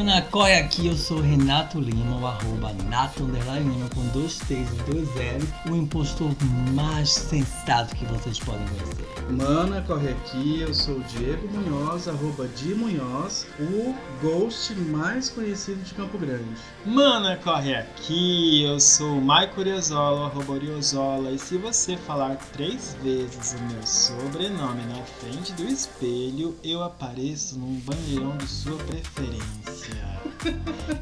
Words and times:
Mana, 0.00 0.22
corre 0.22 0.54
aqui, 0.54 0.86
eu 0.86 0.96
sou 0.96 1.20
Renato 1.20 1.78
Lima, 1.78 2.16
o 2.16 2.26
arroba 2.26 2.72
Nato 2.88 3.22
Underline 3.22 3.70
Lima 3.70 3.86
com 3.94 4.00
dois 4.18 4.38
T's 4.38 4.66
e 4.72 4.90
dois 4.90 5.06
L's, 5.14 5.46
o 5.70 5.76
impostor 5.76 6.30
mais 6.72 7.10
sensato 7.10 7.94
que 7.94 8.06
vocês 8.06 8.38
podem 8.38 8.66
conhecer. 8.68 9.10
Mana, 9.30 9.82
corre 9.82 10.08
aqui, 10.08 10.62
eu 10.62 10.72
sou 10.72 10.96
o 10.96 11.04
Diego 11.04 11.46
Munhoz, 11.48 12.08
arroba 12.08 12.48
Di 12.48 12.74
Munhoz, 12.74 13.46
o 13.60 13.94
ghost 14.22 14.74
mais 14.74 15.28
conhecido 15.28 15.82
de 15.82 15.92
Campo 15.92 16.16
Grande. 16.16 16.56
Mana, 16.86 17.36
corre 17.36 17.74
aqui, 17.74 18.62
eu 18.62 18.80
sou 18.80 19.18
o 19.18 19.22
Maico 19.22 19.60
Oriozola, 19.60 20.28
arroba 20.28 20.54
Oriozola, 20.54 21.30
e 21.30 21.38
se 21.38 21.58
você 21.58 21.98
falar 21.98 22.36
três 22.54 22.96
vezes 23.02 23.52
o 23.52 23.62
meu 23.70 23.86
sobrenome 23.86 24.82
na 24.86 25.04
frente 25.20 25.52
do 25.52 25.64
espelho, 25.64 26.56
eu 26.64 26.82
apareço 26.82 27.58
num 27.58 27.78
banheirão 27.80 28.34
de 28.38 28.48
sua 28.48 28.78
preferência. 28.78 29.90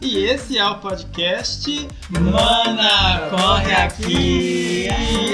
E 0.01 0.25
esse 0.25 0.59
é 0.59 0.67
o 0.67 0.79
podcast 0.81 1.89
Mana, 2.11 3.29
corre 3.31 3.73
aqui! 3.73 4.89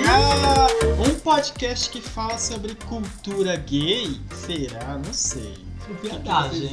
Ah, 0.06 0.66
um 1.08 1.14
podcast 1.20 1.88
que 1.90 2.00
fala 2.00 2.36
sobre 2.38 2.74
cultura 2.74 3.56
gay? 3.56 4.20
Será? 4.34 4.98
Não 4.98 5.12
sei. 5.12 5.54
Viadagem, 6.02 6.68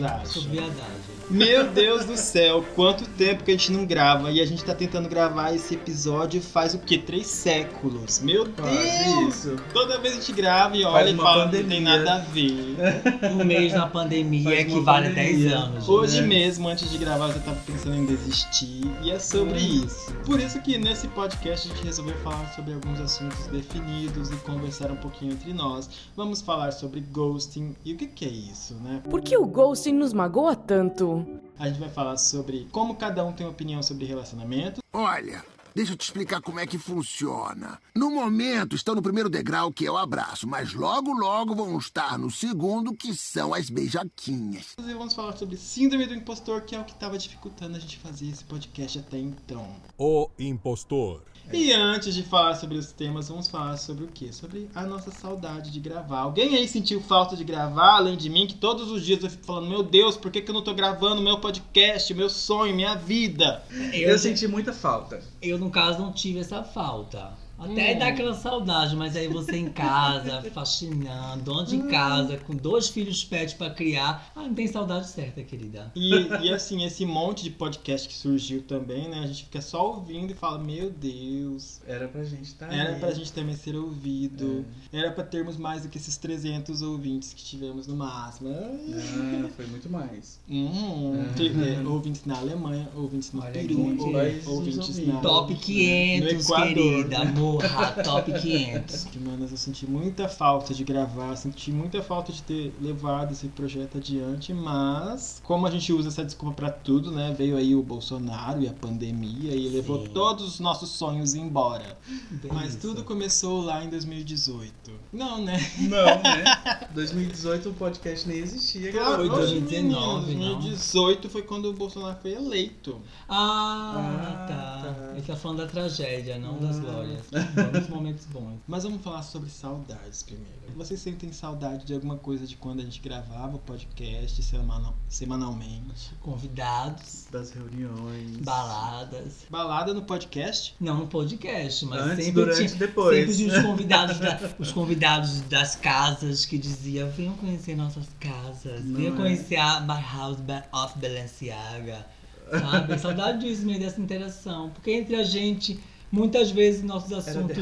viadagem. 0.49 1.10
Meu 1.31 1.69
Deus 1.69 2.03
do 2.05 2.17
céu, 2.17 2.63
quanto 2.75 3.05
tempo 3.11 3.43
que 3.43 3.51
a 3.51 3.53
gente 3.53 3.71
não 3.71 3.85
grava 3.85 4.29
e 4.31 4.41
a 4.41 4.45
gente 4.45 4.63
tá 4.65 4.75
tentando 4.75 5.07
gravar 5.07 5.53
esse 5.55 5.75
episódio 5.75 6.41
faz 6.41 6.73
o 6.73 6.79
quê? 6.79 6.97
Três 6.97 7.27
séculos. 7.27 8.19
Meu 8.19 8.45
Quase 8.49 9.03
Deus! 9.05 9.35
isso. 9.35 9.55
Toda 9.73 9.97
vez 9.99 10.13
a 10.15 10.17
gente 10.19 10.33
grava 10.33 10.75
e 10.75 10.83
olha 10.83 11.09
e 11.09 11.15
fala 11.15 11.49
que 11.49 11.57
não 11.57 11.69
tem 11.69 11.83
pandemia. 11.83 11.97
nada 12.03 12.13
a 12.15 12.19
ver. 12.19 13.31
Um 13.31 13.45
mês 13.45 13.71
na 13.73 13.87
pandemia 13.87 14.43
Faz 14.43 14.59
equivale 14.59 15.07
a 15.07 15.09
pandemia. 15.09 15.49
10 15.49 15.53
anos. 15.53 15.89
Hoje 15.89 16.21
né? 16.21 16.27
mesmo, 16.27 16.67
antes 16.67 16.91
de 16.91 16.97
gravar, 16.97 17.27
eu 17.29 17.33
já 17.33 17.39
tava 17.39 17.59
pensando 17.65 17.95
em 17.95 18.05
desistir 18.05 18.81
e 19.01 19.09
é 19.11 19.17
sobre 19.19 19.53
Hum. 19.59 19.85
isso. 19.85 20.13
Por 20.25 20.39
isso 20.39 20.59
que 20.61 20.77
nesse 20.77 21.07
podcast 21.09 21.69
a 21.69 21.73
gente 21.73 21.85
resolveu 21.85 22.15
falar 22.17 22.51
sobre 22.55 22.73
alguns 22.73 22.99
assuntos 22.99 23.47
definidos 23.47 24.29
e 24.31 24.35
conversar 24.37 24.91
um 24.91 24.97
pouquinho 24.97 25.31
entre 25.31 25.53
nós. 25.53 25.89
Vamos 26.15 26.41
falar 26.41 26.71
sobre 26.71 26.99
ghosting 26.99 27.75
e 27.85 27.93
o 27.93 27.97
que, 27.97 28.07
que 28.07 28.25
é 28.25 28.29
isso, 28.29 28.73
né? 28.83 29.01
Por 29.09 29.21
que 29.21 29.37
o 29.37 29.45
ghosting 29.45 29.93
nos 29.93 30.11
magoa 30.13 30.55
tanto? 30.55 31.20
A 31.57 31.67
gente 31.67 31.79
vai 31.79 31.89
falar 31.89 32.17
sobre 32.17 32.67
como 32.71 32.95
cada 32.95 33.23
um 33.23 33.33
tem 33.33 33.45
opinião 33.47 33.81
sobre 33.83 34.05
relacionamento. 34.05 34.81
Olha, 34.93 35.43
deixa 35.75 35.93
eu 35.93 35.97
te 35.97 36.01
explicar 36.01 36.41
como 36.41 36.59
é 36.59 36.67
que 36.67 36.77
funciona. 36.77 37.79
No 37.95 38.11
momento 38.11 38.75
estão 38.75 38.95
no 38.95 39.01
primeiro 39.01 39.29
degrau, 39.29 39.71
que 39.71 39.85
é 39.85 39.91
o 39.91 39.97
abraço, 39.97 40.47
mas 40.47 40.73
logo, 40.73 41.11
logo 41.13 41.55
vão 41.55 41.77
estar 41.77 42.17
no 42.17 42.29
segundo, 42.31 42.93
que 42.95 43.13
são 43.13 43.53
as 43.53 43.69
beijaquinhas. 43.69 44.75
E 44.79 44.93
vamos 44.93 45.13
falar 45.13 45.37
sobre 45.37 45.57
síndrome 45.57 46.07
do 46.07 46.13
impostor, 46.13 46.61
que 46.61 46.75
é 46.75 46.79
o 46.79 46.83
que 46.83 46.93
estava 46.93 47.17
dificultando 47.17 47.77
a 47.77 47.79
gente 47.79 47.97
fazer 47.97 48.27
esse 48.27 48.43
podcast 48.43 48.99
até 48.99 49.17
então. 49.17 49.67
O 49.97 50.29
impostor. 50.39 51.21
E 51.51 51.73
antes 51.73 52.13
de 52.13 52.23
falar 52.23 52.55
sobre 52.55 52.77
os 52.77 52.91
temas, 52.91 53.29
vamos 53.29 53.49
falar 53.49 53.77
sobre 53.77 54.05
o 54.05 54.07
quê? 54.07 54.31
Sobre 54.31 54.69
a 54.73 54.83
nossa 54.83 55.11
saudade 55.11 55.71
de 55.71 55.79
gravar. 55.79 56.19
Alguém 56.19 56.55
aí 56.55 56.67
sentiu 56.67 57.01
falta 57.01 57.35
de 57.35 57.43
gravar, 57.43 57.97
além 57.97 58.15
de 58.15 58.29
mim, 58.29 58.47
que 58.47 58.55
todos 58.55 58.89
os 58.89 59.03
dias 59.05 59.23
eu 59.23 59.29
fico 59.29 59.45
falando, 59.45 59.69
meu 59.69 59.83
Deus, 59.83 60.15
por 60.15 60.31
que, 60.31 60.41
que 60.41 60.49
eu 60.49 60.53
não 60.53 60.63
tô 60.63 60.73
gravando 60.73 61.21
meu 61.21 61.39
podcast, 61.39 62.13
meu 62.13 62.29
sonho, 62.29 62.75
minha 62.75 62.95
vida? 62.95 63.63
Eu 63.93 64.17
senti 64.17 64.47
muita 64.47 64.71
falta. 64.71 65.21
Eu, 65.41 65.57
no 65.57 65.69
caso, 65.69 65.99
não 65.99 66.13
tive 66.13 66.39
essa 66.39 66.63
falta. 66.63 67.33
Até 67.61 67.95
Hum. 67.95 67.99
dá 67.99 68.07
aquela 68.07 68.33
saudade, 68.33 68.95
mas 68.95 69.15
aí 69.15 69.27
você 69.27 69.57
em 69.57 69.69
casa, 69.69 70.41
faxinando, 70.53 71.43
dona 71.43 71.65
de 71.65 71.77
casa, 71.83 72.37
com 72.37 72.55
dois 72.55 72.89
filhos 72.89 73.23
pets 73.23 73.53
pra 73.53 73.69
criar. 73.69 74.31
Ah, 74.35 74.41
não 74.43 74.53
tem 74.53 74.67
saudade 74.67 75.07
certa, 75.07 75.43
querida. 75.43 75.91
E, 75.95 76.11
e 76.43 76.51
assim, 76.53 76.83
esse 76.83 77.05
monte 77.05 77.43
de 77.43 77.51
podcast 77.51 78.07
que 78.07 78.15
surgiu 78.15 78.61
também, 78.63 79.07
né? 79.09 79.19
A 79.19 79.27
gente 79.27 79.43
fica 79.43 79.61
só 79.61 79.87
ouvindo 79.95 80.31
e 80.31 80.33
fala, 80.33 80.57
meu 80.59 80.89
Deus, 80.89 81.79
Era 81.87 82.07
pra 82.07 82.23
gente 82.23 82.43
estar 82.43 82.71
Era 82.73 82.95
pra 82.99 83.11
gente 83.11 83.31
também 83.31 83.55
ser 83.55 83.75
ouvido. 83.75 84.65
Era 84.91 85.11
pra 85.11 85.23
termos 85.23 85.57
mais 85.57 85.83
do 85.83 85.89
que 85.89 85.97
esses 85.97 86.17
300 86.17 86.81
ouvintes 86.81 87.33
que 87.33 87.43
tivemos 87.43 87.85
no 87.87 87.95
máximo. 87.95 88.49
Ah, 88.53 89.49
foi 89.55 89.65
muito 89.67 89.89
mais. 89.89 90.39
Hum, 90.49 91.25
É. 91.31 91.33
te- 91.33 91.47
é, 91.49 91.87
ouvintes 91.87 92.25
na 92.25 92.37
Alemanha, 92.37 92.89
ouvintes 92.95 93.31
no 93.31 93.41
Olha 93.41 93.51
Peru, 93.51 93.79
ouvintes 93.79 94.47
ouvintes. 94.47 95.07
na. 95.07 95.19
Top 95.21 95.53
500, 95.53 96.33
No 96.33 96.41
Equador. 96.41 96.67
querida. 96.67 97.19
Morra, 97.53 97.91
top 98.03 98.31
500. 98.39 99.07
Manas, 99.21 99.51
eu 99.51 99.57
senti 99.57 99.85
muita 99.85 100.27
falta 100.27 100.73
de 100.73 100.83
gravar, 100.83 101.35
senti 101.35 101.71
muita 101.71 102.01
falta 102.01 102.31
de 102.31 102.41
ter 102.43 102.73
levado 102.81 103.31
esse 103.33 103.47
projeto 103.49 103.97
adiante, 103.97 104.53
mas 104.53 105.39
como 105.43 105.67
a 105.67 105.71
gente 105.71 105.91
usa 105.93 106.09
essa 106.09 106.23
desculpa 106.25 106.55
pra 106.55 106.69
tudo, 106.71 107.11
né? 107.11 107.33
Veio 107.37 107.55
aí 107.57 107.75
o 107.75 107.83
Bolsonaro 107.83 108.61
e 108.61 108.67
a 108.67 108.73
pandemia 108.73 109.53
e 109.55 109.69
levou 109.69 110.01
Sim. 110.05 110.11
todos 110.13 110.45
os 110.47 110.59
nossos 110.59 110.89
sonhos 110.89 111.35
embora. 111.35 111.97
Bem 112.31 112.51
Mas 112.53 112.75
tudo 112.75 113.03
começou 113.03 113.61
lá 113.61 113.83
em 113.83 113.89
2018. 113.89 114.91
Não, 115.13 115.41
né? 115.43 115.57
Não, 115.79 116.05
né? 116.05 116.87
2018 116.93 117.69
o 117.69 117.73
podcast 117.73 118.27
nem 118.27 118.37
existia, 118.39 118.91
Claro, 118.91 119.15
Foi 119.17 119.27
garoto. 119.29 119.43
oxe, 119.43 119.59
2019, 119.59 120.25
menino, 120.27 120.45
não. 120.53 120.59
2018 120.59 121.29
foi 121.29 121.41
quando 121.43 121.65
o 121.65 121.73
Bolsonaro 121.73 122.17
foi 122.21 122.33
eleito. 122.33 122.99
Ah, 123.29 123.93
Ah, 123.95 124.45
tá. 124.47 124.93
tá. 124.93 125.11
Ele 125.13 125.21
tá 125.21 125.35
falando 125.35 125.57
da 125.59 125.67
tragédia, 125.67 126.37
não 126.39 126.57
das 126.59 126.77
Ah. 126.77 126.79
glórias. 126.81 127.21
Vamos 127.55 127.87
momentos 127.89 128.25
bons. 128.25 128.59
Mas 128.67 128.83
vamos 128.83 129.01
falar 129.03 129.23
sobre 129.23 129.49
saudades 129.49 130.23
primeiro. 130.23 130.51
Vocês 130.75 130.99
sentem 131.01 131.31
saudade 131.33 131.85
de 131.85 131.93
alguma 131.93 132.15
coisa 132.17 132.47
de 132.47 132.55
quando 132.55 132.79
a 132.79 132.83
gente 132.83 133.01
gravava 133.01 133.57
o 133.57 133.59
podcast 133.59 134.41
semanal- 134.41 134.95
semanalmente? 135.09 136.11
Convidados, 136.21 137.27
Das 137.31 137.51
reuniões. 137.51 138.37
baladas. 138.37 139.45
Balada 139.49 139.93
no 139.93 140.01
podcast? 140.03 140.73
Não 140.79 140.97
no 140.99 141.07
podcast, 141.07 141.85
mas 141.85 142.01
Antes, 142.01 142.25
sempre 142.25 142.41
durante 142.41 142.57
tinha, 142.57 142.69
e 142.69 142.75
depois. 142.79 143.17
Sempre 143.17 143.35
tinha 143.35 143.57
os 143.59 143.63
convidados, 143.65 144.19
da- 144.19 144.39
os 144.59 144.71
convidados 144.71 145.41
das 145.41 145.75
casas 145.75 146.45
que 146.45 146.57
diziam: 146.57 147.09
venham 147.11 147.35
conhecer 147.35 147.75
nossas 147.75 148.05
casas, 148.19 148.83
Não 148.85 148.95
venham 148.97 149.13
é? 149.13 149.17
conhecer 149.17 149.57
a 149.57 149.81
My 149.81 150.01
House 150.01 150.37
of 150.71 150.99
Balenciaga. 150.99 152.05
Sabe? 152.49 152.99
Saudade 152.99 153.39
disso, 153.47 153.65
meio 153.65 153.79
dessa 153.79 154.01
interação. 154.01 154.69
Porque 154.71 154.91
entre 154.91 155.15
a 155.15 155.23
gente, 155.23 155.79
muitas 156.11 156.51
vezes 156.51 156.83
nossos 156.83 157.13
assuntos. 157.13 157.57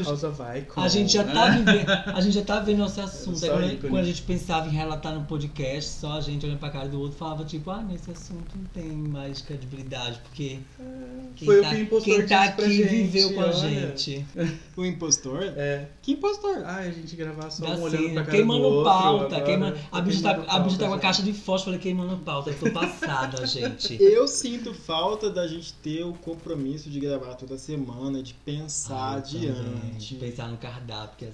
Icon. 0.58 0.80
A 0.80 0.88
gente 0.88 1.12
já 1.12 1.24
tá 1.24 1.50
vivendo, 1.50 1.88
a 1.88 2.20
gente 2.20 2.34
já 2.34 2.42
tá 2.42 2.60
vendo 2.60 2.78
nosso 2.78 3.00
assunto. 3.00 3.44
Aí 3.44 3.50
quando, 3.50 3.80
quando 3.90 4.02
a 4.02 4.04
gente 4.04 4.22
pensava 4.22 4.66
em 4.66 4.72
relatar 4.72 5.14
no 5.14 5.24
podcast, 5.24 5.90
só 5.90 6.12
a 6.14 6.20
gente 6.20 6.44
olhando 6.44 6.58
pra 6.58 6.70
cara 6.70 6.88
do 6.88 7.00
outro 7.00 7.16
falava 7.16 7.44
tipo, 7.44 7.70
ah, 7.70 7.82
nesse 7.82 8.10
assunto 8.10 8.50
não 8.56 8.64
tem 8.66 8.90
mais 8.90 9.40
credibilidade, 9.40 10.20
porque 10.24 10.58
quem 11.36 11.46
Foi 11.46 11.60
o 11.60 11.62
tá, 11.62 11.68
que 11.70 11.74
o 11.76 11.78
impostor 11.78 12.16
quem 12.16 12.26
tá 12.26 12.44
aqui 12.44 12.76
gente, 12.76 12.88
viveu 12.88 13.34
com 13.34 13.40
a 13.40 13.44
olha. 13.44 13.54
gente. 13.54 14.26
O 14.80 14.84
impostor? 14.84 15.42
É. 15.56 15.88
Que 16.00 16.12
impostor? 16.12 16.62
Ah, 16.64 16.76
a 16.76 16.90
gente 16.90 17.14
gravar 17.14 17.50
só 17.50 17.66
um 17.66 17.82
olhando 17.82 18.14
pra 18.14 18.22
cara 18.24 18.36
queimando 18.36 18.62
do 18.62 18.66
outro. 18.66 18.84
pauta, 18.84 19.26
agora, 19.26 19.44
queimando, 19.44 19.78
a 19.92 20.00
bicha 20.00 20.22
tá, 20.22 20.34
queimando 20.34 20.50
a 20.50 20.58
bicha 20.60 20.78
tá 20.78 20.84
com 20.86 20.86
a 20.86 20.96
pauta, 20.96 21.02
caixa 21.02 21.22
de 21.22 21.32
fósforo 21.34 21.78
queimando 21.78 22.16
pauta, 22.18 22.48
eu 22.48 22.58
tô 22.58 22.70
passada, 22.70 23.44
gente. 23.46 24.02
Eu 24.02 24.26
sinto 24.26 24.72
falta 24.72 25.28
da 25.28 25.46
gente 25.46 25.74
ter 25.74 26.02
o 26.02 26.14
compromisso 26.14 26.88
de 26.88 26.98
gravar 26.98 27.34
toda 27.34 27.58
semana, 27.58 28.22
de 28.22 28.32
pensar 28.44 29.12
Ah, 29.12 29.16
eu 29.16 29.22
também, 29.22 29.92
adiante. 29.94 30.16
Pensar 30.18 30.48
no 30.48 30.58
cardápio 30.58 31.16
que 31.18 31.24
ia 31.26 31.32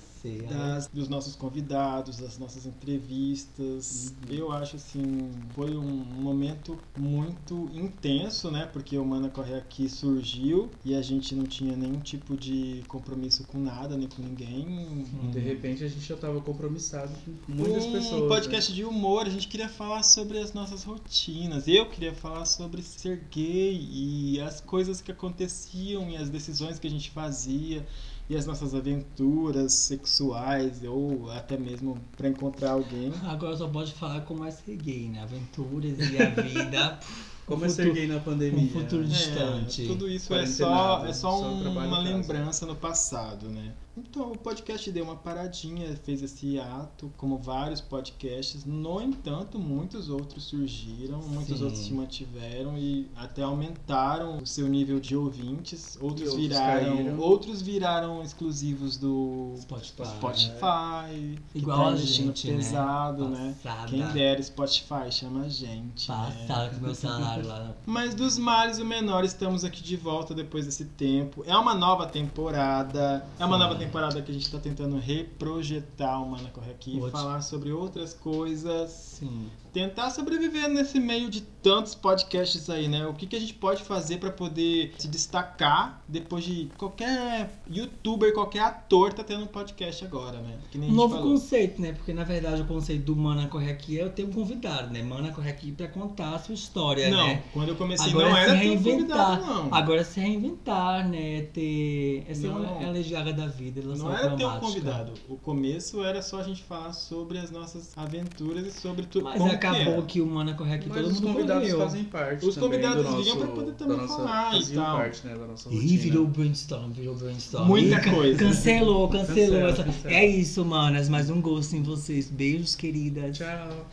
das- 0.48 0.88
dos 0.88 1.08
nossos 1.08 1.34
convidados, 1.36 2.18
das 2.18 2.38
nossas 2.38 2.66
entrevistas. 2.66 4.14
Eu 4.28 4.52
acho 4.52 4.76
assim, 4.76 5.30
foi 5.54 5.76
um 5.76 5.86
momento 5.86 6.78
muito 6.96 7.68
intenso, 7.72 8.50
né? 8.50 8.66
Porque 8.72 8.96
o 8.98 9.04
Mana 9.04 9.28
Corre 9.28 9.54
Aqui 9.54 9.88
surgiu 9.88 10.70
e 10.84 10.94
a 10.94 11.02
gente 11.02 11.34
não 11.34 11.44
tinha 11.44 11.76
nenhum 11.76 12.00
tipo 12.00 12.36
de 12.36 12.82
compromisso 12.88 13.44
com 13.46 13.58
nada, 13.58 13.96
nem 13.96 14.08
com 14.08 14.22
ninguém. 14.22 15.04
De 15.32 15.38
repente 15.38 15.84
a 15.84 15.88
gente 15.88 16.06
já 16.06 16.16
tava 16.16 16.40
compromissado 16.40 17.12
com 17.46 17.52
muitas 17.52 17.84
um 17.84 17.92
pessoas. 17.92 18.22
né? 18.22 18.28
podcast 18.28 18.72
de 18.72 18.84
humor, 18.84 19.26
a 19.26 19.30
gente 19.30 19.48
queria 19.48 19.68
falar 19.68 20.02
sobre 20.02 20.38
as 20.38 20.52
nossas 20.52 20.84
rotinas. 20.84 21.68
Eu 21.68 21.86
queria 21.88 22.14
falar 22.14 22.44
sobre 22.44 22.82
ser 22.82 23.22
gay 23.30 23.76
e 23.90 24.40
as 24.40 24.60
coisas 24.60 25.00
que 25.00 25.10
aconteciam 25.12 26.08
e 26.10 26.16
as 26.16 26.28
decisões 26.30 26.78
que 26.78 26.86
a 26.86 26.90
gente 26.90 27.10
fazia 27.10 27.86
e 28.28 28.36
as 28.36 28.46
nossas 28.46 28.74
aventuras 28.74 29.72
sexuais 29.72 30.82
ou 30.84 31.30
até 31.30 31.56
mesmo 31.56 32.00
pra 32.16 32.28
encontrar 32.28 32.72
alguém. 32.72 33.12
Agora 33.24 33.56
só 33.56 33.68
pode 33.68 33.92
falar 33.92 34.22
como 34.22 34.44
é 34.44 34.50
ser 34.50 34.76
gay, 34.76 35.08
né? 35.08 35.22
Aventuras 35.22 35.98
e 35.98 36.18
a 36.18 36.30
vida. 36.30 37.00
Como 37.46 37.62
um 37.62 37.66
é 37.66 37.68
ser 37.68 37.84
futuro- 37.86 37.94
gay 37.94 38.06
na 38.08 38.20
pandemia? 38.20 38.64
um 38.64 38.68
futuro 38.68 39.02
É, 39.04 39.06
distante. 39.06 39.86
tudo 39.86 40.08
isso 40.08 40.34
é 40.34 40.46
só, 40.46 41.06
é 41.06 41.12
só, 41.12 41.30
só 41.38 41.48
um- 41.48 41.70
uma 41.70 41.98
lembrança 42.00 42.66
no 42.66 42.74
passado, 42.74 43.48
né? 43.48 43.72
Então 43.98 44.30
o 44.32 44.36
podcast 44.36 44.90
deu 44.92 45.04
uma 45.04 45.16
paradinha, 45.16 45.96
fez 46.04 46.22
esse 46.22 46.58
ato, 46.60 47.10
como 47.16 47.38
vários 47.38 47.80
podcasts. 47.80 48.66
No 48.66 49.00
entanto, 49.00 49.58
muitos 49.58 50.10
outros 50.10 50.44
surgiram, 50.44 51.18
muitos 51.22 51.56
Sim. 51.58 51.64
outros 51.64 51.82
se 51.82 51.94
mantiveram 51.94 52.76
e 52.76 53.08
até 53.16 53.40
aumentaram 53.42 54.36
o 54.36 54.46
seu 54.46 54.68
nível 54.68 55.00
de 55.00 55.16
ouvintes. 55.16 55.96
Outros, 55.98 56.28
outros 56.28 56.34
viraram, 56.48 56.96
caíram. 56.96 57.18
outros 57.18 57.62
viraram 57.62 58.22
exclusivos 58.22 58.98
do 58.98 59.54
Spotify. 59.62 60.04
Spotify. 60.04 61.38
que 61.52 61.58
Igual 61.58 61.78
tá 61.78 61.88
a 61.88 61.96
gente, 61.96 62.50
né? 62.50 62.56
pesado, 62.56 63.28
né? 63.30 63.54
Passada. 63.62 63.88
Quem 63.88 64.06
dera 64.08 64.42
Spotify 64.42 65.10
chama 65.10 65.44
a 65.44 65.48
gente. 65.48 66.10
né? 66.10 66.34
Passada 66.46 66.68
com 66.74 66.84
meu 66.84 66.94
salário 66.94 67.35
lá. 67.42 67.74
Mas 67.84 68.14
dos 68.14 68.38
males 68.38 68.78
o 68.78 68.84
menor, 68.84 69.24
estamos 69.24 69.64
aqui 69.64 69.82
de 69.82 69.96
volta 69.96 70.34
depois 70.34 70.64
desse 70.66 70.84
tempo. 70.84 71.42
É 71.46 71.56
uma 71.56 71.74
nova 71.74 72.06
temporada. 72.06 73.26
É 73.38 73.44
uma 73.44 73.56
Sim. 73.56 73.62
nova 73.62 73.74
temporada 73.76 74.22
que 74.22 74.30
a 74.30 74.34
gente 74.34 74.50
tá 74.50 74.58
tentando 74.58 74.98
reprojetar 74.98 76.22
o 76.22 76.28
Mana 76.30 76.50
Corre 76.50 76.70
Aqui, 76.70 76.96
Ótimo. 76.96 77.10
falar 77.10 77.40
sobre 77.42 77.72
outras 77.72 78.12
coisas. 78.14 78.90
Sim. 78.90 79.48
Tentar 79.76 80.08
sobreviver 80.08 80.70
nesse 80.70 80.98
meio 80.98 81.28
de 81.28 81.42
tantos 81.42 81.94
podcasts 81.94 82.70
aí, 82.70 82.88
né? 82.88 83.06
O 83.06 83.12
que, 83.12 83.26
que 83.26 83.36
a 83.36 83.38
gente 83.38 83.52
pode 83.52 83.82
fazer 83.82 84.16
pra 84.16 84.30
poder 84.30 84.94
se 84.96 85.06
destacar 85.06 86.02
depois 86.08 86.44
de 86.44 86.70
qualquer 86.78 87.50
youtuber, 87.68 88.32
qualquer 88.32 88.60
ator 88.60 89.12
tá 89.12 89.22
tendo 89.22 89.42
um 89.42 89.46
podcast 89.46 90.02
agora, 90.02 90.40
né? 90.40 90.56
Que 90.70 90.78
nem 90.78 90.90
novo 90.90 91.18
conceito, 91.18 91.82
né? 91.82 91.92
Porque 91.92 92.14
na 92.14 92.24
verdade 92.24 92.62
o 92.62 92.64
conceito 92.64 93.04
do 93.04 93.14
Mana 93.14 93.48
Corre 93.48 93.70
Aqui 93.70 94.00
é 94.00 94.04
eu 94.04 94.08
ter 94.10 94.24
um 94.24 94.30
convidado, 94.32 94.90
né? 94.94 95.02
Mana 95.02 95.30
Corre 95.30 95.50
Aqui 95.50 95.72
pra 95.72 95.88
contar 95.88 96.36
a 96.36 96.38
sua 96.38 96.54
história, 96.54 97.10
Não, 97.10 97.26
né? 97.26 97.42
quando 97.52 97.68
eu 97.68 97.76
comecei 97.76 98.10
Agora 98.12 98.30
não 98.30 98.36
é 98.38 98.42
era 98.44 98.52
se 98.52 98.56
um 98.56 98.60
reinventar. 98.60 99.40
convidado, 99.40 99.46
não. 99.64 99.74
Agora 99.74 100.00
é 100.00 100.04
se 100.04 100.20
reinventar, 100.20 101.06
né? 101.06 101.42
Ter. 101.52 102.24
É 102.26 102.32
ser 102.32 102.48
Não. 102.48 102.80
é 102.80 102.86
a 102.86 102.90
legiaga 102.90 103.30
da 103.30 103.46
vida. 103.46 103.82
Não 103.82 104.10
era 104.10 104.34
ter 104.34 104.46
um 104.46 104.58
convidado. 104.58 105.12
O 105.28 105.36
começo 105.36 106.02
era 106.02 106.22
só 106.22 106.40
a 106.40 106.42
gente 106.44 106.62
falar 106.62 106.94
sobre 106.94 107.36
as 107.36 107.50
nossas 107.50 107.92
aventuras 107.94 108.66
e 108.66 108.70
sobre 108.70 109.04
tudo. 109.04 109.24
Mas 109.24 109.36
como 109.36 109.65
acabou 109.66 109.94
que, 109.94 110.00
é. 110.00 110.06
que, 110.06 110.20
o 110.20 110.26
Mana 110.26 110.54
Corre 110.54 110.74
Aqui 110.74 110.88
Mas 110.88 110.98
todo 111.02 111.10
os 111.12 111.20
mundo 111.20 111.32
convidados 111.34 111.62
correu. 111.70 111.78
fazem 111.86 112.04
parte 112.04 112.46
Os 112.46 112.56
convidados 112.56 113.04
do 113.04 113.10
nosso, 113.10 113.22
vinham 113.22 113.36
pra 113.38 113.46
poder 113.48 113.72
também 113.72 113.96
nossa, 113.96 114.16
falar 114.16 114.58
e 114.60 114.66
tal. 114.74 114.96
parte, 114.98 115.26
né, 115.26 115.34
da 115.34 115.46
nossa 115.46 115.68
Ih, 115.68 115.74
rotina. 115.74 116.02
virou 116.02 116.26
brainstorm, 116.26 116.90
virou 116.92 117.14
brainstorm. 117.14 117.66
Muita 117.66 118.00
ca- 118.00 118.10
coisa. 118.14 118.38
Cancelou, 118.38 119.08
cancelou. 119.08 119.36
Cancela, 119.36 119.70
essa... 119.70 119.84
cancela. 119.84 120.14
É 120.14 120.26
isso, 120.26 120.64
manas. 120.64 121.08
Mais 121.08 121.30
um 121.30 121.40
gosto 121.40 121.76
em 121.76 121.82
vocês. 121.82 122.30
Beijos, 122.30 122.74
queridas. 122.74 123.36
Tchau. 123.38 123.86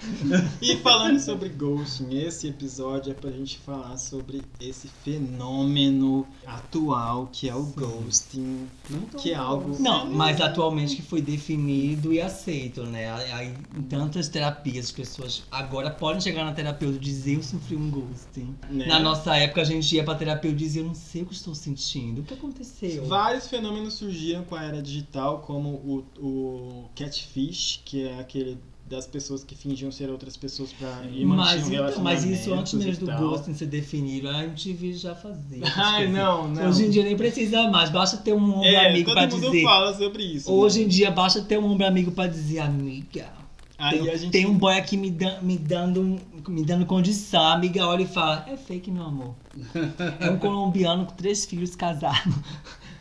E 0.62 0.78
falando 0.78 1.20
sobre 1.20 1.50
ghosting, 1.50 2.16
esse 2.18 2.48
episódio 2.48 3.12
é 3.12 3.14
pra 3.14 3.32
gente 3.32 3.58
falar 3.60 3.98
sobre 3.98 4.42
esse 4.60 4.88
fenômeno 5.04 6.26
atual 6.46 7.30
que 7.32 7.50
é 7.50 7.56
o 7.56 7.64
ghosting, 7.64 8.68
Não 8.90 9.00
que 9.20 9.32
é 9.32 9.36
algo 9.36 9.76
Não, 9.82 10.06
mas 10.10 10.40
atualmente 10.42 10.96
que 10.96 11.02
foi 11.02 11.22
definido 11.22 12.14
e 12.14 12.22
aceito, 12.22 12.84
né? 12.84 13.12
Aí, 13.34 13.54
em 13.76 13.82
tantas 13.84 14.28
terapias, 14.30 14.86
as 14.86 14.92
pessoas 14.92 15.44
agora 15.64 15.90
podem 15.90 16.22
chegar 16.22 16.44
na 16.44 16.54
terapeuta 16.54 16.96
e 16.98 17.00
dizer 17.00 17.36
eu 17.36 17.44
sofri 17.44 17.76
um 17.76 17.90
ghosting. 17.90 18.56
né? 18.70 18.86
Na 18.86 19.00
nossa 19.00 19.36
época, 19.36 19.62
a 19.62 19.66
gente 19.66 19.96
ia 19.96 20.04
pra 20.04 20.16
terapeuta 20.16 20.56
e 20.56 20.60
dizia 20.60 20.82
eu 20.82 20.86
não 20.86 20.96
sei 20.96 21.24
o 21.24 21.26
que 21.26 21.34
estou 21.34 21.56
sentindo. 21.56 22.22
O 22.22 22.24
que 22.24 22.34
aconteceu? 22.34 23.06
Vários 23.06 23.48
fenômenos 23.48 23.96
surgiram 23.96 24.44
com 24.44 24.56
a 24.56 24.64
era 24.64 24.82
digital, 24.82 25.40
como 25.40 25.70
o, 25.70 26.06
o 26.20 26.90
catfish, 26.96 27.82
que 27.84 28.08
é 28.08 28.20
aquele 28.20 28.58
das 28.86 29.08
pessoas 29.08 29.44
que 29.44 29.56
fingiam 29.56 29.92
ser 29.92 30.10
outras 30.10 30.36
pessoas 30.36 30.74
pra 30.74 31.04
ir 31.06 31.26
Mas, 31.26 31.68
então, 31.68 32.02
mas 32.02 32.26
isso 32.26 32.54
antes 32.54 32.74
mesmo 32.74 33.08
do 33.08 33.18
ghosting 33.18 33.54
ser 33.54 33.66
definido, 33.68 34.30
a 34.30 34.44
MTV 34.44 34.94
já 34.94 35.16
fazia. 35.16 35.64
Ai, 35.76 36.08
não, 36.08 36.48
não. 36.48 36.70
Hoje 36.70 36.86
em 36.86 36.90
dia 36.90 37.04
nem 37.04 37.16
precisa 37.16 37.70
mais, 37.70 37.90
basta 37.90 38.18
ter 38.18 38.34
um 38.34 38.58
ombro 38.58 38.68
é, 38.68 38.90
amigo 38.90 39.06
todo 39.06 39.16
pra 39.16 39.28
mundo 39.28 39.52
dizer. 39.52 39.64
fala 39.64 39.98
sobre 39.98 40.24
isso. 40.24 40.52
Hoje 40.52 40.80
né? 40.80 40.86
em 40.86 40.88
dia 40.88 41.10
basta 41.10 41.42
ter 41.42 41.58
um 41.58 41.66
ombro 41.66 41.88
amigo 41.88 42.12
pra 42.12 42.28
dizer, 42.28 42.60
amiga. 42.60 43.43
Aí 43.84 44.00
tem, 44.00 44.10
a 44.10 44.16
gente 44.18 44.32
tem 44.32 44.46
um 44.46 44.58
boy 44.58 44.78
aqui 44.78 44.96
me, 44.98 45.12
dan- 45.12 45.42
me 45.42 45.58
dando, 45.58 46.20
me 46.48 46.64
dando 46.64 46.86
condição. 46.86 47.42
A 47.42 47.54
amiga 47.54 47.86
olha 47.88 48.04
e 48.04 48.08
fala: 48.08 48.46
É 48.48 48.56
fake, 48.58 48.90
meu 48.92 49.04
amor. 49.04 49.36
É 50.20 50.30
um 50.30 50.38
colombiano 50.38 51.06
com 51.06 51.14
três 51.16 51.46
filhos 51.46 51.76
casados. 51.76 52.34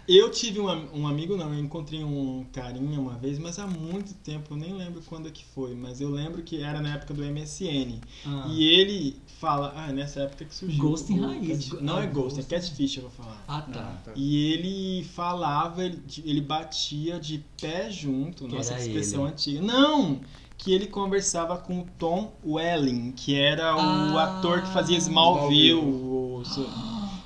Eu 0.09 0.31
tive 0.33 0.61
um, 0.61 0.67
um 0.93 1.07
amigo, 1.07 1.37
não, 1.37 1.55
eu 1.55 1.61
encontrei 1.61 2.03
um 2.03 2.45
carinha 2.53 2.99
uma 3.01 3.15
vez, 3.15 3.39
mas 3.39 3.57
há 3.61 3.67
muito 3.69 4.13
tempo, 4.15 4.53
eu 4.53 4.57
nem 4.57 4.73
lembro 4.75 5.01
quando 5.07 5.29
é 5.29 5.31
que 5.31 5.45
foi, 5.55 5.75
mas 5.77 6.01
eu 6.01 6.11
lembro 6.11 6.43
que 6.43 6.61
era 6.61 6.81
na 6.81 6.95
época 6.95 7.15
do 7.15 7.23
MSN. 7.25 8.01
Ah. 8.27 8.47
E 8.51 8.65
ele 8.65 9.17
fala, 9.39 9.73
ah, 9.77 9.93
nessa 9.93 10.23
época 10.23 10.45
que 10.45 10.55
surgiu. 10.55 10.83
Ghost 10.83 11.11
em 11.13 11.21
raiz. 11.21 11.69
cat- 11.71 11.81
não 11.83 11.99
Ah, 11.99 12.03
é 12.03 12.07
Ghost, 12.09 12.41
é. 12.41 12.43
Catfish, 12.43 12.97
eu 12.97 13.03
vou 13.05 13.13
falar. 13.13 13.45
Ah, 13.47 13.63
tá. 13.63 13.81
Ah, 13.81 14.03
tá. 14.07 14.13
E 14.17 14.53
ele 14.53 15.05
falava, 15.05 15.85
ele, 15.85 16.03
ele 16.25 16.41
batia 16.41 17.21
de 17.21 17.43
pé 17.61 17.89
junto, 17.89 18.47
Que 18.49 18.57
nossa 18.57 18.77
expressão 18.79 19.23
ele. 19.23 19.33
antiga. 19.33 19.63
Não! 19.63 20.21
Que 20.63 20.73
ele 20.73 20.87
conversava 20.87 21.57
com 21.57 21.81
o 21.81 21.87
Tom 21.99 22.33
Welling, 22.47 23.13
que 23.13 23.35
era 23.35 23.75
o 23.75 23.81
Ah, 24.19 24.39
ator 24.39 24.63
que 24.63 24.73
fazia 24.73 24.97
Smallville. 24.99 25.71
Smallville. 25.71 26.05
o- 26.07 26.43
so- 26.45 26.69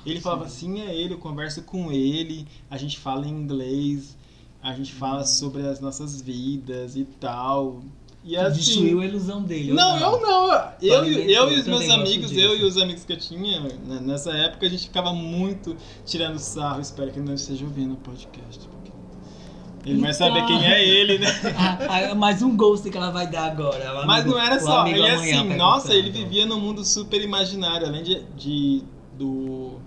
Ele 0.05 0.19
falava 0.21 0.45
assim, 0.45 0.79
é 0.81 0.95
ele, 0.95 1.13
eu 1.13 1.17
converso 1.17 1.61
com 1.63 1.91
ele, 1.91 2.47
a 2.69 2.77
gente 2.77 2.97
fala 2.97 3.27
em 3.27 3.31
inglês, 3.31 4.17
a 4.63 4.73
gente 4.73 4.93
fala 4.93 5.23
sobre 5.25 5.67
as 5.67 5.79
nossas 5.81 6.21
vidas 6.21 6.95
e 6.95 7.03
tal. 7.03 7.81
E 8.23 8.35
assim, 8.35 8.55
Destruiu 8.57 9.01
a 9.01 9.05
ilusão 9.05 9.43
dele. 9.43 9.69
ou 9.71 9.75
não, 9.75 9.99
eu 9.99 10.21
não. 10.21 10.71
Eu, 10.81 10.97
alimentou, 10.99 11.23
eu 11.23 11.49
e 11.51 11.53
eu 11.55 11.59
os 11.61 11.67
meus 11.67 11.89
amigos, 11.89 12.31
eu 12.31 12.57
e 12.57 12.63
os 12.63 12.77
amigos 12.77 13.05
que 13.05 13.13
eu 13.13 13.17
tinha 13.17 13.59
né, 13.61 13.99
nessa 14.01 14.31
época, 14.31 14.65
a 14.65 14.69
gente 14.69 14.83
ficava 14.83 15.13
muito 15.13 15.75
tirando 16.05 16.37
sarro. 16.39 16.81
Espero 16.81 17.11
que 17.11 17.19
não 17.19 17.33
esteja 17.35 17.63
ouvindo 17.65 17.93
o 17.93 17.97
podcast. 17.97 18.67
Ele 19.87 20.01
vai 20.01 20.13
saber 20.13 20.45
quem 20.45 20.65
é 20.65 20.85
ele, 20.85 21.17
né? 21.19 21.27
Ah, 21.57 22.09
ah, 22.11 22.15
mais 22.15 22.41
um 22.41 22.55
ghost 22.55 22.89
que 22.89 22.97
ela 22.97 23.11
vai 23.11 23.27
dar 23.27 23.51
agora. 23.51 24.03
o 24.03 24.07
Mas 24.07 24.21
amigo- 24.23 24.35
não 24.37 24.43
era 24.43 24.59
só. 24.59 24.79
amigo 24.81 24.97
Ele 24.97 25.09
amanhã 25.09 25.39
assim, 25.41 25.55
nossa, 25.55 25.93
ele 25.93 26.09
vivia 26.11 26.45
num 26.45 26.59
mundo 26.59 26.83
super 26.83 27.21
imaginário. 27.21 27.87
Além 27.87 28.03
de, 28.03 28.23
de, 28.35 28.83
do, 29.17 29.79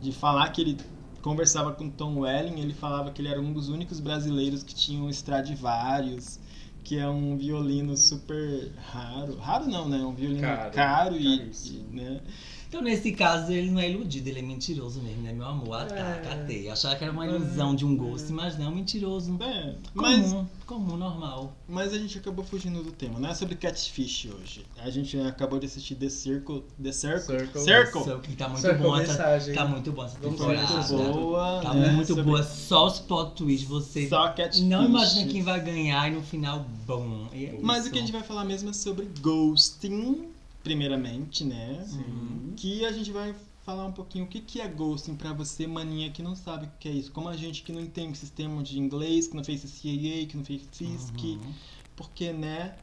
de 0.00 0.12
falar 0.12 0.48
que 0.50 0.60
ele 0.60 0.76
conversava 1.22 1.72
com 1.72 1.90
Tom 1.90 2.20
Welling, 2.20 2.60
ele 2.60 2.72
falava 2.72 3.10
que 3.10 3.20
ele 3.20 3.28
era 3.28 3.40
um 3.40 3.52
dos 3.52 3.68
únicos 3.68 3.98
brasileiros 4.00 4.62
que 4.62 4.74
tinha 4.74 5.02
um 5.02 5.10
Stradivarius, 5.10 6.38
que 6.84 6.98
é 6.98 7.08
um 7.08 7.36
violino 7.36 7.96
super 7.96 8.70
raro. 8.92 9.36
Raro 9.38 9.66
não, 9.66 9.88
né? 9.88 9.98
Um 9.98 10.14
violino 10.14 10.40
caro, 10.40 10.70
Caro, 10.70 11.16
e, 11.16 11.50
e, 11.66 11.84
né? 11.92 12.20
Então, 12.68 12.82
nesse 12.82 13.12
caso, 13.12 13.50
ele 13.50 13.70
não 13.70 13.80
é 13.80 13.90
iludido, 13.90 14.28
ele 14.28 14.40
é 14.40 14.42
mentiroso 14.42 15.00
mesmo, 15.00 15.22
né, 15.22 15.32
meu 15.32 15.46
amor? 15.46 15.74
Ah, 15.80 15.86
tá, 15.86 15.94
É. 15.96 16.20
catei. 16.20 16.68
Achava 16.68 16.96
que 16.96 17.02
era 17.04 17.12
uma 17.12 17.26
ilusão 17.26 17.74
de 17.74 17.84
um 17.86 17.96
ghost, 17.96 18.30
mas 18.30 18.58
não, 18.58 18.70
mentiroso. 18.74 19.36
É, 19.42 19.74
mas, 19.94 20.26
Comum, 20.32 20.46
comum, 20.66 20.96
normal. 20.98 21.56
mas 21.66 21.94
a 21.94 21.98
gente 21.98 22.18
acabou 22.18 22.44
fugindo 22.44 22.82
do 22.82 22.92
tema. 22.92 23.18
Não 23.18 23.30
é 23.30 23.34
sobre 23.34 23.54
catfish 23.56 24.26
hoje. 24.26 24.66
A 24.82 24.90
gente 24.90 25.18
acabou 25.18 25.58
de 25.58 25.64
assistir 25.64 25.94
The 25.94 26.10
Circle. 26.10 26.62
The 26.82 26.92
Circle? 26.92 27.20
Circle. 27.38 27.62
Circle. 27.62 28.20
Que 28.20 28.36
tá 28.36 28.48
muito 28.48 28.60
Circle 28.60 28.82
bom 28.82 28.96
essa. 28.98 29.54
Tá 29.54 29.64
muito 29.64 29.90
bom 29.92 30.04
essa 30.04 30.18
temporada. 30.18 30.66
Muito 30.92 31.12
boa. 31.18 31.60
Tá 31.62 31.72
né? 31.74 31.90
muito 31.92 32.06
Sobre- 32.08 32.22
boa. 32.24 32.42
Só 32.42 32.86
os 32.86 32.98
plot 32.98 33.34
twists, 33.34 33.66
você 33.68 34.08
Só 34.10 34.28
catfish. 34.32 34.60
não 34.64 34.84
imagina 34.84 35.26
quem 35.30 35.42
vai 35.42 35.58
ganhar 35.58 36.06
e 36.12 36.14
no 36.14 36.22
final, 36.22 36.66
bom. 36.86 37.28
É 37.32 37.58
Mas 37.62 37.86
o 37.86 37.90
que 37.90 37.96
a 37.96 38.00
gente 38.02 38.12
vai 38.12 38.22
falar 38.22 38.44
mesmo 38.44 38.68
é 38.68 38.72
sobre 38.74 39.08
ghosting, 39.22 40.28
primeiramente, 40.68 41.44
né? 41.44 41.82
Sim. 41.86 42.52
Que 42.54 42.84
a 42.84 42.92
gente 42.92 43.10
vai 43.10 43.34
falar 43.64 43.86
um 43.86 43.92
pouquinho 43.92 44.26
o 44.26 44.28
que 44.28 44.38
que 44.40 44.60
é 44.60 44.68
ghosting 44.68 45.16
pra 45.16 45.32
você, 45.32 45.66
maninha, 45.66 46.10
que 46.12 46.22
não 46.22 46.36
sabe 46.36 46.66
o 46.66 46.70
que 46.78 46.86
é 46.88 46.92
isso. 46.92 47.10
Como 47.10 47.26
a 47.26 47.36
gente 47.36 47.62
que 47.62 47.72
não 47.72 47.80
entende 47.80 48.12
o 48.12 48.16
sistema 48.16 48.62
de 48.62 48.78
inglês, 48.78 49.26
que 49.26 49.34
não 49.34 49.42
fez 49.42 49.62
CAA, 49.62 50.26
que 50.26 50.36
não 50.36 50.44
fez 50.44 50.60
FISC, 50.70 51.22
Uhum. 51.22 51.54
porque, 51.96 52.34
né, 52.34 52.76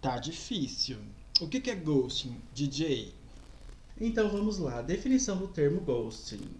tá 0.00 0.18
difícil. 0.18 0.98
O 1.40 1.48
que 1.48 1.58
que 1.58 1.70
é 1.70 1.74
ghosting, 1.74 2.36
DJ? 2.54 3.14
Então 3.98 4.28
vamos 4.28 4.58
lá, 4.58 4.82
definição 4.82 5.38
do 5.38 5.48
termo 5.48 5.80
ghosting. 5.80 6.50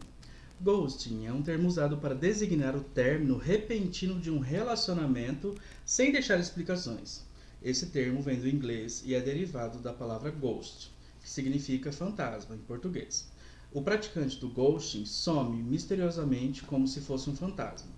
Ghosting 0.58 1.26
é 1.26 1.32
um 1.32 1.42
termo 1.42 1.68
usado 1.68 1.98
para 1.98 2.14
designar 2.14 2.74
o 2.74 2.80
término 2.80 3.36
repentino 3.36 4.18
de 4.18 4.30
um 4.30 4.38
relacionamento 4.38 5.54
sem 5.84 6.10
deixar 6.12 6.38
explicações. 6.40 7.30
Esse 7.64 7.86
termo 7.86 8.20
vem 8.20 8.40
do 8.40 8.48
inglês 8.48 9.02
e 9.04 9.14
é 9.14 9.20
derivado 9.20 9.78
da 9.78 9.92
palavra 9.92 10.32
ghost, 10.32 10.90
que 11.20 11.30
significa 11.30 11.92
fantasma 11.92 12.56
em 12.56 12.58
português. 12.58 13.28
O 13.70 13.80
praticante 13.80 14.40
do 14.40 14.48
ghosting 14.48 15.06
some 15.06 15.62
misteriosamente 15.62 16.62
como 16.62 16.88
se 16.88 17.00
fosse 17.00 17.30
um 17.30 17.36
fantasma. 17.36 17.92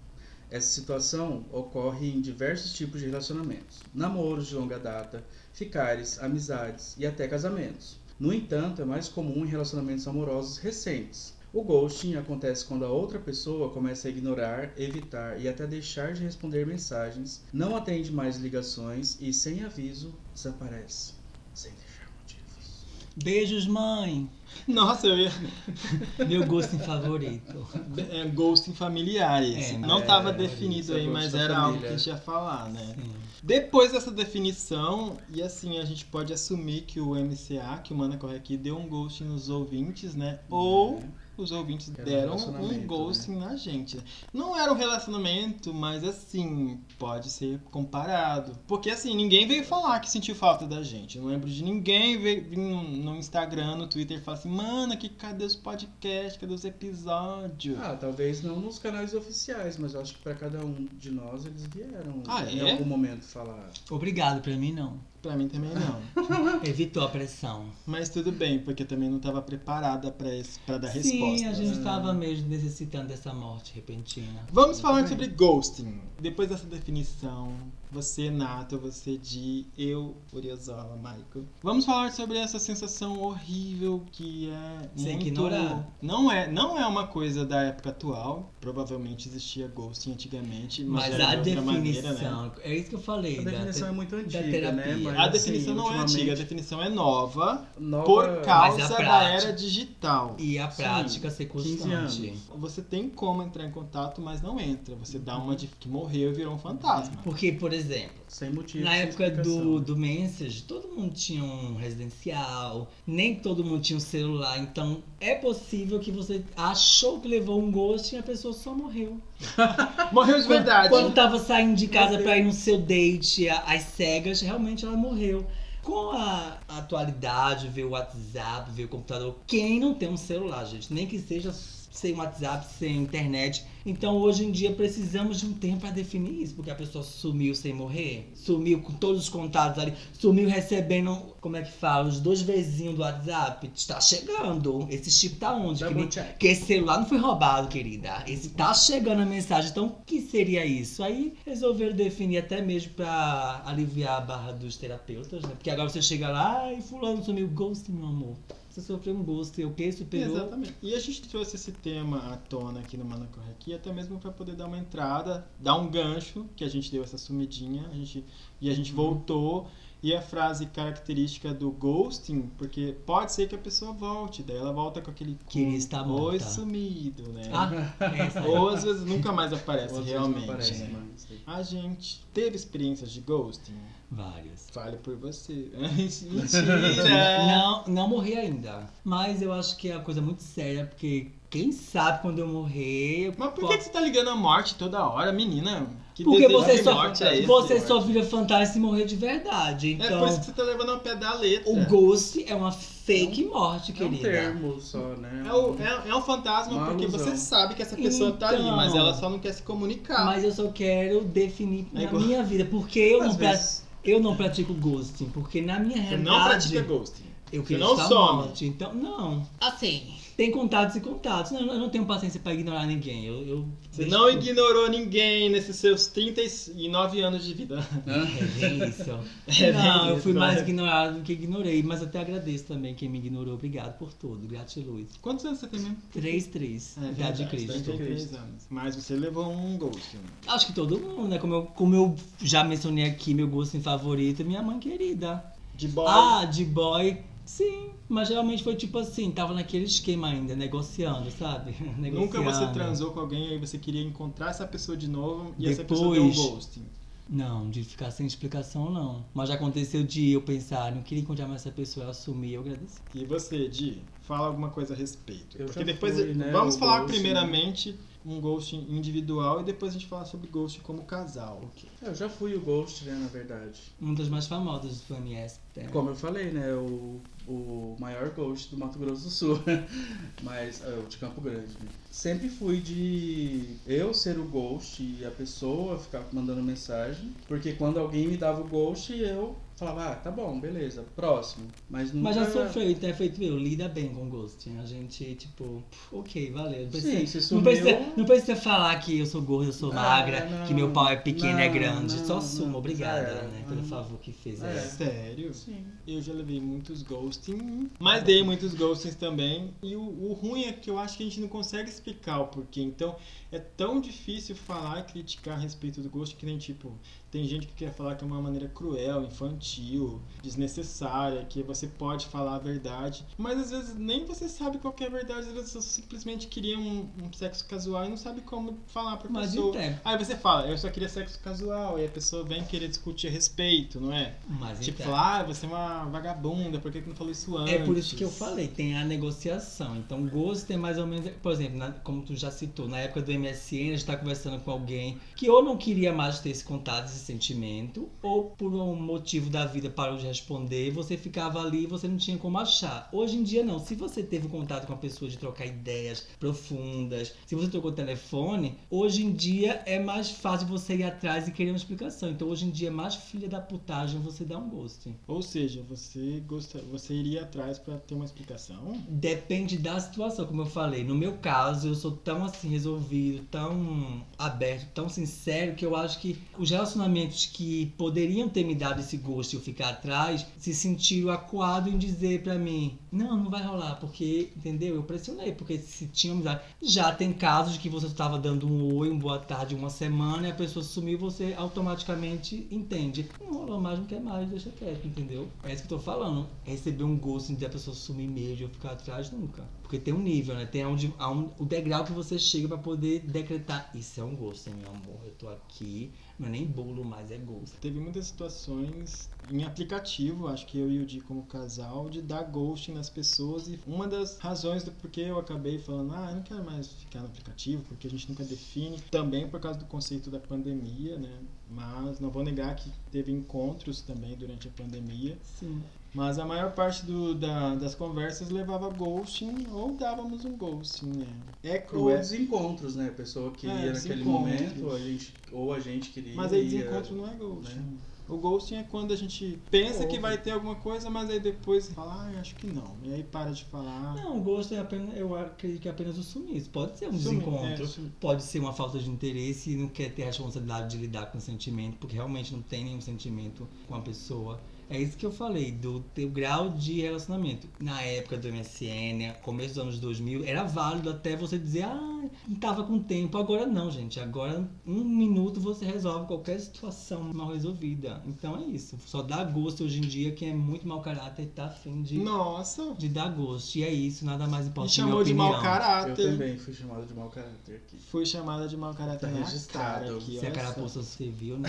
Essa 0.51 0.69
situação 0.69 1.47
ocorre 1.51 2.11
em 2.11 2.21
diversos 2.21 2.75
tipos 2.75 3.01
de 3.01 3.07
relacionamentos: 3.07 3.83
namoros 3.95 4.49
de 4.49 4.55
longa 4.55 4.79
data, 4.79 5.25
ficares, 5.55 6.19
amizades 6.19 6.95
e 6.99 7.07
até 7.07 7.27
casamentos. 7.27 7.97
No 8.21 8.35
entanto, 8.35 8.83
é 8.83 8.85
mais 8.85 9.09
comum 9.09 9.47
em 9.47 9.49
relacionamentos 9.49 10.07
amorosos 10.07 10.59
recentes. 10.59 11.33
O 11.55 11.63
ghosting 11.63 12.17
acontece 12.17 12.65
quando 12.65 12.85
a 12.85 12.89
outra 12.89 13.17
pessoa 13.21 13.71
começa 13.71 14.09
a 14.09 14.11
ignorar, 14.11 14.73
evitar 14.77 15.41
e 15.41 15.47
até 15.47 15.65
deixar 15.69 16.13
de 16.13 16.25
responder 16.25 16.67
mensagens, 16.67 17.45
não 17.53 17.77
atende 17.77 18.11
mais 18.11 18.39
ligações 18.39 19.17
e, 19.21 19.33
sem 19.33 19.63
aviso, 19.63 20.13
desaparece. 20.35 21.13
Sem 21.55 21.71
deixar 21.75 22.11
motivos. 22.21 22.85
Beijos, 23.23 23.69
mãe. 23.69 24.29
Nossa, 24.67 25.07
eu 25.07 25.17
ia... 25.17 25.31
Meu 26.27 26.45
gosto 26.45 26.77
favorito. 26.81 27.65
É 28.11 28.27
ghosting 28.27 28.75
familiares. 28.75 29.75
É, 29.75 29.79
não 29.79 29.99
é, 29.99 30.01
estava 30.01 30.31
isso 30.31 30.39
definido 30.39 30.93
é 30.93 31.03
aí, 31.03 31.07
mas 31.07 31.35
era 31.35 31.57
algo 31.57 31.75
família. 31.75 31.89
que 31.89 31.95
a 31.95 31.97
gente 31.97 32.07
ia 32.09 32.17
falar, 32.17 32.69
né? 32.71 32.97
Sim. 32.97 33.13
Depois 33.45 33.93
dessa 33.93 34.11
definição, 34.11 35.19
e 35.29 35.41
assim, 35.41 35.79
a 35.79 35.85
gente 35.85 36.05
pode 36.07 36.33
assumir 36.33 36.81
que 36.81 36.99
o 36.99 37.15
MCA, 37.15 37.79
que 37.85 37.93
o 37.93 37.97
Mana 37.97 38.17
Corre 38.17 38.35
aqui, 38.35 38.57
deu 38.57 38.77
um 38.77 38.89
ghosting 38.89 39.25
nos 39.25 39.49
ouvintes, 39.49 40.17
né? 40.17 40.41
Ou 40.51 41.01
os 41.37 41.51
ouvintes 41.53 41.91
Era 41.91 42.03
um 42.03 42.05
deram 42.05 42.33
um 42.35 42.37
relacionamento, 42.37 42.87
ghosting 42.87 43.37
na 43.37 43.57
gente. 43.57 43.99
Não 44.33 44.57
era 44.57 44.73
um 44.73 44.77
relacionamento, 44.77 45.73
mas 45.73 46.05
assim, 46.05 46.79
pode 46.99 47.31
ser 47.31 47.59
comparado. 47.71 48.53
Porque 48.67 48.91
assim, 48.91 49.15
ninguém 49.17 49.47
veio 49.47 49.65
falar 49.65 50.01
que 50.01 50.11
sentiu 50.11 50.35
falta 50.35 50.67
da 50.67 50.83
gente. 50.83 51.17
Eu 51.17 51.25
não 51.25 51.31
lembro 51.31 51.49
de 51.49 51.63
ninguém 51.65 52.19
vir 52.19 52.57
no 52.57 53.17
Instagram, 53.17 53.77
no 53.77 53.87
Twitter, 53.87 54.23
falando 54.23 54.25
fala 54.25 54.37
assim, 54.39 54.49
mano, 54.49 54.97
que 54.97 55.09
cadê 55.09 55.45
os 55.45 55.57
podcasts, 55.57 56.37
cadê 56.41 56.53
os 56.53 56.65
episódios? 56.65 57.79
Ah, 57.81 57.97
talvez 57.97 58.43
não 58.43 58.61
nos 58.61 58.79
canais 58.79 59.15
oficiais, 59.15 59.77
mas 59.79 59.95
eu 59.95 60.01
acho 60.01 60.15
que 60.15 60.23
pra 60.23 60.35
cada 60.35 60.65
um 60.65 60.89
de 60.99 61.11
nós 61.11 61.45
eles 61.47 61.67
vieram 61.67 62.23
Ah, 62.27 62.45
em 62.45 62.61
é? 62.61 62.73
algum 62.73 62.85
momento 62.85 63.25
falar. 63.25 63.71
Obrigado, 63.91 64.41
pra 64.41 64.57
mim 64.57 64.73
não. 64.73 64.99
Pra 65.25 65.39
mim 65.39 65.49
também 65.49 65.71
não. 65.73 66.03
Evitou 66.63 67.03
a 67.03 67.09
pressão. 67.09 67.71
Mas 67.87 68.11
tudo 68.11 68.31
bem, 68.31 68.59
porque 68.59 68.83
eu 68.83 68.87
também 68.87 69.09
não 69.09 69.19
tava 69.19 69.41
preparada 69.41 70.11
pra, 70.11 70.37
esse, 70.37 70.59
pra 70.61 70.77
dar 70.77 70.89
resposta. 70.89 71.39
Sim, 71.39 71.47
a 71.47 71.53
gente 71.55 71.83
tava 71.83 72.13
mesmo 72.13 72.47
necessitando 72.47 73.09
dessa 73.09 73.33
morte 73.33 73.75
repentina. 73.75 74.45
Vamos 74.53 74.81
falar 74.81 75.01
bem. 75.01 75.07
sobre 75.07 75.29
ghosting. 75.29 75.99
Depois 76.21 76.51
dessa 76.51 76.67
definição, 76.67 77.57
você, 77.95 78.31
Nato, 78.31 78.79
você, 78.79 79.17
de 79.17 79.67
eu, 79.79 80.17
Uriozola, 80.33 80.97
Michael. 80.97 81.47
Vamos 81.63 81.85
falar 81.85 82.13
sobre 82.13 82.37
essa 82.39 82.59
sensação 82.59 83.21
horrível 83.21 84.03
que 84.13 84.51
é 84.51 84.89
Sem 84.97 85.13
muito... 85.15 85.29
ignorar. 85.29 85.89
Não 86.03 86.31
é, 86.31 86.51
não 86.51 86.79
é 86.79 86.87
uma 86.87 87.07
coisa 87.07 87.47
da 87.47 87.63
época 87.63 87.91
atual. 87.91 88.51
Provavelmente 88.61 89.29
existia 89.29 89.69
ghosting 89.69 90.13
antigamente, 90.13 90.83
mas, 90.85 91.11
Mas 91.11 91.21
a 91.21 91.35
de 91.37 91.43
definição, 91.55 91.65
maneira, 91.73 92.13
né? 92.15 92.51
é 92.63 92.75
isso 92.75 92.89
que 92.89 92.95
eu 92.97 93.01
falei. 93.01 93.39
A 93.39 93.43
da 93.43 93.51
definição 93.51 93.83
te- 93.83 93.89
é 93.89 93.93
muito 93.93 94.17
antiga, 94.17 94.39
terapia. 94.43 94.73
né? 94.73 94.97
Mas, 94.97 95.17
A 95.19 95.23
assim, 95.25 95.31
definição 95.33 95.75
não 95.75 95.93
é 95.95 95.99
antiga, 96.01 96.33
a 96.33 96.37
definição 96.37 96.83
é 96.83 96.89
nova, 96.89 97.67
nova- 97.79 98.05
por 98.05 98.43
causa 98.43 98.85
a 98.85 99.03
da 99.03 99.23
era 99.29 99.53
digital. 99.53 100.35
E 100.39 100.59
a 100.59 100.71
Sim, 100.71 100.83
prática 100.83 101.31
ser 101.31 101.45
15 101.47 101.77
constante. 101.79 102.35
Você 102.57 102.83
tem 102.83 103.09
como 103.09 103.43
entrar 103.43 103.65
em 103.65 103.71
contato, 103.71 104.21
mas 104.21 104.41
não 104.43 104.59
entra. 104.59 104.95
Você 104.97 105.19
dá 105.19 105.37
uma 105.37 105.55
de 105.55 105.67
que 105.67 105.89
morreu 105.89 106.31
e 106.31 106.35
virou 106.35 106.55
um 106.55 106.59
fantasma. 106.59 107.17
Porque, 107.23 107.53
por 107.53 107.73
exemplo, 107.73 107.84
Sem 108.29 108.51
motivo. 108.51 108.85
na 108.85 108.97
época 108.97 109.31
do, 109.31 109.81
do 109.81 109.97
Message, 109.97 110.63
todo 110.63 110.89
mundo 110.89 111.15
tinha 111.15 111.43
um 111.43 111.77
residencial, 111.77 112.91
nem 113.07 113.35
todo 113.37 113.65
mundo 113.65 113.81
tinha 113.81 113.97
um 113.97 114.01
celular. 114.01 114.59
Então, 114.59 115.03
é 115.21 115.35
possível 115.35 116.01
que 116.01 116.11
você 116.11 116.43
achou 116.57 117.21
que 117.21 117.29
levou 117.29 117.61
um 117.61 117.71
gosto 117.71 118.15
e 118.15 118.19
a 118.19 118.23
pessoa 118.23 118.53
só 118.53 118.75
morreu. 118.75 119.21
Morreu 120.13 120.41
de 120.41 120.49
verdade. 120.49 120.89
Quando 120.89 121.15
tava 121.15 121.39
saindo 121.39 121.77
de 121.77 121.87
casa 121.87 122.19
pra 122.19 122.39
ir 122.39 122.45
no 122.45 122.53
seu 122.53 122.79
date, 122.79 123.49
às 123.49 123.83
cegas, 123.83 124.41
realmente 124.41 124.85
ela 124.85 124.97
morreu. 124.97 125.47
Com 125.83 126.13
a 126.13 126.59
atualidade, 126.67 127.69
ver 127.69 127.85
o 127.85 127.91
WhatsApp, 127.91 128.71
ver 128.71 128.85
o 128.85 128.89
computador, 128.89 129.37
quem 129.47 129.79
não 129.79 129.95
tem 129.95 130.09
um 130.09 130.17
celular, 130.17 130.65
gente? 130.65 130.93
Nem 130.93 131.07
que 131.07 131.19
seja 131.19 131.53
sem 131.53 132.15
WhatsApp, 132.15 132.67
sem 132.79 132.97
internet. 132.97 133.65
Então, 133.87 134.17
hoje 134.17 134.45
em 134.47 134.51
dia, 134.51 134.73
precisamos 134.73 135.41
de 135.41 135.47
um 135.47 135.53
tempo 135.53 135.81
pra 135.81 135.91
definir 135.91 136.43
isso, 136.43 136.55
porque 136.55 136.71
a 136.71 136.75
pessoa 136.75 137.05
sumiu 137.05 137.55
sem 137.55 137.75
morrer, 137.75 138.31
sumiu 138.35 138.81
com 138.81 138.93
todos 138.95 139.23
os 139.25 139.29
contatos 139.29 139.79
ali, 139.83 139.93
sumiu 140.19 140.49
recebendo, 140.49 141.15
como 141.41 141.57
é 141.57 141.63
que 141.63 141.71
fala, 141.71 142.09
os 142.09 142.19
dois 142.19 142.41
vizinhos 142.41 142.95
do 142.95 143.03
WhatsApp. 143.03 143.71
Está 143.75 144.01
chegando. 144.01 144.87
Esse 144.91 145.11
chip 145.11 145.37
tá 145.37 145.55
onde? 145.55 145.85
Que, 145.85 145.95
nem- 145.95 146.09
que 146.39 146.47
esse 146.47 146.65
celular 146.67 146.99
não 147.01 147.07
foi 147.07 147.19
roubado, 147.19 147.69
querida. 147.69 148.25
Esse 148.27 148.51
tá 148.51 148.73
chegando 148.73 149.21
a 149.21 149.27
mensagem. 149.27 149.71
Então, 149.71 149.87
o 149.87 150.05
que 150.07 150.21
seria 150.23 150.65
isso? 150.65 151.03
Aí 151.03 151.35
resolveram 151.45 151.95
definir 151.95 152.39
até 152.39 152.63
mesmo 152.63 152.93
pra 152.95 153.63
aliviar 153.67 154.19
a 154.19 154.21
barra 154.21 154.53
dos 154.53 154.77
terapeutas, 154.77 155.43
né? 155.43 155.51
Porque 155.51 155.69
agora 155.71 155.89
você 155.91 156.01
chega 156.01 156.29
lá 156.31 156.73
e 156.73 156.81
fulano 156.81 157.23
sumiu. 157.23 157.49
Ghost, 157.49 157.91
meu 157.93 158.07
amor. 158.07 158.37
Você 158.71 158.81
sofreu 158.81 159.15
um 159.15 159.23
ghost. 159.23 159.61
E 159.61 159.65
o 159.65 159.71
que? 159.71 159.93
Superou? 159.93 160.37
Exatamente. 160.37 160.75
E 160.83 160.95
a 160.95 160.99
gente 160.99 161.23
trouxe 161.29 161.55
esse 161.55 161.71
tema 161.71 162.33
à 162.33 162.37
tona 162.37 162.81
aqui 162.81 162.97
no 162.97 163.05
Mana 163.05 163.29
Até 163.75 163.93
mesmo 163.93 164.19
para 164.19 164.31
poder 164.31 164.55
dar 164.55 164.67
uma 164.67 164.79
entrada, 164.79 165.47
dar 165.59 165.77
um 165.77 165.89
gancho, 165.89 166.47
que 166.57 166.65
a 166.65 166.69
gente 166.69 166.91
deu 166.91 167.03
essa 167.03 167.19
sumidinha, 167.19 167.87
a 167.91 167.95
gente, 167.95 168.25
e 168.61 168.71
a 168.71 168.75
gente 168.75 168.91
Uhum. 168.91 168.97
voltou. 168.97 169.69
E 170.03 170.15
a 170.15 170.21
frase 170.21 170.67
característica 170.67 171.55
do 171.55 171.71
ghosting, 171.71 172.51
porque 172.59 172.95
pode 173.07 173.33
ser 173.33 173.49
que 173.49 173.55
a 173.55 173.59
pessoa 173.59 173.91
volte, 173.91 174.43
daí 174.43 174.59
ela 174.59 174.71
volta 174.71 175.01
com 175.01 175.11
aquele 175.11 175.39
Queria 175.49 175.79
estar 175.79 176.07
Oi 176.07 176.39
sumido, 176.41 177.23
né? 177.33 177.51
Ah, 177.51 177.71
aí. 178.01 178.47
Ou 178.47 178.69
às 178.69 178.85
vezes 178.85 179.03
nunca 179.07 179.33
mais 179.33 179.51
aparece 179.51 179.99
realmente. 180.03 180.45
Aparece 180.45 180.83
né? 180.83 180.91
mais. 180.93 181.27
A 181.47 181.63
gente 181.63 182.23
teve 182.35 182.55
experiências 182.55 183.11
de 183.11 183.23
ghosting? 183.23 183.73
Várias. 184.11 184.69
Fale 184.71 184.99
por 184.99 185.17
você. 185.17 185.71
Mentira! 186.31 187.47
Não, 187.47 187.85
não 187.87 188.07
morri 188.09 188.37
ainda. 188.37 188.87
Mas 189.03 189.41
eu 189.41 189.55
acho 189.55 189.75
que 189.79 189.89
é 189.89 189.97
uma 189.97 190.05
coisa 190.05 190.21
muito 190.21 190.43
séria, 190.43 190.85
porque 190.85 191.33
quem 191.55 191.71
sabe 191.71 192.21
quando 192.21 192.41
eu 192.41 192.49
morrer. 192.49 193.27
eu 193.29 193.35
Mas 193.39 193.51
por 193.51 193.61
po- 193.61 193.69
que, 193.69 193.81
você 193.81 193.89
tá 193.89 194.01
ligando 194.01 194.29
a 194.31 194.35
morte 194.35 194.75
toda 194.75 195.07
hora, 195.07 195.33
menina? 195.33 195.87
Que 196.13 196.25
Porque 196.25 196.49
você 196.49 196.79
de 196.79 196.83
só, 196.83 196.95
morte 196.95 197.23
é 197.23 197.35
esse? 197.39 197.47
você 197.47 197.81
só 197.81 198.01
vira 198.01 198.25
fantasma 198.25 198.67
se 198.73 198.81
morrer 198.81 199.05
de 199.05 199.15
verdade. 199.15 199.91
É 200.01 200.05
Então, 200.07 200.19
por 200.19 200.29
isso 200.29 200.41
que 200.41 200.47
você 200.47 200.53
tá 200.53 200.63
levando 200.65 200.91
ao 200.91 200.99
pé 200.99 201.15
da 201.15 201.33
letra. 201.35 201.71
o 201.73 201.85
ghost 201.87 202.45
é 202.49 202.55
uma 202.57 202.73
fake 202.73 203.45
morte, 203.45 203.93
É 203.93 203.95
um 203.95 203.99
querida. 204.11 204.23
termo 204.31 204.81
só, 204.81 204.99
né? 204.99 205.45
É, 205.47 205.53
o- 205.53 205.77
é- 205.79 206.09
é 206.11 206.17
um 206.17 206.23
fantasma 206.23 206.73
Uma 206.75 206.87
porque 206.87 207.07
você 207.07 207.37
sabe 207.37 207.75
que 207.75 207.83
essa 207.83 207.97
pessoa 207.97 208.33
tá 208.33 208.49
ali, 208.49 208.63
Então. 208.63 208.77
mas 208.77 208.93
ela 208.95 209.15
só 209.15 209.31
não 209.31 209.39
quer 209.39 209.53
se 209.53 209.63
comunicar. 209.63 210.25
Mas 210.25 210.43
eu 210.43 210.51
só 210.53 210.69
quero 210.73 211.23
definir 211.25 211.87
É 211.95 211.99
na 211.99 212.03
igual- 212.05 212.21
minha 212.23 212.43
vida. 212.43 212.65
Porque 212.65 212.99
eu 212.99 213.23
Às 213.23 213.29
não, 213.29 213.37
pra- 213.37 213.51
vezes- 213.51 213.85
eu 214.05 214.19
não 214.21 214.35
pratico 214.37 214.75
ghosting. 214.75 215.27
Porque 215.27 215.61
na 215.63 215.79
minha 215.79 215.97
Você 215.99 216.03
realidade. 216.03 216.25
não 216.37 216.45
pratica 216.45 216.83
ghosting. 216.83 217.25
Eu 217.53 217.63
Você 217.63 217.69
queria 217.69 217.85
não 217.85 217.93
estar 217.93 218.09
some. 218.09 218.37
morte. 218.43 218.67
Então, 218.67 218.93
não. 218.95 219.47
Assim. 219.61 220.03
Tem 220.37 220.51
contatos 220.51 220.97
e 220.97 221.01
contatos. 221.01 221.53
Não, 221.53 221.61
eu 221.61 221.79
não 221.79 221.89
tenho 221.89 222.05
paciência 222.05 222.41
pra 222.41 222.53
ignorar 222.53 222.87
ninguém. 222.87 223.25
Eu, 223.25 223.47
eu 223.47 223.69
Você 223.91 224.07
não 224.07 224.31
tudo. 224.33 224.43
ignorou 224.43 224.89
ninguém 224.91 225.49
nesses 225.49 225.77
seus 225.77 226.07
39 226.07 227.21
anos 227.21 227.45
de 227.45 227.55
vida. 227.55 227.87
É 228.07 228.45
bem 228.61 228.89
isso. 228.89 229.05
É 229.65 229.73
não, 229.73 230.09
eu 230.09 230.15
isso, 230.15 230.23
fui 230.25 230.33
mais 230.33 230.57
né? 230.57 230.63
ignorado 230.63 231.19
do 231.19 231.23
que 231.23 231.33
ignorei. 231.33 231.83
Mas 231.83 232.03
até 232.03 232.21
agradeço 232.21 232.65
também 232.65 232.95
quem 232.95 233.09
me 233.09 233.19
ignorou. 233.19 233.55
Obrigado 233.55 233.97
por 233.99 234.13
tudo. 234.13 234.47
Gratiluz. 234.49 235.09
Quantos 235.23 235.45
anos 235.45 235.61
você 235.61 235.67
tem 235.69 235.81
mesmo? 235.81 235.97
3-3. 236.17 236.93
É, 237.03 237.11
Idade 237.11 237.45
de 237.45 237.49
Cristo. 237.51 237.73
33 237.85 238.35
anos. 238.35 238.67
Mas 238.69 238.97
você 238.97 239.15
levou 239.15 239.51
um 239.51 239.77
ghosting. 239.79 240.19
Acho 240.47 240.67
que 240.67 240.73
todo 240.73 240.99
mundo, 240.99 241.29
né? 241.29 241.39
Como 241.39 241.55
eu, 241.55 241.63
como 241.67 241.95
eu 241.95 242.17
já 242.43 242.65
mencionei 242.65 243.05
aqui, 243.05 243.35
meu 243.35 243.47
gosto 243.47 243.77
em 243.77 243.83
favorito 243.83 244.41
é 244.43 244.45
minha 244.45 244.63
mãe 244.63 244.79
querida. 244.79 245.45
De 245.77 245.89
boy. 245.89 246.07
Ah, 246.09 246.45
de 246.45 246.65
boy, 246.65 247.19
sim. 247.57 247.91
Mas 248.09 248.29
geralmente 248.29 248.63
foi 248.63 248.75
tipo 248.77 248.99
assim, 248.99 249.31
tava 249.31 249.55
naquele 249.55 249.85
esquema 249.85 250.29
ainda, 250.29 250.55
negociando, 250.55 251.31
sabe? 251.31 251.73
Nunca 251.97 252.41
você 252.43 252.61
Negociando. 252.61 252.73
transou 252.73 253.13
com 253.13 253.21
alguém 253.21 253.55
e 253.55 253.59
você 253.59 253.79
queria 253.79 254.03
encontrar 254.03 254.51
essa 254.51 254.67
pessoa 254.67 254.97
de 254.97 255.09
novo 255.09 255.55
e 255.59 255.67
essa 255.69 255.83
pessoa 255.85 256.15
Depois. 256.15 256.35
deu 256.35 256.45
um 256.45 256.51
ghosting. 256.55 256.85
Não, 257.27 257.71
de 257.71 257.83
ficar 257.83 258.11
sem 258.11 258.27
explicação, 258.27 258.91
não. 258.91 259.25
Mas 259.33 259.49
já 259.49 259.55
aconteceu 259.55 260.03
de 260.05 260.33
eu 260.33 260.43
pensar, 260.43 260.95
não 260.95 261.03
queria 261.03 261.23
encontrar 261.23 261.47
mais 261.49 261.63
essa 261.63 261.71
pessoa, 261.71 262.05
eu 262.07 262.11
assumi 262.11 262.49
e 262.49 262.55
eu 262.55 262.61
agradeci. 262.61 263.01
E 263.15 263.25
você, 263.25 263.67
Di, 263.67 264.03
fala 264.21 264.47
alguma 264.49 264.69
coisa 264.69 264.93
a 264.93 264.97
respeito. 264.97 265.57
Eu 265.57 265.65
Porque 265.67 265.81
já 265.81 265.87
depois 265.87 266.15
fui, 266.17 266.35
né, 266.35 266.51
vamos 266.53 266.77
falar 266.77 266.99
ghosting. 267.01 267.15
primeiramente 267.15 267.95
um 268.25 268.41
ghosting 268.41 268.87
individual 268.89 269.61
e 269.61 269.65
depois 269.65 269.93
a 269.93 269.99
gente 269.99 270.07
falar 270.07 270.25
sobre 270.25 270.49
ghosting 270.49 270.81
como 270.81 271.05
casal. 271.05 271.71
Eu 272.01 272.15
já 272.15 272.29
fui 272.29 272.55
o 272.55 272.61
Ghost, 272.61 273.05
né, 273.05 273.13
na 273.13 273.29
verdade. 273.29 273.81
Uma 274.01 274.15
das 274.15 274.29
mais 274.29 274.47
famosas 274.47 275.01
do 275.01 275.15
FMS. 275.15 275.61
né? 275.77 275.89
Como 275.89 276.11
eu 276.11 276.15
falei, 276.15 276.51
né, 276.51 276.73
o, 276.75 277.21
o 277.47 277.97
maior 277.99 278.31
Ghost 278.31 278.71
do 278.71 278.79
Mato 278.79 278.99
Grosso 278.99 279.25
do 279.25 279.31
Sul. 279.31 279.61
Mas, 280.43 280.83
é, 280.83 280.99
o 280.99 281.07
de 281.07 281.19
Campo 281.19 281.41
Grande, 281.41 281.73
né? 281.81 281.89
Sempre 282.11 282.49
fui 282.49 282.81
de 282.81 283.77
eu 283.87 284.15
ser 284.15 284.39
o 284.39 284.45
Ghost 284.45 285.03
e 285.03 285.25
a 285.25 285.31
pessoa 285.31 285.99
ficar 285.99 286.25
mandando 286.33 286.63
mensagem. 286.63 287.35
Porque 287.47 287.73
quando 287.73 287.99
alguém 287.99 288.29
me 288.29 288.37
dava 288.37 288.63
o 288.63 288.69
Ghost, 288.69 289.13
eu 289.13 289.57
falava, 289.77 290.05
ah, 290.13 290.15
tá 290.17 290.31
bom, 290.31 290.59
beleza, 290.61 291.05
próximo. 291.17 291.67
Mas 291.91 292.13
nunca... 292.13 292.23
Mas 292.25 292.37
já 292.37 292.51
sofreu, 292.51 292.91
então 292.91 293.11
é 293.11 293.13
feito 293.13 293.43
eu, 293.43 293.59
lida 293.59 293.89
bem 293.89 294.09
com 294.15 294.29
ghosting. 294.29 294.79
A 294.79 294.87
gente, 294.87 295.35
tipo, 295.35 295.83
ok, 296.13 296.51
valeu. 296.53 296.83
Não 296.83 296.91
precisa, 296.91 297.19
Sim, 297.19 297.27
você 297.27 297.39
não, 297.39 297.45
sumiu... 297.45 297.63
precisa, 297.65 298.13
não 298.17 298.25
precisa 298.25 298.57
falar 298.57 298.97
que 299.01 299.19
eu 299.19 299.27
sou 299.27 299.43
gorda, 299.43 299.69
eu 299.69 299.73
sou 299.73 299.91
Ah, 299.93 299.95
magra, 299.95 300.45
não, 300.49 300.67
que 300.67 300.75
meu 300.75 300.91
pau 300.93 301.09
é 301.09 301.17
pequeno, 301.17 301.59
é 301.59 301.67
não, 301.67 301.75
grande. 301.75 302.17
não, 302.17 302.25
Só 302.27 302.35
não, 302.35 302.41
suma, 302.43 302.79
obrigada, 302.79 303.27
era. 303.29 303.49
né? 303.49 303.65
Pelo 303.69 303.81
Uhum. 303.81 303.87
favor 303.89 304.19
que 304.21 304.33
fez. 304.33 304.63
É. 304.63 304.71
É. 304.77 304.81
Sério? 304.81 305.53
Sim. 305.53 305.85
Eu 306.07 306.21
já 306.23 306.33
levei 306.33 306.61
muitos 306.61 307.03
ghosting, 307.03 307.91
mas 307.99 308.23
dei 308.23 308.43
muitos 308.43 308.75
ghostings 308.75 309.17
também. 309.17 309.73
E 309.83 309.97
o, 309.97 310.01
o 310.03 310.33
ruim 310.35 310.65
é 310.65 310.73
que 310.73 310.89
eu 310.89 310.99
acho 310.99 311.17
que 311.17 311.23
a 311.23 311.27
gente 311.27 311.41
não 311.41 311.49
consegue 311.49 311.89
explicar 311.91 312.41
o 312.41 312.47
porquê. 312.47 312.81
Então 312.83 313.17
é 313.51 313.59
tão 313.59 314.01
difícil 314.01 314.55
falar 314.55 315.01
e 315.01 315.03
criticar 315.05 315.57
a 315.57 315.61
respeito 315.61 316.01
do 316.01 316.09
ghosting 316.09 316.37
que 316.37 316.47
nem 316.47 316.59
tipo. 316.59 316.93
Tem 317.35 317.49
gente 317.49 317.67
que 317.67 317.75
quer 317.75 317.93
falar 317.93 318.15
que 318.15 318.23
é 318.23 318.27
uma 318.29 318.41
maneira 318.41 318.69
cruel, 318.69 319.25
infantil, 319.25 320.23
desnecessária, 320.41 321.45
que 321.45 321.65
você 321.65 321.89
pode 321.89 322.27
falar 322.27 322.55
a 322.55 322.59
verdade. 322.61 323.27
Mas 323.37 323.59
às 323.59 323.71
vezes 323.73 323.97
nem 323.99 324.25
você 324.25 324.49
sabe 324.49 324.79
qual 324.79 324.93
que 324.95 325.03
é 325.03 325.09
a 325.09 325.11
verdade, 325.11 325.49
às 325.49 325.53
vezes 325.53 325.73
você 325.73 325.83
simplesmente 325.83 326.47
queria 326.47 326.79
um, 326.79 327.09
um 327.21 327.33
sexo 327.33 327.67
casual 327.67 328.05
e 328.05 328.09
não 328.09 328.17
sabe 328.17 328.41
como 328.43 328.79
falar 328.87 329.17
pra 329.17 329.29
Mas 329.29 329.51
pessoa. 329.51 329.71
então, 329.77 329.99
Aí 330.05 330.17
você 330.17 330.37
fala, 330.37 330.69
eu 330.69 330.79
só 330.79 330.89
queria 330.89 331.09
sexo 331.09 331.41
casual, 331.41 331.99
e 331.99 332.05
a 332.07 332.09
pessoa 332.09 332.45
vem 332.45 332.63
querer 332.63 332.87
discutir 332.87 333.27
a 333.27 333.31
respeito, 333.31 334.01
não 334.01 334.13
é? 334.13 334.37
mas 334.47 334.79
Tipo, 334.79 335.03
falar, 335.03 335.41
ah, 335.41 335.43
você 335.43 335.67
é 335.67 335.69
uma 335.69 336.05
vagabunda, 336.05 336.79
por 336.79 336.93
que 336.93 337.01
que 337.03 337.09
não 337.09 337.17
falou 337.17 337.33
isso 337.33 337.57
antes? 337.57 337.75
É 337.75 337.79
por 337.85 337.97
isso 337.97 338.15
que 338.15 338.23
eu 338.23 338.31
falei, 338.31 338.69
tem 338.69 338.97
a 338.97 339.05
negociação. 339.05 339.97
Então, 339.97 340.25
gosto 340.29 340.71
é 340.71 340.77
mais 340.77 340.99
ou 340.99 341.07
menos, 341.09 341.29
por 341.43 341.51
exemplo, 341.51 341.79
na- 341.79 341.91
como 341.91 342.23
tu 342.23 342.37
já 342.37 342.53
citou, 342.53 342.87
na 342.89 342.99
época 343.01 343.23
do 343.23 343.33
MSN, 343.33 343.89
a 343.89 343.97
gente 343.97 344.05
tá 344.05 344.17
conversando 344.17 344.61
com 344.63 344.71
alguém 344.71 345.19
que 345.35 345.51
ou 345.51 345.65
não 345.65 345.77
queria 345.77 346.13
mais 346.13 346.39
ter 346.39 346.51
esse 346.51 346.63
contato, 346.63 347.09
sentimento, 347.25 348.09
ou 348.23 348.51
por 348.51 348.73
um 348.75 348.95
motivo 348.95 349.51
da 349.51 349.65
vida 349.65 349.91
parou 349.91 350.17
de 350.17 350.27
responder, 350.27 350.91
você 350.91 351.17
ficava 351.17 351.61
ali 351.61 351.85
e 351.85 351.87
você 351.87 352.07
não 352.09 352.17
tinha 352.17 352.39
como 352.39 352.59
achar. 352.59 353.09
Hoje 353.13 353.37
em 353.37 353.43
dia 353.43 353.65
não. 353.65 353.79
Se 353.79 353.95
você 353.95 354.23
teve 354.23 354.49
contato 354.49 354.87
com 354.87 354.93
a 354.93 354.97
pessoa 354.97 355.31
de 355.31 355.39
trocar 355.39 355.67
ideias 355.67 356.27
profundas, 356.39 357.35
se 357.47 357.55
você 357.55 357.69
trocou 357.69 357.93
telefone, 357.93 358.79
hoje 358.91 359.25
em 359.25 359.33
dia 359.33 359.83
é 359.87 359.99
mais 359.99 360.31
fácil 360.31 360.67
você 360.67 360.97
ir 360.97 361.05
atrás 361.05 361.49
e 361.49 361.53
querer 361.53 361.71
uma 361.71 361.77
explicação. 361.77 362.31
Então 362.31 362.49
hoje 362.49 362.67
em 362.67 362.71
dia 362.71 362.89
é 362.89 362.91
mais 362.91 363.15
filha 363.15 363.49
da 363.49 363.61
putagem 363.61 364.21
você 364.21 364.45
dar 364.45 364.59
um 364.59 364.69
ghosting. 364.69 365.17
Ou 365.27 365.43
seja, 365.43 365.83
você 365.89 366.43
gosta, 366.47 366.81
você 366.91 367.15
iria 367.15 367.43
atrás 367.43 367.79
pra 367.79 367.97
ter 367.97 368.15
uma 368.15 368.25
explicação? 368.25 369.03
Depende 369.09 369.79
da 369.79 369.99
situação, 369.99 370.47
como 370.47 370.63
eu 370.63 370.67
falei. 370.67 371.05
No 371.05 371.15
meu 371.15 371.39
caso, 371.39 371.89
eu 371.89 371.95
sou 371.95 372.13
tão 372.13 372.45
assim 372.45 372.69
resolvido, 372.69 373.45
tão 373.51 374.25
aberto, 374.39 374.93
tão 374.93 375.09
sincero 375.09 375.75
que 375.75 375.85
eu 375.85 375.97
acho 375.97 376.21
que 376.21 376.39
os 376.59 376.71
relacionamentos 376.71 377.14
que 377.53 377.87
poderiam 377.97 378.49
ter 378.49 378.65
me 378.65 378.75
dado 378.75 379.01
esse 379.01 379.17
gosto 379.17 379.53
e 379.53 379.57
eu 379.57 379.61
ficar 379.61 379.91
atrás 379.91 380.47
se 380.59 380.75
sentiram 380.75 381.31
acuados 381.31 381.93
em 381.93 381.99
dizer 381.99 382.43
pra 382.43 382.59
mim: 382.59 382.99
não, 383.11 383.37
não 383.37 383.51
vai 383.51 383.63
rolar, 383.63 383.97
porque, 383.97 384.51
entendeu? 384.57 384.95
Eu 384.95 385.03
pressionei, 385.03 385.53
porque 385.53 385.79
se 385.79 386.07
tinha. 386.07 386.61
Já 386.83 387.13
tem 387.13 387.33
casos 387.33 387.79
que 387.79 387.89
você 387.89 388.07
estava 388.07 388.39
dando 388.39 388.67
um 388.67 388.97
oi, 388.97 389.11
um 389.11 389.19
boa 389.19 389.39
tarde, 389.39 389.75
uma 389.75 389.91
semana 389.91 390.49
e 390.49 390.51
a 390.51 390.55
pessoa 390.55 390.85
sumiu, 390.85 391.19
você 391.19 391.55
automaticamente 391.57 392.67
entende. 392.71 393.29
Não 393.41 393.53
rolou 393.53 393.81
mais, 393.81 393.99
não 393.99 394.07
quer 394.07 394.21
mais, 394.21 394.49
deixa 394.49 394.71
quieto, 394.71 395.07
entendeu? 395.07 395.49
É 395.63 395.73
isso 395.73 395.87
que 395.87 395.93
eu 395.93 395.99
tô 395.99 396.05
falando. 396.05 396.49
Receber 396.65 397.05
um 397.05 397.17
gosto 397.17 397.55
de 397.55 397.65
a 397.65 397.71
pessoa 397.71 397.95
sumir 397.95 398.29
mesmo 398.29 398.65
eu 398.65 398.69
ficar 398.69 398.93
atrás, 398.93 399.31
nunca. 399.31 399.63
Porque 399.85 399.99
tem 399.99 400.15
um 400.15 400.23
nível, 400.23 400.55
né? 400.55 400.65
Tem 400.65 400.83
aonde, 400.83 401.13
aonde, 401.19 401.53
o 401.59 401.65
degrau 401.67 402.07
que 402.07 402.13
você 402.13 402.39
chega 402.39 402.67
pra 402.67 402.79
poder 402.79 403.21
decretar. 403.21 403.91
Isso 403.95 404.19
é 404.19 404.25
um 404.25 404.35
gosto, 404.35 404.69
hein, 404.69 404.77
meu 404.77 404.89
amor? 404.89 405.21
Eu 405.27 405.33
tô 405.33 405.47
aqui, 405.47 406.11
não 406.39 406.49
é 406.49 406.51
nem 406.51 406.65
bolo 406.65 407.05
mais, 407.05 407.31
é 407.31 407.37
gosto. 407.37 407.77
Teve 407.81 408.01
muitas 408.01 408.27
situações 408.27 409.29
em 409.51 409.63
aplicativo, 409.63 410.49
acho 410.49 410.67
que 410.67 410.79
eu 410.79 410.91
e 410.91 411.01
o 411.01 411.05
Di 411.05 411.21
como 411.21 411.43
casal, 411.43 412.09
de 412.09 412.23
dar 412.23 412.45
ghosting 412.45 412.95
nas 412.95 413.11
pessoas. 413.11 413.69
E 413.69 413.79
uma 413.87 414.09
das 414.09 414.39
razões 414.39 414.83
do 414.83 414.91
porquê 414.91 415.21
eu 415.21 415.39
acabei 415.39 415.79
falando, 415.79 416.15
ah, 416.15 416.31
eu 416.31 416.37
não 416.37 416.43
quero 416.43 416.65
mais 416.65 416.89
ficar 416.89 417.21
no 417.21 417.27
aplicativo, 417.27 417.83
porque 417.83 418.07
a 418.07 418.11
gente 418.11 418.27
nunca 418.27 418.43
define. 418.43 418.99
Também 419.11 419.47
por 419.47 419.61
causa 419.61 419.79
do 419.79 419.85
conceito 419.85 420.31
da 420.31 420.41
pandemia, 420.41 421.19
né? 421.19 421.41
Mas 421.69 422.19
não 422.21 422.31
vou 422.31 422.43
negar 422.43 422.75
que 422.75 422.91
teve 423.13 423.31
encontros 423.31 424.01
também 424.01 424.35
durante 424.35 424.67
a 424.67 424.71
pandemia. 424.71 425.39
Sim. 425.43 425.83
Mas 426.15 426.39
a 426.39 426.45
maior 426.47 426.73
parte 426.75 427.05
do, 427.05 427.35
da- 427.35 427.75
das 427.75 427.95
conversas 427.95 428.49
levava 428.49 428.89
ghosting 428.89 429.67
ou 429.73 429.97
dávamos 429.97 430.45
um 430.45 430.57
ghosting, 430.57 431.11
né? 431.11 431.27
É 431.63 431.75
Ou 431.75 431.81
cruel. 431.81 432.19
desencontros, 432.19 432.95
né? 432.95 433.09
A 433.09 433.13
pessoa 433.13 433.51
queria 433.53 433.75
É, 433.91 433.93
naquele 433.93 434.23
momento, 434.23 434.91
a 434.93 434.99
gente, 434.99 435.35
ou 435.51 435.73
a 435.73 435.81
gente 435.81 436.11
queria. 436.11 436.37
Mas 436.37 436.53
aí 436.53 436.65
desencontro 436.65 437.17
não 437.17 437.27
é 437.29 437.35
ghosting. 437.35 437.75
né? 437.75 437.85
O 438.27 438.39
ghosting 438.39 438.77
é 438.77 438.83
quando 438.85 439.13
a 439.13 439.17
gente 439.17 439.59
pensa 439.71 440.07
que 440.07 440.19
vai 440.19 440.39
ter 440.39 440.53
alguma 440.53 440.77
coisa, 440.77 441.11
mas 441.11 441.29
aí 441.29 441.39
depois 441.41 441.89
fala, 441.93 442.15
ah, 442.35 442.41
acho 442.41 442.55
que 442.57 442.67
não. 442.67 442.97
E 443.03 443.13
aí 443.13 443.23
para 443.23 443.51
de 443.51 443.65
falar. 443.65 444.15
Não, 444.15 444.39
o 444.39 444.43
gosto 444.43 444.73
é 444.73 444.79
apenas, 444.79 445.15
eu 445.17 445.35
acredito 445.37 445.83
que 445.83 445.89
é 445.89 445.91
apenas 445.91 446.17
o 446.17 446.23
sumiço. 446.23 446.71
Pode 446.71 446.99
ser 446.99 447.09
um 447.09 447.19
Sumi- 447.19 447.41
desencontro, 447.41 447.85
é, 447.85 448.11
pode 448.21 448.43
ser 448.45 448.61
uma 448.61 448.73
falta 448.73 448.99
de 448.99 449.11
interesse 449.11 449.73
e 449.73 449.77
não 449.77 449.89
quer 449.89 450.15
ter 450.15 450.23
a 450.23 450.27
responsabilidade 450.27 450.97
de 450.97 451.03
lidar 451.03 451.27
com 451.27 451.37
o 451.37 451.41
sentimento, 451.41 451.99
porque 451.99 452.15
realmente 452.15 452.55
não 452.55 452.63
tem 452.63 452.85
nenhum 452.85 453.01
sentimento 453.01 453.69
com 453.87 453.95
a 453.95 454.01
pessoa. 454.01 454.59
É 454.91 455.01
isso 455.01 455.17
que 455.17 455.25
eu 455.25 455.33
falei, 455.33 455.73
do 455.73 456.01
teu 456.15 456.29
grau 456.29 456.69
de 456.71 457.01
relacionamento. 457.01 457.67
Na 457.81 458.03
época 458.03 458.37
do 458.37 458.49
MSN, 458.53 459.33
começo 459.43 459.75
dos 459.75 459.79
anos 459.83 459.99
2000, 459.99 460.45
era 460.45 460.63
válido 460.65 461.09
até 461.11 461.35
você 461.37 461.59
dizer, 461.59 461.85
ah, 461.85 462.29
não 462.47 462.57
tava 462.57 462.85
com 462.85 462.99
tempo. 462.99 463.39
Agora 463.39 463.67
não, 463.67 463.91
gente. 463.91 464.21
Agora, 464.21 464.69
um 464.87 465.03
minuto 465.03 465.59
você 465.61 465.85
resolve 465.87 466.27
qualquer 466.27 466.61
situação 466.61 467.33
mal 467.33 467.49
resolvida. 467.53 468.23
Então 468.27 468.57
é 468.59 468.65
isso. 468.65 468.99
Só 469.07 469.23
dá 469.23 469.43
gosto 469.45 469.85
hoje 469.85 469.99
em 469.99 470.03
dia 470.03 470.33
quem 470.33 470.51
é 470.51 470.55
muito 470.55 470.87
mau 470.87 471.01
caráter 471.01 471.43
e 471.45 471.47
tá 471.47 471.65
afim 471.67 472.03
de 472.03 472.19
Nossa! 472.19 472.95
de 472.99 473.09
dar 473.09 473.31
gosto. 473.31 473.77
E 473.77 473.85
é 473.85 473.93
isso, 473.93 474.25
nada 474.25 474.47
mais 474.47 474.65
Me 474.67 474.71
importa. 474.71 474.91
chamou 474.91 475.13
minha 475.15 475.25
de 475.25 475.35
mau 475.35 475.47
opinião. 475.51 475.65
Eu 475.65 475.71
caráter. 475.79 476.31
também 476.33 476.59
fui 476.59 476.75
chamado 476.75 477.07
de 477.07 477.15
mau 477.15 477.29
caráter 477.31 477.77
aqui. 477.77 477.97
Fui 478.11 478.27
chamada 478.27 478.69
de 478.69 478.77
mau 478.77 478.93
caráter 478.95 479.31
Tá 479.31 479.39
registrado. 479.39 480.05
cara 480.05 480.17
aqui, 480.17 480.33
Se 480.33 480.39
a 480.39 480.41
olha 480.41 480.49
só. 480.51 480.55
carapuça 480.61 481.03
você 481.03 481.29
viu, 481.31 481.59
né? 481.59 481.69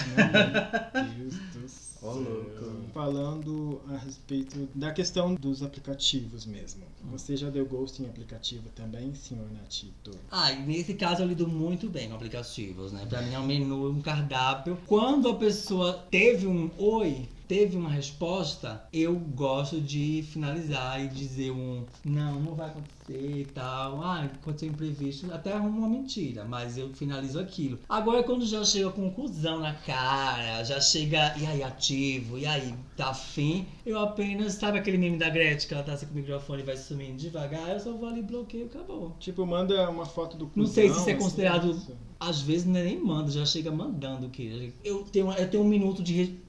Deus 1.17 1.33
do 1.53 1.67
céu. 1.69 1.84
Ó, 2.01 2.13
louco. 2.13 2.73
Falando 2.93 3.81
a 3.89 3.97
respeito 3.97 4.67
da 4.75 4.91
questão 4.91 5.35
dos 5.35 5.63
aplicativos 5.63 6.45
mesmo. 6.45 6.83
Você 7.11 7.35
já 7.35 7.49
deu 7.49 7.65
ghost 7.65 8.01
em 8.01 8.05
aplicativo 8.05 8.69
também, 8.75 9.13
senhor 9.15 9.49
Natito? 9.51 10.11
Ah, 10.31 10.51
nesse 10.51 10.93
caso 10.93 11.23
eu 11.23 11.27
lido 11.27 11.47
muito 11.47 11.89
bem 11.89 12.09
com 12.09 12.15
aplicativos, 12.15 12.91
né? 12.91 13.05
Pra 13.07 13.21
mim 13.21 13.33
é 13.33 13.39
um 13.39 13.45
menu, 13.45 13.89
um 13.89 14.01
cardápio. 14.01 14.77
Quando 14.87 15.29
a 15.29 15.35
pessoa 15.35 15.93
teve 16.09 16.47
um 16.47 16.69
oi, 16.77 17.27
teve 17.47 17.77
uma 17.77 17.89
resposta, 17.89 18.83
eu 18.91 19.15
gosto 19.15 19.79
de 19.79 20.23
finalizar 20.31 21.03
e 21.03 21.07
dizer 21.07 21.51
um 21.51 21.83
não, 22.03 22.39
não 22.39 22.55
vai 22.55 22.67
acontecer 22.67 23.41
e 23.41 23.45
tal. 23.53 24.01
Ah, 24.01 24.23
aconteceu 24.23 24.69
imprevisto, 24.69 25.31
até 25.33 25.53
arrumo 25.53 25.79
uma 25.79 25.87
mentira, 25.89 26.43
mas 26.45 26.77
eu 26.77 26.89
finalizo 26.93 27.39
aquilo. 27.39 27.79
Agora 27.87 28.23
quando 28.23 28.45
já 28.45 28.63
chega 28.63 28.89
com 28.91 29.05
conclusão 29.09 29.59
na 29.59 29.73
cara, 29.73 30.63
já 30.63 30.79
chega, 30.81 31.35
e 31.37 31.45
aí, 31.45 31.61
ativo, 31.63 32.37
e 32.37 32.45
aí, 32.45 32.73
tá 32.97 33.09
afim, 33.09 33.65
eu 33.85 33.99
apenas, 33.99 34.53
sabe 34.53 34.79
aquele 34.79 34.97
meme 34.97 35.17
da 35.17 35.29
Gretchen 35.29 35.67
que 35.67 35.73
ela 35.73 35.83
tá 35.83 35.93
assim 35.93 36.05
com 36.07 36.13
o 36.13 36.15
microfone 36.15 36.61
e 36.61 36.65
vai 36.65 36.77
sumindo 36.77 37.17
devagar, 37.17 37.69
eu 37.69 37.79
só 37.79 37.93
vou 37.93 38.09
ali 38.09 38.19
e 38.19 38.23
bloqueio, 38.23 38.65
acabou. 38.65 39.15
Tipo, 39.19 39.45
manda 39.45 39.89
uma 39.89 40.05
foto 40.05 40.35
do 40.37 40.49
Não 40.55 40.65
sei 40.65 40.89
se 40.89 40.95
cuzão, 40.95 41.01
isso 41.01 41.09
é 41.09 41.13
assim, 41.13 41.21
considerado- 41.23 41.71
isso. 41.71 41.91
Às 42.19 42.41
vezes 42.41 42.65
não 42.65 42.79
é 42.79 42.83
nem 42.83 42.99
manda, 42.99 43.29
já 43.29 43.45
chega 43.45 43.69
mandando 43.71 44.29
que 44.29 44.73
eu 44.83 45.03
tenho, 45.03 45.31
eu 45.33 45.49
tenho 45.49 45.63
um 45.63 45.67
minuto 45.67 46.01
de 46.01 46.39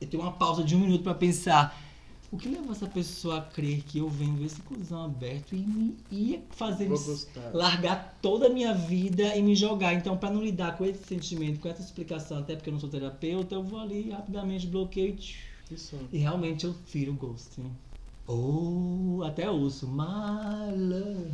eu 0.00 0.06
tenho 0.06 0.22
uma 0.22 0.32
pausa 0.32 0.62
de 0.62 0.74
um 0.74 0.80
minuto 0.80 1.02
pra 1.02 1.14
pensar 1.14 1.82
o 2.30 2.36
que 2.36 2.48
levou 2.48 2.72
essa 2.72 2.86
pessoa 2.86 3.38
a 3.38 3.40
crer 3.40 3.82
que 3.82 3.98
eu 3.98 4.08
vendo 4.08 4.44
esse 4.44 4.60
cuzão 4.62 5.04
aberto 5.04 5.54
e 5.54 5.58
me 5.58 5.96
ia 6.10 6.42
fazer 6.50 6.88
me 6.88 6.96
largar 7.52 8.18
toda 8.20 8.46
a 8.46 8.50
minha 8.50 8.74
vida 8.74 9.36
e 9.36 9.42
me 9.42 9.54
jogar. 9.54 9.94
Então, 9.94 10.16
pra 10.16 10.30
não 10.30 10.42
lidar 10.42 10.76
com 10.76 10.84
esse 10.84 11.04
sentimento, 11.04 11.60
com 11.60 11.68
essa 11.68 11.82
explicação, 11.82 12.38
até 12.38 12.56
porque 12.56 12.68
eu 12.68 12.72
não 12.72 12.80
sou 12.80 12.90
terapeuta, 12.90 13.54
eu 13.54 13.62
vou 13.62 13.78
ali 13.78 14.10
rapidamente 14.10 14.66
bloqueio 14.66 15.16
e 15.70 15.76
e 16.12 16.18
realmente 16.18 16.64
eu 16.64 16.74
firo 16.86 17.12
o 17.12 17.14
ghosting. 17.16 17.70
Ou 18.26 19.22
até 19.22 19.48
ouço, 19.48 19.86
mala. 19.86 21.30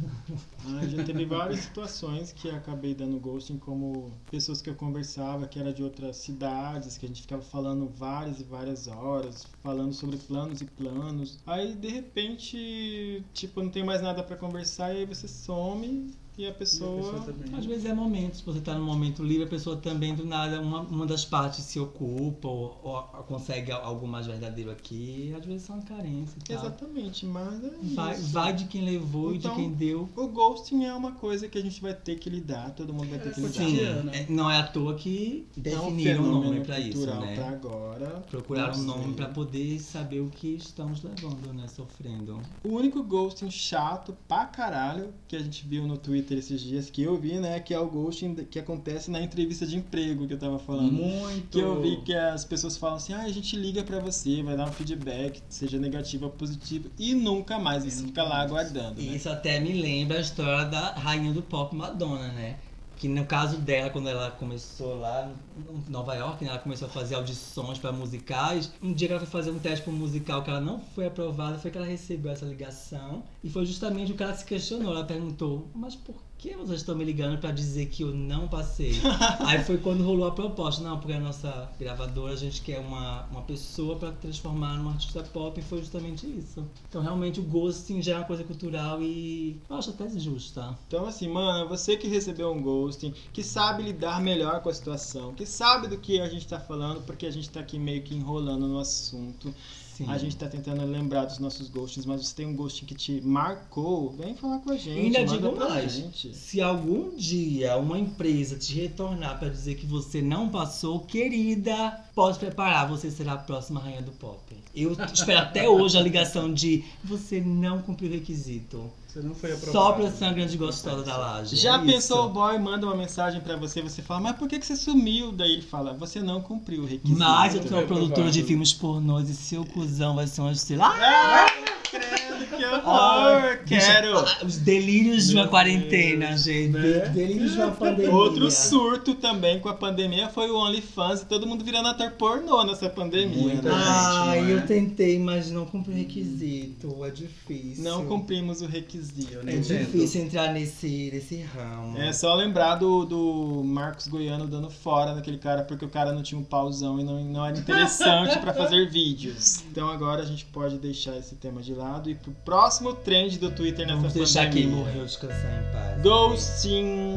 Ah, 0.65 0.87
já 0.87 1.03
teve 1.05 1.25
várias 1.25 1.61
situações 1.61 2.33
que 2.33 2.51
acabei 2.51 2.95
dando 2.95 3.19
ghosting, 3.19 3.59
como 3.59 4.13
pessoas 4.31 4.61
que 4.61 4.69
eu 4.69 4.75
conversava 4.75 5.47
que 5.47 5.59
era 5.59 5.73
de 5.73 5.83
outras 5.83 6.17
cidades, 6.17 6.99
que 6.99 7.07
a 7.07 7.09
gente 7.09 7.23
ficava 7.23 7.43
falando 7.43 7.89
várias 7.89 8.41
e 8.41 8.45
várias 8.45 8.89
horas, 8.89 9.47
falando 9.63 9.93
sobre 9.93 10.19
planos 10.19 10.61
e 10.61 10.67
planos. 10.67 11.39
Aí 11.47 11.75
de 11.75 11.89
repente, 11.89 13.25
tipo, 13.33 13.63
não 13.63 13.71
tem 13.71 13.85
mais 13.85 14.03
nada 14.03 14.23
pra 14.23 14.37
conversar 14.37 14.95
e 14.95 14.99
aí 14.99 15.07
você 15.07 15.27
some 15.27 16.13
e 16.39 16.45
a 16.45 16.49
E 16.49 16.51
a 16.51 16.55
pessoa. 16.55 16.97
pessoa 16.97 17.21
também. 17.33 17.59
Às 17.59 17.67
vezes 17.67 17.85
é 17.85 17.93
momentos, 17.95 18.41
você 18.41 18.61
tá 18.61 18.75
num 18.75 18.85
momento 18.85 19.23
livre, 19.23 19.45
a 19.45 19.49
pessoa 19.49 19.77
também 19.77 20.15
do 20.15 20.25
nada, 20.25 20.61
uma, 20.61 20.81
uma 20.81 21.07
das 21.07 21.25
partes 21.25 21.65
se 21.65 21.79
ocupa 21.79 22.49
ou, 22.49 22.81
ou 22.83 23.03
consegue 23.25 23.71
algo 23.73 24.07
mais 24.07 24.27
verdadeiro 24.27 24.71
aqui, 24.71 25.35
às 25.39 25.45
vezes 25.45 25.63
são 25.63 25.81
carência 25.83 26.39
e 26.39 26.45
tal. 26.45 26.57
Exatamente, 26.57 27.27
mas 27.27 27.63
é 27.65 27.71
Vai, 27.95 28.15
isso. 28.15 28.33
vai 28.33 28.53
de 28.53 28.65
quem 28.67 28.83
levou 28.85 29.35
Então, 29.35 29.53
e 29.53 29.55
de 29.55 29.61
quem 29.63 29.73
deu. 29.73 30.09
O 30.17 30.29
ghosting 30.29 30.85
é 30.85 30.95
uma 30.95 31.13
coisa 31.13 31.49
que 31.49 31.59
a 31.59 31.63
gente 31.63 31.81
vai 31.81 31.95
ter 31.95 32.17
que 32.17 32.31
lidar, 32.31 32.71
todo 32.75 32.93
mundo 32.95 33.09
vai 33.11 33.19
ter 33.19 33.29
É, 33.29 33.33
que 33.33 33.41
sim. 33.41 33.47
lidar. 33.47 33.53
Sim, 33.53 33.65
cotidiano. 33.65 34.11
é- 34.15 34.27
não 34.31 34.51
é 34.51 34.59
à 34.59 34.67
toa 34.67 34.95
que 34.95 35.47
É 35.57 35.59
um 35.59 35.63
definiram 35.63 35.91
um 36.23 36.25
fenômeno 36.25 36.45
nome 36.55 36.65
pra 36.65 36.79
isso, 36.81 37.07
né? 37.07 37.35
pra 37.35 37.49
agora. 37.51 38.25
Procuraram 38.31 38.79
um 38.79 38.83
nome 38.85 39.15
pra 39.15 39.27
poder 39.29 39.79
saber 39.81 40.21
o 40.21 40.31
que 40.31 40.55
estamos 40.55 41.03
levando, 41.03 41.53
né? 41.53 41.69
Sofrendo. 41.69 42.41
O 42.65 42.71
único 42.71 43.03
ghosting 43.03 43.51
chato 43.51 44.17
pra 44.27 44.47
caralho 44.47 45.13
que 45.29 45.37
a 45.37 45.39
gente 45.41 45.67
viu 45.67 45.87
no 45.87 45.99
Twitter 45.99 46.22
esses 46.31 46.61
dias, 46.61 46.91
que 46.91 47.03
eu 47.03 47.17
vi, 47.17 47.35
né, 47.35 47.61
que 47.61 47.73
é 47.75 47.79
o 47.79 47.87
ghosting 47.87 48.35
que 48.35 48.59
acontece 48.59 49.11
na 49.11 49.21
entrevista 49.21 49.67
de 49.67 49.77
emprego 49.77 50.27
que 50.27 50.35
eu 50.35 50.39
tava 50.39 50.59
falando. 50.59 50.93
Muito. 50.93 51.49
Que 51.51 51.61
eu 51.61 51.81
vi 51.81 52.01
que 52.03 52.15
as 52.15 52.45
pessoas 52.45 52.77
falam 52.77 52.97
assim, 52.97 53.13
ah, 53.13 53.23
a 53.23 53.29
gente 53.29 53.57
liga 53.57 53.83
pra 53.83 53.99
você, 53.99 54.43
vai 54.43 54.57
dar 54.57 54.69
um 54.69 54.73
feedback, 54.73 55.43
seja 55.49 55.79
negativo 55.79 56.27
ou 56.27 56.31
positivo, 56.31 56.91
e 56.99 57.15
nunca 57.15 57.59
mais, 57.59 57.85
você 57.85 58.05
fica 58.05 58.23
lá 58.23 58.41
aguardando, 58.43 59.01
né? 59.01 59.17
Isso 59.17 59.29
até 59.29 59.61
me 59.61 59.73
lembra 59.73 60.19
a 60.19 60.21
história 60.21 60.65
da 60.67 60.93
rainha 60.93 61.33
do 61.33 61.43
pop 61.43 61.75
Madonna, 61.75 62.29
né? 62.29 62.57
Que 63.03 63.09
no 63.09 63.27
caso 63.27 63.57
dela, 63.57 63.91
quando 63.91 64.09
ela 64.09 64.31
começou 64.31 65.01
lá 65.01 65.29
em 65.59 65.91
Nova 65.91 66.15
York, 66.15 66.45
né, 66.45 66.51
ela 66.51 66.61
começou 66.61 66.87
a 66.87 66.89
fazer 66.89 67.17
audições 67.17 67.77
para 67.77 67.91
musicais. 67.91 68.71
Um 68.81 68.93
dia 68.93 69.09
que 69.09 69.15
ela 69.15 69.21
foi 69.27 69.29
fazer 69.29 69.51
um 69.51 69.59
teste 69.59 69.83
para 69.83 69.93
um 69.93 69.97
musical 69.97 70.45
que 70.45 70.51
ela 70.51 70.61
não 70.61 70.79
foi 70.79 71.07
aprovada, 71.07 71.59
foi 71.59 71.73
que 71.73 71.77
ela 71.77 71.85
recebeu 71.85 72.31
essa 72.31 72.47
ligação. 72.47 73.25
E 73.43 73.51
foi 73.51 73.67
justamente 73.67 74.13
o 74.13 74.15
que 74.15 74.23
ela 74.23 74.33
se 74.37 74.45
questionou. 74.45 74.95
Ela 74.95 75.05
perguntou, 75.05 75.67
mas 75.75 75.97
por 75.97 76.15
que 76.43 76.57
vocês 76.57 76.81
estão 76.81 76.97
me 76.97 77.05
ligando 77.05 77.39
pra 77.39 77.53
dizer 77.53 77.87
que 77.87 78.03
eu 78.03 78.13
não 78.13 78.49
passei? 78.49 78.95
Aí 79.47 79.63
foi 79.63 79.79
quando 79.79 80.03
rolou 80.03 80.27
a 80.27 80.33
proposta. 80.33 80.83
Não, 80.83 80.99
porque 80.99 81.13
a 81.13 81.21
nossa 81.21 81.71
gravadora, 81.79 82.33
a 82.33 82.37
gente 82.37 82.61
quer 82.63 82.81
uma, 82.81 83.23
uma 83.31 83.43
pessoa 83.43 83.95
pra 83.95 84.11
transformar 84.11 84.77
numa 84.77 84.91
artista 84.91 85.23
pop 85.23 85.59
e 85.61 85.63
foi 85.63 85.79
justamente 85.79 86.27
isso. 86.27 86.67
Então 86.89 87.01
realmente 87.01 87.39
o 87.39 87.45
ghosting 87.45 88.03
já 88.03 88.15
é 88.15 88.17
uma 88.17 88.25
coisa 88.25 88.43
cultural 88.43 89.01
e 89.01 89.57
eu 89.71 89.77
acho 89.77 89.91
até 89.91 90.09
justa. 90.19 90.77
Então, 90.89 91.07
assim, 91.07 91.29
mano, 91.29 91.69
você 91.69 91.97
que 91.97 92.09
recebeu 92.09 92.51
um 92.51 92.61
ghosting, 92.61 93.15
que 93.33 93.45
sabe 93.45 93.85
lidar 93.85 94.21
melhor 94.21 94.61
com 94.63 94.69
a 94.69 94.75
situação, 94.75 95.35
que 95.35 95.47
sabe 95.47 95.87
do 95.87 95.97
que 95.97 96.21
a 96.21 96.29
gente 96.29 96.49
tá 96.49 96.59
falando, 96.59 97.03
porque 97.03 97.25
a 97.25 97.31
gente 97.31 97.49
tá 97.49 97.61
aqui 97.61 97.79
meio 97.79 98.03
que 98.03 98.17
enrolando 98.17 98.67
no 98.67 98.81
assunto. 98.81 99.55
Sim. 99.97 100.07
A 100.09 100.17
gente 100.17 100.37
tá 100.37 100.49
tentando 100.49 100.85
lembrar 100.85 101.27
dos 101.27 101.39
nossos 101.39 101.69
ghostings, 101.69 102.07
mas 102.07 102.27
você 102.27 102.35
tem 102.35 102.47
um 102.47 102.55
ghosting 102.55 102.87
que 102.87 102.95
te 102.95 103.21
marcou, 103.21 104.11
vem 104.11 104.35
falar 104.35 104.59
com 104.61 104.71
a 104.71 104.77
gente. 104.77 104.99
E 104.99 105.17
ainda 105.17 105.25
digo 105.25 105.55
mais, 105.57 105.93
gente. 105.93 106.35
se 106.35 106.61
algum 106.63 107.15
dia 107.15 107.77
uma 107.77 107.99
empresa 107.99 108.57
te 108.57 108.75
retornar 108.75 109.39
pra 109.39 109.49
dizer 109.49 109.75
que 109.75 109.85
você 109.85 110.23
não 110.23 110.49
passou, 110.49 111.01
querida, 111.01 112.01
pode 112.15 112.39
preparar, 112.39 112.89
você 112.89 113.11
será 113.11 113.35
a 113.35 113.39
próxima 113.39 113.81
rainha 113.81 114.03
do 114.03 114.13
pop. 114.13 114.41
Eu 114.75 114.93
espero 115.13 115.41
até 115.41 115.69
hoje 115.69 115.99
a 115.99 116.01
ligação 116.01 116.53
de 116.53 116.85
você 117.05 117.41
não 117.41 117.83
cumpriu 117.83 118.11
o 118.11 118.15
requisito. 118.15 118.91
Você 119.13 119.21
não 119.21 119.35
foi 119.35 119.53
aprovado. 119.53 119.73
Só 119.73 119.93
pra 119.93 120.11
ser 120.11 120.25
uma 120.25 120.33
grande 120.33 120.57
gostosa 120.57 121.03
da 121.03 121.19
laje. 121.19 121.55
Já 121.57 121.75
é 121.77 121.85
pensou 121.85 122.25
o 122.25 122.29
boy 122.31 122.59
manda 122.59 122.87
uma 122.87 122.97
mensagem 122.97 123.43
pra 123.43 123.57
você, 123.57 123.83
você 123.83 124.01
fala, 124.01 124.21
mas 124.23 124.37
por 124.37 124.49
que, 124.49 124.59
que 124.59 124.65
você 124.65 124.75
sumiu? 124.75 125.31
Daí 125.31 125.53
ele 125.53 125.63
fala, 125.63 125.93
você 125.93 126.23
não 126.23 126.41
cumpriu 126.41 126.83
o 126.83 126.87
requisito. 126.87 127.19
Mas 127.19 127.55
eu 127.55 127.61
sou 127.61 127.71
produtora 127.83 128.07
aprovado. 128.07 128.31
de 128.31 128.43
filmes 128.43 128.73
pornôs 128.73 129.29
e 129.29 129.35
seu 129.35 129.67
cuzão 129.67 130.15
vai 130.15 130.27
ser 130.27 130.41
uma 130.41 130.53
estrela. 130.53 130.87
Ah! 130.87 131.82
Ah, 131.95 131.99
credo, 131.99 132.57
que 132.57 132.65
horror! 132.65 133.59
Quero! 133.67 134.19
Ah, 134.19 134.39
Os 134.45 134.57
delírios 134.57 135.29
de 135.29 135.35
uma 135.35 135.49
quarentena, 135.49 136.29
Deus, 136.29 136.43
gente. 136.45 136.71
né? 136.71 137.09
Delírios 137.11 137.53
de 137.53 137.59
uma 137.59 137.73
pandemia. 137.73 138.15
Outro 138.15 138.51
surto 138.51 139.15
também 139.15 139.61
com 139.61 139.69
a 139.69 139.75
pandemia 139.75 140.29
foi 140.29 140.51
o 140.51 140.57
OnlyFans 140.57 141.23
e 141.23 141.27
todo 141.27 141.47
mundo 141.47 141.65
virando 141.65 141.89
ator 141.89 142.13
pornô 142.13 142.65
nessa 142.65 142.89
pandemia. 142.89 143.55
Muita 143.55 143.71
né? 143.71 144.35
gente. 144.41 144.51
É? 144.51 144.55
eu 144.55 144.67
tentei, 144.67 145.19
mas 145.19 145.51
não 145.51 145.67
cumpri 145.67 145.93
o 145.93 145.97
requisito. 145.97 147.05
É 147.05 147.11
difícil. 147.11 147.85
Não 147.85 148.07
cumprimos 148.07 148.63
o 148.63 148.67
requisito. 148.67 149.39
É 149.47 149.55
Entendo. 149.55 149.79
difícil 149.79 150.23
entrar 150.23 150.53
nesse, 150.53 151.11
nesse 151.13 151.43
ramo. 151.43 151.99
É 151.99 152.13
só 152.13 152.35
lembrar 152.35 152.77
do, 152.77 153.05
do 153.05 153.63
Marcos 153.65 154.09
Goiano 154.09 154.47
dando 154.47 154.71
fora 154.71 155.15
naquele 155.15 155.39
cara 155.39 155.63
porque 155.63 155.85
o 155.85 155.89
cara 155.91 156.13
não 156.13 156.23
tinha 156.23 156.41
um 156.41 156.45
pauzão 156.45 156.99
e 156.99 157.05
não, 157.05 157.23
não 157.25 157.45
era 157.45 157.59
interessante 157.59 158.39
pra 158.39 158.55
fazer 158.55 158.89
vídeos. 158.89 159.63
Então 159.71 159.89
agora 159.89 160.23
a 160.23 160.27
gente 160.27 160.45
pode 160.47 160.79
deixar 160.79 161.17
esse 161.19 161.35
tema 161.35 161.61
de 161.61 161.75
lado 161.75 161.82
e 162.07 162.15
pro 162.15 162.33
próximo 162.45 162.95
trend 162.95 163.39
do 163.39 163.51
Twitter 163.51 163.87
nessa 163.87 163.99
Vamos 163.99 164.13
deixar 164.15 164.47
pandemia. 164.47 164.69
quem 164.69 164.77
morreu 164.77 165.05
descansar 165.05 165.63
em 165.63 165.73
paz. 165.73 166.03
Ghosting. 166.03 167.15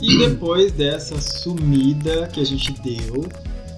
E 0.00 0.18
depois 0.18 0.72
dessa 0.72 1.18
sumida 1.20 2.28
que 2.28 2.40
a 2.40 2.44
gente 2.44 2.72
deu, 2.82 3.26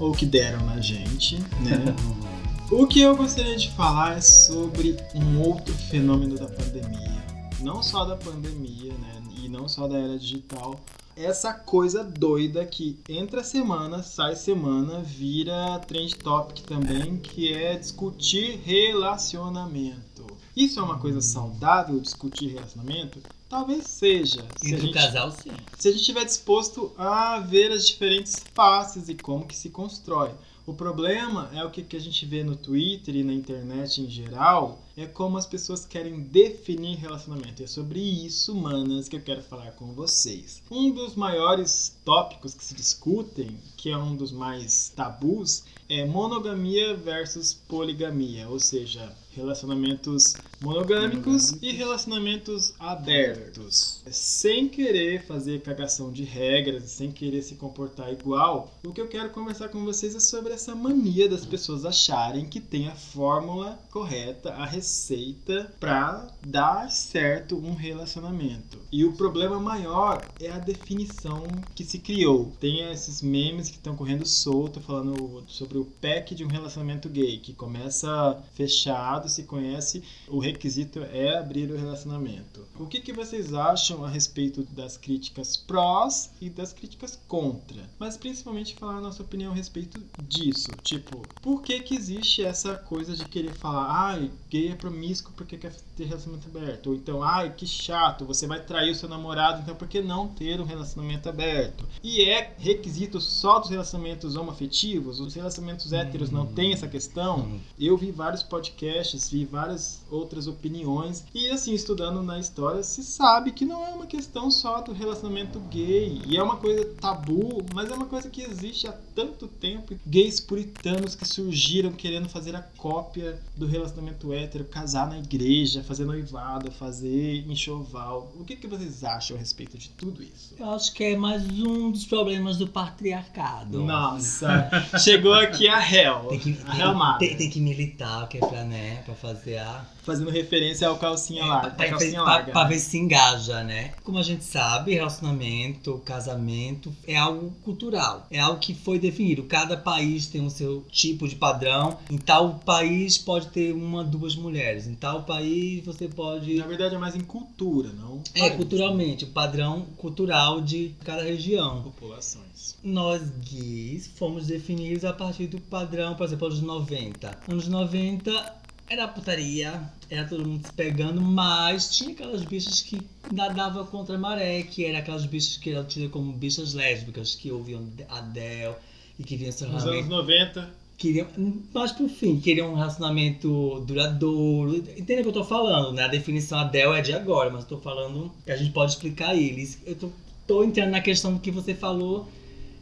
ou 0.01 0.13
que 0.13 0.27
deram 0.27 0.65
na 0.67 0.81
gente, 0.81 1.39
né? 1.61 1.95
o 2.73 2.87
que 2.87 3.01
eu 3.01 3.15
gostaria 3.15 3.57
de 3.57 3.71
falar 3.71 4.17
é 4.17 4.21
sobre 4.21 4.97
um 5.15 5.41
outro 5.41 5.73
fenômeno 5.75 6.37
da 6.37 6.47
pandemia. 6.47 7.25
Não 7.61 7.83
só 7.83 8.05
da 8.05 8.17
pandemia, 8.17 8.93
né? 8.95 9.23
E 9.43 9.49
não 9.49 9.69
só 9.69 9.87
da 9.87 9.99
era 9.99 10.19
digital. 10.19 10.81
Essa 11.17 11.55
coisa 11.55 12.05
doida 12.05 12.67
que 12.67 12.99
entra 13.09 13.43
semana, 13.43 14.03
sai 14.03 14.37
semana, 14.37 15.01
vira 15.01 15.79
trend 15.87 16.15
topic 16.17 16.67
também, 16.67 17.17
que 17.17 17.55
é 17.55 17.75
discutir 17.75 18.61
relacionamento. 18.63 20.27
Isso 20.55 20.79
é 20.79 20.83
uma 20.83 20.99
coisa 20.99 21.23
saudável, 21.23 21.99
discutir 21.99 22.49
relacionamento? 22.49 23.19
Talvez 23.49 23.87
seja. 23.87 24.45
Se 24.59 24.75
o 24.75 24.79
gente 24.79 24.93
casal, 24.93 25.31
sim. 25.31 25.53
se 25.79 25.89
a 25.89 25.91
gente 25.91 26.01
estiver 26.01 26.25
disposto 26.25 26.93
a 26.99 27.39
ver 27.41 27.73
as 27.73 27.87
diferentes 27.87 28.37
faces 28.53 29.09
e 29.09 29.15
como 29.15 29.47
que 29.47 29.57
se 29.57 29.71
constrói. 29.71 30.33
O 30.67 30.75
problema 30.75 31.49
é 31.55 31.65
o 31.65 31.71
que, 31.71 31.97
a 31.97 32.01
gente 32.01 32.27
vê 32.27 32.43
no 32.43 32.57
Twitter 32.57 33.15
e 33.15 33.23
na 33.23 33.33
internet 33.33 34.01
em 34.03 34.11
geral, 34.11 34.83
é 34.97 35.07
como 35.07 35.39
as 35.39 35.47
pessoas 35.47 35.87
querem 35.87 36.19
definir 36.19 36.97
relacionamento. 36.97 37.63
E 37.63 37.65
é 37.65 37.69
sobre 37.69 38.01
isso, 38.01 38.53
manas, 38.53 39.09
que 39.09 39.15
eu 39.15 39.21
quero 39.21 39.45
falar 39.45 39.71
com 39.73 39.93
vocês. 39.93 40.61
Um 40.69 40.91
dos 40.91 41.15
maiores 41.15 41.97
tópicos 42.05 42.53
que 42.53 42.65
se 42.65 42.75
discutem, 42.75 43.57
que 43.77 43.91
é 43.91 43.97
um 43.97 44.17
dos 44.17 44.33
mais 44.33 44.93
tabus, 44.97 45.63
é 45.89 46.05
monogamia 46.05 46.97
versus 46.97 47.55
poligamia, 47.55 48.49
ou 48.49 48.59
seja, 48.59 49.15
relacionamentos 49.37 50.35
monogâmicos 50.61 51.53
e 51.63 51.71
relacionamentos 51.73 52.75
abertos. 52.79 54.03
Sem 54.11 54.69
querer 54.69 55.25
fazer 55.27 55.61
cagação 55.61 56.11
de 56.11 56.25
regras, 56.25 56.85
sem 56.91 57.13
querer 57.13 57.43
se 57.43 57.55
comportar 57.57 58.13
igual, 58.13 58.75
o 58.85 58.93
que 58.93 59.01
eu 59.01 59.09
quero 59.09 59.31
conversar 59.31 59.69
com 59.69 59.85
vocês 59.85 60.15
é 60.15 60.21
sobre 60.21 60.53
essa 60.53 60.75
mania 60.75 61.29
das 61.29 61.45
pessoas 61.45 61.85
acharem 61.85 62.47
que 62.47 62.61
tem 62.61 62.89
a 62.89 62.95
fórmula 62.95 63.79
correta, 63.91 64.53
a 64.55 64.65
receita 64.65 65.73
para 65.79 66.27
dar 66.45 66.91
certo 66.91 67.57
um 67.57 67.75
relacionamento. 67.75 68.79
E 68.91 69.05
o 69.05 69.13
problema 69.13 69.61
maior 69.61 70.27
é 70.41 70.51
a 70.51 70.59
definição 70.59 71.43
que 71.75 71.85
se 71.85 71.99
criou. 71.99 72.53
Tem 72.59 72.91
esses 72.91 73.21
memes 73.21 73.69
que 73.69 73.77
estão 73.77 73.97
correndo 73.97 74.27
solto 74.27 74.81
falando 74.81 75.45
sobre 75.47 75.79
o 75.79 75.85
pack 75.85 76.35
de 76.35 76.45
um 76.45 76.49
relacionamento 76.49 77.09
gay, 77.09 77.39
que 77.39 77.53
começa 77.53 78.43
fechado, 78.55 79.26
se 79.29 79.45
conhece, 79.45 80.03
o 80.29 80.39
requisito 80.39 81.01
é 81.01 81.39
abrir 81.39 81.71
o 81.71 81.77
relacionamento. 81.77 82.67
O 82.79 82.87
que, 82.87 83.01
que 83.01 83.13
vocês 83.13 83.55
acham 83.55 84.05
a 84.05 84.09
respeito 84.09 84.63
das 84.65 84.97
críticas 84.97 85.57
prós 85.57 86.31
e 86.41 86.51
das 86.51 86.73
críticas 86.73 87.19
contra? 87.27 87.89
Mas 87.99 88.17
principalmente 88.17 88.75
falar 88.75 88.97
a 88.97 89.01
nossa 89.01 89.23
opinião 89.23 89.53
a 89.53 89.55
respeito 89.55 90.01
disso. 90.23 90.71
Tipo, 90.83 91.23
por 91.41 91.63
que 91.63 91.81
que 91.81 91.95
existe 91.95 92.43
essa 92.43 92.75
coisa 92.77 93.15
de 93.15 93.25
querer 93.25 93.55
falar, 93.55 93.87
ai, 93.89 94.31
gay 94.51 94.69
é 94.69 94.75
promíscuo 94.75 95.33
porque 95.37 95.57
quer 95.57 95.75
ter 95.97 96.05
relacionamento 96.05 96.49
aberto? 96.49 96.89
Ou 96.89 96.95
então, 96.95 97.23
ai, 97.23 97.53
que 97.55 97.67
chato, 97.67 98.25
você 98.25 98.47
vai 98.47 98.61
trair 98.61 98.91
o 98.91 98.95
seu 98.95 99.09
namorado, 99.09 99.63
então 99.63 99.75
por 99.75 99.89
que 99.89 100.01
não 100.01 100.29
ter 100.29 100.61
um 100.61 100.65
relacionamento 100.65 101.29
aberto? 101.29 101.87
E 102.03 102.23
é 102.23 102.55
requisito 102.59 103.21
só 103.21 103.59
dos 103.59 103.71
relacionamentos 103.71 104.37
homoafetivos? 104.37 105.21
Os 105.21 105.35
relacionamentos 105.35 105.93
héteros 105.93 106.31
não 106.31 106.47
têm 106.47 106.73
essa 106.73 106.89
questão? 106.89 107.61
Eu 107.79 107.97
vi 107.97 108.11
vários 108.11 108.43
podcasts, 108.43 109.16
vi 109.17 109.45
várias 109.45 110.01
outras 110.11 110.47
opiniões 110.47 111.25
e 111.35 111.51
assim, 111.51 111.75
estudando 111.75 112.23
na 112.23 112.39
história, 112.39 112.83
se 112.83 113.03
sabe 113.03 113.53
que 113.53 113.65
não 113.65 113.85
é 113.85 113.91
uma 113.91 114.07
questão 114.07 114.51
só 114.51 114.81
do 114.81 114.93
relacionamento 114.93 115.59
gay. 115.71 116.21
E 116.27 116.37
é 116.37 116.43
uma 116.43 116.57
coisa 116.57 116.85
tabu, 117.01 117.65
mas 117.75 117.91
é 117.91 117.95
uma 117.95 118.07
coisa 118.07 118.29
que 118.29 118.43
existe 118.43 118.87
há 118.87 118.93
tanto 119.15 119.47
tempo. 119.47 119.95
Gays 120.07 120.41
puritanos 120.41 121.15
que 121.15 121.27
surgiram 121.27 121.93
querendo 121.93 122.29
fazer 122.29 122.55
a 122.55 122.63
cópia 122.63 123.39
do 123.57 123.67
relacionamento 123.67 124.33
hétero, 124.33 124.65
casar 124.65 125.09
na 125.09 125.19
igreja, 125.19 125.83
fazer 125.83 126.05
noivado, 126.05 126.71
fazer 126.71 127.45
enxoval. 127.49 128.33
O 128.39 128.45
que, 128.45 128.57
que 128.57 128.67
vocês 128.67 129.05
acham 129.05 129.37
a 129.37 129.41
respeito 129.41 129.79
de 129.79 129.89
tudo 129.91 130.23
isso? 130.23 130.55
Eu 130.59 130.71
acho 130.71 130.93
que 130.93 131.05
é 131.05 131.17
mais 131.17 131.43
um 131.61 131.91
dos 131.91 132.05
problemas 132.05 132.57
do 132.57 132.67
patriarcado. 132.67 133.83
Nossa, 133.83 134.71
chegou 134.99 135.33
aqui 135.35 135.69
a 135.69 135.81
Hel. 135.81 136.27
Tem 136.29 136.39
que, 136.39 136.59
a 136.67 137.19
tem, 137.19 137.29
tem, 137.29 137.37
tem 137.37 137.51
que 137.51 137.61
militar, 137.61 138.29
que 138.29 138.39
é 138.39 138.41
pra, 138.41 138.65
né, 138.65 139.03
pra 139.07 139.15
fazer 139.15 139.57
a. 139.59 139.85
fazendo 140.03 140.31
referência 140.31 140.87
ao 140.87 140.99
calcinha 140.99 141.43
É, 141.43 141.47
larga. 141.47 141.71
pra, 141.71 141.89
calcinha 141.89 142.23
pra- 142.23 142.33
larga. 142.33 142.53
pra 142.53 142.65
ver 142.65 142.79
se 142.79 142.97
engaja, 142.99 143.65
né? 143.65 143.93
Como 144.05 144.19
a 144.19 144.23
gente 144.23 144.45
sabe, 144.45 144.93
relacionamento, 144.95 145.99
casamento 146.05 146.93
é 147.07 147.17
algo 147.17 147.51
cultural. 147.65 148.27
É 148.31 148.39
algo 148.39 148.61
que 148.61 148.73
foi 148.75 148.99
definido. 148.99 149.45
Cada 149.45 149.77
país 149.77 150.27
tem 150.29 150.45
o 150.45 150.51
seu 150.51 150.85
tipo 150.91 151.27
de 151.27 151.35
padrão. 151.37 151.99
Em 152.11 152.19
tal 152.19 152.55
país 152.65 153.17
pode 153.19 153.49
ter 153.49 153.73
uma, 153.73 154.05
duas 154.05 154.37
mulheres. 154.37 154.87
Em 154.87 154.95
tal 154.95 155.23
país 155.25 155.85
você 155.85 156.07
pode. 156.09 156.55
Na 156.57 156.67
verdade 156.67 156.95
é 156.95 156.99
mais 156.99 157.17
em 157.17 157.21
cultura, 157.21 157.91
não? 157.93 158.21
É, 158.35 158.41
país, 158.41 158.57
culturalmente, 158.57 159.25
o 159.25 159.29
padrão 159.29 159.83
cultural 159.97 160.61
de 160.61 160.95
cada 161.05 161.23
região. 161.23 161.83
Populações. 161.83 162.77
Nós 162.83 163.23
gays 163.51 164.07
fomos 164.17 164.47
definidos 164.47 165.05
a 165.05 165.13
partir 165.13 165.47
do 165.49 165.61
padrão, 165.61 166.15
por 166.15 166.25
exemplo, 166.27 166.47
anos 166.47 166.61
90. 166.63 167.39
Anos 167.51 167.67
90 167.69 168.55
era 168.89 169.09
putaria, 169.09 169.81
era 170.09 170.27
todo 170.27 170.47
mundo 170.47 170.67
se 170.67 170.73
pegando, 170.73 171.21
mas 171.21 171.97
tinha 171.97 172.13
aquelas 172.13 172.43
bichas 172.45 172.81
que 172.81 173.01
nadavam 173.33 173.85
contra 173.87 174.15
a 174.15 174.19
maré, 174.19 174.63
que 174.63 174.85
eram 174.85 174.99
aquelas 174.99 175.27
bichas 175.27 175.57
que 175.57 175.71
eram 175.71 175.85
tidas 175.85 176.11
como 176.11 176.33
bichas 176.33 176.75
lésbicas, 176.75 177.35
que 177.35 177.51
ouviam 177.51 177.89
Adele 178.09 178.75
e 179.19 179.25
queriam 179.25 179.51
se 179.51 179.67
Nos 179.67 179.85
anos 179.85 180.09
90, 180.09 180.71
queriam, 180.97 181.27
mas 181.75 181.93
por 181.93 182.09
fim, 182.09 182.39
queriam 182.39 182.73
um 182.73 182.77
relacionamento 182.77 183.81
duradouro. 183.87 184.77
Entende 184.77 185.21
o 185.21 185.23
que 185.25 185.29
eu 185.29 185.33
tô 185.33 185.45
falando, 185.45 185.93
né? 185.93 186.05
A 186.05 186.09
definição 186.09 186.59
Adele 186.59 186.99
é 186.99 187.03
de 187.03 187.13
agora, 187.13 187.51
mas 187.51 187.63
eu 187.63 187.69
tô 187.69 187.79
falando 187.79 188.33
que 188.45 188.53
a 188.53 188.57
gente 188.57 188.73
pode 188.73 188.93
explicar 188.93 189.35
eles. 189.35 189.81
Eu 189.85 189.97
tô, 189.97 190.11
tô 190.47 190.63
entrando 190.63 190.91
na 190.91 191.01
questão 191.01 191.35
do 191.35 191.41
que 191.41 191.51
você 191.51 191.75
falou 191.75 192.29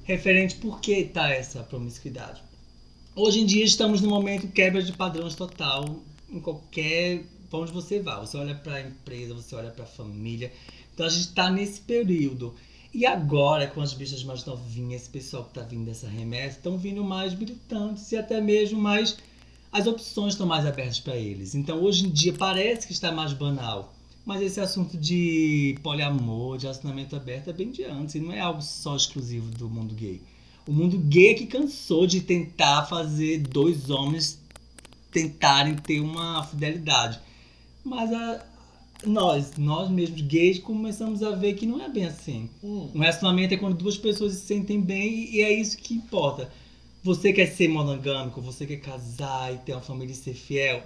referente 0.04 0.56
por 0.56 0.80
que 0.80 1.04
tá 1.04 1.30
essa 1.30 1.62
promiscuidade. 1.62 2.42
Hoje 3.16 3.38
em 3.38 3.46
dia 3.46 3.64
estamos 3.64 4.00
num 4.00 4.08
momento 4.10 4.48
quebra 4.48 4.82
de 4.82 4.92
padrões 4.92 5.36
total 5.36 5.84
em 6.28 6.40
qualquer 6.40 7.22
pra 7.48 7.60
onde 7.60 7.70
você 7.70 8.00
vai. 8.00 8.18
Você 8.18 8.36
olha 8.36 8.56
pra 8.56 8.80
empresa, 8.80 9.32
você 9.32 9.54
olha 9.54 9.70
pra 9.70 9.86
família. 9.86 10.52
Então 10.92 11.06
a 11.06 11.08
gente 11.08 11.28
tá 11.28 11.48
nesse 11.48 11.80
período. 11.80 12.52
E 12.92 13.06
agora, 13.06 13.68
com 13.68 13.80
as 13.80 13.94
bichas 13.94 14.24
mais 14.24 14.44
novinhas, 14.44 15.02
esse 15.02 15.10
pessoal 15.10 15.44
que 15.44 15.54
tá 15.54 15.60
vindo 15.60 15.84
dessa 15.84 16.08
remessa, 16.08 16.56
estão 16.56 16.76
vindo 16.76 17.04
mais 17.04 17.32
militantes 17.34 18.10
e 18.10 18.16
até 18.16 18.40
mesmo 18.40 18.80
mais. 18.80 19.16
As 19.70 19.86
opções 19.86 20.32
estão 20.32 20.48
mais 20.48 20.66
abertas 20.66 20.98
para 20.98 21.16
eles. 21.16 21.54
Então 21.54 21.84
hoje 21.84 22.06
em 22.06 22.10
dia 22.10 22.32
parece 22.32 22.84
que 22.84 22.92
está 22.92 23.12
mais 23.12 23.32
banal. 23.32 23.94
Mas 24.26 24.42
esse 24.42 24.60
assunto 24.60 24.98
de 24.98 25.78
poliamor, 25.84 26.58
de 26.58 26.64
relacionamento 26.64 27.14
aberto, 27.14 27.48
é 27.48 27.52
bem 27.52 27.70
de 27.70 27.84
antes. 27.84 28.16
E 28.16 28.20
não 28.20 28.32
é 28.32 28.40
algo 28.40 28.60
só 28.60 28.96
exclusivo 28.96 29.52
do 29.52 29.70
mundo 29.70 29.94
gay. 29.94 30.20
O 30.66 30.72
mundo 30.72 30.98
gay 30.98 31.30
é 31.30 31.34
que 31.34 31.46
cansou 31.46 32.06
de 32.06 32.20
tentar 32.20 32.86
fazer 32.86 33.38
dois 33.38 33.90
homens 33.90 34.38
tentarem 35.10 35.76
ter 35.76 36.00
uma 36.00 36.42
fidelidade. 36.44 37.20
Mas 37.84 38.12
a- 38.12 38.44
nós, 39.06 39.52
nós 39.58 39.90
mesmos 39.90 40.22
gays, 40.22 40.58
começamos 40.58 41.22
a 41.22 41.32
ver 41.32 41.54
que 41.54 41.66
não 41.66 41.82
é 41.82 41.88
bem 41.88 42.06
assim. 42.06 42.48
Hum. 42.62 42.88
Um 42.94 42.98
relacionamento 42.98 43.52
é 43.52 43.56
quando 43.56 43.76
duas 43.76 43.98
pessoas 43.98 44.32
se 44.32 44.46
sentem 44.46 44.80
bem 44.80 45.28
e 45.34 45.40
é 45.42 45.52
isso 45.52 45.76
que 45.76 45.94
importa. 45.94 46.50
Você 47.02 47.32
quer 47.32 47.46
ser 47.46 47.68
monogâmico, 47.68 48.40
você 48.40 48.64
quer 48.64 48.78
casar 48.78 49.52
e 49.52 49.58
ter 49.58 49.72
uma 49.72 49.82
família 49.82 50.12
e 50.12 50.16
ser 50.16 50.32
fiel. 50.32 50.82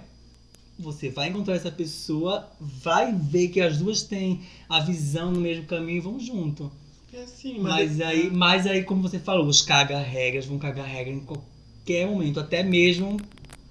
Você 0.77 1.09
vai 1.09 1.29
encontrar 1.29 1.55
essa 1.55 1.71
pessoa, 1.71 2.49
vai 2.59 3.13
ver 3.13 3.49
que 3.49 3.61
as 3.61 3.77
duas 3.77 4.03
têm 4.03 4.41
a 4.67 4.79
visão 4.81 5.31
no 5.31 5.39
mesmo 5.39 5.65
caminho 5.65 5.97
e 5.97 6.01
vão 6.01 6.19
junto. 6.19 6.69
É 7.11 7.23
assim, 7.23 7.59
Mas 7.59 7.99
aí, 7.99 8.29
mas 8.29 8.67
aí, 8.67 8.83
como 8.83 9.01
você 9.01 9.19
falou, 9.19 9.47
os 9.47 9.61
caga-regras 9.61 10.45
vão 10.45 10.59
cagar 10.59 10.85
regra 10.85 11.13
em 11.13 11.19
qualquer 11.19 12.07
momento. 12.07 12.39
Até 12.39 12.61
mesmo. 12.61 13.19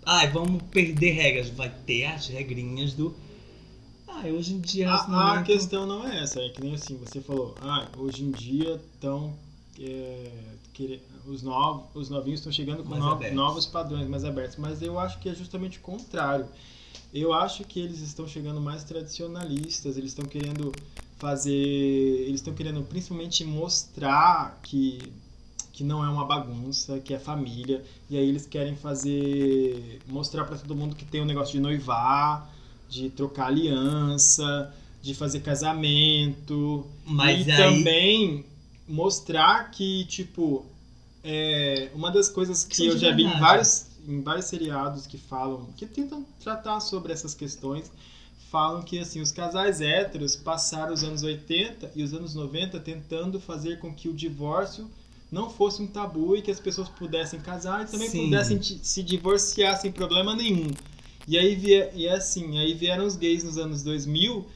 Ai, 0.04 0.28
vamos 0.28 0.62
perder 0.70 1.12
regras. 1.12 1.48
Vai 1.48 1.72
ter 1.86 2.04
as 2.06 2.26
regrinhas 2.26 2.94
do. 2.94 3.14
Ah, 4.08 4.22
hoje 4.26 4.54
em 4.54 4.60
dia. 4.60 4.90
A, 4.90 5.34
a 5.38 5.42
questão 5.42 5.86
não 5.86 6.06
é 6.06 6.22
essa, 6.22 6.40
é 6.40 6.48
que 6.48 6.60
nem 6.60 6.74
assim, 6.74 6.96
você 6.96 7.20
falou, 7.20 7.54
ah, 7.60 7.88
hoje 7.96 8.24
em 8.24 8.32
dia 8.32 8.80
estão. 8.92 9.32
os, 11.24 11.42
novos, 11.42 11.84
os 11.94 12.10
novinhos 12.10 12.40
estão 12.40 12.52
chegando 12.52 12.82
com 12.82 12.96
novos 13.32 13.66
padrões 13.66 14.08
mais 14.08 14.24
abertos, 14.24 14.56
mas 14.56 14.82
eu 14.82 14.98
acho 14.98 15.20
que 15.20 15.28
é 15.28 15.34
justamente 15.34 15.78
o 15.78 15.82
contrário. 15.82 16.46
Eu 17.14 17.32
acho 17.32 17.64
que 17.64 17.78
eles 17.78 18.00
estão 18.00 18.26
chegando 18.26 18.60
mais 18.60 18.82
tradicionalistas, 18.82 19.96
eles 19.96 20.10
estão 20.10 20.24
querendo 20.24 20.72
fazer. 21.18 21.52
Eles 21.52 22.40
estão 22.40 22.54
querendo 22.54 22.82
principalmente 22.82 23.44
mostrar 23.44 24.58
que, 24.62 25.12
que 25.72 25.84
não 25.84 26.04
é 26.04 26.08
uma 26.08 26.24
bagunça, 26.24 26.98
que 27.00 27.12
é 27.12 27.18
família, 27.18 27.84
e 28.08 28.16
aí 28.16 28.28
eles 28.28 28.46
querem 28.46 28.76
fazer. 28.76 30.00
mostrar 30.06 30.44
pra 30.44 30.56
todo 30.56 30.74
mundo 30.74 30.96
que 30.96 31.04
tem 31.04 31.20
um 31.20 31.26
negócio 31.26 31.52
de 31.52 31.60
noivar, 31.60 32.50
de 32.88 33.10
trocar 33.10 33.46
aliança, 33.48 34.72
de 35.02 35.14
fazer 35.14 35.40
casamento. 35.40 36.86
Mas 37.04 37.46
e 37.46 37.50
aí. 37.50 37.56
também 37.56 38.44
mostrar 38.88 39.70
que, 39.70 40.04
tipo, 40.06 40.64
é, 41.22 41.90
uma 41.94 42.10
das 42.10 42.28
coisas 42.28 42.64
que 42.64 42.76
São 42.76 42.86
eu 42.86 42.98
já 42.98 43.14
vi 43.14 43.24
em 43.24 43.38
vários, 43.38 43.86
em 44.06 44.22
vários 44.22 44.46
seriados 44.46 45.06
que 45.06 45.18
falam, 45.18 45.66
que 45.76 45.84
tentam 45.84 46.24
tratar 46.40 46.80
sobre 46.80 47.12
essas 47.12 47.34
questões, 47.34 47.90
falam 48.50 48.82
que 48.82 48.98
assim, 48.98 49.20
os 49.20 49.30
casais 49.30 49.80
héteros 49.80 50.36
passaram 50.36 50.92
os 50.92 51.02
anos 51.02 51.22
80 51.22 51.92
e 51.94 52.02
os 52.02 52.12
anos 52.14 52.34
90 52.34 52.80
tentando 52.80 53.40
fazer 53.40 53.78
com 53.78 53.92
que 53.94 54.08
o 54.08 54.14
divórcio 54.14 54.90
não 55.30 55.50
fosse 55.50 55.82
um 55.82 55.86
tabu 55.86 56.36
e 56.36 56.42
que 56.42 56.50
as 56.50 56.58
pessoas 56.58 56.88
pudessem 56.88 57.40
casar 57.40 57.84
e 57.84 57.90
também 57.90 58.08
Sim. 58.08 58.24
pudessem 58.24 58.60
se 58.62 59.02
divorciar 59.02 59.78
sem 59.78 59.92
problema 59.92 60.34
nenhum. 60.34 60.70
E 61.26 61.36
aí 61.36 61.60
e 61.94 62.06
é 62.06 62.14
assim, 62.14 62.58
aí 62.58 62.72
vieram 62.72 63.04
os 63.04 63.16
gays 63.16 63.44
nos 63.44 63.58
anos 63.58 63.82
2000 63.82 64.46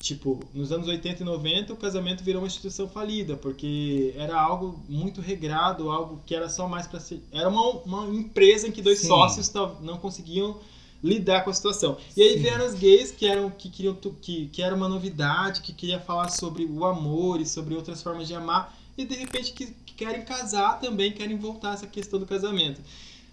Tipo, 0.00 0.40
nos 0.54 0.72
anos 0.72 0.88
80 0.88 1.22
e 1.22 1.26
90 1.26 1.74
o 1.74 1.76
casamento 1.76 2.24
virou 2.24 2.40
uma 2.40 2.46
instituição 2.46 2.88
falida, 2.88 3.36
porque 3.36 4.14
era 4.16 4.40
algo 4.40 4.80
muito 4.88 5.20
regrado, 5.20 5.90
algo 5.90 6.22
que 6.24 6.34
era 6.34 6.48
só 6.48 6.66
mais 6.66 6.86
para 6.86 6.98
ser. 6.98 7.22
Era 7.30 7.50
uma, 7.50 7.68
uma 7.84 8.06
empresa 8.08 8.66
em 8.66 8.72
que 8.72 8.80
dois 8.80 9.00
Sim. 9.00 9.08
sócios 9.08 9.52
não 9.82 9.98
conseguiam 9.98 10.56
lidar 11.02 11.42
com 11.42 11.50
a 11.50 11.54
situação. 11.54 11.96
E 12.16 12.22
aí 12.22 12.34
Sim. 12.34 12.40
vieram 12.40 12.66
os 12.66 12.74
gays 12.74 13.10
que 13.10 13.26
eram 13.26 13.50
que 13.50 13.68
queriam 13.68 13.94
que, 13.94 14.46
que 14.48 14.62
era 14.62 14.74
uma 14.74 14.88
novidade, 14.88 15.62
que 15.62 15.72
queria 15.72 16.00
falar 16.00 16.28
sobre 16.28 16.64
o 16.64 16.84
amor 16.84 17.40
e 17.40 17.46
sobre 17.46 17.74
outras 17.74 18.02
formas 18.02 18.28
de 18.28 18.34
amar, 18.34 18.76
e 18.96 19.04
de 19.04 19.14
repente 19.14 19.52
que, 19.52 19.66
que 19.66 19.94
querem 19.94 20.22
casar 20.22 20.78
também, 20.80 21.12
querem 21.12 21.36
voltar 21.36 21.70
a 21.70 21.74
essa 21.74 21.86
questão 21.86 22.18
do 22.18 22.26
casamento. 22.26 22.80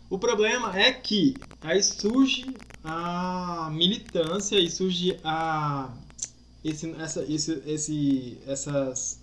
O 0.10 0.18
problema 0.18 0.78
é 0.78 0.92
que 0.92 1.36
aí 1.62 1.84
surge 1.84 2.46
a 2.84 3.70
militância 3.74 4.58
e 4.58 4.70
surge 4.70 5.20
a 5.22 5.92
esse, 6.64 6.90
essa, 6.98 7.26
esse, 7.28 7.64
esse, 7.66 8.38
essas, 8.48 9.20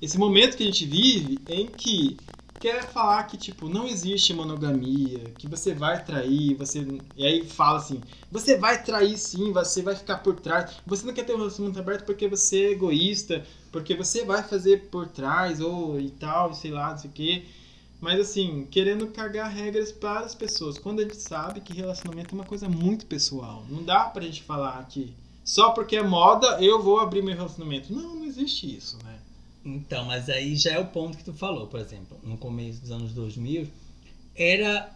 esse 0.00 0.16
momento 0.16 0.56
que 0.56 0.62
a 0.62 0.66
gente 0.66 0.86
vive 0.86 1.38
em 1.48 1.66
que 1.66 2.16
quer 2.62 2.84
falar 2.92 3.24
que 3.24 3.36
tipo 3.36 3.68
não 3.68 3.88
existe 3.88 4.32
monogamia, 4.32 5.18
que 5.36 5.48
você 5.48 5.74
vai 5.74 6.04
trair, 6.04 6.54
você 6.54 6.86
e 7.16 7.26
aí 7.26 7.44
fala 7.44 7.78
assim, 7.78 8.00
você 8.30 8.56
vai 8.56 8.80
trair 8.80 9.18
sim, 9.18 9.52
você 9.52 9.82
vai 9.82 9.96
ficar 9.96 10.18
por 10.18 10.38
trás, 10.38 10.76
você 10.86 11.04
não 11.04 11.12
quer 11.12 11.24
ter 11.24 11.34
um 11.34 11.38
relacionamento 11.38 11.80
aberto 11.80 12.04
porque 12.04 12.28
você 12.28 12.66
é 12.66 12.70
egoísta, 12.70 13.44
porque 13.72 13.96
você 13.96 14.24
vai 14.24 14.44
fazer 14.44 14.90
por 14.92 15.08
trás 15.08 15.60
ou 15.60 15.98
e 15.98 16.08
tal, 16.10 16.54
sei 16.54 16.70
lá, 16.70 16.92
não 16.92 16.98
sei 16.98 17.10
o 17.10 17.12
quê. 17.12 17.44
Mas 18.00 18.20
assim, 18.20 18.64
querendo 18.70 19.08
cagar 19.08 19.50
regras 19.50 19.90
para 19.90 20.20
as 20.20 20.34
pessoas, 20.34 20.78
quando 20.78 21.00
a 21.00 21.02
gente 21.02 21.16
sabe 21.16 21.60
que 21.60 21.72
relacionamento 21.74 22.32
é 22.32 22.38
uma 22.38 22.44
coisa 22.44 22.68
muito 22.68 23.06
pessoal. 23.06 23.66
Não 23.68 23.82
dá 23.82 24.04
pra 24.04 24.22
gente 24.22 24.44
falar 24.44 24.86
que 24.86 25.12
só 25.44 25.70
porque 25.70 25.96
é 25.96 26.02
moda 26.02 26.62
eu 26.62 26.80
vou 26.80 27.00
abrir 27.00 27.22
meu 27.22 27.34
relacionamento. 27.34 27.92
Não, 27.92 28.14
não 28.14 28.24
existe 28.24 28.72
isso, 28.72 28.98
né? 29.02 29.11
Então, 29.64 30.06
mas 30.06 30.28
aí 30.28 30.56
já 30.56 30.72
é 30.72 30.78
o 30.78 30.86
ponto 30.86 31.16
que 31.16 31.24
tu 31.24 31.32
falou, 31.32 31.68
por 31.68 31.78
exemplo, 31.78 32.18
no 32.22 32.36
começo 32.36 32.80
dos 32.80 32.90
anos 32.90 33.12
2000, 33.12 33.68
era 34.34 34.90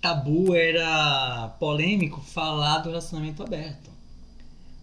tabu, 0.00 0.54
era 0.54 1.48
polêmico 1.58 2.20
falar 2.20 2.78
do 2.78 2.88
relacionamento 2.88 3.42
aberto. 3.42 3.90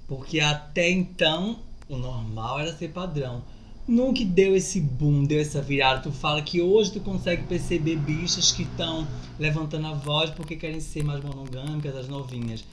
Porque 0.08 0.40
até 0.40 0.90
então 0.90 1.60
o 1.90 1.98
normal 1.98 2.60
era 2.60 2.76
ser 2.76 2.90
padrão. 2.90 3.44
Nunca 3.88 4.24
deu 4.26 4.56
esse 4.56 4.80
boom, 4.82 5.26
deu 5.26 5.40
essa 5.40 5.62
virada. 5.62 6.02
Tu 6.02 6.12
fala 6.12 6.42
que 6.42 6.62
hoje 6.62 6.92
tu 6.92 7.00
consegue 7.00 7.44
perceber 7.44 7.98
bichas 7.98 8.52
que 8.52 8.64
estão 8.64 9.08
levantando 9.40 9.88
a 9.88 9.94
voz 9.94 10.30
porque 10.32 10.56
querem 10.56 10.80
ser 10.80 11.04
mais 11.04 11.24
monogâmicas, 11.24 11.96
as 11.96 12.08
novinhas. 12.08 12.64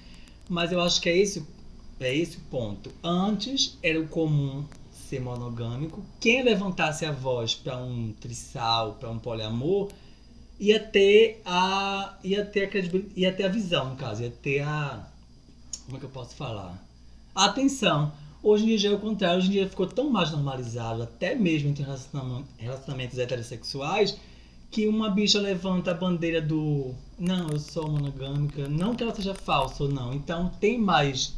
Mas 0.48 0.72
eu 0.72 0.80
acho 0.80 1.00
que 1.00 1.08
é 1.08 1.16
esse, 1.16 1.46
é 2.00 2.14
esse 2.14 2.38
o 2.38 2.40
ponto. 2.50 2.90
Antes 3.02 3.78
era 3.82 4.00
o 4.00 4.08
comum 4.08 4.64
ser 5.12 5.20
monogâmico. 5.20 6.03
Quem 6.18 6.42
levantasse 6.42 7.05
a 7.05 7.12
voz 7.12 7.55
para 7.55 7.77
um 7.77 8.14
trissal, 8.18 8.94
para 8.94 9.11
um 9.11 9.18
poliamor, 9.18 9.90
ia 10.59 10.81
ter 10.81 11.42
a 11.44 12.16
ia 12.25 12.44
ter 12.44 12.64
a 12.64 12.68
credibilidade, 12.68 13.20
ia 13.20 13.33
ter 13.33 13.44
a 13.44 13.48
visão, 13.48 13.90
no 13.90 13.96
caso, 13.96 14.22
ia 14.22 14.31
ter 14.31 14.61
a 14.61 15.07
como 15.85 15.96
é 15.96 16.01
que 16.01 16.07
eu 16.07 16.11
posso 16.11 16.35
falar? 16.35 16.83
A 17.35 17.46
atenção. 17.46 18.12
Hoje 18.42 18.64
em 18.64 18.77
dia 18.77 18.90
é 18.90 18.92
o 18.92 18.98
contrário, 18.98 19.38
hoje 19.38 19.48
em 19.48 19.53
dia 19.53 19.68
ficou 19.68 19.87
tão 19.87 20.11
mais 20.11 20.33
normalizado, 20.33 21.03
até 21.03 21.35
mesmo 21.35 21.68
entre 21.68 21.85
relacionam- 21.85 22.44
relacionamentos 22.59 23.16
heterossexuais, 23.16 24.16
que 24.68 24.88
uma 24.88 25.11
bicha 25.11 25.38
levanta 25.38 25.92
a 25.92 25.94
bandeira 25.94 26.40
do 26.40 26.92
não, 27.16 27.51
eu 27.51 27.59
sou 27.61 27.88
monogâmica, 27.88 28.66
não 28.68 28.96
que 28.96 29.03
ela 29.05 29.14
seja 29.14 29.35
falsa 29.35 29.85
ou 29.85 29.90
não. 29.90 30.12
Então 30.12 30.51
tem 30.61 30.77
mais 30.77 31.35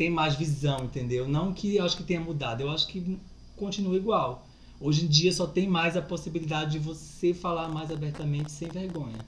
tem 0.00 0.08
mais 0.08 0.34
visão, 0.34 0.78
entendeu? 0.84 1.28
Não 1.28 1.52
que 1.52 1.76
eu 1.76 1.84
acho 1.84 1.94
que 1.94 2.02
tenha 2.02 2.20
mudado, 2.20 2.62
eu 2.62 2.70
acho 2.70 2.86
que 2.86 3.20
continua 3.54 3.94
igual. 3.94 4.46
Hoje 4.80 5.04
em 5.04 5.06
dia 5.06 5.30
só 5.30 5.46
tem 5.46 5.68
mais 5.68 5.94
a 5.94 6.00
possibilidade 6.00 6.70
de 6.70 6.78
você 6.78 7.34
falar 7.34 7.68
mais 7.68 7.90
abertamente 7.90 8.50
sem 8.50 8.66
vergonha. 8.68 9.18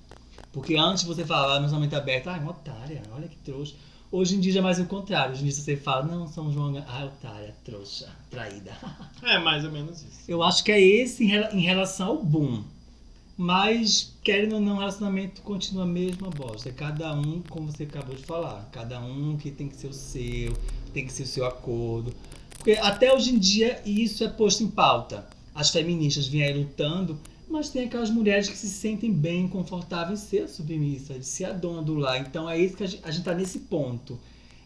Porque 0.50 0.74
antes 0.74 1.04
você 1.04 1.26
falava 1.26 1.56
relacionamento 1.56 1.94
aberto, 1.94 2.28
ah, 2.28 2.38
é 2.38 2.40
uma 2.40 2.52
otária, 2.52 3.02
olha 3.14 3.28
que 3.28 3.36
trouxa. 3.36 3.74
Hoje 4.10 4.34
em 4.34 4.40
dia 4.40 4.50
já 4.50 4.60
é 4.60 4.62
mais 4.62 4.80
o 4.80 4.86
contrário. 4.86 5.34
Hoje 5.34 5.42
em 5.42 5.44
dia 5.44 5.54
você 5.54 5.76
fala, 5.76 6.06
não, 6.06 6.26
somos 6.26 6.56
uma 6.56 6.82
ah, 6.88 7.04
otária, 7.04 7.54
trouxa, 7.62 8.08
traída. 8.30 8.72
É 9.24 9.38
mais 9.38 9.66
ou 9.66 9.70
menos 9.70 10.00
isso. 10.02 10.22
Eu 10.26 10.42
acho 10.42 10.64
que 10.64 10.72
é 10.72 10.80
esse 10.80 11.22
em 11.22 11.60
relação 11.60 12.08
ao 12.08 12.24
boom. 12.24 12.64
Mas, 13.42 14.12
querendo 14.22 14.52
ou 14.52 14.60
não, 14.60 14.76
o 14.76 14.78
relacionamento 14.78 15.42
continua 15.42 15.82
a 15.82 15.86
mesma 15.86 16.30
bosta. 16.30 16.68
É 16.68 16.72
Cada 16.72 17.12
um, 17.12 17.42
como 17.50 17.72
você 17.72 17.82
acabou 17.82 18.14
de 18.14 18.22
falar, 18.22 18.68
cada 18.70 19.00
um 19.00 19.36
que 19.36 19.50
tem 19.50 19.66
que 19.66 19.74
ser 19.74 19.88
o 19.88 19.92
seu, 19.92 20.56
tem 20.94 21.04
que 21.04 21.12
ser 21.12 21.24
o 21.24 21.26
seu 21.26 21.44
acordo. 21.44 22.14
Porque 22.50 22.70
até 22.74 23.12
hoje 23.12 23.34
em 23.34 23.38
dia 23.40 23.82
isso 23.84 24.22
é 24.22 24.28
posto 24.28 24.62
em 24.62 24.68
pauta. 24.68 25.28
As 25.52 25.70
feministas 25.70 26.28
vêm 26.28 26.44
aí 26.44 26.56
lutando, 26.56 27.18
mas 27.50 27.68
tem 27.68 27.86
aquelas 27.86 28.10
mulheres 28.10 28.48
que 28.48 28.56
se 28.56 28.68
sentem 28.68 29.12
bem, 29.12 29.48
confortáveis 29.48 30.22
em 30.22 30.26
ser 30.28 30.48
submissa, 30.48 31.18
de 31.18 31.26
ser 31.26 31.46
a 31.46 31.52
dona 31.52 31.82
do 31.82 31.96
lar. 31.96 32.20
Então 32.20 32.48
é 32.48 32.56
isso 32.56 32.76
que 32.76 32.84
a 32.84 32.86
gente, 32.86 33.04
a 33.04 33.10
gente 33.10 33.24
tá 33.24 33.34
nesse 33.34 33.58
ponto. 33.58 34.20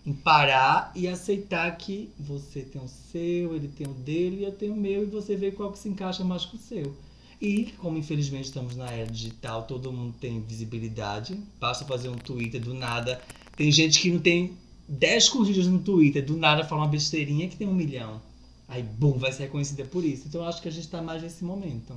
Em 0.05 0.13
parar 0.13 0.93
e 0.95 1.09
aceitar 1.09 1.75
que 1.79 2.11
você 2.21 2.61
tem 2.61 2.83
o 2.83 2.89
seu, 3.11 3.57
ele 3.57 3.69
tem 3.69 3.87
o 3.87 3.95
dele 3.95 4.43
e 4.43 4.45
eu 4.45 4.53
tenho 4.53 4.75
o 4.75 4.77
meu, 4.77 5.03
e 5.03 5.07
você 5.07 5.35
vê 5.35 5.51
qual 5.51 5.73
que 5.73 5.79
se 5.79 5.89
encaixa 5.89 6.23
mais 6.23 6.45
com 6.45 6.59
o 6.59 6.61
seu. 6.61 6.95
E, 7.41 7.73
como 7.79 7.99
infelizmente 7.99 8.47
estamos 8.47 8.77
na 8.77 8.91
era 8.91 9.11
digital, 9.11 9.65
todo 9.65 9.93
mundo 9.93 10.15
tem 10.19 10.41
visibilidade. 10.41 11.39
Basta 11.61 11.85
fazer 11.85 12.09
um 12.09 12.17
Twitter 12.17 12.61
do 12.61 12.73
nada. 12.73 13.21
Tem 13.57 13.71
gente 13.71 14.01
que 14.01 14.11
não 14.11 14.21
tem 14.21 14.57
10 14.89 15.29
curtidas 15.29 15.67
no 15.67 15.79
Twitter, 15.81 16.25
do 16.25 16.37
nada 16.37 16.65
fala 16.65 16.83
uma 16.83 16.89
besteirinha 16.89 17.49
que 17.49 17.57
tem 17.57 17.69
um 17.69 17.75
milhão. 17.75 18.21
Aí, 18.69 18.83
bum, 18.83 19.19
vai 19.19 19.33
ser 19.33 19.45
reconhecida 19.45 19.85
por 19.85 20.05
isso. 20.05 20.27
Então 20.29 20.43
eu 20.43 20.49
acho 20.49 20.63
que 20.63 20.69
a 20.69 20.73
gente 20.73 20.89
tá 20.89 21.03
mais 21.03 21.23
nesse 21.23 21.45
momento. 21.45 21.95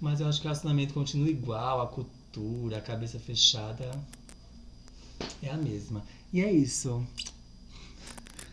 Mas 0.00 0.20
eu 0.20 0.26
acho 0.26 0.40
que 0.40 0.46
o 0.46 0.48
relacionamento 0.48 0.94
continua 0.94 1.28
igual, 1.28 1.82
a 1.82 1.86
cultura, 1.86 2.78
a 2.78 2.80
cabeça 2.80 3.18
fechada 3.18 3.90
é 5.42 5.50
a 5.50 5.56
mesma. 5.56 6.02
E 6.32 6.40
é 6.40 6.50
isso. 6.50 7.04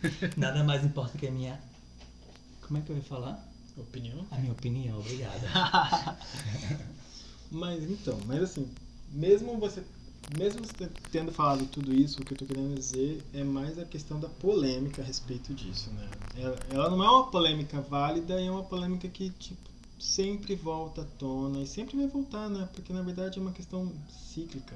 Nada 0.36 0.64
mais 0.64 0.84
importa 0.84 1.18
que 1.18 1.28
a 1.28 1.32
minha. 1.32 1.60
Como 2.62 2.80
é 2.80 2.82
que 2.82 2.92
eu 2.92 2.98
ia 2.98 3.04
falar? 3.04 3.48
Opinião? 3.78 4.26
A 4.32 4.38
minha 4.38 4.52
opinião, 4.52 5.00
obrigada. 5.00 6.18
Mas 7.52 7.90
então, 7.90 8.20
mas 8.28 8.44
assim, 8.44 8.68
mesmo 9.12 9.58
você, 9.58 9.82
mesmo 10.38 10.66
você 10.66 10.90
tendo 11.12 11.32
falado 11.32 11.66
tudo 11.68 11.94
isso, 11.94 12.22
o 12.22 12.26
que 12.26 12.34
eu 12.34 12.38
tô 12.38 12.46
querendo 12.46 12.76
dizer 12.76 13.24
é 13.34 13.44
mais 13.44 13.80
a 13.80 13.86
questão 13.86 14.20
da 14.20 14.28
polêmica 14.28 15.02
a 15.02 15.06
respeito 15.06 15.54
disso, 15.54 15.90
né? 15.92 16.10
Ela, 16.36 16.60
ela 16.70 16.90
não 16.90 17.02
é 17.02 17.10
uma 17.10 17.28
polêmica 17.28 17.80
válida, 17.80 18.40
é 18.42 18.52
uma 18.52 18.64
polêmica 18.64 19.08
que 19.08 19.30
tipo 19.30 19.68
sempre 19.98 20.56
volta 20.56 21.02
à 21.02 21.06
tona 21.06 21.60
e 21.60 21.68
sempre 21.68 21.98
vai 21.98 22.08
voltar, 22.08 22.50
né? 22.50 22.68
Porque 22.74 22.92
na 22.92 23.02
verdade 23.02 23.40
é 23.40 23.42
uma 23.42 23.52
questão 23.52 23.92
cíclica. 24.10 24.76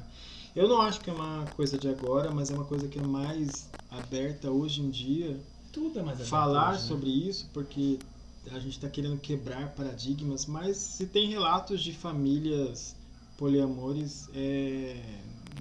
Eu 0.56 0.68
não 0.68 0.82
acho 0.82 1.00
que 1.02 1.10
é 1.10 1.14
uma 1.14 1.46
coisa 1.56 1.78
de 1.78 1.88
agora, 1.88 2.32
mas 2.32 2.50
é 2.50 2.54
uma 2.56 2.66
coisa 2.66 2.88
que 2.88 3.00
é 3.00 3.04
mais 3.04 3.70
aberta 3.90 4.50
hoje 4.50 4.82
em 4.82 4.90
dia. 4.90 5.40
Tudo 5.72 6.00
é 6.00 6.02
mais 6.02 6.18
aberto 6.18 6.30
Falar 6.30 6.72
hoje, 6.72 6.82
né? 6.82 6.88
sobre 6.88 7.10
isso, 7.10 7.50
porque 7.54 8.00
a 8.49 8.60
gente 8.60 8.71
está 8.73 8.89
querendo 8.89 9.17
quebrar 9.19 9.69
paradigmas, 9.75 10.45
mas 10.45 10.77
se 10.77 11.06
tem 11.06 11.30
relatos 11.30 11.82
de 11.82 11.93
famílias 11.93 12.95
poliamores 13.38 14.30
é, 14.34 14.95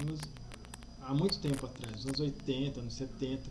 nos- 0.06 0.20
há 1.02 1.14
muito 1.14 1.38
tempo 1.40 1.66
atrás, 1.66 1.96
nos 1.96 2.06
anos 2.06 2.20
80, 2.20 2.80
nos 2.82 2.94
70. 2.94 3.42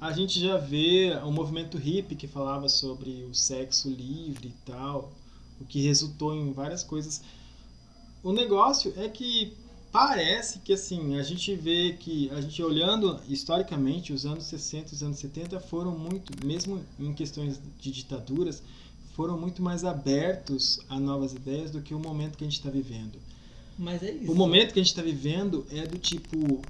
A 0.00 0.12
gente 0.12 0.38
já 0.38 0.58
vê 0.58 1.12
o 1.24 1.30
movimento 1.32 1.78
hippie 1.78 2.14
que 2.16 2.26
falava 2.26 2.68
sobre 2.68 3.24
o 3.24 3.34
sexo 3.34 3.88
livre 3.88 4.48
e 4.48 4.54
tal, 4.70 5.12
o 5.60 5.64
que 5.64 5.80
resultou 5.80 6.34
em 6.34 6.52
várias 6.52 6.82
coisas. 6.84 7.22
O 8.22 8.32
negócio 8.32 8.92
é 8.96 9.08
que 9.08 9.56
parece 9.96 10.58
que 10.58 10.74
assim, 10.74 11.18
a 11.18 11.22
gente 11.22 11.54
vê 11.54 11.94
que 11.98 12.30
a 12.30 12.40
gente 12.42 12.62
olhando 12.62 13.18
historicamente 13.26 14.12
os 14.12 14.26
anos 14.26 14.44
60, 14.44 14.92
os 14.92 15.02
anos 15.02 15.18
70 15.18 15.58
foram 15.58 15.96
muito, 15.96 16.32
mesmo 16.44 16.84
em 17.00 17.14
questões 17.14 17.58
de 17.80 17.90
ditaduras, 17.90 18.62
foram 19.14 19.40
muito 19.40 19.62
mais 19.62 19.86
abertos 19.86 20.80
a 20.90 21.00
novas 21.00 21.32
ideias 21.32 21.70
do 21.70 21.80
que 21.80 21.94
o 21.94 21.98
momento 21.98 22.36
que 22.36 22.44
a 22.44 22.46
gente 22.46 22.58
está 22.58 22.68
vivendo. 22.68 23.18
Mas 23.78 24.02
é 24.02 24.12
isso. 24.12 24.30
O 24.30 24.34
momento 24.34 24.74
que 24.74 24.80
a 24.80 24.82
gente 24.82 24.92
está 24.92 25.00
vivendo 25.00 25.66
é 25.70 25.86
do 25.86 25.98
tipo 25.98 26.60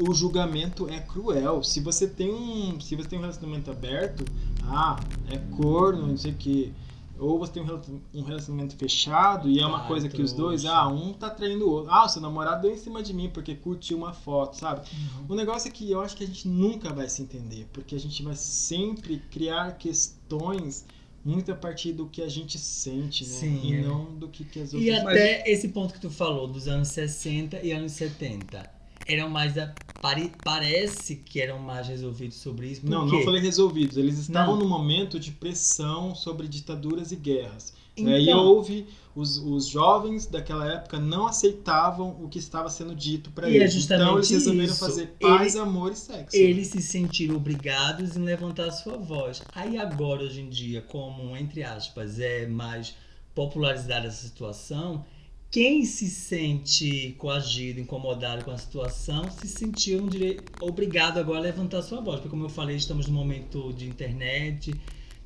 o 0.00 0.14
julgamento 0.14 0.88
é 0.88 1.00
cruel. 1.00 1.62
Se 1.62 1.80
você 1.80 2.06
tem 2.06 2.32
um, 2.32 2.80
se 2.80 2.96
você 2.96 3.10
tem 3.10 3.18
um 3.18 3.22
relacionamento 3.22 3.70
aberto, 3.70 4.24
ah, 4.64 4.98
é 5.30 5.36
corno, 5.54 6.06
não 6.06 6.16
sei 6.16 6.32
o 6.32 6.34
que. 6.34 6.72
Ou 7.18 7.38
você 7.38 7.52
tem 7.52 7.62
um 7.62 7.66
relacion- 7.66 8.00
relacionamento 8.14 8.76
fechado 8.76 9.48
e 9.48 9.58
é 9.58 9.66
uma 9.66 9.84
Ah, 9.84 9.86
coisa 9.88 10.08
que 10.08 10.22
os 10.22 10.32
dois, 10.32 10.64
ah, 10.64 10.86
um 10.88 11.12
tá 11.12 11.28
traindo 11.30 11.66
o 11.66 11.70
outro. 11.70 11.90
Ah, 11.90 12.04
o 12.04 12.08
seu 12.08 12.22
namorado 12.22 12.62
deu 12.62 12.72
em 12.72 12.76
cima 12.78 13.02
de 13.02 13.12
mim 13.12 13.28
porque 13.28 13.54
curtiu 13.54 13.96
uma 13.98 14.12
foto, 14.12 14.56
sabe? 14.56 14.80
Uhum. 15.20 15.26
O 15.30 15.34
negócio 15.34 15.68
é 15.68 15.70
que 15.72 15.90
eu 15.90 16.00
acho 16.00 16.16
que 16.16 16.24
a 16.24 16.26
gente 16.26 16.46
nunca 16.46 16.92
vai 16.92 17.08
se 17.08 17.22
entender, 17.22 17.66
porque 17.72 17.94
a 17.94 18.00
gente 18.00 18.22
vai 18.22 18.36
sempre 18.36 19.18
criar 19.30 19.76
questões 19.78 20.84
muito 21.24 21.50
a 21.52 21.54
partir 21.54 21.92
do 21.92 22.06
que 22.06 22.22
a 22.22 22.28
gente 22.28 22.56
sente, 22.58 23.24
né? 23.26 23.30
Sim, 23.30 23.60
e 23.64 23.74
é. 23.74 23.80
não 23.82 24.04
do 24.16 24.28
que, 24.28 24.44
que 24.44 24.60
as 24.60 24.72
E 24.72 24.76
outras 24.76 24.98
até 25.00 25.50
esse 25.50 25.68
ponto 25.68 25.92
que 25.92 26.00
tu 26.00 26.08
falou, 26.10 26.46
dos 26.46 26.68
anos 26.68 26.88
60 26.88 27.60
e 27.64 27.72
anos 27.72 27.92
70. 27.92 28.77
Eram 29.08 29.28
mais. 29.30 29.56
A, 29.56 29.72
pare- 30.02 30.32
parece 30.44 31.16
que 31.16 31.40
eram 31.40 31.58
mais 31.58 31.88
resolvidos 31.88 32.36
sobre 32.36 32.68
isso. 32.68 32.82
Não, 32.84 33.08
quê? 33.08 33.16
não 33.16 33.22
falei 33.24 33.40
resolvidos. 33.40 33.96
Eles 33.96 34.18
estavam 34.18 34.54
Não. 34.56 34.62
num 34.64 34.68
momento 34.68 35.18
de 35.18 35.30
pressão 35.32 36.14
sobre 36.14 36.46
ditaduras 36.46 37.10
e 37.12 37.16
guerras. 37.16 37.72
Então- 37.96 38.12
Aí 38.14 38.28
houve 38.32 38.86
os, 39.16 39.38
os 39.38 39.66
jovens 39.66 40.24
daquela 40.26 40.72
época 40.72 41.00
não 41.00 41.26
aceitavam 41.26 42.16
o 42.22 42.28
que 42.28 42.38
estava 42.38 42.70
sendo 42.70 42.94
dito 42.94 43.30
para 43.32 43.50
E 43.50 43.54
é 43.54 43.62
eles. 43.62 43.74
então 43.90 44.14
eles 44.16 44.30
resolveram 44.30 44.70
isso. 44.70 44.78
fazer 44.78 45.06
paz, 45.20 45.54
Ele- 45.54 45.62
amor 45.64 45.90
e 45.90 45.96
sexo. 45.96 46.36
Eles 46.36 46.68
se 46.68 46.80
sentiram 46.80 47.34
obrigados 47.34 48.16
em 48.16 48.20
levantar 48.22 48.66
a 48.68 48.70
sua 48.70 48.96
voz. 48.96 49.42
Aí 49.52 49.76
agora, 49.78 50.22
hoje 50.22 50.40
em 50.42 50.48
dia, 50.48 50.80
como, 50.82 51.36
entre 51.36 51.64
aspas, 51.64 52.20
é 52.20 52.46
mais 52.46 52.94
popularizada 53.34 54.06
essa 54.06 54.26
situação, 54.26 55.04
quem 55.50 55.84
se 55.84 56.08
sente 56.10 57.14
coagido, 57.18 57.80
incomodado 57.80 58.44
com 58.44 58.50
a 58.50 58.58
situação, 58.58 59.30
se 59.30 59.48
sentiu 59.48 60.02
um 60.02 60.06
dire- 60.08 60.40
obrigado 60.60 61.18
agora 61.18 61.38
a 61.38 61.42
levantar 61.42 61.82
sua 61.82 62.00
voz. 62.00 62.16
Porque, 62.16 62.28
como 62.28 62.44
eu 62.44 62.48
falei, 62.50 62.76
estamos 62.76 63.06
num 63.06 63.14
momento 63.14 63.72
de 63.72 63.86
internet 63.88 64.74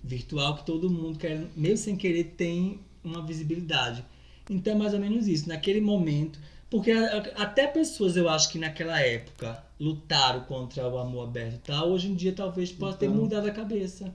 virtual 0.02 0.56
que 0.56 0.64
todo 0.66 0.88
mundo, 0.90 1.18
quer, 1.18 1.44
mesmo 1.56 1.76
sem 1.78 1.96
querer, 1.96 2.34
tem 2.36 2.78
uma 3.02 3.20
visibilidade. 3.24 4.04
Então, 4.48 4.74
é 4.74 4.76
mais 4.76 4.94
ou 4.94 5.00
menos 5.00 5.26
isso. 5.26 5.48
Naquele 5.48 5.80
momento, 5.80 6.38
porque 6.70 6.90
até 6.92 7.66
pessoas, 7.66 8.16
eu 8.16 8.28
acho 8.28 8.50
que 8.50 8.58
naquela 8.58 9.00
época 9.00 9.62
lutaram 9.78 10.40
contra 10.44 10.86
o 10.88 10.98
amor 10.98 11.24
aberto 11.24 11.54
e 11.56 11.58
tal, 11.58 11.90
hoje 11.90 12.08
em 12.08 12.14
dia 12.14 12.32
talvez 12.32 12.70
possa 12.70 12.98
ter 12.98 13.06
Então. 13.06 13.16
mudado 13.16 13.46
a 13.48 13.50
cabeça. 13.50 14.14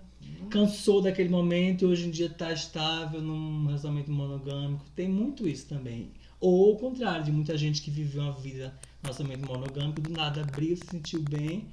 Cansou 0.50 1.02
daquele 1.02 1.30
momento 1.30 1.84
e 1.84 1.86
hoje 1.86 2.08
em 2.08 2.12
dia 2.12 2.28
está 2.28 2.52
estável 2.52 3.22
num 3.22 3.66
relacionamento 3.66 4.12
monogâmico. 4.12 4.86
Tem 4.96 5.08
muito 5.08 5.48
isso 5.48 5.68
também. 5.68 6.12
Ou 6.40 6.72
ao 6.72 6.78
contrário, 6.78 7.26
de 7.26 7.32
muita 7.32 7.58
gente 7.58 7.82
que 7.82 7.90
viveu 7.90 8.22
uma 8.22 8.34
vida 8.34 8.74
um 9.00 9.08
relacionamento 9.08 9.46
monogâmico, 9.46 10.02
do 10.02 10.10
nada 10.12 10.42
abriu, 10.42 10.76
se 10.76 10.86
sentiu 10.88 11.22
bem, 11.22 11.68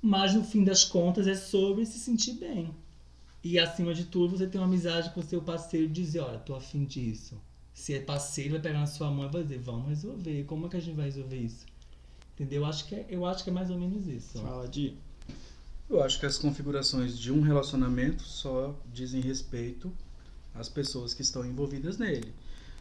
mas 0.00 0.34
no 0.34 0.44
fim 0.44 0.64
das 0.64 0.84
contas 0.84 1.26
é 1.26 1.34
sobre 1.34 1.84
se 1.84 1.98
sentir 1.98 2.34
bem. 2.34 2.70
E 3.42 3.58
acima 3.58 3.94
de 3.94 4.04
tudo, 4.04 4.36
você 4.36 4.46
tem 4.46 4.60
uma 4.60 4.66
amizade 4.66 5.10
com 5.10 5.20
o 5.20 5.22
seu 5.22 5.40
parceiro 5.40 5.86
e 5.86 5.90
dizer, 5.90 6.20
olha, 6.20 6.38
tô 6.38 6.54
afim 6.54 6.84
disso. 6.84 7.40
Se 7.72 7.94
é 7.94 8.00
parceiro, 8.00 8.52
vai 8.52 8.60
pegar 8.60 8.80
na 8.80 8.86
sua 8.86 9.10
mão 9.10 9.26
e 9.26 9.32
vai 9.32 9.42
dizer, 9.42 9.58
vamos 9.58 9.88
resolver. 9.88 10.44
Como 10.44 10.66
é 10.66 10.68
que 10.68 10.76
a 10.76 10.80
gente 10.80 10.96
vai 10.96 11.06
resolver 11.06 11.36
isso? 11.36 11.64
Entendeu? 12.34 12.62
Eu 12.62 12.66
acho 12.66 12.86
que 12.86 12.94
é, 12.94 13.06
eu 13.08 13.24
acho 13.24 13.44
que 13.44 13.50
é 13.50 13.52
mais 13.52 13.70
ou 13.70 13.78
menos 13.78 14.06
isso. 14.06 14.38
Fala 14.40 14.68
de. 14.68 14.94
Eu 15.90 16.02
acho 16.02 16.20
que 16.20 16.26
as 16.26 16.36
configurações 16.36 17.18
de 17.18 17.32
um 17.32 17.40
relacionamento 17.40 18.22
só 18.22 18.78
dizem 18.92 19.22
respeito 19.22 19.90
às 20.54 20.68
pessoas 20.68 21.14
que 21.14 21.22
estão 21.22 21.46
envolvidas 21.46 21.96
nele. 21.96 22.34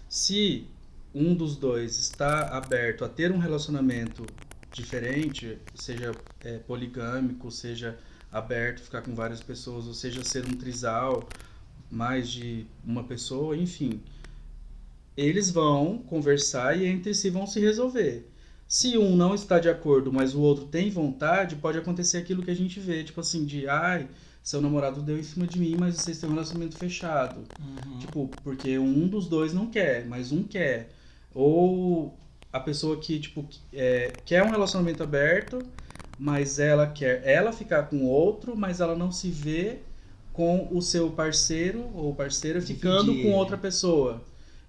Se 0.09 0.67
um 1.15 1.33
dos 1.33 1.55
dois 1.55 1.97
está 1.97 2.49
aberto 2.49 3.05
a 3.05 3.09
ter 3.09 3.31
um 3.31 3.37
relacionamento 3.37 4.25
diferente, 4.73 5.57
seja 5.73 6.11
é, 6.41 6.57
poligâmico, 6.57 7.49
seja 7.49 7.97
aberto, 8.29 8.81
ficar 8.81 9.01
com 9.01 9.15
várias 9.15 9.41
pessoas, 9.41 9.87
ou 9.87 9.93
seja, 9.93 10.21
ser 10.23 10.45
um 10.45 10.57
trisal, 10.57 11.27
mais 11.89 12.29
de 12.29 12.67
uma 12.85 13.05
pessoa, 13.05 13.55
enfim. 13.55 14.01
Eles 15.15 15.49
vão 15.49 15.97
conversar 15.99 16.77
e 16.77 16.85
entre 16.85 17.13
si 17.13 17.29
vão 17.29 17.47
se 17.47 17.59
resolver. 17.61 18.29
Se 18.67 18.97
um 18.97 19.15
não 19.15 19.33
está 19.33 19.59
de 19.59 19.69
acordo, 19.69 20.11
mas 20.11 20.35
o 20.35 20.41
outro 20.41 20.65
tem 20.65 20.89
vontade, 20.89 21.55
pode 21.55 21.77
acontecer 21.77 22.17
aquilo 22.17 22.43
que 22.43 22.51
a 22.51 22.55
gente 22.55 22.79
vê, 22.79 23.03
tipo 23.03 23.21
assim, 23.21 23.45
de 23.45 23.67
ai, 23.67 24.07
seu 24.43 24.61
namorado 24.61 25.01
deu 25.01 25.17
em 25.17 25.23
cima 25.23 25.47
de 25.47 25.59
mim, 25.59 25.75
mas 25.79 25.95
vocês 25.95 26.19
têm 26.19 26.29
um 26.29 26.33
relacionamento 26.33 26.77
fechado. 26.77 27.43
Uhum. 27.59 27.99
Tipo, 27.99 28.29
porque 28.43 28.77
um 28.77 29.07
dos 29.07 29.27
dois 29.27 29.53
não 29.53 29.67
quer, 29.67 30.05
mas 30.05 30.31
um 30.31 30.43
quer. 30.43 30.89
Ou 31.33 32.17
a 32.51 32.59
pessoa 32.59 32.97
que, 32.97 33.19
tipo, 33.19 33.47
é, 33.71 34.11
quer 34.25 34.43
um 34.43 34.49
relacionamento 34.49 35.01
aberto, 35.01 35.59
mas 36.19 36.59
ela 36.59 36.87
quer 36.87 37.21
ela 37.25 37.51
ficar 37.51 37.83
com 37.83 38.03
outro, 38.05 38.55
mas 38.55 38.81
ela 38.81 38.95
não 38.95 39.11
se 39.11 39.29
vê 39.29 39.79
com 40.33 40.67
o 40.71 40.81
seu 40.81 41.09
parceiro 41.09 41.89
ou 41.93 42.13
parceira 42.13 42.59
Dividir 42.59 42.75
ficando 42.75 43.21
com 43.21 43.31
outra 43.31 43.57
pessoa. 43.57 44.21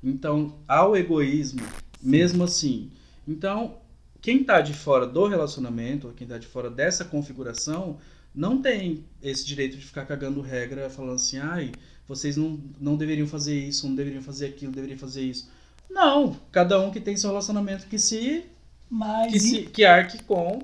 Então, 0.03 0.55
há 0.67 0.87
o 0.87 0.97
egoísmo, 0.97 1.67
mesmo 2.01 2.45
assim. 2.45 2.91
Então, 3.27 3.77
quem 4.21 4.43
tá 4.45 4.61
de 4.61 4.75
fora 4.75 5.07
do 5.07 5.27
relacionamento, 5.27 6.09
ou 6.09 6.13
quem 6.13 6.27
tá 6.27 6.39
de 6.39 6.47
fora 6.47 6.71
dessa 6.71 7.05
configuração, 7.05 7.99
não 8.35 8.61
tem 8.61 9.05
esse 9.23 9.47
direito 9.47 9.77
de 9.77 9.85
ficar 9.85 10.05
cagando 10.07 10.41
regra, 10.41 10.91
falando 10.91 11.15
assim, 11.17 11.39
ai, 11.39 11.73
vocês 12.07 12.37
não, 12.37 12.61
não 12.81 12.97
deveriam 12.97 13.27
fazer 13.27 13.59
isso, 13.59 13.87
não 13.89 13.95
deveriam 13.95 14.23
fazer 14.23 14.47
aquilo, 14.47 14.73
deveriam 14.73 14.99
fazer 14.99 15.23
isso. 15.23 15.51
Não, 15.91 16.39
cada 16.53 16.81
um 16.81 16.91
que 16.91 17.01
tem 17.01 17.17
seu 17.17 17.31
relacionamento 17.31 17.87
que 17.87 17.99
se 17.99 18.45
Mas 18.91 19.33
que, 19.33 19.41
se, 19.41 19.63
que 19.67 19.85
arque 19.85 20.23
com 20.25 20.61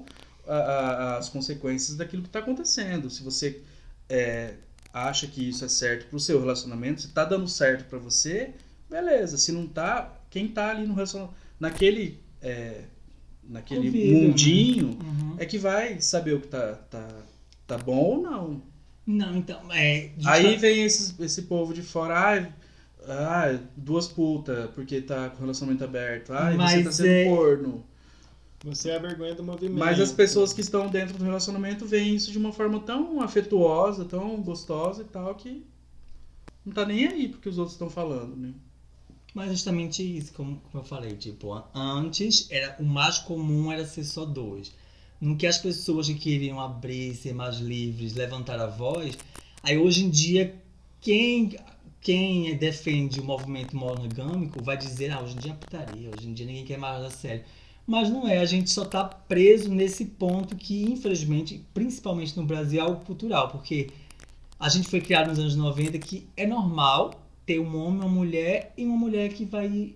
a- 0.46 0.54
a- 0.54 1.16
as 1.18 1.28
consequências 1.28 1.96
daquilo 1.96 2.22
que 2.22 2.28
está 2.28 2.38
acontecendo. 2.40 3.10
Se 3.10 3.22
você 3.22 3.62
é, 4.08 4.54
acha 4.92 5.26
que 5.26 5.48
isso 5.48 5.64
é 5.64 5.68
certo 5.68 6.08
pro 6.08 6.20
seu 6.20 6.40
relacionamento, 6.40 7.02
se 7.02 7.08
tá 7.08 7.24
dando 7.24 7.48
certo 7.48 7.88
para 7.88 7.98
você, 7.98 8.54
beleza. 8.88 9.38
Se 9.38 9.52
não 9.52 9.66
tá, 9.66 10.14
quem 10.30 10.48
tá 10.48 10.70
ali 10.70 10.86
no 10.86 10.94
relacionamento, 10.94 11.34
naquele, 11.58 12.22
é, 12.42 12.84
naquele 13.48 13.86
Convive, 13.86 14.12
né? 14.14 14.26
mundinho, 14.28 14.86
Uhum. 15.02 15.34
é 15.38 15.46
que 15.46 15.58
vai 15.58 16.00
saber 16.00 16.34
o 16.34 16.40
que 16.40 16.48
tá, 16.48 16.74
tá, 16.90 17.08
tá 17.66 17.78
bom 17.78 17.96
ou 17.96 18.22
não. 18.22 18.62
Não, 19.06 19.36
então, 19.36 19.60
é. 19.72 20.10
Aí 20.24 20.56
vem 20.56 20.82
esses, 20.84 21.18
esse 21.20 21.42
povo 21.42 21.74
de 21.74 21.82
fora, 21.82 22.50
ah, 23.06 23.50
ah, 23.52 23.58
duas 23.76 24.08
putas, 24.08 24.70
porque 24.70 25.00
tá 25.02 25.28
com 25.30 25.40
relacionamento 25.42 25.84
aberto. 25.84 26.32
Ah, 26.32 26.52
você 26.56 26.82
tá 26.82 26.92
sendo 26.92 27.08
é- 27.08 27.24
corno. 27.26 27.84
Você 28.64 28.88
é 28.88 28.96
a 28.96 28.98
vergonha 28.98 29.34
do 29.34 29.44
movimento. 29.44 29.78
Mas 29.78 30.00
as 30.00 30.10
pessoas 30.10 30.54
que 30.54 30.62
estão 30.62 30.88
dentro 30.88 31.18
do 31.18 31.24
relacionamento 31.24 31.84
veem 31.84 32.14
isso 32.14 32.32
de 32.32 32.38
uma 32.38 32.50
forma 32.50 32.80
tão 32.80 33.20
afetuosa, 33.20 34.06
tão 34.06 34.40
gostosa 34.40 35.02
e 35.02 35.04
tal, 35.04 35.34
que 35.34 35.66
não 36.64 36.72
tá 36.72 36.86
nem 36.86 37.06
aí 37.06 37.28
porque 37.28 37.46
os 37.46 37.58
outros 37.58 37.74
estão 37.74 37.90
falando, 37.90 38.34
né? 38.36 38.54
Mas 39.34 39.50
justamente 39.50 40.00
isso, 40.02 40.32
como, 40.32 40.60
como 40.70 40.84
eu 40.84 40.86
falei, 40.86 41.16
tipo, 41.16 41.52
antes 41.74 42.46
era 42.50 42.76
o 42.78 42.84
mais 42.84 43.18
comum 43.18 43.72
era 43.72 43.84
ser 43.84 44.04
só 44.04 44.24
dois. 44.24 44.72
No 45.20 45.36
que 45.36 45.46
as 45.46 45.58
pessoas 45.58 46.06
que 46.06 46.14
queriam 46.14 46.60
abrir, 46.60 47.14
ser 47.16 47.34
mais 47.34 47.56
livres, 47.56 48.14
levantar 48.14 48.60
a 48.60 48.66
voz, 48.66 49.18
aí 49.62 49.76
hoje 49.76 50.04
em 50.04 50.10
dia 50.10 50.54
quem 51.00 51.56
quem 52.00 52.54
defende 52.56 53.18
o 53.18 53.24
movimento 53.24 53.74
monogâmico 53.74 54.62
vai 54.62 54.76
dizer, 54.76 55.10
ah, 55.10 55.22
hoje 55.22 55.36
em 55.36 55.38
dia 55.38 55.52
é 55.52 55.54
putaria, 55.54 56.10
hoje 56.14 56.28
em 56.28 56.34
dia 56.34 56.46
ninguém 56.46 56.64
quer 56.64 56.78
mais 56.78 57.02
a 57.02 57.10
sério. 57.10 57.44
Mas 57.86 58.10
não 58.10 58.28
é, 58.28 58.38
a 58.38 58.44
gente 58.44 58.70
só 58.70 58.84
tá 58.84 59.04
preso 59.04 59.70
nesse 59.70 60.04
ponto 60.04 60.54
que, 60.54 60.84
infelizmente, 60.84 61.64
principalmente 61.72 62.36
no 62.36 62.44
Brasil, 62.44 62.78
é 62.78 62.82
algo 62.82 63.04
cultural, 63.04 63.48
porque 63.48 63.88
a 64.60 64.68
gente 64.68 64.88
foi 64.88 65.00
criado 65.00 65.28
nos 65.28 65.38
anos 65.38 65.56
90 65.56 65.98
que 65.98 66.26
é 66.36 66.46
normal 66.46 67.23
ter 67.46 67.58
um 67.60 67.76
homem, 67.76 68.00
uma 68.00 68.08
mulher 68.08 68.72
e 68.76 68.84
uma 68.84 68.96
mulher 68.96 69.28
que 69.30 69.44
vai 69.44 69.94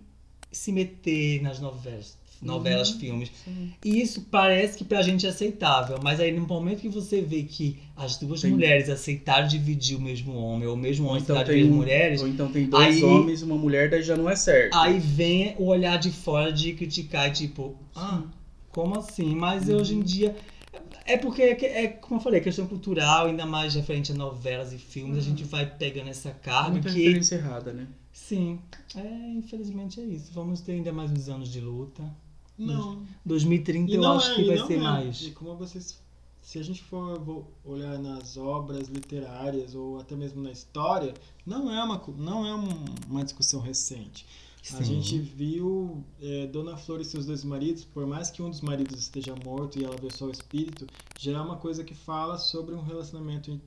se 0.51 0.73
meter 0.73 1.43
nas 1.43 1.61
novelas, 1.61 2.17
novelas, 2.41 2.91
Uhum, 2.93 2.99
filmes. 3.01 3.31
Sim. 3.45 3.73
E 3.85 4.01
isso 4.01 4.27
parece 4.31 4.79
que 4.79 4.85
pra 4.85 5.03
gente 5.03 5.27
é 5.27 5.29
aceitável, 5.31 5.99
mas 6.03 6.21
aí 6.21 6.33
no 6.33 6.47
momento 6.47 6.81
que 6.81 6.89
você 6.89 7.21
vê 7.21 7.43
que 7.43 7.79
as 7.97 8.17
duas 8.17 8.41
Tem- 8.43 8.51
mulheres 8.51 8.89
aceitaram 8.89 9.47
dividir 9.49 9.97
o 9.97 10.01
mesmo 10.01 10.35
homem, 10.35 10.67
ou 10.69 10.75
o 10.75 10.77
mesmo 10.77 11.07
homem 11.09 11.23
então, 11.23 11.37
aceitar 11.37 11.53
dividir 11.53 11.73
mulheres, 11.75 12.23
ou 12.23 12.29
então 12.29 12.51
tem 12.51 12.67
dois 12.67 12.97
Aí- 12.97 13.03
homens 13.05 13.41
e 13.41 13.45
uma 13.45 13.57
mulher, 13.57 13.91
daí 13.91 14.03
já 14.03 14.17
não 14.17 14.29
é 14.31 14.37
certo. 14.37 14.75
aí 14.77 14.99
vem 14.99 15.55
o 15.59 15.65
olhar 15.67 15.99
de 15.99 16.11
fora 16.11 16.53
de 16.53 16.73
criticar, 16.75 17.33
tipo, 17.33 17.77
ah, 17.95 18.23
como 18.71 18.99
assim? 18.99 19.35
Mas 19.35 19.69
hoje 19.69 19.95
Uhum. 19.95 20.01
em 20.01 20.03
dia. 20.03 20.37
É 21.13 21.17
porque, 21.17 21.43
é, 21.43 21.85
é, 21.85 21.89
como 21.89 22.21
eu 22.21 22.23
falei, 22.23 22.41
questão 22.41 22.67
cultural, 22.67 23.27
ainda 23.27 23.47
mais 23.47 23.75
referente 23.75 24.13
a 24.13 24.15
novelas 24.15 24.73
e 24.73 24.79
filmes, 24.79 25.19
a 25.19 25.21
gente 25.21 25.43
vai 25.45 25.65
pegando 25.67 26.09
essa 26.11 26.31
carga 26.31 26.71
Muita 26.73 26.91
que. 26.91 26.99
referência 27.03 27.37
errada, 27.37 27.73
né? 27.73 27.87
Sim, 28.13 28.61
é, 28.95 29.31
infelizmente 29.33 30.01
é 30.01 30.05
isso. 30.05 30.31
Vamos 30.33 30.61
ter 30.61 30.73
ainda 30.73 30.93
mais 30.93 31.11
uns 31.11 31.29
anos 31.29 31.49
de 31.51 31.61
luta. 31.61 32.03
Não. 32.59 33.03
2030 33.25 33.91
E 33.91 33.95
eu 33.95 34.03
não 34.03 34.13
acho 34.17 34.33
é, 34.33 34.35
que 34.35 34.45
vai 34.45 34.57
não 34.57 34.67
ser 34.67 34.75
é. 34.75 34.79
mais. 34.81 35.23
E 35.23 35.31
como 35.31 35.57
vocês. 35.57 35.99
Se 36.43 36.59
a 36.59 36.63
gente 36.65 36.83
for 36.83 37.47
olhar 37.65 37.99
nas 37.99 38.37
obras 38.39 38.89
literárias 38.89 39.75
ou 39.75 40.01
até 40.01 40.17
mesmo 40.17 40.43
na 40.43 40.51
história, 40.51 41.13
não 41.45 41.71
é 41.73 41.83
uma, 41.85 42.03
não 42.17 42.47
é 42.47 42.55
um- 42.55 42.85
uma 43.09 43.23
discussão 43.23 43.61
recente. 43.61 44.25
A 44.61 44.83
Sim. 44.83 44.85
gente 44.85 45.19
viu 45.19 46.05
é, 46.21 46.47
Dona 46.47 46.77
Flor 46.77 47.01
e 47.01 47.05
seus 47.05 47.25
dois 47.27 47.43
maridos, 47.45 47.85
por 47.85 48.07
mais 48.07 48.31
que 48.31 48.43
um 48.43 48.51
dos 48.51 48.61
maridos 48.61 48.99
esteja 48.99 49.35
morto 49.45 49.79
e 49.79 49.85
ela 49.85 49.97
vê 49.97 50.11
só 50.11 50.27
o 50.27 50.31
espírito, 50.31 50.87
já 51.19 51.39
é 51.39 51.41
uma 51.41 51.57
coisa 51.57 51.83
que 51.83 51.95
fala 51.95 52.37
sobre 52.39 52.75
um 52.75 52.83
relacionamento. 52.83 53.59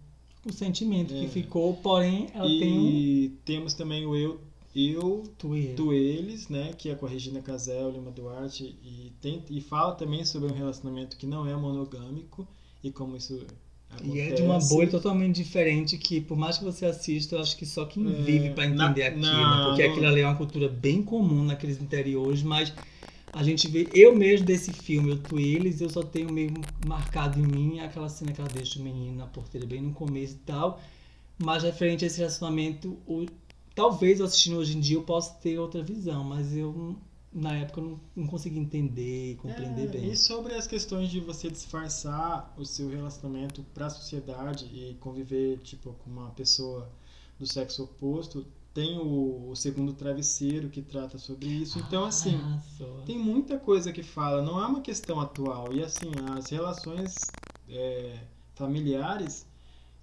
O 0.45 0.51
sentimento 0.53 1.13
que 1.13 1.25
É. 1.25 1.27
ficou, 1.27 1.75
porém, 1.77 2.27
ela 2.33 2.47
tem 2.47 2.77
um 2.79 2.87
E 2.87 3.29
temos 3.45 3.73
também 3.73 4.05
o 4.05 4.15
eu, 4.15 4.39
eu 4.75 5.23
Twitter. 5.37 5.75
do 5.75 5.91
eles, 5.93 6.49
né, 6.49 6.71
que 6.73 6.89
é 6.89 6.95
com 6.95 7.05
a 7.05 7.09
Regina 7.09 7.41
Casel, 7.41 7.91
Lima 7.91 8.11
Duarte, 8.11 8.63
e, 8.83 9.11
tem, 9.21 9.43
e 9.49 9.59
fala 9.61 9.95
também 9.95 10.23
sobre 10.25 10.51
um 10.51 10.55
relacionamento 10.55 11.17
que 11.17 11.25
não 11.25 11.47
é 11.47 11.55
monogâmico 11.55 12.47
e 12.83 12.91
como 12.91 13.15
isso 13.17 13.43
acontece. 13.93 14.17
E 14.17 14.21
é 14.21 14.31
de 14.31 14.41
uma 14.41 14.59
bolha 14.59 14.89
totalmente 14.89 15.35
diferente 15.35 15.97
que, 15.97 16.19
por 16.21 16.37
mais 16.37 16.57
que 16.57 16.63
você 16.63 16.85
assista, 16.85 17.35
eu 17.35 17.41
acho 17.41 17.55
que 17.57 17.65
só 17.65 17.85
quem 17.85 18.05
É, 18.07 18.11
vive 18.23 18.49
pra 18.51 18.65
entender 18.65 18.79
na- 18.81 19.07
aquilo. 19.07 19.21
na- 19.21 19.65
porque 19.67 19.85
no- 19.85 19.91
aquilo 19.91 20.07
ali 20.07 20.21
é 20.21 20.27
uma 20.27 20.35
cultura 20.35 20.67
bem 20.69 21.01
comum 21.03 21.43
naqueles 21.43 21.81
interiores, 21.81 22.41
mas 22.43 22.73
a 23.33 23.43
gente 23.43 23.67
vê. 23.67 23.87
Eu 23.93 24.15
mesmo 24.15 24.45
desse 24.45 24.71
filme, 24.73 25.11
o 25.11 25.17
Twillis, 25.17 25.79
eu 25.81 25.89
só 25.89 26.01
tenho 26.03 26.31
mesmo 26.31 26.61
marcado 26.85 27.39
em 27.39 27.43
mim 27.47 27.79
aquela 27.79 28.09
cena 28.09 28.31
que 28.33 28.41
ela 28.41 28.49
deixa 28.49 28.79
o 28.79 28.83
menino 28.83 29.17
na 29.17 29.27
porteira 29.27 29.65
bem 29.67 29.81
no 29.81 29.93
começo 29.93 30.33
e 30.35 30.45
tal. 30.45 30.81
Mas 31.37 31.63
referente 31.63 32.03
a 32.03 32.07
esse 32.07 32.17
relacionamento, 32.19 32.97
o- 33.07 33.25
talvez 33.73 34.19
assistindo 34.21 34.57
hoje 34.57 34.77
em 34.77 34.79
dia 34.79 34.97
eu 34.97 35.03
possa 35.03 35.33
ter 35.35 35.57
outra 35.57 35.81
visão, 35.81 36.23
mas 36.23 36.55
eu 36.55 36.95
na 37.33 37.55
época 37.57 37.79
eu 37.79 37.85
não, 37.85 37.99
não 38.15 38.27
consegui 38.27 38.59
entender 38.59 39.31
e 39.31 39.35
compreender 39.35 39.83
É, 39.83 39.87
bem. 39.87 40.11
E 40.11 40.17
sobre 40.17 40.53
as 40.53 40.67
questões 40.67 41.09
de 41.09 41.19
você 41.19 41.49
disfarçar 41.49 42.53
o 42.57 42.65
seu 42.65 42.89
relacionamento 42.89 43.63
para 43.73 43.85
a 43.85 43.89
sociedade 43.89 44.65
e 44.65 44.95
conviver 44.99 45.59
tipo 45.59 45.93
com 46.03 46.09
uma 46.09 46.29
pessoa 46.31 46.89
do 47.39 47.47
sexo 47.47 47.83
oposto, 47.83 48.45
tem 48.73 48.97
o, 48.97 49.49
o 49.49 49.55
segundo 49.55 49.93
travesseiro 49.93 50.69
que 50.69 50.81
trata 50.81 51.17
sobre 51.17 51.47
isso. 51.47 51.79
Então 51.79 52.03
assim, 52.05 52.35
Ah, 52.41 52.59
só. 52.77 52.85
tem 53.05 53.17
muita 53.17 53.57
coisa 53.57 53.91
que 53.91 54.03
fala, 54.03 54.41
não 54.41 54.61
é 54.61 54.67
uma 54.67 54.81
questão 54.81 55.19
atual. 55.19 55.73
E 55.73 55.83
assim, 55.83 56.09
as 56.37 56.49
relações 56.49 57.15
é, 57.69 58.17
familiares, 58.55 59.45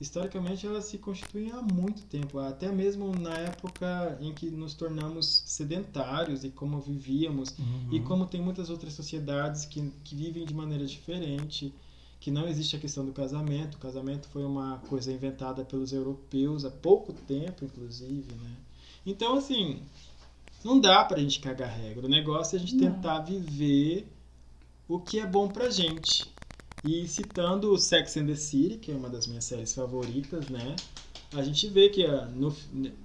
historicamente, 0.00 0.66
elas 0.66 0.84
se 0.84 0.98
constituem 0.98 1.50
há 1.50 1.60
muito 1.60 2.02
tempo. 2.02 2.38
Até 2.38 2.70
mesmo 2.70 3.12
na 3.18 3.34
época 3.34 4.16
em 4.20 4.32
que 4.32 4.50
nos 4.50 4.74
tornamos 4.74 5.42
sedentários 5.46 6.44
e 6.44 6.50
como 6.50 6.80
vivíamos. 6.80 7.50
Uhum. 7.58 7.88
E 7.92 8.00
como 8.00 8.26
tem 8.26 8.40
muitas 8.40 8.70
outras 8.70 8.92
sociedades 8.92 9.64
que, 9.64 9.92
que 10.04 10.14
vivem 10.14 10.44
de 10.44 10.54
maneira 10.54 10.86
diferente, 10.86 11.74
que 12.20 12.30
não 12.30 12.46
existe 12.48 12.76
a 12.76 12.78
questão 12.78 13.04
do 13.04 13.12
casamento. 13.12 13.74
O 13.74 13.78
casamento 13.78 14.28
foi 14.28 14.44
uma 14.44 14.78
coisa 14.88 15.12
inventada 15.12 15.64
pelos 15.64 15.92
europeus 15.92 16.64
há 16.64 16.70
pouco 16.70 17.12
tempo, 17.12 17.64
inclusive, 17.64 18.32
né? 18.34 18.56
Então, 19.04 19.36
assim, 19.36 19.80
não 20.64 20.80
dá 20.80 21.04
pra 21.04 21.18
gente 21.18 21.40
cagar 21.40 21.70
regra. 21.70 22.06
O 22.06 22.08
negócio 22.08 22.56
é 22.56 22.58
a 22.58 22.60
gente 22.60 22.76
Não. 22.76 22.92
tentar 22.92 23.20
viver 23.20 24.06
o 24.88 24.98
que 24.98 25.18
é 25.18 25.26
bom 25.26 25.48
pra 25.48 25.70
gente. 25.70 26.24
E 26.84 27.06
citando 27.08 27.72
o 27.72 27.78
Sex 27.78 28.16
and 28.16 28.26
the 28.26 28.36
City, 28.36 28.78
que 28.78 28.90
é 28.92 28.94
uma 28.94 29.08
das 29.08 29.26
minhas 29.26 29.44
séries 29.44 29.72
favoritas, 29.74 30.48
né? 30.48 30.76
A 31.34 31.42
gente 31.42 31.68
vê 31.68 31.88
que 31.90 32.04
ah, 32.06 32.24
no- 32.34 32.54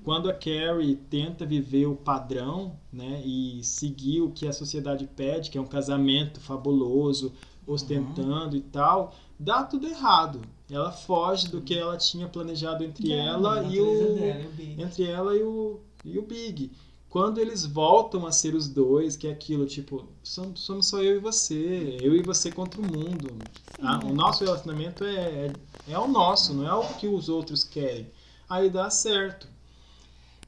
quando 0.03 0.29
a 0.29 0.33
Carrie 0.33 0.95
tenta 1.09 1.45
viver 1.45 1.87
o 1.87 1.95
padrão, 1.95 2.77
né, 2.91 3.21
e 3.25 3.61
seguir 3.63 4.21
o 4.21 4.31
que 4.31 4.47
a 4.47 4.53
sociedade 4.53 5.05
pede, 5.13 5.49
que 5.49 5.57
é 5.57 5.61
um 5.61 5.65
casamento 5.65 6.39
fabuloso, 6.39 7.33
ostentando 7.67 8.55
e 8.55 8.61
tal, 8.61 9.13
dá 9.37 9.63
tudo 9.63 9.87
errado. 9.87 10.41
Ela 10.69 10.91
foge 10.91 11.49
do 11.49 11.61
que 11.61 11.73
ela 11.77 11.97
tinha 11.97 12.27
planejado 12.27 12.83
entre 12.83 13.11
ela 13.11 13.59
a 13.59 13.63
e 13.63 13.79
o 13.81 14.15
dela, 14.15 14.25
é 14.25 14.81
entre 14.81 15.03
ela 15.03 15.35
e 15.35 15.43
o, 15.43 15.79
e 16.05 16.17
o 16.17 16.21
Big. 16.21 16.71
Quando 17.13 17.37
eles 17.37 17.63
voltam 17.63 18.25
a 18.25 18.31
ser 18.31 18.55
os 18.55 18.67
dois, 18.67 19.15
que 19.15 19.27
é 19.27 19.31
aquilo, 19.31 19.67
tipo, 19.67 20.07
somos, 20.23 20.61
somos 20.61 20.87
só 20.87 20.99
eu 20.99 21.17
e 21.17 21.19
você, 21.19 21.99
eu 22.01 22.15
e 22.15 22.23
você 22.23 22.51
contra 22.51 22.81
o 22.81 22.83
mundo. 22.83 23.37
Ah, 23.79 23.99
o 24.03 24.11
nosso 24.11 24.43
relacionamento 24.43 25.03
é, 25.03 25.13
é, 25.45 25.53
é 25.89 25.99
o 25.99 26.07
nosso, 26.07 26.55
não 26.55 26.67
é 26.67 26.73
o 26.73 26.95
que 26.95 27.07
os 27.07 27.29
outros 27.29 27.63
querem. 27.63 28.09
Aí 28.49 28.67
dá 28.67 28.89
certo. 28.89 29.47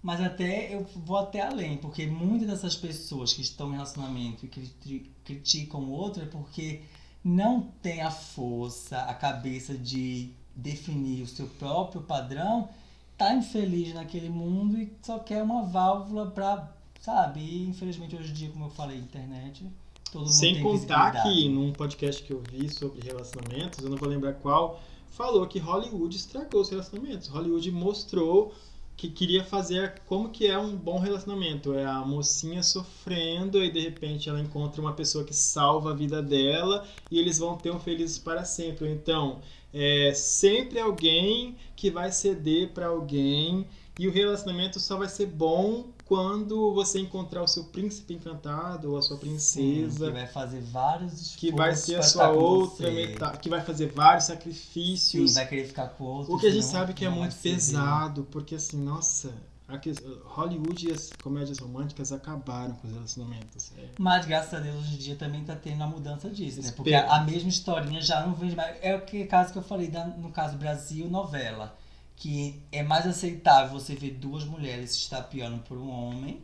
Mas 0.02 0.20
até 0.20 0.74
eu 0.74 0.84
vou 1.06 1.18
até 1.18 1.42
além, 1.42 1.78
porque 1.78 2.08
muitas 2.08 2.48
dessas 2.48 2.76
pessoas 2.76 3.32
que 3.32 3.44
estão 3.44 3.70
em 3.70 3.74
relacionamento 3.74 4.48
e 4.48 4.50
criti- 4.50 5.12
criticam 5.24 5.82
o 5.82 5.92
outro 5.92 6.24
é 6.24 6.26
porque 6.26 6.82
não 7.24 7.62
tem 7.80 8.02
a 8.02 8.10
força, 8.10 8.98
a 9.02 9.14
cabeça 9.14 9.78
de 9.78 10.32
definir 10.56 11.22
o 11.22 11.28
seu 11.28 11.46
próprio 11.46 12.02
padrão, 12.02 12.68
tá 13.18 13.34
infeliz 13.34 13.94
naquele 13.94 14.30
mundo 14.30 14.78
e 14.78 14.92
só 15.02 15.20
quer 15.20 15.42
uma 15.42 15.64
válvula 15.64 16.28
pra, 16.28 16.72
sabe? 17.02 17.40
E 17.40 17.68
infelizmente 17.68 18.16
hoje 18.16 18.32
em 18.32 18.34
dia, 18.34 18.50
como 18.50 18.66
eu 18.66 18.70
falei, 18.70 18.98
internet, 18.98 19.66
todo 20.12 20.22
mundo 20.22 20.34
Sem 20.34 20.56
tem 20.56 20.64
contar 20.64 21.24
que 21.24 21.50
num 21.50 21.72
podcast 21.72 22.24
que 22.24 22.34
eu 22.34 22.42
vi 22.52 22.70
sobre 22.70 23.02
relacionamentos, 23.02 23.84
eu 23.84 23.90
não 23.90 23.98
vou 23.98 24.10
lembrar 24.10 24.34
qual, 24.34 24.82
falou 25.10 25.48
que 25.48 25.60
Hollywood 25.60 26.16
estragou 26.16 26.62
os 26.62 26.70
relacionamentos. 26.70 27.28
Hollywood 27.28 27.72
mostrou 27.72 28.54
que 28.98 29.10
queria 29.10 29.44
fazer 29.44 30.02
como 30.06 30.30
que 30.30 30.48
é 30.48 30.58
um 30.58 30.76
bom 30.76 31.00
relacionamento. 31.00 31.74
É 31.74 31.86
a 31.86 32.00
mocinha 32.00 32.64
sofrendo 32.64 33.64
e 33.64 33.70
de 33.70 33.80
repente 33.80 34.30
ela 34.30 34.40
encontra 34.40 34.82
uma 34.82 34.94
pessoa 34.94 35.24
que 35.24 35.34
salva 35.34 35.92
a 35.92 35.94
vida 35.94 36.22
dela 36.22 36.88
e 37.12 37.20
eles 37.20 37.40
vão 37.40 37.58
ter 37.58 37.72
um 37.72 37.80
felizes 37.80 38.18
para 38.18 38.46
sempre. 38.46 38.90
Então, 38.90 39.40
é 39.78 40.14
sempre 40.14 40.80
alguém 40.80 41.58
que 41.76 41.92
vai 41.92 42.10
ceder 42.10 42.70
para 42.74 42.88
alguém 42.88 43.68
e 44.00 44.08
o 44.08 44.12
relacionamento 44.12 44.80
só 44.80 44.98
vai 44.98 45.10
ser 45.10 45.26
bom 45.26 45.88
quando 46.06 46.74
você 46.74 47.00
encontrar 47.00 47.44
o 47.44 47.48
seu 47.48 47.66
príncipe 47.66 48.14
encantado 48.14 48.92
ou 48.92 48.98
a 48.98 49.02
sua 49.02 49.18
Sim, 49.18 49.22
princesa 49.22 50.06
que 50.06 50.12
vai 50.14 50.28
fazer 50.28 50.62
vários 50.62 51.14
esforços 51.14 51.36
que 51.36 51.52
vai 51.52 51.76
ser 51.76 51.96
a 51.96 52.04
sua 52.04 52.32
com 52.32 52.40
outra 52.40 52.90
metade, 52.92 53.40
que 53.40 53.50
vai 53.50 53.62
fazer 53.62 53.88
vários 53.92 54.26
Sim, 54.26 54.34
sacrifícios. 54.34 55.34
vai 55.34 55.48
querer 55.48 55.66
ficar 55.68 55.90
com 55.90 56.04
outro. 56.06 56.34
o 56.34 56.40
que 56.40 56.48
a 56.48 56.52
gente 56.52 56.66
sabe 56.66 56.94
que 56.94 57.04
é 57.04 57.10
muito 57.10 57.36
pesado, 57.36 58.26
porque 58.32 58.56
assim, 58.56 58.78
nossa, 58.78 59.34
que- 59.82 59.94
Hollywood 60.26 60.88
e 60.88 60.92
as 60.92 61.10
comédias 61.22 61.58
românticas 61.60 62.12
acabaram 62.12 62.74
com 62.76 62.88
os 62.88 62.94
relacionamentos. 62.94 63.72
É. 63.78 63.90
Mas 63.98 64.26
graças 64.26 64.54
a 64.54 64.60
Deus 64.60 64.76
hoje 64.78 64.96
em 64.96 64.98
dia 65.00 65.16
também 65.16 65.44
tá 65.44 65.56
tendo 65.56 65.84
a 65.84 65.88
mudança 65.88 66.30
disso, 66.30 66.62
né? 66.62 66.72
Porque 66.76 66.94
a, 66.94 67.16
a 67.16 67.24
mesma 67.24 67.50
historinha 67.50 68.00
já 68.02 68.26
não 68.26 68.34
vende 68.36 68.56
mais. 68.56 68.78
É 68.82 68.96
o 68.96 69.02
que 69.02 69.26
caso 69.26 69.52
que 69.52 69.58
eu 69.58 69.64
falei 69.64 69.88
da- 69.88 70.06
no 70.06 70.30
caso 70.32 70.58
Brasil 70.58 71.08
novela. 71.10 71.76
Que 72.18 72.62
é 72.72 72.82
mais 72.82 73.06
aceitável 73.06 73.78
você 73.78 73.94
ver 73.96 74.12
duas 74.12 74.46
mulheres 74.46 74.92
se 74.92 74.98
estapeando 75.00 75.58
por 75.64 75.78
um 75.78 75.90
homem 75.90 76.40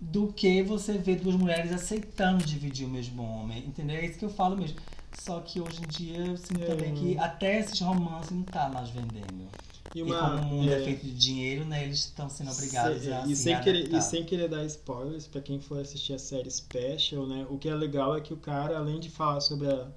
do 0.00 0.32
que 0.32 0.62
você 0.62 0.96
ver 0.96 1.16
duas 1.20 1.34
mulheres 1.34 1.72
aceitando 1.72 2.42
dividir 2.44 2.86
o 2.86 2.88
mesmo 2.88 3.22
homem. 3.22 3.58
Entendeu? 3.66 3.96
É 3.96 4.06
isso 4.06 4.18
que 4.18 4.24
eu 4.24 4.30
falo 4.30 4.56
mesmo. 4.56 4.78
Só 5.18 5.40
que 5.40 5.60
hoje 5.60 5.82
em 5.82 5.86
dia 5.88 6.18
eu 6.18 6.36
sinto 6.36 6.62
É. 6.62 6.66
também 6.66 6.94
que 6.94 7.18
até 7.18 7.58
esses 7.58 7.78
romances 7.80 8.30
não 8.30 8.44
tá 8.44 8.68
mais 8.68 8.88
vendendo. 8.90 9.48
E 9.94 10.00
E, 10.00 10.02
uma. 10.02 10.18
como 10.20 10.38
o 10.38 10.44
mundo 10.44 10.70
é, 10.70 10.80
é, 10.80 10.84
feito 10.84 11.04
de 11.04 11.12
dinheiro, 11.14 11.64
né? 11.64 11.84
Eles 11.84 11.98
estão 12.00 12.28
sendo 12.28 12.50
obrigados 12.50 13.02
se- 13.02 13.12
a 13.12 13.26
e, 13.26 13.34
se 13.36 13.42
sem 13.42 13.60
querer, 13.60 13.92
e 13.94 14.00
sem 14.02 14.24
querer 14.24 14.48
dar 14.48 14.64
spoilers 14.66 15.26
pra 15.26 15.40
quem 15.40 15.60
for 15.60 15.80
assistir 15.80 16.12
a 16.14 16.18
série 16.18 16.50
Special, 16.50 17.26
né? 17.26 17.46
O 17.50 17.58
que 17.58 17.68
é 17.68 17.74
legal 17.74 18.16
é 18.16 18.20
que 18.20 18.32
o 18.32 18.36
cara, 18.36 18.78
além 18.78 19.00
de 19.00 19.10
falar 19.10 19.40
sobre 19.40 19.66
a, 19.68 19.88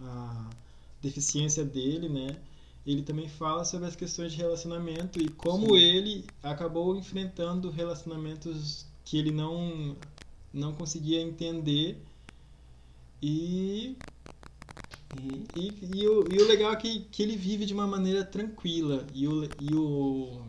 a 0.00 0.50
deficiência 1.02 1.64
dele, 1.64 2.08
né? 2.08 2.36
Ele 2.86 3.02
também 3.02 3.28
fala 3.28 3.64
sobre 3.64 3.88
as 3.88 3.96
questões 3.96 4.32
de 4.32 4.38
relacionamento 4.38 5.20
e 5.20 5.28
como 5.28 5.76
Sim. 5.76 5.76
ele 5.76 6.24
acabou 6.42 6.96
enfrentando 6.96 7.70
relacionamentos 7.70 8.86
que 9.04 9.18
ele 9.18 9.30
não 9.32 9.96
não 10.52 10.72
conseguia 10.72 11.20
entender 11.20 11.98
e 13.22 13.96
E 15.20 15.46
e, 15.54 16.00
e, 16.02 16.08
o, 16.08 16.24
e 16.32 16.38
o 16.42 16.46
legal 16.48 16.72
é 16.72 16.76
que, 16.76 17.00
que 17.00 17.22
ele 17.22 17.36
vive 17.36 17.66
de 17.66 17.74
uma 17.74 17.86
maneira 17.86 18.24
tranquila. 18.24 19.06
E 19.14 19.26
o, 19.28 19.44
e 19.60 19.74
o, 19.74 20.42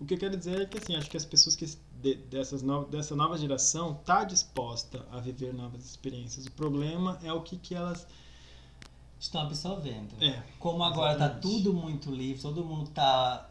o 0.00 0.04
que 0.06 0.14
eu 0.14 0.18
quero 0.18 0.36
dizer 0.36 0.60
é 0.60 0.66
que 0.66 0.78
assim, 0.78 0.96
acho 0.96 1.10
que 1.10 1.16
as 1.16 1.24
pessoas 1.24 1.56
que, 1.56 1.66
de- 2.02 2.16
dessas 2.30 2.62
no, 2.62 2.84
dessa 2.86 3.14
nova 3.16 3.36
geração 3.38 3.94
tá 4.04 4.24
disposta 4.24 5.06
a 5.12 5.20
viver 5.20 5.52
novas 5.54 5.84
experiências. 5.84 6.46
O 6.46 6.52
problema 6.52 7.18
é 7.22 7.32
o 7.32 7.42
que, 7.42 7.56
que 7.56 7.74
elas. 7.74 8.06
estão 9.18 9.42
absorvendo. 9.42 10.14
É, 10.20 10.42
Como 10.58 10.82
agora 10.82 11.16
tá 11.16 11.26
exatamente. 11.26 11.42
tudo 11.42 11.72
muito 11.72 12.10
livre, 12.10 12.40
todo 12.42 12.64
mundo 12.64 12.90
tá. 12.90 13.48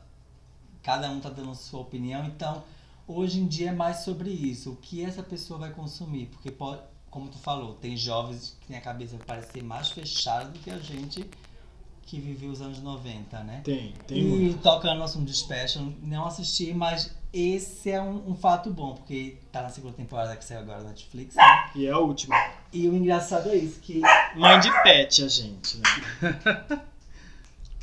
Cada 0.81 1.09
um 1.11 1.19
tá 1.19 1.29
dando 1.29 1.53
sua 1.55 1.81
opinião, 1.81 2.25
então 2.25 2.63
hoje 3.07 3.39
em 3.39 3.47
dia 3.47 3.69
é 3.69 3.73
mais 3.73 3.97
sobre 3.97 4.29
isso. 4.31 4.71
O 4.71 4.75
que 4.77 5.03
essa 5.03 5.21
pessoa 5.21 5.59
vai 5.59 5.71
consumir? 5.71 6.27
Porque 6.27 6.49
pode, 6.51 6.81
como 7.09 7.29
tu 7.29 7.37
falou, 7.37 7.73
tem 7.75 7.97
jovens 7.97 8.57
que 8.61 8.67
têm 8.67 8.77
a 8.77 8.81
cabeça 8.81 9.17
parece 9.25 9.51
ser 9.51 9.63
mais 9.63 9.89
fechada 9.89 10.49
do 10.49 10.59
que 10.59 10.69
a 10.69 10.77
gente 10.77 11.29
que 12.09 12.19
viveu 12.19 12.49
os 12.49 12.59
anos 12.59 12.81
90, 12.81 13.43
né? 13.43 13.61
tem, 13.63 13.93
tem 14.07 14.17
e 14.17 14.23
muito. 14.23 14.63
tocando 14.63 14.97
no 14.97 15.03
assunto 15.03 15.25
de 15.25 15.33
Special, 15.37 15.85
não 16.01 16.25
assisti, 16.25 16.73
mas 16.73 17.15
esse 17.31 17.91
é 17.91 18.01
um, 18.01 18.31
um 18.31 18.35
fato 18.35 18.71
bom, 18.71 18.95
porque 18.95 19.37
tá 19.51 19.61
na 19.61 19.69
segunda 19.69 19.93
temporada 19.93 20.35
que 20.35 20.43
saiu 20.43 20.61
agora 20.61 20.81
na 20.81 20.89
Netflix. 20.89 21.35
né? 21.35 21.43
E 21.75 21.85
é 21.85 21.91
a 21.91 21.99
última. 21.99 22.35
E 22.73 22.89
o 22.89 22.95
engraçado 22.95 23.49
é 23.49 23.55
isso, 23.55 23.79
que 23.79 24.01
Mãe 24.35 24.59
de 24.59 24.71
pet, 24.81 25.23
a 25.23 25.27
gente, 25.27 25.77
né? 25.77 26.79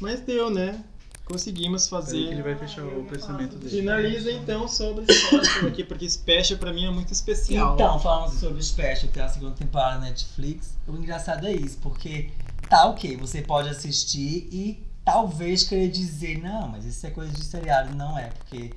Mas 0.01 0.21
deu, 0.21 0.51
né? 0.51 0.83
Conseguimos 1.27 1.89
Peraí 1.89 2.05
que 2.07 2.17
ele 2.17 2.27
fazer. 2.37 2.43
vai 2.43 2.55
fechar 2.57 2.85
o 2.87 3.05
pensamento 3.05 3.57
dele. 3.57 3.69
Finaliza 3.81 4.31
então 4.33 4.69
sobre 4.69 5.05
Special 5.13 5.67
aqui, 5.69 5.83
porque 5.85 6.09
Special 6.09 6.59
pra 6.59 6.73
mim 6.73 6.85
é 6.87 6.91
muito 6.91 7.13
especial. 7.13 7.75
Então, 7.75 7.99
falando 7.99 8.31
sobre 8.33 8.59
o 8.61 8.63
Special, 8.63 9.09
que 9.09 9.15
tem 9.15 9.23
a 9.25 9.29
segunda 9.29 9.57
temporada 9.57 9.99
na 9.99 10.07
Netflix, 10.07 10.75
o 10.87 10.93
engraçado 10.97 11.47
é 11.47 11.53
isso, 11.53 11.79
porque 11.83 12.31
tá 12.71 12.87
ok, 12.87 13.17
você 13.17 13.43
pode 13.43 13.69
assistir 13.69 14.49
e 14.53 14.83
talvez 15.05 15.65
querer 15.65 15.89
dizer, 15.89 16.41
não, 16.41 16.69
mas 16.69 16.85
isso 16.85 17.05
é 17.07 17.11
coisa 17.11 17.33
de 17.33 17.45
seriado, 17.45 17.95
não 17.97 18.17
é, 18.17 18.27
porque 18.29 18.71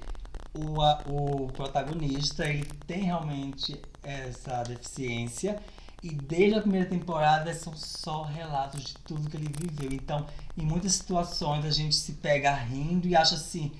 o, 0.56 0.82
a- 0.82 1.04
o 1.08 1.48
protagonista, 1.54 2.46
ele 2.48 2.66
tem 2.88 3.04
realmente 3.04 3.80
essa 4.04 4.64
deficiência 4.64 5.58
e 6.02 6.10
desde 6.10 6.58
a 6.58 6.62
primeira 6.62 6.90
temporada 6.90 7.54
são 7.54 7.76
só 7.76 8.24
relatos 8.24 8.84
de 8.84 8.94
tudo 9.06 9.30
que 9.30 9.38
ele 9.38 9.52
viveu. 9.58 9.92
Então, 9.92 10.26
em 10.58 10.66
muitas 10.66 10.94
situações 10.94 11.66
a 11.66 11.72
gente 11.72 11.96
se 11.96 12.14
pega 12.14 12.54
rindo 12.54 13.08
e 13.08 13.16
acha 13.16 13.36
assim, 13.36 13.72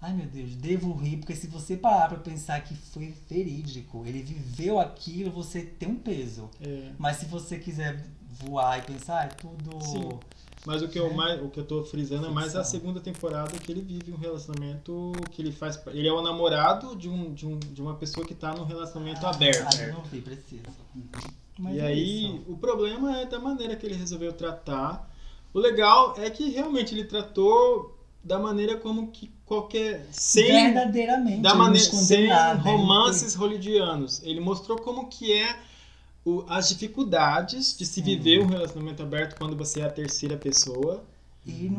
Ai 0.00 0.12
meu 0.12 0.26
Deus, 0.26 0.54
devo 0.54 0.94
rir, 0.94 1.16
porque 1.16 1.34
se 1.34 1.48
você 1.48 1.76
parar 1.76 2.08
pra 2.08 2.18
pensar 2.18 2.60
que 2.60 2.72
foi 2.72 3.12
verídico, 3.28 4.04
ele 4.06 4.22
viveu 4.22 4.78
aquilo, 4.78 5.30
você 5.30 5.62
tem 5.62 5.88
um 5.88 5.96
peso. 5.96 6.48
É. 6.60 6.92
Mas 6.96 7.16
se 7.16 7.26
você 7.26 7.58
quiser 7.58 8.04
voar 8.30 8.78
e 8.78 8.82
pensar, 8.82 9.24
é 9.24 9.28
tudo. 9.28 9.84
Sim. 9.84 10.08
Mas 10.66 10.82
o 10.82 10.88
que, 10.88 10.98
eu 10.98 11.08
Né? 11.08 11.14
mais, 11.14 11.42
o 11.42 11.48
que 11.48 11.60
eu 11.60 11.64
tô 11.64 11.84
frisando 11.84 12.26
é 12.26 12.30
mais 12.30 12.54
a 12.56 12.64
segunda 12.64 13.00
temporada 13.00 13.56
que 13.58 13.70
ele 13.70 13.80
vive 13.80 14.12
um 14.12 14.16
relacionamento 14.16 15.12
que 15.30 15.40
ele 15.40 15.52
faz. 15.52 15.80
Ele 15.88 16.08
é 16.08 16.12
o 16.12 16.20
namorado 16.20 16.94
de, 16.96 17.08
um, 17.08 17.32
de, 17.32 17.46
um, 17.46 17.58
de 17.58 17.80
uma 17.80 17.94
pessoa 17.94 18.26
que 18.26 18.34
tá 18.34 18.52
num 18.54 18.64
relacionamento 18.64 19.26
aberto. 19.26 19.78
Ah, 19.78 19.82
eu 19.82 19.94
não 19.94 20.02
vi, 20.02 20.20
preciso. 20.20 20.62
Mas 21.58 21.76
e 21.76 21.80
é 21.80 21.86
aí, 21.86 22.26
isso. 22.26 22.44
o 22.48 22.56
problema 22.56 23.18
é 23.20 23.26
da 23.26 23.38
maneira 23.38 23.74
que 23.76 23.86
ele 23.86 23.94
resolveu 23.94 24.32
tratar. 24.32 25.10
O 25.52 25.58
legal 25.58 26.14
é 26.18 26.28
que 26.30 26.50
realmente 26.50 26.94
ele 26.94 27.04
tratou 27.04 27.96
da 28.22 28.38
maneira 28.38 28.76
como 28.76 29.08
que 29.08 29.30
qualquer. 29.46 30.06
Sem, 30.12 30.46
Verdadeiramente. 30.46 31.40
da 31.40 31.54
maneira, 31.54 31.90
sem 31.90 32.28
romances 32.62 33.34
hollywoodianos. 33.34 34.22
Ele 34.22 34.40
mostrou 34.40 34.78
como 34.78 35.08
que 35.08 35.32
é 35.32 35.58
o- 36.24 36.44
as 36.48 36.68
dificuldades 36.68 37.76
de 37.76 37.86
se 37.86 38.00
viver 38.02 38.40
um 38.40 38.46
relacionamento 38.46 39.02
aberto 39.02 39.36
quando 39.38 39.56
você 39.56 39.80
é 39.80 39.84
a 39.84 39.90
terceira 39.90 40.36
pessoa. 40.36 41.02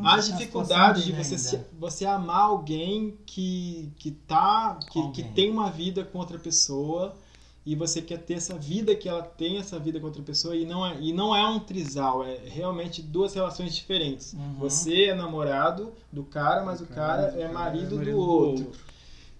As 0.04 0.30
na 0.30 0.38
dificuldades 0.38 1.04
de 1.04 1.12
você, 1.12 1.38
se- 1.38 1.60
você 1.80 2.06
amar 2.06 2.42
alguém 2.46 3.16
que, 3.26 3.92
que 3.98 4.10
tá. 4.12 4.80
Que, 4.90 5.00
Com 5.02 5.12
que 5.12 5.22
alguém. 5.22 5.34
tem 5.34 5.52
uma 5.52 5.70
vida 5.70 6.04
com 6.04 6.18
outra 6.18 6.40
pessoa 6.40 7.16
e 7.64 7.76
você 7.76 8.02
quer 8.02 8.18
ter 8.18 8.36
essa 8.36 8.58
vida 8.58 8.96
que 8.96 9.08
ela 9.08 9.22
tem, 9.22 9.58
essa 9.58 9.78
vida 9.78 10.00
com 10.00 10.08
outra 10.08 10.24
pessoa, 10.24 10.56
e 10.56 10.66
não 10.66 10.84
é, 10.84 11.00
e 11.00 11.14
não 11.14 11.36
é 11.36 11.46
um 11.48 11.60
trisal, 11.60 12.24
é 12.24 12.40
realmente 12.46 13.00
duas 13.00 13.36
relações 13.36 13.76
diferentes. 13.76 14.34
Uhum. 14.34 14.56
Você 14.62 15.04
é 15.06 15.14
namorado 15.14 15.92
do 16.12 16.24
cara, 16.24 16.66
mas 16.66 16.82
o 16.82 16.88
cara, 16.88 17.28
é 17.40 17.48
marido 17.52 18.00
do 18.00 18.18
outro. 18.18 18.72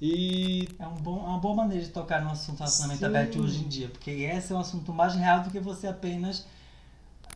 E 0.02 0.68
É 0.80 0.88
um 0.88 0.96
bom, 0.96 1.24
é 1.26 1.28
uma 1.28 1.40
boa 1.40 1.56
maneira 1.56 1.84
de 1.84 1.90
tocar 1.90 2.24
no 2.24 2.32
assunto 2.32 2.60
relacionamento 2.60 3.00
Sim. 3.00 3.06
aberto 3.06 3.40
hoje 3.42 3.60
em 3.60 3.68
dia, 3.68 3.90
porque 3.90 4.12
esse 4.12 4.54
é 4.54 4.56
um 4.56 4.60
assunto 4.60 4.94
mais 4.94 5.14
real 5.14 5.44
do 5.44 5.50
que 5.52 5.60
você 5.60 5.88
apenas 5.88 6.46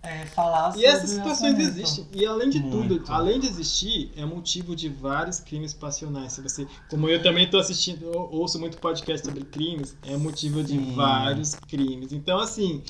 é, 0.01 0.25
falar 0.27 0.69
E 0.69 0.73
sobre 0.73 0.85
essas 0.85 1.09
situações 1.11 1.57
existem. 1.59 2.05
E 2.13 2.25
além 2.25 2.49
de 2.49 2.61
tudo, 2.61 2.95
Muito. 2.95 3.11
além 3.11 3.39
de 3.39 3.47
existir, 3.47 4.11
é 4.17 4.25
motivo 4.25 4.75
de 4.75 4.89
vários 4.89 5.39
crimes 5.39 5.73
passionais. 5.73 6.33
Se 6.33 6.41
você, 6.41 6.67
como 6.89 7.07
eu 7.07 7.23
também 7.23 7.49
tô 7.49 7.57
assistindo, 7.57 8.05
ouço 8.31 8.59
muito 8.59 8.77
podcast 8.77 9.25
sobre 9.25 9.45
crimes, 9.45 9.95
é 10.03 10.17
motivo 10.17 10.61
de 10.61 10.73
Sim. 10.73 10.93
vários 10.93 11.55
crimes. 11.55 12.11
Então, 12.11 12.39
assim, 12.39 12.83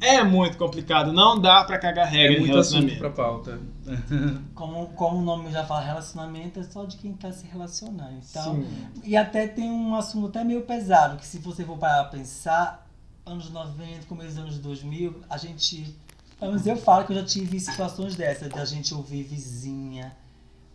é 0.00 0.22
muito 0.22 0.56
complicado. 0.58 1.12
Não 1.12 1.40
dá 1.40 1.64
pra 1.64 1.78
cagar 1.78 2.06
regra 2.08 2.34
É 2.34 2.36
em 2.36 2.40
muito 2.40 2.56
assunto 2.58 2.86
relacionamento. 2.86 2.98
pra 2.98 3.10
pauta. 3.10 3.60
Como, 4.54 4.88
como 4.88 5.18
o 5.18 5.22
nome 5.22 5.50
já 5.52 5.64
fala, 5.64 5.80
relacionamento 5.80 6.58
é 6.58 6.62
só 6.64 6.84
de 6.84 6.96
quem 6.96 7.12
tá 7.12 7.30
se 7.30 7.46
relacionando. 7.46 8.18
Então, 8.30 8.56
Sim. 8.56 8.88
E 9.04 9.16
até 9.16 9.46
tem 9.46 9.70
um 9.70 9.94
assunto 9.94 10.26
até 10.28 10.42
meio 10.42 10.62
pesado, 10.62 11.16
que 11.16 11.26
se 11.26 11.38
você 11.38 11.64
for 11.64 11.78
parar 11.78 12.04
pra 12.04 12.18
pensar, 12.18 12.86
anos 13.24 13.48
90, 13.50 14.06
começo 14.08 14.30
dos 14.30 14.38
anos 14.38 14.58
2000, 14.58 15.22
a 15.30 15.36
gente. 15.36 15.94
Menos 16.40 16.66
eu 16.66 16.76
falo 16.76 17.04
que 17.06 17.12
eu 17.12 17.16
já 17.16 17.24
tive 17.24 17.58
situações 17.60 18.14
dessas, 18.16 18.48
de 18.52 18.58
a 18.58 18.64
gente 18.64 18.92
ouvir 18.92 19.22
vizinha, 19.22 20.14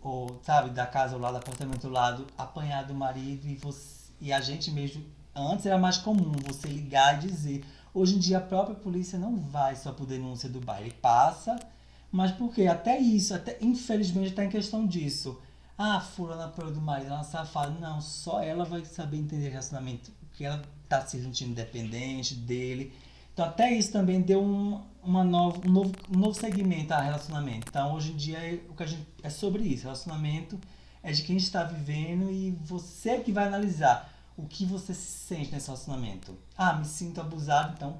ou, 0.02 0.40
sabe, 0.42 0.70
da 0.70 0.86
casa 0.86 1.14
ao 1.14 1.20
lado, 1.20 1.36
apartamento 1.36 1.86
ao 1.86 1.92
lado, 1.92 2.26
apanhar 2.36 2.84
do 2.84 2.94
marido 2.94 3.46
e 3.46 3.54
você. 3.56 4.10
E 4.20 4.32
a 4.32 4.40
gente 4.40 4.70
mesmo. 4.70 5.04
Antes 5.34 5.66
era 5.66 5.76
mais 5.78 5.98
comum 5.98 6.32
você 6.46 6.66
ligar 6.68 7.16
e 7.22 7.26
dizer. 7.28 7.64
Hoje 7.94 8.16
em 8.16 8.18
dia 8.18 8.38
a 8.38 8.40
própria 8.40 8.74
polícia 8.74 9.18
não 9.18 9.36
vai 9.36 9.76
só 9.76 9.92
por 9.92 10.06
denúncia 10.06 10.48
do 10.48 10.60
baile. 10.60 10.92
Passa, 10.92 11.58
mas 12.10 12.32
por 12.32 12.54
quê? 12.54 12.66
Até 12.66 12.98
isso, 12.98 13.34
até 13.34 13.58
infelizmente 13.60 14.30
está 14.30 14.44
em 14.44 14.48
questão 14.48 14.86
disso. 14.86 15.38
Ah, 15.76 16.00
fulana 16.00 16.46
apoiou 16.46 16.72
do 16.72 16.80
marido, 16.80 17.06
ela 17.06 17.16
é 17.16 17.18
uma 17.18 17.24
safada. 17.24 17.70
Não, 17.78 18.00
só 18.00 18.42
ela 18.42 18.64
vai 18.64 18.84
saber 18.84 19.18
entender 19.18 19.50
relacionamento. 19.50 20.10
Que 20.34 20.44
ela 20.44 20.62
tá 20.88 21.04
se 21.04 21.22
sentindo 21.22 21.54
dependente 21.54 22.34
dele. 22.34 22.92
Então 23.32 23.44
até 23.44 23.70
isso 23.72 23.92
também 23.92 24.20
deu 24.20 24.42
um, 24.42 24.80
uma 25.02 25.24
nova, 25.24 25.60
um, 25.66 25.70
novo, 25.70 25.92
um 26.14 26.18
novo 26.18 26.34
segmento 26.34 26.92
a 26.94 27.00
relacionamento. 27.00 27.66
Então 27.68 27.94
hoje 27.94 28.12
em 28.12 28.16
dia 28.16 28.38
é, 28.38 28.60
o 28.68 28.74
que 28.74 28.82
a 28.82 28.86
gente, 28.86 29.06
é 29.22 29.28
sobre 29.28 29.64
isso. 29.64 29.84
Relacionamento 29.84 30.58
é 31.02 31.12
de 31.12 31.22
quem 31.22 31.36
está 31.36 31.64
vivendo 31.64 32.30
e 32.30 32.52
você 32.62 33.18
que 33.20 33.32
vai 33.32 33.46
analisar 33.46 34.11
o 34.36 34.46
que 34.46 34.64
você 34.64 34.94
se 34.94 35.10
sente 35.26 35.52
nesse 35.52 35.66
relacionamento. 35.66 36.34
Ah, 36.56 36.74
me 36.74 36.84
sinto 36.84 37.20
abusado, 37.20 37.74
então 37.76 37.98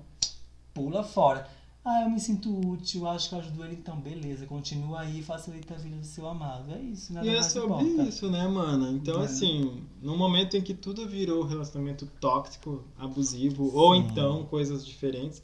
pula 0.74 1.03
fora. 1.03 1.47
Ah, 1.85 2.03
eu 2.05 2.11
me 2.11 2.20
sinto 2.20 2.49
útil, 2.70 3.09
acho 3.09 3.28
que 3.28 3.35
eu 3.35 3.41
ajudo 3.41 3.64
ele, 3.64 3.74
então 3.74 3.97
beleza, 4.01 4.47
continua 4.47 5.01
aí 5.01 5.18
e 5.18 5.22
facilita 5.22 5.74
a 5.74 5.76
vida 5.76 5.97
do 5.97 6.05
seu 6.07 6.28
amado. 6.28 6.72
É 6.72 6.80
isso, 6.80 7.12
nada 7.12 7.26
E 7.26 7.30
é 7.30 7.33
mais 7.41 7.47
sobre 7.47 7.85
importa. 7.85 8.09
isso, 8.09 8.30
né, 8.30 8.47
mano? 8.47 8.89
Então, 8.93 9.20
É. 9.20 9.24
assim, 9.24 9.83
no 10.01 10.16
momento 10.16 10.57
em 10.57 10.62
que 10.62 10.74
tudo 10.74 11.09
virou 11.09 11.45
relacionamento 11.45 12.07
tóxico, 12.20 12.85
abusivo, 12.97 13.74
ou 13.74 13.95
Sim. 13.97 14.03
então 14.03 14.45
coisas 14.45 14.87
diferentes, 14.87 15.43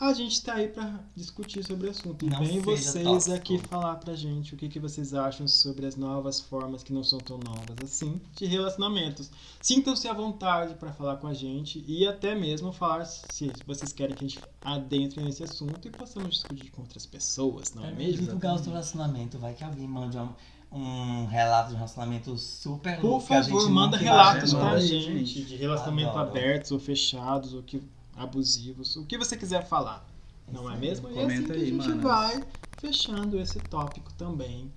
a 0.00 0.12
gente 0.14 0.42
tá 0.42 0.54
aí 0.54 0.68
pra 0.68 0.98
discutir 1.14 1.62
sobre 1.64 1.86
o 1.88 1.90
assunto. 1.90 2.24
E 2.24 2.30
Não 2.30 2.38
vem 2.38 2.58
vocês 2.60 3.04
tóxico. 3.04 3.34
aqui 3.36 3.58
falar 3.58 3.96
pra 3.96 4.14
gente 4.14 4.54
o 4.54 4.56
que, 4.56 4.68
que 4.68 4.80
vocês 4.80 5.12
acham 5.12 5.46
sobre 5.46 5.84
as 5.86 5.94
novas 5.96 6.40
formas 6.40 6.82
que 6.82 6.92
não 6.92 7.04
são 7.04 7.18
tão 7.18 7.38
novas 7.38 7.76
assim 7.84 8.20
de 8.34 8.46
relacionamentos. 8.46 9.30
Sintam-se 9.60 10.08
à 10.08 10.12
vontade 10.14 10.74
pra 10.74 10.90
falar 10.92 11.16
com 11.16 11.26
a 11.26 11.34
gente 11.34 11.84
e 11.86 12.06
até 12.06 12.34
mesmo 12.34 12.72
falar 12.72 13.04
se 13.04 13.52
vocês 13.66 13.92
querem 13.92 14.16
que 14.16 14.24
a 14.24 14.28
gente 14.28 14.40
adentre 14.62 15.22
nesse 15.22 15.44
assunto 15.44 15.86
e 15.86 15.90
possamos 15.90 16.30
discutir 16.36 16.70
com 16.70 16.80
outras 16.82 17.04
pessoas, 17.04 17.74
não 17.74 17.84
é 17.84 17.88
É 17.90 17.92
mesmo? 17.94 18.22
divulgar 18.22 18.54
o 18.54 18.58
seu 18.58 18.68
relacionamento, 18.72 19.38
vai 19.38 19.52
que 19.54 19.62
alguém 19.62 19.86
mande 19.86 20.16
uma, 20.16 20.34
um 20.72 21.26
relato 21.26 21.68
de 21.68 21.74
um 21.74 21.78
relacionamento 21.78 22.38
super 22.38 22.98
Por 23.00 23.06
louco, 23.10 23.26
favor, 23.26 23.68
manda 23.70 23.96
relatos 23.98 24.54
pra 24.54 24.78
gente 24.80 25.26
gente. 25.26 25.44
de 25.44 25.56
relacionamento 25.56 26.10
Adoro. 26.10 26.30
abertos 26.30 26.70
ou 26.72 26.78
fechados, 26.78 27.52
ou 27.54 27.62
que 27.62 27.82
abusivos, 28.20 28.96
o 28.96 29.04
que 29.06 29.16
você 29.16 29.36
quiser 29.36 29.66
falar. 29.66 30.06
Não 30.52 30.70
é 30.70 30.76
mesmo? 30.76 31.08
E 31.08 31.14
Comenta 31.14 31.32
assim 31.32 31.44
que 31.46 31.52
a 31.52 31.54
aí, 31.54 31.66
gente 31.66 31.88
manas. 31.88 32.02
vai 32.02 32.44
fechando 32.78 33.40
esse 33.40 33.58
tópico 33.60 34.12
também. 34.14 34.70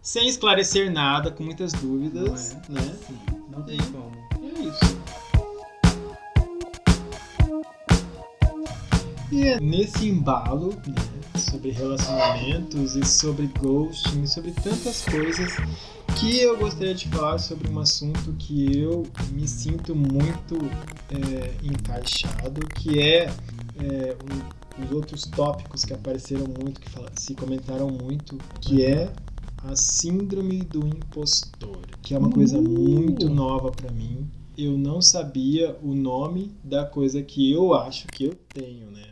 Sem 0.00 0.28
esclarecer 0.28 0.90
nada, 0.90 1.30
com 1.30 1.44
muitas 1.44 1.72
dúvidas, 1.72 2.56
Não 2.68 2.78
é? 2.80 2.84
né? 2.84 2.98
Não 3.50 3.62
tem 3.62 3.80
Sim. 3.80 3.92
como. 3.92 4.12
E 4.40 4.46
é 4.46 4.62
isso. 4.68 4.98
E 9.30 9.42
é 9.48 9.60
nesse 9.60 10.08
embalo, 10.08 10.70
né, 10.86 10.94
sobre 11.52 11.70
relacionamentos 11.70 12.96
e 12.96 13.04
sobre 13.04 13.46
ghosting, 13.60 14.26
sobre 14.26 14.52
tantas 14.52 15.02
coisas, 15.04 15.52
que 16.18 16.38
eu 16.40 16.56
gostaria 16.58 16.94
de 16.94 17.08
falar 17.08 17.38
sobre 17.38 17.70
um 17.70 17.78
assunto 17.78 18.32
que 18.38 18.78
eu 18.78 19.04
me 19.32 19.46
sinto 19.46 19.94
muito 19.94 20.56
é, 21.10 21.54
encaixado, 21.62 22.66
que 22.68 22.98
é, 22.98 23.24
é, 23.78 24.16
um, 24.80 24.84
os 24.84 24.90
outros 24.92 25.24
tópicos 25.26 25.84
que 25.84 25.92
apareceram 25.92 26.46
muito, 26.46 26.80
que 26.80 26.88
fala- 26.88 27.10
se 27.14 27.34
comentaram 27.34 27.88
muito, 27.90 28.38
que 28.60 28.84
é 28.84 29.12
a 29.64 29.76
síndrome 29.76 30.60
do 30.64 30.86
impostor, 30.86 31.78
que 32.02 32.14
é 32.14 32.18
uma 32.18 32.30
coisa 32.30 32.60
muito 32.60 33.28
nova 33.28 33.70
pra 33.70 33.92
mim. 33.92 34.26
Eu 34.56 34.76
não 34.76 35.00
sabia 35.00 35.76
o 35.82 35.94
nome 35.94 36.50
da 36.64 36.84
coisa 36.84 37.22
que 37.22 37.52
eu 37.52 37.72
acho 37.74 38.06
que 38.08 38.24
eu 38.24 38.34
tenho, 38.52 38.90
né? 38.90 39.11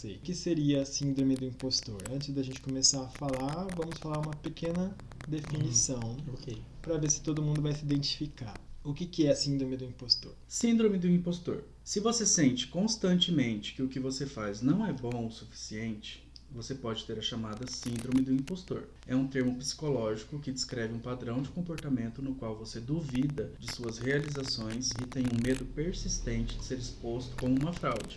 Sei. 0.00 0.16
O 0.16 0.20
que 0.20 0.34
seria 0.34 0.80
a 0.80 0.86
síndrome 0.86 1.36
do 1.36 1.44
impostor? 1.44 2.02
Antes 2.10 2.34
da 2.34 2.42
gente 2.42 2.62
começar 2.62 3.02
a 3.02 3.08
falar, 3.10 3.66
vamos 3.76 3.98
falar 3.98 4.16
uma 4.16 4.34
pequena 4.34 4.96
definição 5.28 6.16
Ok. 6.32 6.56
para 6.80 6.96
ver 6.96 7.10
se 7.10 7.20
todo 7.20 7.42
mundo 7.42 7.60
vai 7.60 7.74
se 7.74 7.84
identificar. 7.84 8.58
O 8.82 8.94
que, 8.94 9.04
que 9.04 9.26
é 9.26 9.32
a 9.32 9.36
síndrome 9.36 9.76
do 9.76 9.84
impostor? 9.84 10.32
Síndrome 10.48 10.96
do 10.96 11.06
impostor. 11.06 11.64
Se 11.84 12.00
você 12.00 12.24
sente 12.24 12.68
constantemente 12.68 13.74
que 13.74 13.82
o 13.82 13.88
que 13.88 14.00
você 14.00 14.24
faz 14.24 14.62
não 14.62 14.86
é 14.86 14.90
bom 14.90 15.26
o 15.26 15.30
suficiente, 15.30 16.26
você 16.50 16.74
pode 16.74 17.04
ter 17.04 17.18
a 17.18 17.22
chamada 17.22 17.66
síndrome 17.66 18.22
do 18.22 18.32
impostor. 18.32 18.88
É 19.06 19.14
um 19.14 19.26
termo 19.26 19.54
psicológico 19.56 20.38
que 20.38 20.50
descreve 20.50 20.94
um 20.94 20.98
padrão 20.98 21.42
de 21.42 21.50
comportamento 21.50 22.22
no 22.22 22.34
qual 22.36 22.56
você 22.56 22.80
duvida 22.80 23.52
de 23.58 23.70
suas 23.70 23.98
realizações 23.98 24.92
e 24.92 25.06
tem 25.06 25.24
um 25.26 25.46
medo 25.46 25.66
persistente 25.66 26.56
de 26.56 26.64
ser 26.64 26.78
exposto 26.78 27.36
como 27.36 27.54
uma 27.60 27.74
fraude, 27.74 28.16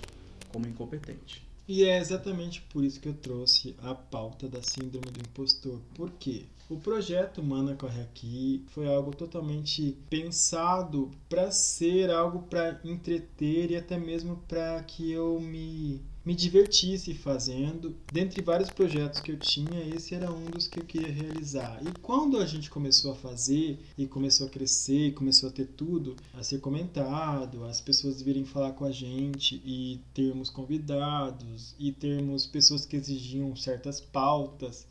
como 0.50 0.66
incompetente. 0.66 1.52
E 1.68 1.86
é 1.86 1.98
exatamente 1.98 2.62
por 2.62 2.84
isso 2.84 3.00
que 3.00 3.08
eu 3.08 3.14
trouxe 3.14 3.74
a 3.82 3.96
pauta 3.96 4.50
da 4.50 4.62
síndrome 4.62 5.12
do 5.12 5.22
impostor. 5.22 5.80
Por 5.96 6.12
quê? 6.12 6.44
O 6.70 6.78
projeto 6.78 7.44
Mana 7.44 7.76
Corre 7.76 8.02
Aqui 8.02 8.64
foi 8.68 8.88
algo 8.88 9.16
totalmente 9.16 9.98
pensado 10.10 11.12
para 11.30 11.52
ser 11.52 12.10
algo 12.10 12.44
para 12.44 12.80
entreter 12.84 13.72
e 13.72 13.78
até 13.78 13.98
mesmo 13.98 14.38
para 14.48 14.82
que 14.84 15.12
eu 15.12 15.40
me, 15.40 16.02
me 16.26 16.34
divertisse 16.34 17.14
fazendo. 17.14 17.96
Dentre 18.12 18.42
vários 18.42 18.70
projetos 18.70 19.20
que 19.20 19.32
eu 19.32 19.38
tinha, 19.38 19.84
esse 19.94 20.16
era 20.16 20.32
um 20.32 20.46
dos 20.46 20.68
que 20.68 20.80
eu 20.80 20.86
queria 20.86 21.12
realizar. 21.12 21.82
E 21.82 22.00
quando 22.00 22.38
a 22.38 22.46
gente 22.46 22.70
começou 22.70 23.12
a 23.12 23.16
fazer 23.16 23.80
e 23.98 24.08
começou 24.08 24.48
a 24.48 24.50
crescer, 24.50 25.14
começou 25.14 25.50
a 25.50 25.52
ter 25.52 25.66
tudo 25.66 26.16
a 26.34 26.44
ser 26.44 26.60
comentado, 26.60 27.66
as 27.66 27.82
pessoas 27.82 28.22
virem 28.22 28.46
falar 28.46 28.72
com 28.72 28.86
a 28.86 28.92
gente 28.92 29.62
e 29.66 30.00
termos 30.14 30.50
convidados 30.50 31.76
e 31.78 31.92
termos 31.92 32.46
pessoas 32.46 32.86
que 32.86 32.96
exigiam 32.96 33.56
certas 33.56 34.00
pautas, 34.00 34.88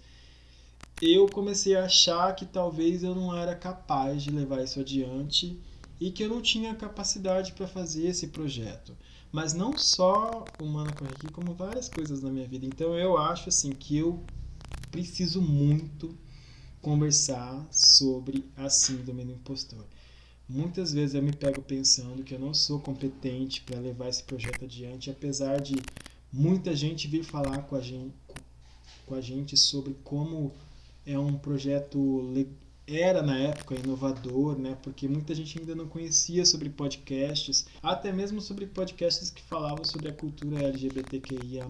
eu 1.00 1.26
comecei 1.26 1.74
a 1.74 1.84
achar 1.86 2.34
que 2.36 2.46
talvez 2.46 3.02
eu 3.02 3.14
não 3.14 3.36
era 3.36 3.56
capaz 3.56 4.22
de 4.22 4.30
levar 4.30 4.62
isso 4.62 4.78
adiante 4.78 5.58
e 6.00 6.10
que 6.10 6.22
eu 6.22 6.28
não 6.28 6.40
tinha 6.40 6.74
capacidade 6.74 7.52
para 7.52 7.66
fazer 7.66 8.06
esse 8.06 8.28
projeto. 8.28 8.96
Mas 9.32 9.54
não 9.54 9.76
só 9.78 10.44
o 10.60 10.66
Mana 10.66 10.90
Aqui, 10.90 11.32
como 11.32 11.54
várias 11.54 11.88
coisas 11.88 12.22
na 12.22 12.30
minha 12.30 12.46
vida. 12.46 12.66
Então 12.66 12.94
eu 12.94 13.16
acho 13.16 13.48
assim 13.48 13.70
que 13.70 13.96
eu 13.96 14.22
preciso 14.90 15.40
muito 15.40 16.14
conversar 16.82 17.66
sobre 17.70 18.44
a 18.54 18.68
síndrome 18.68 19.24
do 19.24 19.32
impostor. 19.32 19.86
Muitas 20.46 20.92
vezes 20.92 21.14
eu 21.14 21.22
me 21.22 21.32
pego 21.32 21.62
pensando 21.62 22.22
que 22.22 22.34
eu 22.34 22.38
não 22.38 22.52
sou 22.52 22.78
competente 22.78 23.62
para 23.62 23.80
levar 23.80 24.08
esse 24.08 24.22
projeto 24.22 24.64
adiante, 24.64 25.10
apesar 25.10 25.62
de 25.62 25.76
muita 26.30 26.76
gente 26.76 27.08
vir 27.08 27.24
falar 27.24 27.62
com 27.62 27.76
a 27.76 27.80
gente, 27.80 28.14
com 29.06 29.14
a 29.14 29.20
gente 29.20 29.56
sobre 29.56 29.96
como 30.04 30.52
é 31.06 31.18
um 31.18 31.38
projeto 31.38 32.20
era 32.86 33.22
na 33.22 33.38
época 33.38 33.74
inovador, 33.74 34.58
né? 34.58 34.76
Porque 34.82 35.08
muita 35.08 35.34
gente 35.34 35.58
ainda 35.58 35.74
não 35.74 35.86
conhecia 35.86 36.44
sobre 36.44 36.68
podcasts, 36.68 37.66
até 37.82 38.12
mesmo 38.12 38.40
sobre 38.40 38.66
podcasts 38.66 39.30
que 39.30 39.42
falavam 39.42 39.84
sobre 39.84 40.08
a 40.08 40.12
cultura 40.12 40.62
LGBTQIA+. 40.62 41.66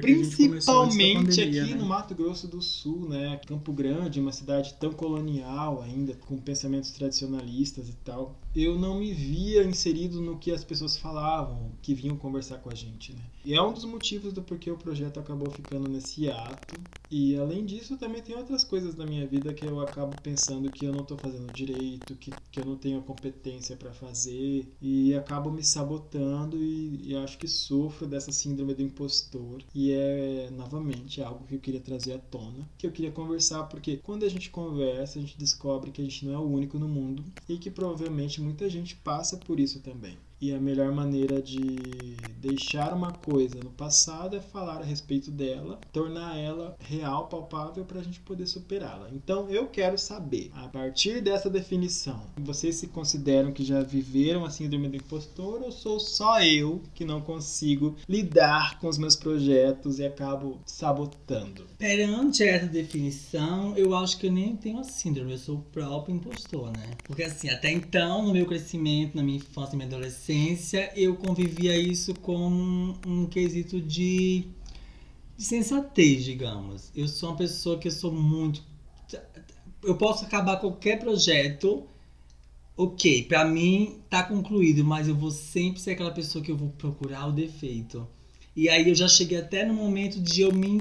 Principalmente 0.00 1.36
pandemia, 1.36 1.62
aqui 1.62 1.74
né? 1.74 1.80
no 1.80 1.86
Mato 1.86 2.14
Grosso 2.14 2.48
do 2.48 2.62
Sul, 2.62 3.08
né? 3.08 3.40
Campo 3.46 3.72
Grande, 3.72 4.20
uma 4.20 4.32
cidade 4.32 4.74
tão 4.74 4.92
colonial 4.92 5.82
ainda, 5.82 6.14
com 6.14 6.38
pensamentos 6.38 6.90
tradicionalistas 6.90 7.88
e 7.88 7.94
tal. 8.04 8.38
Eu 8.54 8.78
não 8.78 8.98
me 8.98 9.12
via 9.12 9.64
inserido 9.64 10.20
no 10.20 10.38
que 10.38 10.50
as 10.50 10.64
pessoas 10.64 10.96
falavam, 10.96 11.72
que 11.82 11.94
vinham 11.94 12.16
conversar 12.16 12.58
com 12.58 12.70
a 12.70 12.74
gente, 12.74 13.12
né? 13.12 13.22
E 13.44 13.52
é 13.54 13.60
um 13.60 13.74
dos 13.74 13.84
motivos 13.84 14.32
do 14.32 14.42
porquê 14.42 14.70
o 14.70 14.78
projeto 14.78 15.20
acabou 15.20 15.50
ficando 15.50 15.86
nesse 15.86 16.30
ato. 16.30 16.80
E 17.10 17.36
além 17.36 17.64
disso, 17.64 17.96
também 17.98 18.22
tem 18.22 18.34
outras 18.34 18.64
coisas 18.64 18.94
na 18.96 19.04
minha 19.04 19.26
vida 19.26 19.52
que 19.52 19.66
eu 19.66 19.80
acabo 19.80 20.16
pensando 20.22 20.72
que 20.72 20.86
eu 20.86 20.92
não 20.92 21.04
tô 21.04 21.16
fazendo 21.18 21.52
direito, 21.52 22.16
que, 22.16 22.32
que 22.50 22.58
eu 22.58 22.64
não 22.64 22.76
tenho 22.76 22.98
a 22.98 23.02
competência 23.02 23.76
para 23.76 23.92
fazer 23.92 24.66
e 24.80 25.14
acabo 25.14 25.50
me 25.50 25.62
sabotando 25.62 26.56
e, 26.56 27.10
e 27.10 27.16
acho 27.16 27.36
que 27.36 27.46
sofro 27.46 28.06
dessa 28.06 28.32
síndrome 28.32 28.74
do 28.74 28.82
impostor. 28.82 29.62
E 29.74 29.92
é 29.92 30.48
novamente 30.50 31.22
algo 31.22 31.46
que 31.46 31.54
eu 31.54 31.60
queria 31.60 31.80
trazer 31.80 32.14
à 32.14 32.18
tona, 32.18 32.66
que 32.78 32.86
eu 32.86 32.92
queria 32.92 33.12
conversar 33.12 33.64
porque 33.64 33.98
quando 33.98 34.24
a 34.24 34.28
gente 34.28 34.48
conversa, 34.48 35.18
a 35.18 35.22
gente 35.22 35.36
descobre 35.36 35.90
que 35.90 36.00
a 36.00 36.04
gente 36.04 36.24
não 36.24 36.32
é 36.32 36.38
o 36.38 36.50
único 36.50 36.78
no 36.78 36.88
mundo 36.88 37.22
e 37.46 37.58
que 37.58 37.70
provavelmente 37.70 38.40
muita 38.40 38.70
gente 38.70 38.96
passa 38.96 39.36
por 39.36 39.60
isso 39.60 39.80
também. 39.80 40.16
E 40.40 40.52
a 40.52 40.60
melhor 40.60 40.92
maneira 40.92 41.40
de 41.40 41.76
deixar 42.38 42.92
uma 42.92 43.12
coisa 43.12 43.58
no 43.62 43.70
passado 43.70 44.36
é 44.36 44.40
falar 44.40 44.80
a 44.80 44.84
respeito 44.84 45.30
dela, 45.30 45.80
tornar 45.92 46.36
ela 46.36 46.76
real, 46.80 47.28
palpável 47.28 47.84
para 47.84 48.00
a 48.00 48.02
gente 48.02 48.20
poder 48.20 48.46
superá-la. 48.46 49.08
Então 49.12 49.48
eu 49.48 49.66
quero 49.66 49.96
saber, 49.96 50.50
a 50.54 50.68
partir 50.68 51.22
dessa 51.22 51.48
definição, 51.48 52.20
vocês 52.36 52.76
se 52.76 52.88
consideram 52.88 53.52
que 53.52 53.64
já 53.64 53.80
viveram 53.82 54.44
a 54.44 54.50
síndrome 54.50 54.88
do 54.88 54.96
impostor 54.96 55.62
ou 55.62 55.72
sou 55.72 55.98
só 55.98 56.42
eu 56.42 56.82
que 56.94 57.04
não 57.04 57.20
consigo 57.20 57.96
lidar 58.08 58.78
com 58.78 58.88
os 58.88 58.98
meus 58.98 59.16
projetos 59.16 59.98
e 59.98 60.04
acabo 60.04 60.60
sabotando? 60.66 61.64
Perante 61.78 62.42
essa 62.42 62.66
definição, 62.66 63.74
eu 63.76 63.94
acho 63.94 64.18
que 64.18 64.26
eu 64.26 64.32
nem 64.32 64.56
tenho 64.56 64.78
a 64.78 64.84
síndrome, 64.84 65.32
eu 65.32 65.38
sou 65.38 65.56
o 65.56 65.62
próprio 65.62 66.14
impostor, 66.14 66.70
né? 66.72 66.90
Porque 67.04 67.22
assim, 67.22 67.48
até 67.48 67.70
então, 67.70 68.26
no 68.26 68.32
meu 68.32 68.46
crescimento, 68.46 69.14
na 69.14 69.22
minha 69.22 69.38
infância 69.38 69.74
e 69.74 69.76
minha 69.76 69.88
adolescência, 69.88 70.23
eu 70.96 71.16
convivia 71.16 71.76
isso 71.76 72.14
como 72.14 72.96
um 73.06 73.26
quesito 73.26 73.80
de, 73.80 74.46
de 75.36 75.44
sensatez, 75.44 76.24
digamos. 76.24 76.90
Eu 76.94 77.06
sou 77.08 77.30
uma 77.30 77.36
pessoa 77.36 77.78
que 77.78 77.88
eu 77.88 77.92
sou 77.92 78.12
muito. 78.12 78.62
Eu 79.82 79.96
posso 79.96 80.24
acabar 80.24 80.56
qualquer 80.56 80.98
projeto, 80.98 81.86
ok, 82.76 83.24
pra 83.24 83.44
mim 83.44 84.00
tá 84.08 84.22
concluído, 84.22 84.84
mas 84.84 85.08
eu 85.08 85.14
vou 85.14 85.30
sempre 85.30 85.80
ser 85.80 85.92
aquela 85.92 86.10
pessoa 86.10 86.42
que 86.42 86.50
eu 86.50 86.56
vou 86.56 86.70
procurar 86.70 87.26
o 87.26 87.32
defeito. 87.32 88.08
E 88.56 88.68
aí 88.68 88.88
eu 88.88 88.94
já 88.94 89.08
cheguei 89.08 89.38
até 89.38 89.64
no 89.64 89.74
momento 89.74 90.20
de 90.20 90.42
eu 90.42 90.52
me 90.52 90.80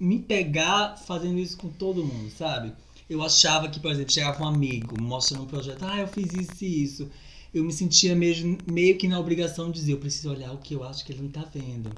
me 0.00 0.18
pegar 0.18 0.96
fazendo 0.96 1.38
isso 1.38 1.58
com 1.58 1.68
todo 1.68 2.02
mundo, 2.02 2.30
sabe? 2.30 2.72
Eu 3.08 3.22
achava 3.22 3.68
que, 3.68 3.78
por 3.78 3.90
exemplo, 3.90 4.12
chegava 4.12 4.42
um 4.42 4.48
amigo 4.48 4.98
mostrando 4.98 5.42
um 5.42 5.46
projeto, 5.46 5.84
ah, 5.84 5.98
eu 5.98 6.08
fiz 6.08 6.32
isso 6.32 6.64
e 6.64 6.82
isso. 6.82 7.10
Eu 7.52 7.64
me 7.64 7.72
sentia 7.72 8.14
mesmo, 8.14 8.56
meio 8.70 8.96
que 8.96 9.08
na 9.08 9.18
obrigação 9.18 9.70
de 9.70 9.80
dizer, 9.80 9.92
eu 9.92 9.98
preciso 9.98 10.30
olhar 10.30 10.52
o 10.52 10.58
que 10.58 10.74
eu 10.74 10.84
acho 10.84 11.04
que 11.04 11.12
ele 11.12 11.22
não 11.22 11.30
tá 11.30 11.44
vendo. 11.52 11.90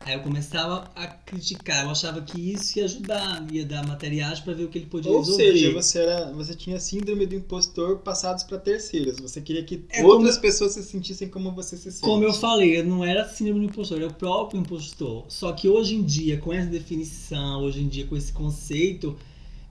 Aí 0.00 0.14
eu 0.14 0.20
começava 0.20 0.90
a 0.94 1.06
criticar, 1.06 1.84
eu 1.84 1.90
achava 1.90 2.20
que 2.22 2.38
isso 2.52 2.78
ia 2.78 2.84
ajudar, 2.84 3.46
ia 3.52 3.64
dar 3.66 3.86
materiais 3.86 4.38
para 4.40 4.54
ver 4.54 4.64
o 4.64 4.68
que 4.68 4.78
ele 4.78 4.86
podia 4.86 5.10
Ou 5.10 5.18
resolver. 5.18 5.52
seja, 5.52 5.72
você, 5.72 5.98
era, 5.98 6.32
você 6.32 6.54
tinha 6.54 6.78
síndrome 6.78 7.26
do 7.26 7.34
impostor 7.34 7.98
passados 7.98 8.44
para 8.44 8.58
terceiros. 8.58 9.18
Você 9.18 9.40
queria 9.40 9.64
que 9.64 9.84
É 9.90 10.04
outras 10.04 10.36
como- 10.36 10.42
pessoas 10.42 10.72
se 10.72 10.82
sentissem 10.84 11.28
como 11.28 11.52
você 11.52 11.76
se 11.76 11.90
sente. 11.90 12.00
Como 12.02 12.22
eu 12.24 12.32
falei, 12.32 12.78
eu 12.78 12.84
não 12.86 13.04
era 13.04 13.28
síndrome 13.28 13.60
do 13.60 13.66
impostor, 13.72 13.98
era 13.98 14.06
o 14.08 14.14
próprio 14.14 14.60
impostor. 14.60 15.24
Só 15.28 15.52
que 15.52 15.68
hoje 15.68 15.94
em 15.96 16.02
dia, 16.02 16.38
com 16.38 16.52
essa 16.52 16.68
definição, 16.70 17.62
hoje 17.62 17.80
em 17.82 17.88
dia 17.88 18.06
com 18.06 18.16
esse 18.16 18.32
conceito, 18.32 19.16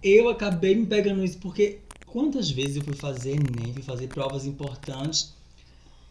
eu 0.03 0.29
acabei 0.29 0.75
me 0.75 0.85
pegando 0.85 1.23
isso 1.23 1.37
porque 1.39 1.79
quantas 2.17 2.49
vezes 2.49 2.77
eu 2.77 2.83
fui 2.83 2.95
fazer 2.95 3.33
Enem, 3.33 3.71
fui 3.71 3.83
fazer 3.83 4.07
provas 4.07 4.47
importantes, 4.47 5.35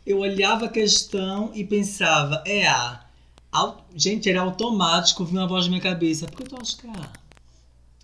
eu 0.06 0.18
olhava 0.20 0.66
a 0.66 0.68
questão 0.68 1.50
e 1.52 1.64
pensava, 1.64 2.44
é 2.46 2.64
A. 2.64 3.04
Gente, 3.92 4.30
era 4.30 4.40
automático, 4.40 5.24
vinha 5.24 5.40
uma 5.40 5.48
voz 5.48 5.64
na 5.64 5.70
minha 5.70 5.82
cabeça, 5.82 6.26
por 6.26 6.36
que 6.36 6.44
tu 6.44 6.56
acha 6.56 6.76
que 6.76 6.86
é 6.86 6.90
A? 6.90 7.12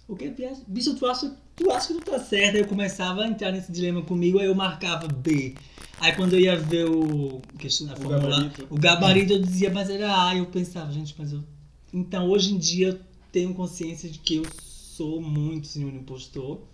Porque, 0.05 0.35
bicho, 0.67 0.97
tu 0.97 1.07
acha, 1.07 1.33
tu 1.55 1.71
acha 1.71 1.95
que 1.95 1.95
tu 1.95 2.11
tá 2.11 2.19
certo? 2.19 2.57
Aí 2.57 2.63
eu 2.63 2.67
começava 2.67 3.23
a 3.23 3.29
entrar 3.29 3.53
nesse 3.53 3.71
dilema 3.71 4.03
comigo, 4.03 4.41
aí 4.41 4.47
eu 4.47 4.55
marcava 4.55 5.07
B. 5.07 5.55
Aí 6.01 6.13
quando 6.17 6.33
eu 6.33 6.41
ia 6.41 6.57
ver 6.57 6.91
o, 6.91 7.41
a 7.55 7.97
fórmula, 7.97 8.19
gabarito. 8.19 8.67
o 8.69 8.79
gabarito, 8.81 9.33
eu 9.35 9.39
dizia, 9.41 9.71
mas 9.71 9.89
era 9.89 10.27
A. 10.27 10.35
E 10.35 10.39
eu 10.39 10.47
pensava, 10.47 10.91
gente, 10.91 11.15
mas 11.17 11.33
eu. 11.33 11.45
Então 11.93 12.29
hoje 12.29 12.53
em 12.53 12.59
dia 12.59 12.89
eu 12.89 13.01
tenho 13.31 13.55
consciência 13.55 14.11
de 14.11 14.19
que 14.19 14.39
eu 14.39 14.47
sou 14.59 15.23
muito 15.23 15.69
senhor 15.69 15.95
impostor. 15.95 16.72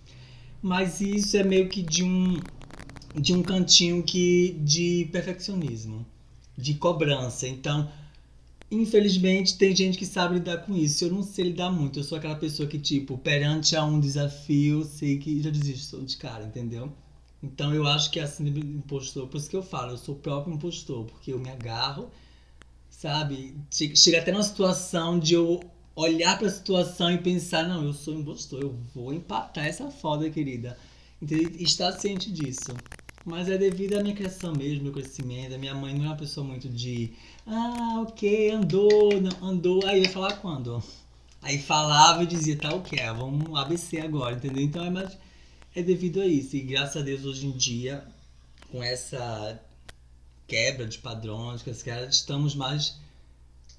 Mas 0.63 1.01
isso 1.01 1.37
é 1.37 1.43
meio 1.45 1.69
que 1.69 1.83
de 1.83 2.05
um 2.05 2.37
de 3.15 3.35
um 3.35 3.43
cantinho 3.43 4.03
que 4.03 4.59
de 4.65 5.09
perfeccionismo, 5.13 6.07
de 6.57 6.75
cobrança. 6.75 7.49
Então, 7.49 7.91
infelizmente, 8.71 9.59
tem 9.59 9.75
gente 9.77 9.99
que 9.99 10.07
sabe 10.07 10.35
lidar 10.37 10.59
com 10.59 10.77
isso. 10.77 11.05
Eu 11.05 11.13
não 11.13 11.23
sei 11.23 11.47
lidar 11.47 11.71
muito. 11.71 11.99
Eu 12.01 12.05
sou 12.05 12.19
aquela 12.19 12.37
pessoa 12.37 12.69
que, 12.69 12.79
tipo, 12.79 13.19
perante 13.19 13.77
a 13.77 13.85
um 13.85 14.01
desafio, 14.01 14.85
sei 14.85 15.19
que 15.19 15.43
já 15.43 15.51
desisto 15.51 16.03
de 16.05 16.17
cara, 16.17 16.45
entendeu? 16.45 16.93
Então, 17.43 17.75
eu 17.75 17.87
acho 17.87 18.11
que 18.11 18.21
é 18.21 18.25
assim 18.25 18.45
do 18.45 18.59
impostor. 18.61 19.29
Por 19.29 19.39
isso 19.39 19.51
que 19.51 19.57
eu 19.57 19.63
falo, 19.63 19.93
eu 19.93 19.99
sou 19.99 20.15
o 20.17 20.19
próprio 20.19 20.55
impostor, 20.55 21.05
porque 21.07 21.33
eu 21.33 21.39
me 21.41 21.51
agarro, 21.51 22.11
sabe? 22.91 23.57
Che- 23.71 23.95
Chega 23.97 24.19
até 24.21 24.33
numa 24.33 24.43
situação 24.43 25.19
de 25.19 25.35
eu 25.35 25.61
olhar 25.99 26.39
pra 26.39 26.49
situação 26.49 27.11
e 27.11 27.19
pensar: 27.19 27.67
não, 27.67 27.85
eu 27.85 27.93
sou 27.93 28.15
impostor, 28.15 28.63
eu 28.63 28.79
vou 28.95 29.13
empatar 29.13 29.67
essa 29.67 29.91
foda, 29.91 30.31
querida. 30.31 30.79
Entendeu? 31.21 31.51
E 31.59 31.65
estar 31.65 31.93
ciente 31.93 32.31
disso. 32.31 32.73
Mas 33.25 33.49
é 33.49 33.59
devido 33.59 33.99
à 33.99 34.03
minha 34.03 34.15
criação 34.15 34.55
mesmo, 34.55 34.85
meu 34.85 34.93
crescimento. 34.93 35.55
A 35.55 35.59
minha 35.59 35.75
mãe 35.75 35.93
não 35.93 36.05
é 36.05 36.09
uma 36.09 36.17
pessoa 36.17 36.47
muito 36.47 36.69
de. 36.69 37.13
Ah, 37.47 38.05
ok, 38.07 38.53
andou, 38.53 39.21
não, 39.21 39.49
andou. 39.49 39.85
Aí 39.85 40.03
ia 40.03 40.09
falar 40.09 40.37
quando? 40.37 40.83
Aí 41.43 41.59
falava 41.59 42.23
e 42.23 42.27
dizia, 42.27 42.57
tá 42.57 42.75
ok, 42.75 42.99
vamos 43.17 43.59
ABC 43.59 44.01
agora, 44.01 44.37
entendeu? 44.37 44.63
Então 44.63 44.85
é 44.85 44.91
mais. 44.91 45.19
É 45.75 45.83
devido 45.83 46.21
a 46.21 46.27
isso. 46.27 46.57
E 46.57 46.61
graças 46.61 46.97
a 46.97 47.05
Deus 47.05 47.25
hoje 47.25 47.47
em 47.47 47.53
dia, 47.53 48.05
com 48.71 48.83
essa 48.83 49.61
quebra 50.47 50.87
de 50.87 50.99
padrões, 50.99 51.63
que 51.63 51.71
as 51.71 51.83
caras 51.83 52.15
estamos 52.15 52.55
mais 52.55 52.99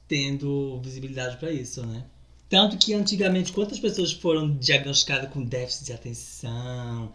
tendo 0.10 0.82
visibilidade 0.82 1.38
para 1.38 1.52
isso, 1.54 1.86
né? 1.86 2.04
Tanto 2.50 2.78
que 2.78 2.94
antigamente, 2.96 3.54
quantas 3.54 3.80
pessoas 3.80 4.12
foram 4.12 4.58
diagnosticadas 4.58 5.32
com 5.32 5.44
déficit 5.44 5.86
de 5.86 5.94
atenção, 5.94 7.14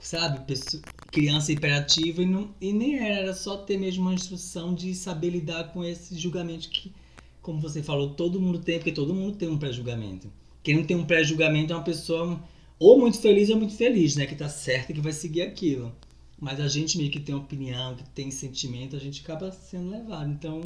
sabe? 0.00 0.44
Pessoa- 0.44 0.82
criança 1.12 1.52
hiperativa 1.52 2.20
e, 2.20 2.26
não, 2.26 2.52
e 2.60 2.72
nem 2.72 2.98
era, 2.98 3.20
era 3.20 3.34
só 3.34 3.56
ter 3.58 3.78
mesmo 3.78 4.02
uma 4.02 4.14
instrução 4.14 4.74
de 4.74 4.92
saber 4.94 5.30
lidar 5.30 5.72
com 5.72 5.84
esse 5.84 6.18
julgamento 6.18 6.68
que, 6.68 6.92
como 7.40 7.60
você 7.60 7.80
falou, 7.82 8.10
todo 8.10 8.40
mundo 8.40 8.58
tem, 8.58 8.78
porque 8.78 8.92
todo 8.92 9.14
mundo 9.14 9.36
tem 9.36 9.48
um 9.48 9.58
pré-julgamento. 9.58 10.28
Quem 10.64 10.76
não 10.76 10.84
tem 10.84 10.96
um 10.96 11.04
pré-julgamento 11.04 11.72
é 11.72 11.76
uma 11.76 11.84
pessoa 11.84 12.42
ou 12.78 12.98
muito 12.98 13.20
feliz 13.20 13.50
ou 13.50 13.56
muito 13.56 13.74
feliz, 13.76 14.16
né? 14.16 14.26
Que 14.26 14.34
tá 14.34 14.48
certa 14.48 14.92
que 14.92 15.00
vai 15.00 15.12
seguir 15.12 15.42
aquilo. 15.42 15.94
Mas 16.40 16.58
a 16.58 16.66
gente 16.66 16.98
meio 16.98 17.10
que 17.10 17.20
tem 17.20 17.34
opinião, 17.36 17.94
que 17.94 18.02
tem 18.10 18.32
sentimento, 18.32 18.96
a 18.96 18.98
gente 18.98 19.20
acaba 19.22 19.52
sendo 19.52 19.90
levado. 19.90 20.28
Então, 20.28 20.60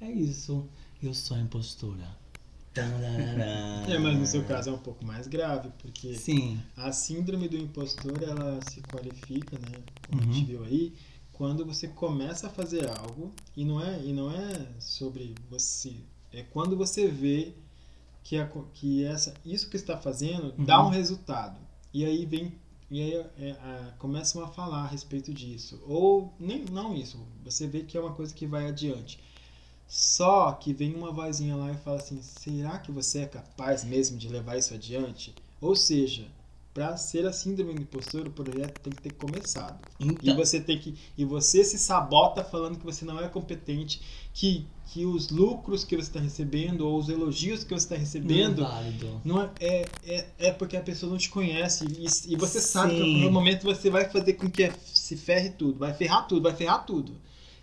é 0.00 0.10
isso. 0.10 0.66
Eu 1.02 1.14
sou 1.14 1.36
a 1.36 1.40
impostora. 1.40 2.18
É, 3.88 3.98
mas 3.98 4.18
no 4.18 4.26
seu 4.26 4.44
caso 4.44 4.70
é 4.70 4.72
um 4.72 4.78
pouco 4.78 5.04
mais 5.04 5.26
grave, 5.26 5.70
porque 5.78 6.14
Sim. 6.14 6.60
a 6.76 6.92
síndrome 6.92 7.48
do 7.48 7.56
impostor, 7.56 8.22
ela 8.22 8.60
se 8.70 8.80
qualifica, 8.82 9.58
né, 9.58 9.78
como 10.08 10.22
a 10.22 10.24
Uhum. 10.26 10.32
gente 10.32 10.46
viu 10.46 10.64
aí, 10.64 10.92
quando 11.32 11.64
você 11.64 11.88
começa 11.88 12.46
a 12.46 12.50
fazer 12.50 12.88
algo 12.88 13.32
e 13.56 13.64
não 13.64 13.80
é 13.82 14.00
e 14.04 14.12
não 14.12 14.30
é 14.30 14.66
sobre 14.78 15.34
você, 15.50 15.94
é 16.32 16.42
quando 16.42 16.76
você 16.76 17.08
vê 17.08 17.54
que 18.22 18.36
a, 18.36 18.46
que 18.74 19.04
essa 19.04 19.34
isso 19.44 19.68
que 19.68 19.76
está 19.76 19.96
fazendo 19.96 20.52
dá 20.64 20.80
Uhum. 20.80 20.88
um 20.88 20.90
resultado. 20.90 21.58
E 21.92 22.04
aí 22.04 22.24
vem 22.26 22.52
e 22.90 23.00
aí 23.00 23.14
é, 23.38 23.50
a- 23.52 23.94
começam 23.98 24.42
a 24.44 24.48
falar 24.48 24.82
a 24.84 24.86
respeito 24.86 25.32
disso. 25.32 25.80
Ou 25.86 26.32
nem 26.38 26.64
não 26.66 26.94
isso, 26.94 27.18
você 27.44 27.66
vê 27.66 27.82
que 27.82 27.96
é 27.96 28.00
uma 28.00 28.12
coisa 28.12 28.34
que 28.34 28.46
vai 28.46 28.68
adiante. 28.68 29.18
Só 29.90 30.52
que 30.52 30.72
vem 30.72 30.94
uma 30.94 31.10
vozinha 31.10 31.56
lá 31.56 31.72
e 31.72 31.76
fala 31.78 31.96
assim: 31.96 32.22
será 32.22 32.78
que 32.78 32.92
você 32.92 33.22
é 33.22 33.26
capaz 33.26 33.82
mesmo 33.82 34.16
de 34.16 34.28
levar 34.28 34.56
isso 34.56 34.72
adiante? 34.72 35.34
Ou 35.60 35.74
seja, 35.74 36.28
para 36.72 36.96
ser 36.96 37.26
a 37.26 37.32
síndrome 37.32 37.74
do 37.74 37.82
impostor, 37.82 38.28
o 38.28 38.30
projeto 38.30 38.80
tem 38.80 38.92
que 38.92 39.02
ter 39.02 39.12
começado. 39.14 39.80
E 39.98 40.06
Então, 40.06 40.36
você 40.36 40.60
tem 40.60 40.78
que 40.78 40.94
e 41.18 41.24
você 41.24 41.64
se 41.64 41.76
sabota 41.76 42.44
falando 42.44 42.78
que 42.78 42.84
você 42.84 43.04
não 43.04 43.18
é 43.18 43.28
competente, 43.28 44.00
que 44.32 44.64
que 44.92 45.04
os 45.04 45.28
lucros 45.30 45.84
que 45.84 45.96
você 45.96 46.08
está 46.08 46.20
recebendo 46.20 46.80
ou 46.80 46.98
os 46.98 47.08
elogios 47.08 47.62
que 47.62 47.70
você 47.70 47.84
está 47.84 47.96
recebendo 47.96 48.62
não 48.62 48.70
é 48.70 49.20
não 49.24 49.42
é, 49.42 49.50
é, 49.60 49.86
é, 50.04 50.26
é 50.38 50.52
porque 50.52 50.76
a 50.76 50.80
pessoa 50.80 51.10
não 51.10 51.18
te 51.18 51.30
conhece 51.30 51.84
e, 51.84 52.32
e 52.32 52.36
você 52.36 52.60
sabe 52.60 52.94
que 52.94 53.02
Sim. 53.02 53.24
no 53.24 53.30
momento 53.30 53.64
você 53.64 53.88
vai 53.88 54.08
fazer 54.08 54.34
com 54.34 54.50
que 54.50 54.70
se 54.84 55.16
ferre 55.16 55.50
tudo, 55.50 55.78
vai 55.78 55.92
ferrar 55.94 56.26
tudo, 56.28 56.42
vai 56.42 56.54
ferrar 56.54 56.84
tudo. 56.86 57.12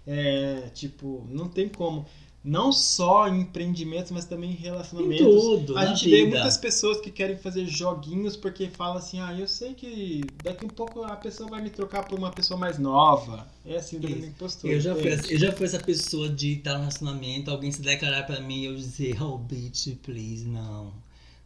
É, 0.08 0.70
tipo, 0.74 1.28
não 1.30 1.48
tem 1.50 1.68
como. 1.70 2.06
Não 2.44 2.72
só 2.72 3.28
em 3.28 3.42
empreendimentos, 3.42 4.10
mas 4.12 4.24
também 4.24 4.52
em 4.52 4.54
Em 4.54 4.56
relacionamentos. 4.58 5.18
tudo, 5.26 5.78
a 5.78 5.86
gente 5.88 6.10
vê 6.10 6.24
vida. 6.24 6.30
muitas 6.38 6.56
pessoas 6.56 7.02
que 7.02 7.12
querem 7.12 7.36
fazer 7.38 7.66
joguinhos 7.66 8.38
porque 8.38 8.70
falam 8.70 8.96
assim, 8.98 9.20
ah, 9.20 9.34
eu 9.38 9.48
sei 9.50 9.74
que 9.74 10.24
daqui 10.46 10.64
um 10.64 10.70
pouco 10.70 11.04
a 11.04 11.18
pessoa 11.18 11.50
vai 11.50 11.62
me 11.62 11.70
trocar 11.70 12.06
por 12.08 12.18
uma 12.18 12.32
pessoa 12.32 12.58
mais 12.58 12.80
nova. 12.80 13.46
É 13.66 13.76
assim, 13.76 14.00
do 14.00 14.08
impostor. 14.10 14.70
Eu 14.72 14.80
já, 14.80 14.96
fui, 14.96 15.12
eu 15.12 15.38
já 15.38 15.52
fui 15.52 15.66
essa 15.66 15.80
pessoa 15.80 16.30
de 16.30 16.54
estar 16.54 16.74
no 16.76 16.80
relacionamento, 16.80 17.52
alguém 17.52 17.70
se 17.70 17.82
declarar 17.82 18.24
pra 18.24 18.40
mim 18.40 18.62
e 18.62 18.66
eu 18.66 18.76
dizer, 18.76 19.22
oh 19.22 19.38
bitch, 19.38 19.96
please, 20.02 20.46
não. 20.46 20.94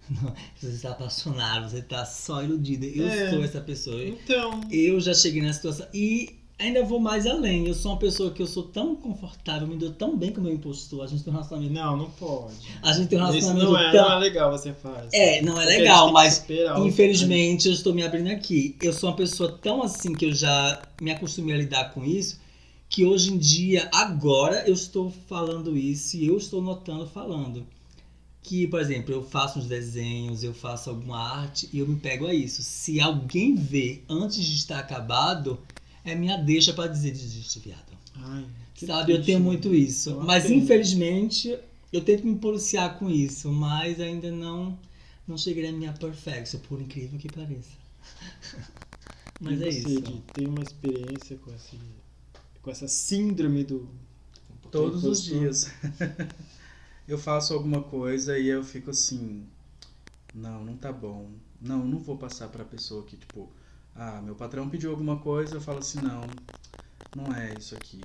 Não, 0.21 0.33
Você 0.59 0.67
está 0.67 0.91
apaixonado, 0.91 1.69
você 1.69 1.81
tá 1.81 2.05
só 2.05 2.43
iludida. 2.43 2.85
Eu 2.85 3.07
É. 3.07 3.29
sou 3.29 3.43
essa 3.43 3.61
pessoa. 3.61 4.03
Então, 4.03 4.59
Eu 4.69 4.99
já 4.99 5.13
cheguei 5.13 5.41
nessa 5.41 5.57
situação. 5.57 5.87
E 5.93 6.35
ainda 6.61 6.83
vou 6.83 6.99
mais 6.99 7.25
além. 7.25 7.67
Eu 7.67 7.73
sou 7.73 7.91
uma 7.91 7.97
pessoa 7.97 8.31
que 8.31 8.41
eu 8.41 8.47
sou 8.47 8.63
tão 8.63 8.95
confortável, 8.95 9.67
me 9.67 9.75
dou 9.75 9.91
tão 9.91 10.15
bem 10.15 10.31
com 10.31 10.39
o 10.39 10.43
meu 10.43 10.53
impostor. 10.53 11.03
A 11.03 11.07
gente 11.07 11.23
tem 11.23 11.31
um 11.31 11.35
relacionamento. 11.35 11.73
não, 11.73 11.97
não 11.97 12.09
pode. 12.11 12.55
A 12.81 12.93
gente 12.93 13.09
tem 13.09 13.19
um 13.19 13.23
Isso 13.23 13.31
relacionamento 13.31 13.71
não 13.71 13.79
é, 13.79 13.91
tão. 13.91 14.09
não 14.09 14.15
é 14.15 14.19
legal 14.19 14.51
você 14.51 14.73
faz. 14.73 15.09
É, 15.11 15.41
não 15.41 15.59
é 15.59 15.65
Porque 15.65 15.77
legal, 15.77 16.11
mas 16.11 16.45
Infelizmente, 16.85 17.67
eu 17.67 17.73
estou 17.73 17.93
me 17.93 18.03
abrindo 18.03 18.29
aqui. 18.29 18.75
Eu 18.81 18.93
sou 18.93 19.09
uma 19.09 19.15
pessoa 19.15 19.51
tão 19.61 19.81
assim 19.81 20.13
que 20.13 20.25
eu 20.25 20.33
já 20.33 20.81
me 21.01 21.11
acostumei 21.11 21.55
a 21.55 21.57
lidar 21.57 21.93
com 21.93 22.05
isso, 22.05 22.39
que 22.87 23.05
hoje 23.05 23.33
em 23.33 23.37
dia, 23.37 23.89
agora, 23.93 24.63
eu 24.67 24.73
estou 24.73 25.11
falando 25.27 25.75
isso 25.77 26.17
e 26.17 26.27
eu 26.27 26.37
estou 26.37 26.61
notando 26.61 27.07
falando. 27.07 27.65
Que, 28.43 28.67
por 28.67 28.79
exemplo, 28.81 29.13
eu 29.13 29.23
faço 29.23 29.59
uns 29.59 29.67
desenhos, 29.67 30.43
eu 30.43 30.53
faço 30.53 30.89
alguma 30.89 31.17
arte 31.17 31.69
e 31.71 31.79
eu 31.79 31.87
me 31.87 31.95
pego 31.95 32.25
a 32.25 32.33
isso. 32.33 32.63
Se 32.63 32.99
alguém 32.99 33.55
vê 33.55 34.01
antes 34.09 34.43
de 34.43 34.55
estar 34.55 34.79
acabado, 34.79 35.59
é 36.03 36.15
minha 36.15 36.37
deixa 36.37 36.73
para 36.73 36.91
dizer 36.91 37.11
desiste, 37.11 37.59
viado. 37.59 37.97
Ai, 38.15 38.45
Sabe, 38.75 39.13
eu 39.13 39.23
tenho 39.23 39.39
né? 39.39 39.45
muito 39.45 39.73
isso. 39.73 40.09
É 40.09 40.13
uma 40.13 40.23
Mas 40.25 40.43
pena. 40.43 40.55
infelizmente, 40.55 41.57
eu 41.93 42.01
tento 42.01 42.25
me 42.25 42.37
policiar 42.37 42.97
com 42.97 43.09
isso, 43.09 43.51
mas 43.51 43.99
ainda 43.99 44.31
não 44.31 44.77
não 45.27 45.37
cheguei 45.37 45.71
na 45.71 45.77
minha 45.77 45.93
perfection, 45.93 46.59
por 46.61 46.81
incrível 46.81 47.17
que 47.17 47.29
pareça. 47.29 47.71
Mas 49.39 49.59
e 49.59 49.63
é 49.63 49.71
você, 49.71 49.79
isso. 49.79 50.01
Di, 50.01 50.23
tem 50.33 50.47
uma 50.47 50.61
experiência 50.61 51.35
com, 51.37 51.51
esse, 51.53 51.79
com 52.61 52.69
essa 52.69 52.87
síndrome 52.87 53.63
do. 53.63 53.89
Todos 54.69 55.03
os 55.03 55.23
dias. 55.23 55.71
eu 57.07 57.17
faço 57.17 57.53
alguma 57.53 57.81
coisa 57.81 58.37
e 58.37 58.47
eu 58.47 58.63
fico 58.63 58.91
assim, 58.91 59.43
não, 60.33 60.63
não 60.63 60.77
tá 60.77 60.91
bom. 60.93 61.29
Não, 61.59 61.85
não 61.85 61.97
vou 61.99 62.17
passar 62.17 62.49
pra 62.49 62.63
pessoa 62.63 63.03
que, 63.03 63.17
tipo, 63.17 63.51
ah, 63.95 64.21
meu 64.21 64.35
patrão 64.35 64.69
pediu 64.69 64.91
alguma 64.91 65.17
coisa, 65.17 65.55
eu 65.55 65.61
falo 65.61 65.79
assim, 65.79 65.99
não, 66.01 66.21
não 67.15 67.35
é 67.35 67.53
isso 67.59 67.75
aqui. 67.75 68.01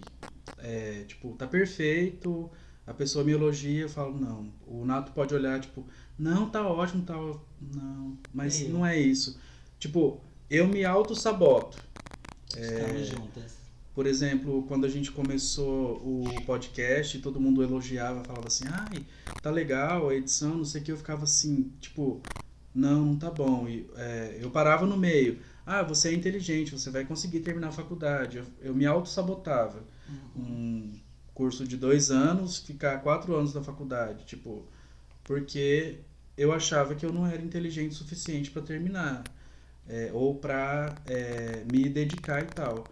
É, 0.58 1.04
tipo, 1.06 1.32
tá 1.34 1.46
perfeito, 1.46 2.50
a 2.86 2.92
pessoa 2.94 3.24
me 3.24 3.32
elogia, 3.32 3.82
eu 3.82 3.88
falo, 3.88 4.18
não. 4.18 4.52
O 4.66 4.84
Nato 4.84 5.12
pode 5.12 5.34
olhar, 5.34 5.60
tipo, 5.60 5.84
não, 6.18 6.48
tá 6.48 6.66
ótimo, 6.66 7.02
tá 7.04 7.16
ó- 7.18 7.38
Não, 7.74 8.16
mas 8.32 8.60
É. 8.62 8.68
não 8.68 8.84
é 8.84 8.98
isso. 8.98 9.38
Tipo, 9.78 10.20
eu 10.50 10.66
me 10.66 10.84
auto-saboto. 10.84 11.78
Estamos 12.56 13.06
juntas. 13.08 13.56
Por 13.94 14.06
exemplo, 14.06 14.62
quando 14.68 14.84
a 14.84 14.88
gente 14.90 15.10
começou 15.10 15.96
o 16.04 16.24
podcast, 16.44 17.18
todo 17.20 17.40
mundo 17.40 17.62
elogiava, 17.62 18.22
falava 18.24 18.46
assim, 18.46 18.64
ai, 18.70 19.04
tá 19.42 19.50
legal 19.50 20.08
a 20.10 20.14
edição, 20.14 20.54
não 20.58 20.64
sei 20.66 20.82
o 20.82 20.84
que, 20.84 20.92
eu 20.92 20.96
ficava 20.98 21.24
assim, 21.24 21.72
tipo, 21.80 22.20
não, 22.74 23.04
não 23.06 23.16
tá 23.16 23.30
bom. 23.30 23.66
E, 23.66 23.88
é, 23.96 24.38
eu 24.40 24.50
parava 24.50 24.84
no 24.86 24.96
meio, 24.98 25.38
ah, 25.66 25.82
você 25.82 26.10
é 26.10 26.14
inteligente, 26.14 26.72
você 26.72 26.90
vai 26.90 27.04
conseguir 27.04 27.40
terminar 27.40 27.68
a 27.68 27.72
faculdade. 27.72 28.38
Eu, 28.38 28.46
eu 28.62 28.74
me 28.74 28.86
auto-sabotava. 28.86 29.82
Um 30.36 30.92
curso 31.34 31.66
de 31.66 31.76
dois 31.76 32.10
anos, 32.10 32.58
ficar 32.60 32.98
quatro 33.02 33.34
anos 33.36 33.52
na 33.52 33.62
faculdade, 33.62 34.24
tipo, 34.24 34.64
porque 35.24 35.98
eu 36.36 36.52
achava 36.52 36.94
que 36.94 37.04
eu 37.04 37.12
não 37.12 37.26
era 37.26 37.42
inteligente 37.42 37.92
o 37.92 37.94
suficiente 37.96 38.50
para 38.50 38.62
terminar. 38.62 39.24
é, 39.88 40.10
ou 40.12 40.34
para 40.34 40.94
me 41.70 41.88
dedicar 41.88 42.42
e 42.42 42.46
tal 42.46 42.84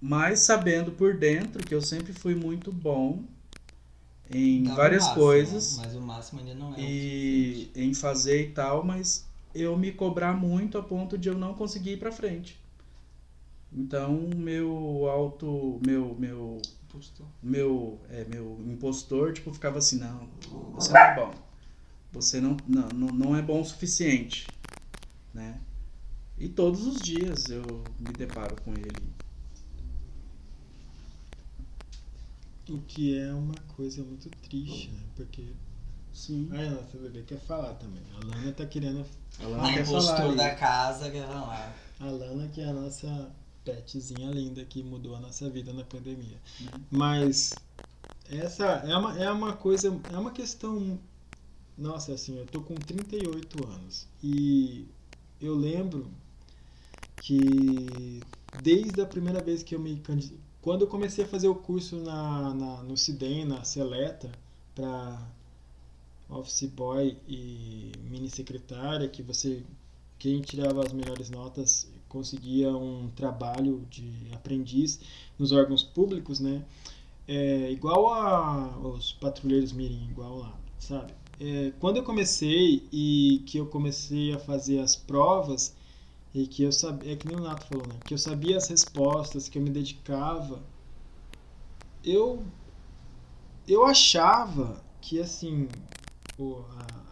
mas 0.00 0.40
sabendo 0.40 0.90
por 0.92 1.16
dentro 1.16 1.64
que 1.64 1.74
eu 1.74 1.80
sempre 1.80 2.12
fui 2.12 2.34
muito 2.34 2.72
bom 2.72 3.22
em 4.30 4.64
várias 4.64 5.04
máximo, 5.04 5.22
coisas 5.22 5.78
Mas 5.78 5.94
o 5.94 6.00
máximo 6.00 6.40
ainda 6.40 6.54
não 6.54 6.74
é. 6.74 6.80
e 6.80 7.70
em 7.74 7.92
fazer 7.94 8.48
e 8.48 8.50
tal, 8.50 8.82
mas 8.84 9.26
eu 9.54 9.76
me 9.76 9.92
cobrar 9.92 10.32
muito 10.32 10.78
a 10.78 10.82
ponto 10.82 11.16
de 11.18 11.28
eu 11.28 11.36
não 11.36 11.54
conseguir 11.54 11.92
ir 11.92 11.98
pra 11.98 12.12
frente. 12.12 12.60
Então, 13.72 14.28
meu 14.36 15.08
auto, 15.08 15.80
meu 15.84 16.14
meu 16.18 16.60
Impostor. 16.84 17.26
meu 17.42 17.98
é, 18.10 18.24
meu 18.24 18.60
impostor, 18.66 19.32
tipo, 19.32 19.52
ficava 19.52 19.78
assim, 19.78 19.98
não, 19.98 20.28
você 20.74 20.92
não 20.92 21.00
é 21.00 21.14
bom. 21.14 21.34
Você 22.12 22.40
não 22.40 22.56
não, 22.68 22.88
não, 22.88 23.08
não 23.08 23.36
é 23.36 23.40
bom 23.40 23.62
o 23.62 23.64
suficiente, 23.64 24.46
né? 25.32 25.58
E 26.38 26.48
todos 26.48 26.86
os 26.86 27.00
dias 27.00 27.48
eu 27.48 27.62
me 27.98 28.12
deparo 28.12 28.56
com 28.62 28.72
ele. 28.72 29.12
O 32.68 32.78
que 32.82 33.18
é 33.18 33.32
uma 33.32 33.54
coisa 33.76 34.02
muito 34.02 34.28
triste, 34.30 34.90
né? 34.90 35.00
Porque. 35.16 35.46
Sim. 36.12 36.48
Ai, 36.52 36.68
a 36.68 36.70
nossa 36.70 36.98
bebê 36.98 37.22
quer 37.22 37.38
falar 37.40 37.74
também. 37.74 38.02
A 38.14 38.24
Lana 38.24 38.52
tá 38.52 38.66
querendo. 38.66 39.04
Ela 39.40 39.58
A 39.58 39.62
não 39.62 39.72
quer 39.72 39.86
falar 39.86 40.34
da 40.34 40.54
casa 40.54 41.10
quer 41.10 41.26
falar. 41.26 41.74
A 42.00 42.06
Lana, 42.06 42.48
que 42.48 42.60
é 42.60 42.68
a 42.68 42.72
nossa 42.72 43.30
petzinha 43.64 44.30
linda 44.30 44.64
que 44.64 44.82
mudou 44.82 45.14
a 45.14 45.20
nossa 45.20 45.48
vida 45.48 45.72
na 45.72 45.84
pandemia. 45.84 46.36
Uhum. 46.60 46.80
Mas 46.90 47.54
essa 48.30 48.64
é 48.64 48.96
uma, 48.96 49.18
é 49.18 49.30
uma 49.30 49.52
coisa, 49.54 49.88
é 50.12 50.16
uma 50.16 50.30
questão. 50.30 50.98
Nossa, 51.76 52.12
assim, 52.12 52.38
eu 52.38 52.46
tô 52.46 52.60
com 52.60 52.74
38 52.74 53.66
anos. 53.66 54.06
E 54.22 54.86
eu 55.40 55.54
lembro 55.54 56.10
que 57.22 58.20
desde 58.62 59.00
a 59.00 59.06
primeira 59.06 59.40
vez 59.42 59.62
que 59.62 59.74
eu 59.74 59.80
me 59.80 60.02
quando 60.60 60.82
eu 60.82 60.86
comecei 60.86 61.24
a 61.24 61.28
fazer 61.28 61.48
o 61.48 61.56
curso 61.56 61.96
na, 61.96 62.54
na 62.54 62.82
no 62.84 62.96
CIDEM, 62.96 63.44
na 63.44 63.64
Seleta, 63.64 64.30
para 64.74 65.20
office 66.32 66.66
boy 66.66 67.16
e 67.26 67.92
mini 68.08 68.28
secretária, 68.30 69.08
que 69.08 69.22
você 69.22 69.62
quem 70.18 70.40
tirava 70.40 70.84
as 70.84 70.92
melhores 70.92 71.30
notas 71.30 71.90
conseguia 72.08 72.70
um 72.76 73.10
trabalho 73.16 73.84
de 73.90 74.28
aprendiz 74.32 75.00
nos 75.38 75.50
órgãos 75.50 75.82
públicos, 75.82 76.38
né? 76.38 76.64
É, 77.26 77.70
igual 77.72 78.12
a 78.12 78.78
os 78.78 79.12
patrulheiros 79.12 79.72
mirim, 79.72 80.08
igual 80.10 80.38
lá, 80.38 80.58
sabe? 80.78 81.12
É, 81.40 81.72
quando 81.80 81.96
eu 81.96 82.04
comecei 82.04 82.86
e 82.92 83.42
que 83.46 83.58
eu 83.58 83.66
comecei 83.66 84.32
a 84.32 84.38
fazer 84.38 84.78
as 84.78 84.94
provas 84.94 85.74
e 86.34 86.46
que 86.46 86.62
eu 86.62 86.70
sabia, 86.70 87.12
é 87.12 87.16
que 87.16 87.26
nem 87.26 87.36
o 87.36 87.40
Nato 87.40 87.66
falou, 87.66 87.86
né? 87.86 87.94
Que 88.06 88.14
eu 88.14 88.18
sabia 88.18 88.56
as 88.56 88.68
respostas, 88.68 89.48
que 89.48 89.58
eu 89.58 89.62
me 89.62 89.70
dedicava, 89.70 90.62
eu 92.04 92.44
eu 93.66 93.84
achava 93.84 94.82
que 95.00 95.18
assim 95.20 95.68
o, 96.38 96.64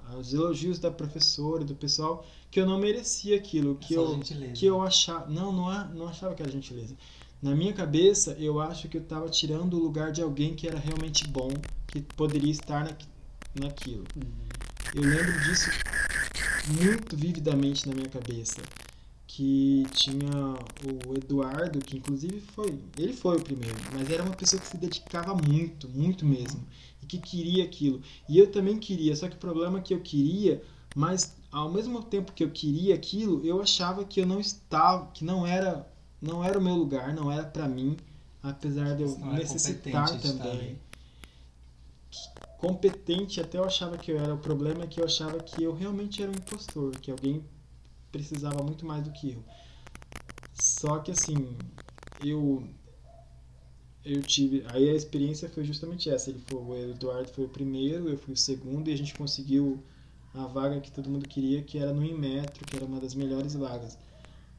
a- 0.09 0.17
os 0.17 0.33
elogios 0.35 0.79
da 0.79 0.91
professora 0.91 1.63
e 1.63 1.67
do 1.67 1.75
pessoal 1.75 2.27
que 2.51 2.59
eu 2.61 2.67
não 2.67 2.79
merecia 2.79 3.37
aquilo, 3.37 3.77
que 3.77 3.95
Só 3.95 4.01
eu 4.01 4.15
gentileza. 4.15 4.53
que 4.53 4.67
eu 4.67 4.83
achava. 4.83 5.27
Não, 5.31 5.53
não, 5.53 5.89
não 5.95 6.09
achava 6.09 6.35
que 6.35 6.43
era 6.43 6.51
gentileza. 6.51 6.97
Na 7.41 7.55
minha 7.55 7.73
cabeça, 7.73 8.33
eu 8.39 8.61
acho 8.61 8.89
que 8.89 8.97
eu 8.99 9.03
estava 9.03 9.29
tirando 9.31 9.75
o 9.75 9.83
lugar 9.83 10.13
de 10.13 10.21
alguém 10.21 10.55
que 10.55 10.67
era 10.67 10.79
realmente 10.79 11.27
bom, 11.29 11.51
que 11.87 12.01
poderia 12.03 12.51
estar 12.51 12.85
na, 12.85 12.97
naquilo. 13.67 14.05
Eu 14.95 15.03
lembro 15.03 15.41
disso 15.45 15.71
muito 16.81 17.17
vividamente 17.17 17.89
na 17.89 17.95
minha 17.95 18.09
cabeça. 18.09 18.61
Que 19.27 19.85
tinha 19.93 20.57
o 21.09 21.15
Eduardo, 21.17 21.79
que 21.79 21.97
inclusive 21.97 22.41
foi. 22.53 22.77
Ele 22.99 23.13
foi 23.13 23.37
o 23.37 23.41
primeiro, 23.41 23.77
mas 23.93 24.11
era 24.11 24.25
uma 24.25 24.35
pessoa 24.35 24.61
que 24.61 24.67
se 24.67 24.77
dedicava 24.77 25.33
muito, 25.35 25.89
muito 25.89 26.27
mesmo. 26.27 26.61
Que 27.11 27.19
queria 27.19 27.65
aquilo. 27.65 28.01
E 28.29 28.39
eu 28.39 28.53
também 28.53 28.79
queria, 28.79 29.17
só 29.17 29.29
que 29.29 29.35
o 29.35 29.39
problema 29.41 29.81
é 29.81 29.83
que 29.83 29.93
eu 29.93 30.01
queria, 30.01 30.63
mas 30.95 31.35
ao 31.51 31.69
mesmo 31.69 32.01
tempo 32.05 32.33
que 32.33 32.45
eu 32.45 32.51
queria 32.51 32.95
aquilo, 32.95 33.45
eu 33.45 33.61
achava 33.61 34.05
que 34.05 34.21
eu 34.21 34.27
não 34.27 34.39
estava, 34.39 35.09
que 35.09 35.25
não 35.25 35.45
era, 35.45 35.85
não 36.23 36.45
era 36.45 36.57
o 36.57 36.63
meu 36.63 36.77
lugar, 36.77 37.13
não 37.13 37.29
era 37.33 37.43
pra 37.43 37.67
mim, 37.67 37.97
apesar 38.41 38.95
de 38.95 39.03
eu 39.03 39.19
não 39.19 39.33
necessitar 39.33 40.21
também. 40.21 40.79
Competente 42.59 43.41
até 43.41 43.59
eu 43.59 43.65
achava 43.65 43.99
que 43.99 44.13
eu 44.13 44.17
era, 44.17 44.33
o 44.33 44.39
problema 44.39 44.85
é 44.85 44.87
que 44.87 45.01
eu 45.01 45.05
achava 45.05 45.41
que 45.41 45.65
eu 45.65 45.75
realmente 45.75 46.23
era 46.23 46.31
um 46.31 46.35
impostor, 46.35 46.93
que 47.01 47.11
alguém 47.11 47.43
precisava 48.13 48.63
muito 48.63 48.87
mais 48.87 49.03
do 49.03 49.11
que 49.11 49.33
eu. 49.33 49.43
Só 50.55 51.01
que 51.01 51.11
assim, 51.11 51.57
eu 52.25 52.63
eu 54.05 54.23
tive, 54.23 54.65
aí 54.69 54.89
a 54.89 54.95
experiência 54.95 55.49
foi 55.49 55.65
justamente 55.65 56.09
essa, 56.09 56.31
ele 56.31 56.41
foi, 56.47 56.59
o 56.59 56.91
Eduardo 56.91 57.29
foi 57.31 57.45
o 57.45 57.49
primeiro, 57.49 58.09
eu 58.09 58.17
fui 58.17 58.35
o 58.35 58.37
segundo 58.37 58.89
e 58.89 58.93
a 58.93 58.97
gente 58.97 59.15
conseguiu 59.15 59.83
a 60.35 60.47
vaga 60.47 60.81
que 60.81 60.91
todo 60.91 61.11
mundo 61.11 61.29
queria, 61.29 61.63
que 61.63 61.79
era 61.79 61.93
no 61.93 62.05
Inmetro, 62.05 62.65
que 62.65 62.77
era 62.77 62.85
uma 62.85 63.01
das 63.01 63.15
melhores 63.15 63.55
vagas. 63.55 63.99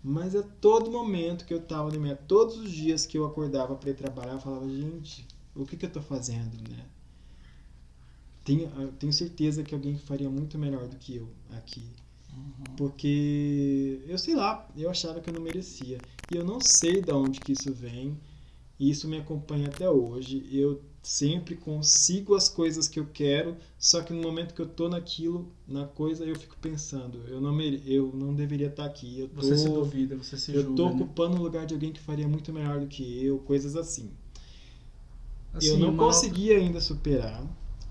Mas 0.04 0.36
a 0.36 0.44
todo 0.44 0.92
momento 0.92 1.46
que 1.46 1.54
eu 1.54 1.62
tava 1.62 1.90
no 1.90 1.96
Inmetro, 1.96 2.26
todos 2.28 2.58
os 2.58 2.72
dias 2.72 3.06
que 3.06 3.18
eu 3.18 3.26
acordava 3.26 3.76
para 3.76 3.90
ir 3.90 3.96
trabalhar, 3.96 4.34
eu 4.34 4.40
falava, 4.40 4.68
gente, 4.70 5.26
o 5.56 5.66
que 5.66 5.78
que 5.78 5.86
eu 5.86 5.92
tô 5.92 6.02
fazendo, 6.02 6.58
né? 6.70 6.86
Tenho, 8.44 8.72
eu 8.80 8.92
tenho 8.94 9.14
certeza 9.14 9.64
que 9.64 9.74
alguém 9.74 9.98
faria 9.98 10.30
muito 10.30 10.58
melhor 10.58 10.88
do 10.88 10.98
que 10.98 11.16
eu 11.16 11.28
aqui. 11.52 11.84
Porque 12.76 14.02
eu 14.08 14.18
sei 14.18 14.36
lá, 14.36 14.68
eu 14.76 14.90
achava 14.90 15.20
que 15.20 15.30
eu 15.30 15.34
não 15.34 15.42
merecia. 15.42 16.00
E 16.32 16.36
eu 16.36 16.44
não 16.44 16.60
sei 16.60 17.02
de 17.02 17.12
onde 17.12 17.40
que 17.40 17.52
isso 17.52 17.72
vem. 17.74 18.18
E 18.82 18.90
isso 18.90 19.08
me 19.08 19.16
acompanha 19.16 19.68
até 19.68 19.88
hoje. 19.88 20.44
Eu 20.52 20.82
sempre 21.04 21.56
consigo 21.56 22.34
as 22.34 22.50
coisas 22.50 22.88
que 22.88 23.00
eu 23.00 23.06
quero, 23.14 23.56
só 23.78 24.02
que 24.02 24.12
no 24.12 24.24
momento 24.24 24.56
que 24.56 24.62
eu 24.62 24.66
tô 24.66 24.90
naquilo, 24.90 25.52
na 25.68 25.86
coisa, 25.86 26.26
eu 26.26 26.36
fico 26.36 26.58
pensando, 26.60 27.20
eu 27.28 27.40
não 27.40 27.54
mere... 27.54 27.84
eu 27.86 28.12
não 28.12 28.34
deveria 28.34 28.70
estar 28.70 28.86
aqui. 28.86 29.20
Eu 29.20 29.30
tô 29.30 29.36
Você 29.36 29.56
se 29.56 29.70
duvida, 29.70 30.18
você 30.18 30.36
se 30.36 30.52
eu 30.52 30.64
julga. 30.64 30.76
tô 30.76 30.90
né? 30.90 30.96
ocupando 30.96 31.38
o 31.38 31.44
lugar 31.44 31.68
de 31.68 31.76
alguém 31.76 31.94
que 31.94 32.00
faria 32.00 32.28
muito 32.28 32.52
melhor 32.52 32.80
do 32.80 32.88
que 32.88 33.24
eu, 33.24 33.38
coisas 33.38 33.76
assim. 33.76 34.10
Assim, 35.54 35.68
eu 35.68 35.78
não 35.78 35.96
consegui 35.96 36.52
ainda 36.52 36.82
superar. 36.82 37.46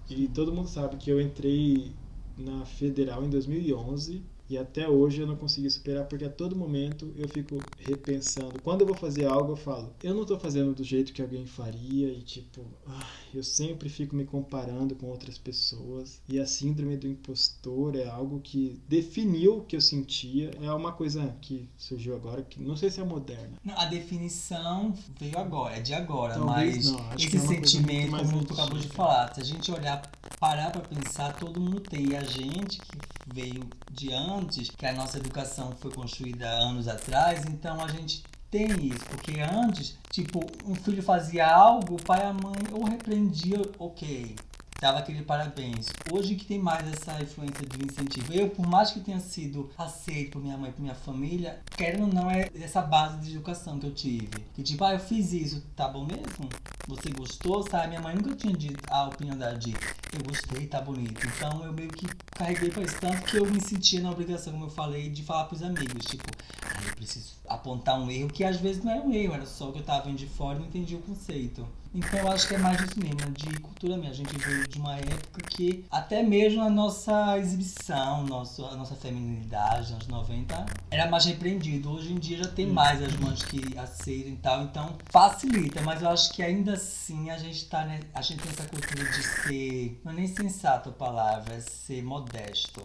E 0.08 0.26
todo 0.26 0.52
mundo 0.52 0.68
sabe 0.68 0.96
que 0.96 1.08
eu 1.08 1.20
entrei 1.20 1.92
na 2.36 2.66
federal 2.66 3.24
em 3.24 3.30
2011 3.30 4.24
e 4.50 4.58
até 4.58 4.88
hoje 4.88 5.20
eu 5.20 5.28
não 5.28 5.36
consegui 5.36 5.70
superar 5.70 6.06
porque 6.06 6.24
a 6.24 6.28
todo 6.28 6.56
momento 6.56 7.14
eu 7.16 7.28
fico 7.28 7.60
repensando. 7.78 8.60
Quando 8.64 8.80
eu 8.80 8.86
vou 8.88 8.96
fazer 8.96 9.24
algo, 9.24 9.52
eu 9.52 9.56
falo, 9.56 9.94
eu 10.02 10.12
não 10.12 10.24
tô 10.24 10.36
fazendo 10.40 10.74
do 10.74 10.82
jeito 10.82 11.12
que 11.12 11.22
alguém 11.22 11.46
faria 11.46 12.08
e 12.08 12.20
tipo, 12.20 12.66
ai, 12.84 13.06
eu 13.32 13.44
sempre 13.44 13.88
fico 13.88 14.16
me 14.16 14.24
comparando 14.24 14.96
com 14.96 15.06
outras 15.06 15.38
pessoas. 15.38 16.20
E 16.28 16.40
a 16.40 16.46
síndrome 16.46 16.96
do 16.96 17.06
impostor 17.06 17.94
é 17.94 18.08
algo 18.08 18.40
que 18.40 18.80
definiu 18.88 19.58
o 19.58 19.64
que 19.64 19.76
eu 19.76 19.80
sentia. 19.80 20.50
É 20.60 20.72
uma 20.72 20.90
coisa 20.90 21.32
que 21.40 21.68
surgiu 21.76 22.16
agora 22.16 22.42
que 22.42 22.60
não 22.60 22.76
sei 22.76 22.90
se 22.90 23.00
é 23.00 23.04
moderna. 23.04 23.56
Não, 23.64 23.78
A 23.78 23.84
definição 23.84 24.92
veio 25.16 25.38
agora, 25.38 25.76
é 25.76 25.80
de 25.80 25.94
agora, 25.94 26.34
Talvez 26.34 26.90
mas 26.90 26.92
não, 26.92 27.10
que 27.10 27.26
esse 27.26 27.36
é 27.36 27.40
sentimento, 27.40 28.16
como 28.16 28.44
tu 28.44 28.54
acabou 28.54 28.78
de 28.78 28.88
falar, 28.88 29.32
se 29.32 29.40
a 29.40 29.44
gente 29.44 29.70
olhar, 29.70 30.02
parar 30.40 30.72
pra 30.72 30.82
pensar, 30.82 31.36
todo 31.36 31.60
mundo 31.60 31.80
tem. 31.80 32.10
E 32.10 32.16
a 32.16 32.24
gente 32.24 32.80
que 32.80 32.98
veio 33.32 33.62
de 33.92 34.12
que 34.46 34.86
a 34.86 34.92
nossa 34.92 35.18
educação 35.18 35.72
foi 35.80 35.90
construída 35.92 36.48
anos 36.48 36.88
atrás, 36.88 37.44
então 37.46 37.82
a 37.82 37.88
gente 37.88 38.22
tem 38.50 38.66
isso, 38.86 39.04
porque 39.06 39.40
antes, 39.40 39.96
tipo, 40.10 40.40
um 40.66 40.74
filho 40.74 41.02
fazia 41.02 41.46
algo, 41.46 41.94
o 41.94 42.02
pai 42.02 42.20
e 42.20 42.24
a 42.24 42.32
mãe 42.32 42.62
ou 42.72 42.84
repreendia, 42.84 43.60
ok, 43.78 44.34
dava 44.80 44.98
aquele 44.98 45.22
parabéns. 45.22 45.88
Hoje 46.10 46.34
que 46.34 46.46
tem 46.46 46.58
mais 46.58 46.88
essa 46.88 47.22
influência 47.22 47.64
do 47.66 47.84
incentivo. 47.84 48.32
Eu, 48.32 48.48
por 48.48 48.66
mais 48.66 48.90
que 48.90 49.00
tenha 49.00 49.20
sido 49.20 49.70
aceito 49.76 50.32
por 50.32 50.42
minha 50.42 50.56
mãe 50.56 50.72
por 50.72 50.80
minha 50.80 50.94
família, 50.94 51.60
querendo 51.76 52.06
ou 52.06 52.12
não, 52.12 52.30
é 52.30 52.48
essa 52.54 52.80
base 52.80 53.20
de 53.20 53.32
educação 53.36 53.78
que 53.78 53.86
eu 53.86 53.94
tive. 53.94 54.30
Que 54.54 54.62
tipo, 54.62 54.82
ah, 54.84 54.94
eu 54.94 55.00
fiz 55.00 55.32
isso, 55.32 55.62
tá 55.76 55.86
bom 55.86 56.04
mesmo? 56.04 56.48
Você 56.88 57.10
gostou, 57.10 57.62
sabe? 57.62 57.88
Minha 57.88 58.00
mãe 58.00 58.14
nunca 58.14 58.34
tinha 58.34 58.52
dito 58.52 58.82
a 58.90 59.08
opinião 59.08 59.36
dela 59.36 59.56
de 59.56 59.72
eu 59.72 60.22
gostei, 60.26 60.66
tá 60.66 60.80
bonito. 60.80 61.24
Então 61.26 61.64
eu 61.64 61.72
meio 61.72 61.88
que 61.90 62.06
carreguei 62.32 62.70
pra 62.70 62.82
isso. 62.82 62.96
Tanto 63.00 63.22
que 63.22 63.36
eu 63.36 63.46
me 63.46 63.60
sentia 63.60 64.00
na 64.00 64.10
obrigação, 64.10 64.52
como 64.52 64.64
eu 64.66 64.70
falei, 64.70 65.08
de 65.08 65.22
falar 65.22 65.44
pros 65.44 65.62
amigos, 65.62 66.04
tipo, 66.04 66.24
ah, 66.62 66.82
eu 66.88 66.96
preciso 66.96 67.34
apontar 67.48 68.00
um 68.00 68.10
erro 68.10 68.28
que 68.30 68.42
às 68.42 68.58
vezes 68.58 68.82
não 68.82 68.92
era 68.92 69.02
um 69.02 69.12
erro, 69.12 69.34
era 69.34 69.46
só 69.46 69.70
que 69.70 69.78
eu 69.78 69.84
tava 69.84 70.04
vendo 70.04 70.16
de 70.16 70.26
fora 70.26 70.56
e 70.56 70.60
não 70.60 70.66
entendia 70.66 70.98
o 70.98 71.02
conceito. 71.02 71.66
Então 71.92 72.20
eu 72.20 72.28
acho 72.30 72.46
que 72.46 72.54
é 72.54 72.58
mais 72.58 72.78
disso 72.78 73.00
mesmo, 73.00 73.32
de 73.32 73.58
cultura 73.60 73.96
mesmo. 73.96 74.12
A 74.12 74.16
gente 74.16 74.38
veio 74.38 74.68
de 74.68 74.78
uma 74.78 74.96
época 74.96 75.42
que 75.48 75.84
até 75.90 76.22
mesmo 76.22 76.62
a 76.62 76.70
nossa 76.70 77.36
exibição, 77.38 78.24
nosso, 78.24 78.64
a 78.64 78.76
nossa 78.76 78.94
feminilidade, 78.94 79.92
anos 79.92 80.06
90, 80.06 80.66
era 80.90 81.10
mais 81.10 81.24
repreendido. 81.24 81.90
Hoje 81.90 82.12
em 82.12 82.18
dia 82.18 82.38
já 82.38 82.48
tem 82.48 82.66
mais 82.66 83.02
as 83.02 83.14
mães 83.16 83.42
que 83.42 83.76
aceitam 83.76 84.32
e 84.32 84.36
tal, 84.36 84.62
então 84.62 84.96
facilita, 85.10 85.80
mas 85.82 86.00
eu 86.02 86.10
acho 86.10 86.32
que 86.32 86.42
ainda 86.42 86.74
assim 86.74 87.30
a 87.30 87.38
gente 87.38 87.64
tá, 87.66 87.84
né, 87.84 88.00
a 88.14 88.22
gente 88.22 88.40
tem 88.40 88.52
essa 88.52 88.68
cultura 88.68 89.04
de 89.04 89.22
ser, 89.22 90.00
não 90.04 90.12
é 90.12 90.14
nem 90.14 90.28
sensato 90.28 90.90
a 90.90 90.92
palavra, 90.92 91.54
é 91.54 91.60
ser 91.60 92.02
modesto. 92.02 92.82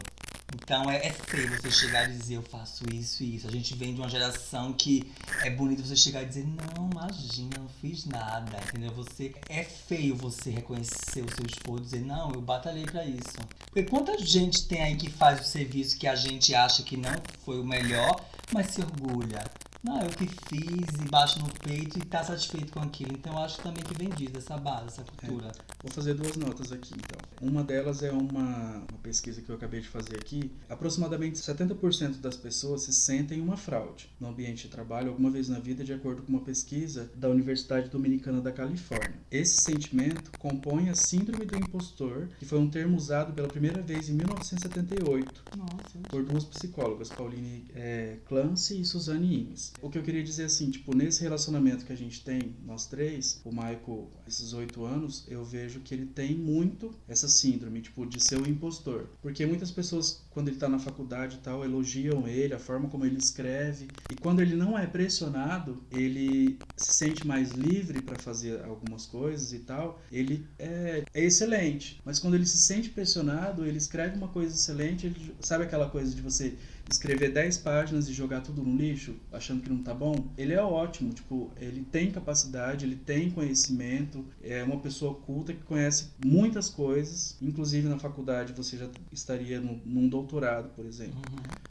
Então 0.56 0.90
é, 0.90 1.08
é 1.08 1.12
feio 1.12 1.50
você 1.50 1.70
chegar 1.70 2.10
e 2.10 2.14
dizer 2.14 2.36
eu 2.36 2.42
faço 2.42 2.86
isso 2.92 3.24
e 3.24 3.36
isso. 3.36 3.48
A 3.48 3.52
gente 3.52 3.76
vem 3.76 3.94
de 3.94 4.00
uma 4.00 4.10
geração 4.10 4.72
que 4.74 5.04
é 5.44 5.50
bonito 5.50 5.86
você 5.86 5.96
chegar 5.96 6.24
e 6.24 6.28
dizer 6.28 6.48
não, 6.48 6.90
imagina, 6.90 7.58
não 7.60 7.68
fiz 7.82 8.06
nada, 8.06 8.58
entendeu? 8.68 8.92
Você 8.92 9.34
é 9.50 9.64
feio 9.64 10.16
você 10.16 10.50
reconhecer 10.50 11.24
o 11.24 11.36
seu 11.36 11.46
esforço 11.46 11.84
e 11.84 11.86
dizer 11.86 12.02
não, 12.02 12.32
eu 12.32 12.42
batalhei 12.42 12.86
pra 12.86 13.06
isso. 13.06 13.36
Porque 13.66 13.84
quanta 13.84 14.18
gente 14.18 14.66
tem 14.68 14.82
aí 14.82 14.96
que 14.96 15.10
faz 15.10 15.42
o 15.42 15.44
serviço 15.44 15.98
que 15.98 16.08
a 16.08 16.16
gente 16.16 16.56
acha 16.56 16.84
que 16.84 16.96
não 16.96 17.14
foi 17.44 17.60
o 17.60 17.66
melhor, 17.66 18.26
mas 18.54 18.68
se 18.68 18.82
orgulha. 18.82 19.44
Não, 19.86 20.02
eu 20.02 20.10
que 20.10 20.26
fiz 20.26 21.00
e 21.00 21.10
baixo 21.12 21.38
no 21.40 21.48
peito 21.64 22.00
e 22.00 22.02
tá 22.02 22.24
satisfeito 22.24 22.74
com 22.74 22.80
aquilo. 22.80 23.12
Então 23.14 23.34
eu 23.34 23.40
acho 23.40 23.62
também 23.62 23.84
que 23.84 23.94
vem 23.94 24.10
disso, 24.10 24.36
essa 24.36 24.58
base, 24.58 24.88
essa 24.88 25.04
cultura. 25.04 25.52
Vou 25.84 25.92
fazer 25.92 26.16
duas 26.16 26.36
notas 26.36 26.72
aqui, 26.72 26.96
então. 26.96 27.20
Uma 27.40 27.64
delas 27.64 28.02
é 28.02 28.12
uma, 28.12 28.78
uma 28.78 29.00
pesquisa 29.04 29.44
que 29.44 29.50
eu 29.50 29.56
acabei 29.56 29.82
de 29.82 29.88
fazer 29.88 30.16
aqui. 30.16 30.52
Aproximadamente 30.68 31.38
70% 31.38 32.20
das 32.20 32.36
pessoas 32.36 32.82
se 32.82 32.94
sentem 32.94 33.40
uma 33.40 33.58
fraude 33.58 34.10
no 34.20 34.30
ambiente 34.30 34.64
de 34.64 34.70
trabalho 34.70 35.10
alguma 35.10 35.30
vez 35.30 35.50
na 35.50 35.60
vida, 35.60 35.84
de 35.84 35.94
acordo 35.94 36.24
com 36.24 36.30
uma 36.30 36.42
pesquisa 36.42 37.12
da 37.16 37.30
Universidade 37.30 37.88
Dominicana 37.88 38.42
da 38.42 38.52
Califórnia. 38.52 39.20
Esse 39.30 39.62
sentimento 39.62 40.32
compõe 40.40 40.90
a 40.90 40.96
síndrome 40.96 41.46
do 41.46 41.58
impostor, 41.58 42.28
que 42.40 42.46
foi 42.46 42.58
um 42.58 42.68
termo 42.68 42.98
usado 42.98 43.34
pela 43.34 43.48
primeira 43.48 43.84
vez 43.84 44.10
em 44.10 44.14
1978 44.14 45.44
Nossa. 45.56 46.00
por 46.10 46.24
duas 46.24 46.44
psicólogas, 46.44 47.10
Pauline 47.10 47.66
é, 47.76 48.18
Clancy 48.26 48.82
e 48.82 48.86
Suzanne 48.86 49.42
Imes. 49.42 49.75
O 49.82 49.90
que 49.90 49.98
eu 49.98 50.04
queria 50.04 50.24
dizer 50.24 50.46
assim, 50.46 50.72
tipo, 50.72 50.96
nesse 50.96 51.22
relacionamento 51.22 51.86
que 51.86 51.94
a 51.94 51.98
gente 51.98 52.24
tem, 52.24 52.56
nós 52.66 52.86
três, 52.86 53.42
o 53.44 53.50
Michael, 53.52 54.10
esses 54.28 54.54
oito 54.54 54.84
anos, 54.86 55.26
eu 55.28 55.44
vejo 55.44 55.80
que 55.82 55.94
ele 55.94 56.06
tem 56.06 56.36
muito 56.36 56.92
essa 57.08 57.28
síndrome, 57.28 57.82
tipo, 57.82 58.06
de 58.06 58.20
ser 58.20 58.40
o 58.40 58.48
impostor. 58.48 59.08
Porque 59.22 59.46
muitas 59.46 59.72
pessoas, 59.72 60.24
quando 60.30 60.48
ele 60.48 60.58
tá 60.58 60.68
na 60.68 60.80
faculdade 60.80 61.36
e 61.36 61.40
tal, 61.40 61.64
elogiam 61.64 62.28
ele, 62.28 62.54
a 62.54 62.60
forma 62.60 62.90
como 62.90 63.06
ele 63.06 63.18
escreve. 63.18 63.88
E 64.12 64.16
quando 64.16 64.42
ele 64.42 64.56
não 64.56 64.78
é 64.78 64.88
pressionado, 64.88 65.84
ele 65.92 66.58
se 66.76 66.94
sente 66.94 67.26
mais 67.28 67.52
livre 67.52 68.02
para 68.02 68.18
fazer 68.18 68.64
algumas 68.64 69.06
coisas 69.06 69.54
e 69.54 69.60
tal. 69.60 70.02
Ele 70.12 70.46
é, 70.58 71.04
é 71.14 71.24
excelente. 71.24 72.02
Mas 72.04 72.20
quando 72.20 72.36
ele 72.36 72.46
se 72.46 72.58
sente 72.58 72.90
pressionado, 72.90 73.66
ele 73.66 73.78
escreve 73.78 74.18
uma 74.18 74.28
coisa 74.28 74.54
excelente, 74.54 75.08
ele, 75.08 75.36
sabe 75.42 75.64
aquela 75.64 75.90
coisa 75.90 76.14
de 76.14 76.22
você 76.22 76.56
escrever 76.90 77.32
10 77.32 77.58
páginas 77.58 78.08
e 78.08 78.14
jogar 78.14 78.42
tudo 78.42 78.62
no 78.64 78.76
lixo, 78.76 79.16
achando 79.32 79.62
que 79.62 79.70
não 79.70 79.80
tá 79.80 79.94
bom, 79.94 80.28
ele 80.38 80.54
é 80.54 80.62
ótimo, 80.62 81.14
tipo, 81.14 81.52
ele 81.60 81.86
tem 81.92 82.12
capacidade, 82.12 82.86
ele 82.86 82.96
tem 82.96 83.30
conhecimento, 83.32 84.24
é 84.44 84.64
uma 84.64 84.80
pessoa 84.80 85.16
culta 85.16 85.54
que 85.54 85.64
conhece 85.64 86.10
muitas 86.24 86.70
coisas, 86.70 87.38
inclusive 87.42 87.88
na 87.88 87.98
faculdade 87.98 88.54
você 88.54 88.78
já 88.78 88.88
estaria 89.12 89.60
no, 89.60 89.80
num 89.86 90.08
doutorado, 90.08 90.70
por 90.76 90.86
exemplo. 90.86 91.20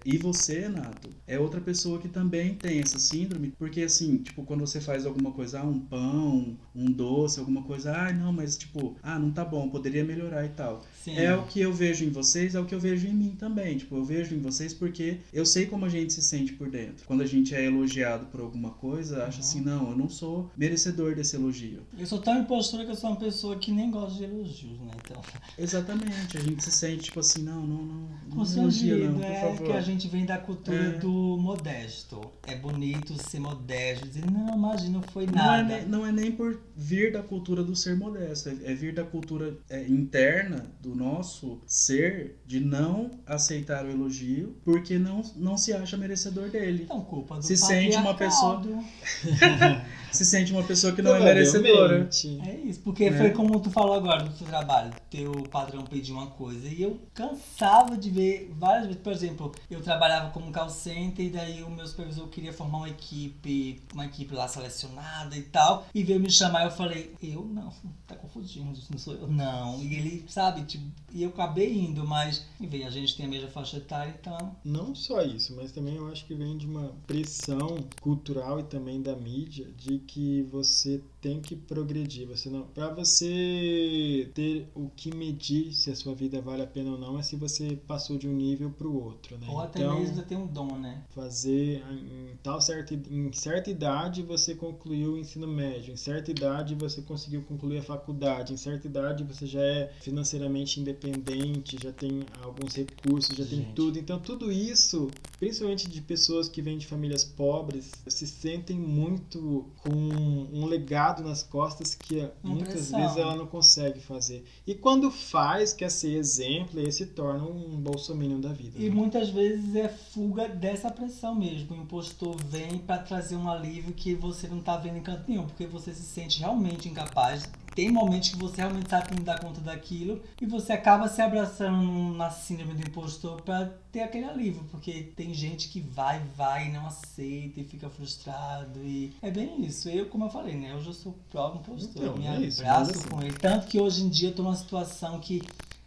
E 0.05 0.19
você, 0.19 0.69
Nato, 0.69 1.09
é 1.27 1.39
outra 1.39 1.61
pessoa 1.61 1.99
que 1.99 2.09
também 2.09 2.55
tem 2.55 2.81
essa 2.81 2.99
síndrome, 2.99 3.53
porque 3.59 3.83
assim, 3.83 4.19
tipo, 4.19 4.43
quando 4.45 4.61
você 4.61 4.81
faz 4.81 5.07
alguma 5.07 5.31
coisa, 5.31 5.61
ah, 5.61 5.65
um 5.65 5.79
pão, 5.79 6.57
um 6.75 6.91
doce, 6.91 7.39
alguma 7.39 7.63
coisa, 7.63 7.97
ah, 7.97 8.13
não, 8.13 8.33
mas 8.33 8.57
tipo, 8.57 8.97
ah, 9.03 9.19
não 9.19 9.31
tá 9.31 9.45
bom, 9.45 9.69
poderia 9.69 10.05
melhorar 10.05 10.45
e 10.45 10.51
tal. 10.51 10.85
Sim. 11.03 11.17
É 11.17 11.35
o 11.35 11.45
que 11.45 11.61
eu 11.61 11.73
vejo 11.73 12.05
em 12.05 12.11
vocês, 12.11 12.55
é 12.55 12.61
o 12.61 12.65
que 12.65 12.75
eu 12.75 12.81
vejo 12.81 13.07
em 13.07 13.15
mim 13.15 13.37
também. 13.39 13.79
Tipo, 13.79 13.97
eu 13.97 14.05
vejo 14.05 14.35
em 14.35 14.41
vocês 14.41 14.75
porque 14.75 15.04
eu 15.33 15.45
sei 15.47 15.67
como 15.67 15.85
a 15.85 15.89
gente 15.89 16.13
se 16.13 16.23
sente 16.23 16.53
por 16.53 16.71
dentro. 16.71 17.07
Quando 17.07 17.23
a 17.23 17.27
gente 17.27 17.55
é 17.55 17.65
elogiado 17.65 18.27
por 18.27 18.41
alguma 18.41 18.71
coisa, 18.71 19.25
acha 19.25 19.41
assim, 19.41 19.61
não, 19.61 19.91
eu 19.91 19.97
não 19.97 20.09
sou 20.09 20.51
merecedor 20.57 21.15
desse 21.15 21.37
elogio. 21.37 21.83
Eu 21.99 22.07
sou 22.07 22.19
tão 22.21 22.39
impostora 22.41 22.85
que 22.85 22.91
eu 22.91 22.97
sou 22.97 23.11
uma 23.11 23.19
pessoa 23.19 23.57
que 23.57 23.71
nem 23.73 23.91
gosta 23.91 24.19
de 24.19 24.25
elogios, 24.25 24.79
né? 24.81 24.91
Então, 25.05 25.21
Exatamente, 25.59 26.37
a 26.37 26.41
gente 26.41 26.63
se 26.63 26.71
sente 26.71 27.05
tipo 27.05 27.21
assim, 27.21 27.43
não, 27.43 27.67
não, 27.67 27.83
não, 27.85 28.09
não 28.29 28.37
constrangido, 28.37 29.07
não, 29.11 29.15
por 29.21 29.25
é 29.25 29.41
favor. 29.41 29.67
que 29.67 29.73
a 29.73 29.81
gente 29.81 30.09
vem 30.09 30.25
da 30.27 30.39
cultura 30.39 30.77
É. 30.77 30.99
do 30.99 31.37
modesto. 31.39 32.21
É 32.47 32.55
bonito 32.57 33.15
ser 33.29 33.41
modesto, 33.41 34.07
dizer, 34.07 34.31
não, 34.31 34.55
imagina, 34.57 34.95
não 34.99 35.03
foi 35.03 35.27
Não 35.27 35.33
é, 35.33 35.37
nada. 35.63 35.81
não 35.87 36.07
é 36.07 36.13
nem 36.13 36.33
por 36.33 36.61
vir 36.77 37.13
da 37.13 37.23
cultura 37.23 37.63
do 37.63 37.75
ser 37.77 37.97
modesto, 37.97 38.49
é, 38.49 38.73
é 38.73 38.75
vir 38.75 38.95
da 38.95 39.05
cultura 39.05 39.57
é, 39.69 39.83
interna 39.89 40.67
do 40.81 40.95
nosso 40.95 41.61
ser 41.67 42.37
de 42.47 42.61
não 42.61 43.21
aceitar 43.27 43.85
o 43.85 43.91
elogio 43.91 44.57
porque 44.65 44.99
não, 44.99 45.23
não 45.37 45.57
se 45.57 45.73
acha 45.73 45.97
merecedor 45.97 46.51
dele. 46.51 46.83
Então, 46.85 47.01
culpa 47.03 47.37
do 47.37 47.43
Se 47.43 47.57
sente 47.57 47.97
uma 47.97 48.15
patriarcado. 48.15 48.79
Se 50.15 50.25
sente 50.25 50.53
uma 50.53 50.63
pessoa 50.63 50.93
que 50.93 51.03
não 51.03 51.15
é 51.17 51.21
merecedora. 51.21 52.09
É 52.47 52.55
isso, 52.65 52.81
porque 52.81 53.05
É. 53.05 53.19
foi 53.19 53.31
como 53.31 53.59
tu 53.61 53.71
falou 53.71 53.95
agora 53.95 54.23
do 54.25 54.33
seu 54.37 54.47
trabalho. 54.47 54.93
Teu 55.11 55.33
patrão 55.51 55.85
pediu 55.85 56.15
uma 56.15 56.29
coisa 56.29 56.69
e 56.69 56.83
eu 56.83 57.01
cansava 57.13 57.97
de 57.97 58.11
ver 58.11 58.53
várias 58.57 58.87
vezes. 58.87 59.03
Por 59.03 59.13
exemplo, 59.13 59.53
eu 59.71 59.83
trabalhava 59.83 60.31
como 60.31 60.53
call 60.53 60.69
center 60.71 61.27
e 61.27 61.31
daí 61.31 61.63
o 61.63 61.71
meu 61.71 61.87
supervisor 61.87 62.29
queria 62.29 62.53
formar 62.53 62.79
uma 62.79 62.89
equipe, 62.89 63.83
uma 63.93 64.07
equipe 64.07 64.35
lá 64.35 64.47
selecionada 64.49 65.37
e 65.37 65.43
tal. 65.43 65.87
E 65.95 66.03
veio 66.03 66.21
me 66.21 66.31
chamar 66.31 66.63
e 66.63 66.67
eu 66.67 66.71
falei, 66.71 67.13
eu 67.23 67.45
não, 67.45 67.73
tá 68.07 68.15
confundindo, 68.15 68.73
isso 68.73 68.89
não 68.91 68.99
sou 68.99 69.15
eu. 69.15 69.27
Não. 69.27 69.81
E 69.81 69.95
ele, 69.95 70.25
sabe, 70.29 70.63
tipo, 70.63 70.85
e 71.13 71.23
eu 71.23 71.31
acabei 71.31 71.73
indo, 71.79 72.07
mas, 72.07 72.45
enfim, 72.61 72.85
a 72.85 72.91
gente 72.91 73.17
tem 73.17 73.27
a 73.27 73.29
mesma 73.29 73.49
faixa 73.49 73.77
etária, 73.77 74.15
então. 74.21 74.55
Não 74.65 74.95
só 74.95 75.23
isso, 75.23 75.55
mas 75.57 75.73
também 75.73 75.97
eu 75.97 76.09
acho 76.11 76.25
que 76.25 76.35
vem 76.35 76.57
de 76.57 76.67
uma 76.67 76.93
pressão 77.07 77.77
cultural 78.01 78.61
e 78.61 78.65
também 78.65 79.01
da 79.03 79.15
mídia 79.17 79.67
de 79.77 79.99
que 80.07 80.43
você 80.45 81.03
tem 81.25 81.41
que 81.41 81.57
progredir. 81.57 82.29
Você 82.29 82.51
não, 82.51 82.65
para 82.65 82.91
você 82.91 84.31
ter 84.35 84.69
o 84.75 84.91
que 84.95 85.17
medir 85.17 85.73
se 85.73 85.91
a 85.91 85.97
sua 85.97 86.15
vida 86.15 86.39
vale 86.43 86.63
a 86.63 86.67
pena 86.67 86.91
ou 86.91 86.99
não 86.99 87.19
é 87.19 87.23
se 87.23 87.35
você 87.35 87.79
passou 87.87 88.19
de 88.19 88.29
um 88.29 88.35
nível 88.35 88.69
para 88.69 88.87
o 88.87 89.03
outro, 89.03 89.39
né? 89.39 89.47
Ou 89.49 89.59
até 89.59 89.81
então, 89.81 89.99
mesmo 89.99 90.23
ter 90.23 90.37
um 90.37 90.47
dom, 90.47 90.77
né? 90.77 91.03
fazer 91.15 91.83
em 91.91 92.37
tal 92.43 92.61
certa 92.61 92.93
em 92.93 93.33
certa 93.33 93.71
idade 93.71 94.23
você 94.23 94.55
concluiu 94.55 95.15
o 95.15 95.19
ensino 95.19 95.47
médio, 95.47 95.95
em 95.95 95.97
certa 95.97 96.31
idade 96.31 96.75
você 96.75 97.01
conseguiu 97.01 97.41
concluir 97.43 97.79
a 97.79 97.83
faculdade, 97.83 98.53
em 98.53 98.59
certa 98.59 98.87
idade 98.87 99.25
você 99.25 99.47
já 99.47 99.63
é 99.63 99.93
financeiramente 100.01 100.79
independente, 100.79 101.79
já 101.83 101.93
tem 101.93 102.27
alguns 102.43 102.75
recursos, 102.75 103.35
já 103.35 103.47
tem 103.47 103.61
Gente. 103.61 103.73
tudo. 103.73 103.99
Então 103.99 104.19
tudo 104.19 104.53
isso, 104.53 105.11
principalmente 105.39 105.89
de 105.89 106.03
pessoas 106.03 106.51
que 106.51 106.61
vêm 106.61 106.77
de 106.77 106.87
famílias 106.87 107.25
pobres, 107.25 107.93
se 108.07 108.27
sentem 108.27 108.79
muito 108.79 109.65
com 109.79 109.91
um 109.91 110.67
legado 110.67 111.14
nas 111.23 111.43
costas 111.43 111.95
que 111.95 112.29
Uma 112.43 112.55
muitas 112.55 112.91
vezes 112.91 113.17
ela 113.17 113.37
não 113.37 113.47
consegue 113.47 114.01
fazer. 114.01 114.45
E 114.67 114.75
quando 114.75 115.11
faz, 115.11 115.73
quer 115.73 115.91
ser 115.91 116.17
exemplo, 116.17 116.81
e 116.81 116.91
se 116.91 117.07
torna 117.07 117.45
um 117.45 117.77
bolsominion 117.81 118.41
da 118.41 118.53
vida. 118.53 118.79
E 118.79 118.89
né? 118.89 118.95
muitas 118.95 119.31
vezes 119.31 119.75
é 119.77 119.89
fuga 119.89 120.49
dessa 120.49 120.91
pressão 120.91 121.35
mesmo. 121.35 121.77
O 121.77 121.83
impostor 121.83 122.37
vem 122.45 122.79
pra 122.79 122.99
trazer 122.99 123.37
um 123.37 123.49
alívio 123.49 123.93
que 123.93 124.15
você 124.15 124.49
não 124.49 124.61
tá 124.61 124.77
vendo 124.77 124.99
em 124.99 125.03
canto 125.03 125.29
nenhum, 125.29 125.47
porque 125.47 125.67
você 125.67 125.93
se 125.93 126.03
sente 126.03 126.41
realmente 126.41 126.89
incapaz. 126.89 127.49
Tem 127.75 127.91
momentos 127.91 128.29
que 128.29 128.37
você 128.37 128.59
realmente 128.59 128.89
sabe 128.89 129.09
que 129.09 129.15
não 129.17 129.25
dá 129.25 129.39
conta 129.39 129.61
daquilo 129.61 130.23
e 130.41 130.47
você 130.47 130.73
acaba 130.73 131.09
se 131.09 131.21
abraçando 131.21 132.15
na 132.17 132.31
síndrome 132.31 132.75
do 132.75 132.87
impostor 132.87 133.41
pra 133.43 133.69
ter 133.91 134.03
aquele 134.03 134.25
alívio, 134.27 134.65
porque 134.71 135.13
tem 135.17 135.35
gente 135.35 135.69
que 135.69 135.81
vai, 135.81 136.21
vai 136.37 136.69
e 136.69 136.73
não 136.73 136.87
aceita 136.87 137.61
e 137.61 137.65
fica 137.65 137.89
frustrado 137.91 138.79
e 138.85 139.13
é 139.23 139.31
bem 139.31 139.65
isso. 139.65 139.89
Eu, 139.89 140.07
como 140.07 140.25
eu 140.27 140.31
falei, 140.31 140.55
né, 140.57 140.75
hoje 140.75 140.87
eu 140.87 140.93
sou 140.93 141.15
próprio 141.31 141.61
impostor, 141.61 141.91
Então, 142.03 142.05
eu 142.05 142.17
me 142.19 142.27
é 142.27 142.47
isso, 142.47 142.61
abraço 142.63 142.91
assim- 142.93 143.09
com 143.09 143.23
ele, 143.23 143.33
tanto 143.39 143.67
que 143.67 143.81
hoje 143.81 144.03
em 144.05 144.09
dia 144.09 144.29
eu 144.31 144.35
tô 144.35 144.43
numa 144.43 144.57
situação 144.57 145.19
que 145.21 145.43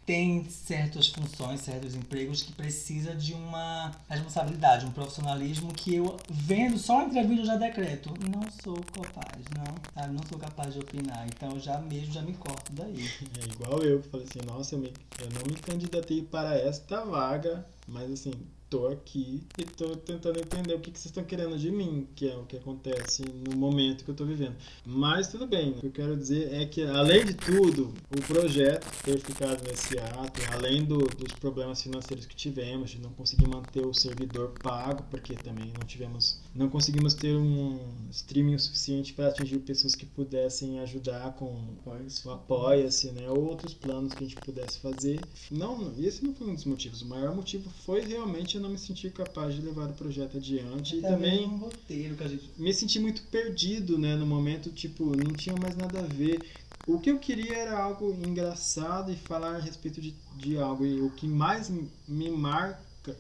tem 0.07 0.45
certas 0.49 1.07
funções, 1.09 1.59
certos 1.59 1.93
empregos 1.93 2.41
que 2.41 2.53
precisa 2.53 3.13
de 3.13 3.33
uma 3.33 3.91
responsabilidade, 4.09 4.85
um 4.85 4.91
profissionalismo 4.91 5.73
que 5.73 5.95
eu 5.95 6.15
vendo 6.29 6.77
só 6.77 7.03
eu 7.03 7.45
já 7.45 7.57
decreto, 7.57 8.13
não 8.29 8.41
sou 8.63 8.81
capaz, 8.93 9.43
não, 9.53 9.75
sabe, 9.93 10.13
não 10.13 10.23
sou 10.29 10.39
capaz 10.39 10.73
de 10.73 10.79
opinar, 10.79 11.27
então 11.27 11.59
já 11.59 11.77
mesmo 11.79 12.13
já 12.13 12.21
me 12.21 12.33
corto 12.35 12.71
daí. 12.71 13.05
É 13.41 13.45
igual 13.51 13.83
eu 13.83 14.01
que 14.01 14.07
falei 14.07 14.25
assim, 14.29 14.39
nossa, 14.47 14.75
eu, 14.75 14.79
me- 14.79 14.93
eu 15.19 15.29
não 15.31 15.41
me 15.45 15.55
candidatei 15.57 16.21
para 16.23 16.55
esta 16.57 17.03
vaga, 17.03 17.65
mas 17.85 18.09
assim, 18.09 18.31
tô 18.69 18.87
aqui 18.87 19.41
e 19.57 19.63
tô 19.63 19.95
tentando 19.95 20.39
entender 20.39 20.73
o 20.73 20.79
que, 20.79 20.91
que 20.91 20.99
vocês 20.99 21.05
estão 21.11 21.23
querendo 21.23 21.57
de 21.57 21.71
mim, 21.71 22.07
que 22.15 22.29
é 22.29 22.35
o 22.35 22.43
que 22.45 22.57
acontece 22.57 23.23
no 23.47 23.55
momento 23.55 24.03
que 24.03 24.11
eu 24.11 24.15
tô 24.15 24.25
vivendo. 24.25 24.55
Mas 24.85 25.29
tudo 25.29 25.47
bem, 25.47 25.71
o 25.71 25.73
que 25.75 25.85
eu 25.87 25.91
quero 25.91 26.17
dizer 26.17 26.53
é 26.53 26.65
que, 26.65 26.83
além 26.83 27.25
de 27.25 27.33
tudo, 27.33 27.93
o 28.11 28.21
projeto 28.27 28.85
ter 29.03 29.19
ficado 29.19 29.63
nesse 29.67 29.97
ato, 29.99 30.41
além 30.51 30.83
do- 30.83 30.97
dos 30.97 31.31
problemas 31.33 31.81
financeiros 31.81 32.25
que 32.25 32.35
tivemos, 32.35 32.89
de 32.91 32.99
não 32.99 33.11
conseguir 33.11 33.47
manter 33.47 33.85
o 33.85 33.93
servidor 33.93 34.53
pago, 34.61 35.03
porque 35.09 35.33
também 35.35 35.71
não 35.79 35.87
tivemos, 35.87 36.39
não 36.53 36.67
conseguimos 36.69 37.13
ter 37.13 37.35
um 37.35 37.79
streaming 38.11 38.57
suficiente 38.57 39.13
para 39.13 39.27
atingir 39.29 39.59
pessoas 39.59 39.95
que 39.95 40.05
pudessem 40.05 40.79
ajudar 40.79 41.33
com 41.35 41.45
o 41.85 42.31
apoia-se, 42.31 43.11
né? 43.11 43.29
Ou 43.29 43.45
outros 43.45 43.73
planos 43.73 44.13
que 44.13 44.23
a 44.23 44.27
gente 44.27 44.39
pudesse 44.41 44.79
fazer. 44.79 45.19
Não, 45.49 45.93
esse 45.97 46.23
não 46.25 46.33
foi 46.33 46.47
um 46.49 46.53
dos 46.55 46.65
motivos. 46.65 47.01
O 47.01 47.05
maior 47.07 47.35
motivo 47.35 47.69
foi 47.85 48.01
realmente 48.01 48.56
eu 48.57 48.61
não 48.61 48.69
me 48.69 48.77
sentir 48.77 49.11
capaz 49.11 49.55
de 49.55 49.61
levar 49.61 49.89
o 49.89 49.93
projeto 49.93 50.37
adiante 50.37 50.97
e 50.97 51.01
também 51.01 51.45
um 51.45 51.57
roteiro 51.57 52.15
que 52.15 52.23
a 52.23 52.27
gente 52.27 52.49
me 52.57 52.73
senti 52.73 52.99
muito 52.99 53.21
perdido, 53.23 53.97
né? 53.97 54.15
No 54.15 54.25
momento, 54.25 54.69
tipo, 54.71 55.15
não 55.15 55.33
tinha 55.33 55.55
mais 55.55 55.75
nada 55.75 55.99
a 55.99 56.03
ver. 56.03 56.41
O 56.87 56.99
que 56.99 57.11
eu 57.11 57.19
queria 57.19 57.55
era 57.55 57.77
algo 57.77 58.17
engraçado 58.25 59.11
e 59.11 59.15
falar 59.15 59.55
a 59.55 59.59
respeito 59.59 60.01
de, 60.01 60.13
de 60.37 60.57
algo. 60.57 60.85
E 60.85 61.01
o 61.01 61.09
que 61.11 61.27
mais 61.27 61.69
me 61.69 61.89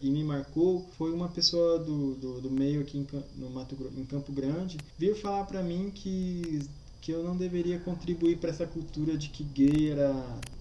e 0.01 0.09
me 0.09 0.23
marcou 0.23 0.85
foi 0.97 1.13
uma 1.13 1.29
pessoa 1.29 1.79
do, 1.79 2.15
do, 2.15 2.41
do 2.41 2.51
meio 2.51 2.81
aqui 2.81 2.97
em, 2.97 3.07
no 3.37 3.49
Mato, 3.49 3.77
em 3.95 4.03
Campo 4.03 4.33
Grande 4.33 4.77
vir 4.97 5.15
falar 5.15 5.45
para 5.45 5.63
mim 5.63 5.91
que 5.93 6.61
que 6.99 7.13
eu 7.13 7.23
não 7.23 7.37
deveria 7.37 7.79
contribuir 7.79 8.37
para 8.37 8.49
essa 8.49 8.67
cultura 8.67 9.17
de 9.17 9.29
que 9.29 9.41
gay 9.41 9.91
era 9.91 10.13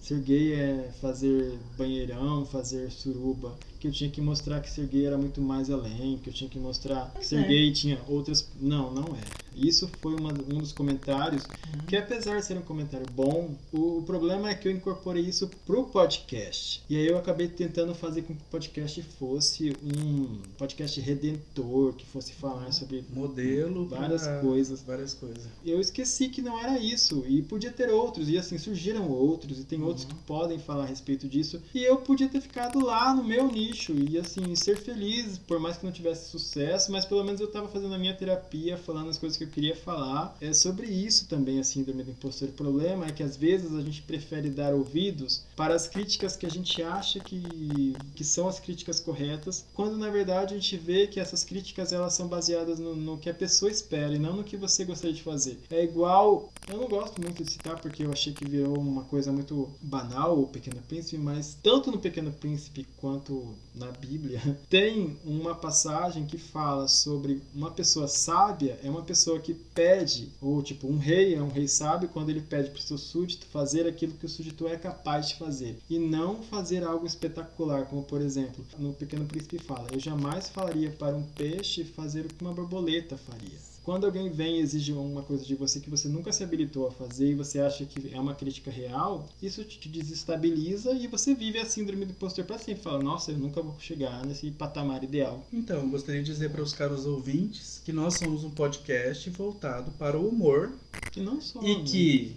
ser 0.07 0.19
gay 0.21 0.53
é 0.53 0.89
fazer 1.01 1.59
banheirão, 1.77 2.45
fazer 2.45 2.89
suruba, 2.89 3.57
que 3.79 3.87
eu 3.87 3.91
tinha 3.91 4.09
que 4.09 4.21
mostrar 4.21 4.61
que 4.61 4.69
ser 4.69 4.87
gay 4.87 5.05
era 5.05 5.17
muito 5.17 5.41
mais 5.41 5.69
além, 5.69 6.17
que 6.17 6.29
eu 6.29 6.33
tinha 6.33 6.49
que 6.49 6.57
mostrar 6.57 7.11
que 7.11 7.25
ser 7.25 7.39
é. 7.39 7.47
gay 7.47 7.71
tinha 7.73 7.99
outras. 8.07 8.49
Não, 8.59 8.93
não 8.93 9.15
é. 9.15 9.47
Isso 9.55 9.89
foi 10.01 10.15
uma, 10.15 10.31
um 10.31 10.59
dos 10.59 10.71
comentários 10.71 11.43
Uhum. 11.47 11.85
que, 11.87 11.95
apesar 11.95 12.39
de 12.39 12.45
ser 12.45 12.57
um 12.57 12.61
comentário 12.61 13.05
bom, 13.11 13.55
o, 13.73 13.97
o 13.97 14.03
problema 14.03 14.49
é 14.49 14.55
que 14.55 14.67
eu 14.67 14.71
incorporei 14.71 15.23
isso 15.23 15.49
pro 15.65 15.85
podcast. 15.85 16.83
E 16.89 16.95
aí 16.95 17.07
eu 17.07 17.17
acabei 17.17 17.47
tentando 17.47 17.93
fazer 17.95 18.21
com 18.21 18.35
que 18.35 18.41
o 18.41 18.45
podcast 18.51 19.01
fosse 19.01 19.75
um 19.83 20.39
podcast 20.57 20.99
redentor, 21.01 21.93
que 21.93 22.05
fosse 22.05 22.33
falar 22.33 22.71
sobre 22.71 23.03
Modelo 23.13 23.87
várias 23.87 24.23
pra 24.23 24.39
coisas. 24.39 24.81
Várias 24.83 25.13
coisas. 25.13 25.47
eu 25.65 25.79
esqueci 25.79 26.29
que 26.29 26.41
não 26.41 26.59
era 26.59 26.79
isso 26.79 27.25
e 27.27 27.41
podia 27.41 27.71
ter 27.71 27.89
outros 27.89 28.29
e 28.29 28.37
assim 28.37 28.57
surgiram 28.57 29.09
outros 29.09 29.59
e 29.59 29.63
tem 29.63 29.81
outros 29.81 29.96
que 30.05 30.13
podem 30.25 30.59
falar 30.59 30.83
a 30.83 30.87
respeito 30.87 31.27
disso 31.27 31.61
e 31.73 31.83
eu 31.83 31.97
podia 31.97 32.27
ter 32.27 32.41
ficado 32.41 32.83
lá 32.83 33.13
no 33.13 33.23
meu 33.23 33.47
nicho 33.47 33.93
e 33.93 34.17
assim 34.17 34.55
ser 34.55 34.77
feliz 34.77 35.37
por 35.37 35.59
mais 35.59 35.77
que 35.77 35.85
não 35.85 35.91
tivesse 35.91 36.29
sucesso 36.29 36.91
mas 36.91 37.05
pelo 37.05 37.23
menos 37.23 37.39
eu 37.39 37.47
estava 37.47 37.67
fazendo 37.67 37.93
a 37.93 37.97
minha 37.97 38.15
terapia 38.15 38.77
falando 38.77 39.09
as 39.09 39.17
coisas 39.17 39.37
que 39.37 39.43
eu 39.43 39.49
queria 39.49 39.75
falar. 39.75 40.35
É 40.41 40.53
sobre 40.53 40.87
isso 40.87 41.27
também 41.27 41.59
assim 41.59 41.83
do 41.83 41.93
medo 41.93 42.11
impostor 42.11 42.49
o 42.49 42.53
problema 42.53 43.05
é 43.05 43.11
que 43.11 43.23
às 43.23 43.35
vezes 43.35 43.73
a 43.73 43.81
gente 43.81 44.01
prefere 44.01 44.49
dar 44.49 44.73
ouvidos 44.73 45.43
para 45.55 45.75
as 45.75 45.87
críticas 45.87 46.35
que 46.35 46.45
a 46.45 46.49
gente 46.49 46.81
acha 46.81 47.19
que, 47.19 47.95
que 48.15 48.23
são 48.23 48.47
as 48.47 48.59
críticas 48.59 48.99
corretas 48.99 49.65
quando 49.73 49.97
na 49.97 50.09
verdade 50.09 50.53
a 50.53 50.57
gente 50.57 50.77
vê 50.77 51.07
que 51.07 51.19
essas 51.19 51.43
críticas 51.43 51.91
elas 51.91 52.13
são 52.13 52.27
baseadas 52.27 52.79
no, 52.79 52.95
no 52.95 53.17
que 53.17 53.29
a 53.29 53.33
pessoa 53.33 53.71
espera 53.71 54.13
e 54.13 54.19
não 54.19 54.35
no 54.35 54.43
que 54.43 54.57
você 54.57 54.85
gostaria 54.85 55.15
de 55.15 55.23
fazer. 55.23 55.59
É 55.69 55.83
igual 55.83 56.51
eu 56.67 56.77
não 56.77 56.87
gosto 56.87 57.21
muito 57.21 57.43
de 57.43 57.51
citar 57.51 57.79
porque 57.79 58.03
eu 58.03 58.11
achei 58.11 58.33
que 58.33 58.47
virou 58.47 58.77
uma 58.77 59.03
coisa 59.03 59.31
muito 59.31 59.69
banal 59.87 60.39
o 60.39 60.47
Pequeno 60.47 60.81
Príncipe, 60.81 61.17
mas 61.17 61.57
tanto 61.63 61.91
no 61.91 61.97
Pequeno 61.97 62.31
Príncipe 62.31 62.85
quanto 62.97 63.55
na 63.73 63.91
Bíblia 63.91 64.41
tem 64.69 65.17
uma 65.23 65.55
passagem 65.55 66.25
que 66.25 66.37
fala 66.37 66.87
sobre 66.87 67.41
uma 67.55 67.71
pessoa 67.71 68.07
sábia 68.07 68.79
é 68.83 68.89
uma 68.89 69.01
pessoa 69.01 69.39
que 69.39 69.53
pede, 69.53 70.29
ou 70.41 70.61
tipo, 70.61 70.87
um 70.87 70.97
rei 70.97 71.35
é 71.35 71.41
um 71.41 71.49
rei 71.49 71.67
sábio 71.67 72.09
quando 72.09 72.29
ele 72.29 72.41
pede 72.41 72.69
para 72.69 72.79
o 72.79 72.81
seu 72.81 72.97
súdito 72.97 73.45
fazer 73.47 73.87
aquilo 73.87 74.13
que 74.13 74.25
o 74.25 74.29
súdito 74.29 74.67
é 74.67 74.75
capaz 74.75 75.29
de 75.29 75.35
fazer 75.35 75.79
e 75.89 75.97
não 75.97 76.43
fazer 76.43 76.83
algo 76.83 77.05
espetacular, 77.05 77.85
como 77.85 78.03
por 78.03 78.21
exemplo, 78.21 78.65
no 78.77 78.93
Pequeno 78.93 79.25
Príncipe 79.25 79.59
fala: 79.59 79.87
Eu 79.91 79.99
jamais 79.99 80.49
falaria 80.49 80.91
para 80.91 81.15
um 81.15 81.23
peixe 81.23 81.83
fazer 81.83 82.25
o 82.25 82.29
que 82.29 82.43
uma 82.43 82.53
borboleta 82.53 83.17
faria. 83.17 83.66
Quando 83.87 84.05
alguém 84.05 84.29
vem 84.29 84.57
e 84.57 84.59
exige 84.59 84.91
uma 84.91 85.23
coisa 85.23 85.45
de 85.45 85.55
você 85.55 85.79
que 85.79 85.89
você 85.89 86.09
nunca 86.09 86.29
se 86.33 86.43
habilitou 86.43 86.87
a 86.87 86.91
fazer 86.91 87.31
e 87.31 87.33
você 87.33 87.61
acha 87.61 87.85
que 87.85 88.13
é 88.13 88.19
uma 88.19 88.35
crítica 88.35 88.69
real, 88.69 89.29
isso 89.41 89.63
te 89.63 89.87
desestabiliza 89.87 90.91
e 90.91 91.07
você 91.07 91.33
vive 91.33 91.57
a 91.57 91.65
síndrome 91.65 92.03
do 92.03 92.11
impostor 92.11 92.43
para 92.43 92.57
sempre. 92.57 92.83
Fala, 92.83 93.01
nossa, 93.01 93.31
eu 93.31 93.37
nunca 93.37 93.61
vou 93.61 93.79
chegar 93.79 94.25
nesse 94.25 94.51
patamar 94.51 95.05
ideal. 95.05 95.41
Então, 95.53 95.77
eu 95.83 95.87
gostaria 95.87 96.21
de 96.21 96.29
dizer 96.29 96.49
para 96.49 96.61
os 96.61 96.73
caros 96.73 97.05
ouvintes 97.05 97.81
que 97.85 97.93
nós 97.93 98.15
somos 98.15 98.43
um 98.43 98.49
podcast 98.49 99.29
voltado 99.29 99.89
para 99.91 100.19
o 100.19 100.27
humor 100.27 100.73
Que 101.09 101.21
não 101.21 101.39
só. 101.39 101.61
e 101.63 101.81
que, 101.83 102.35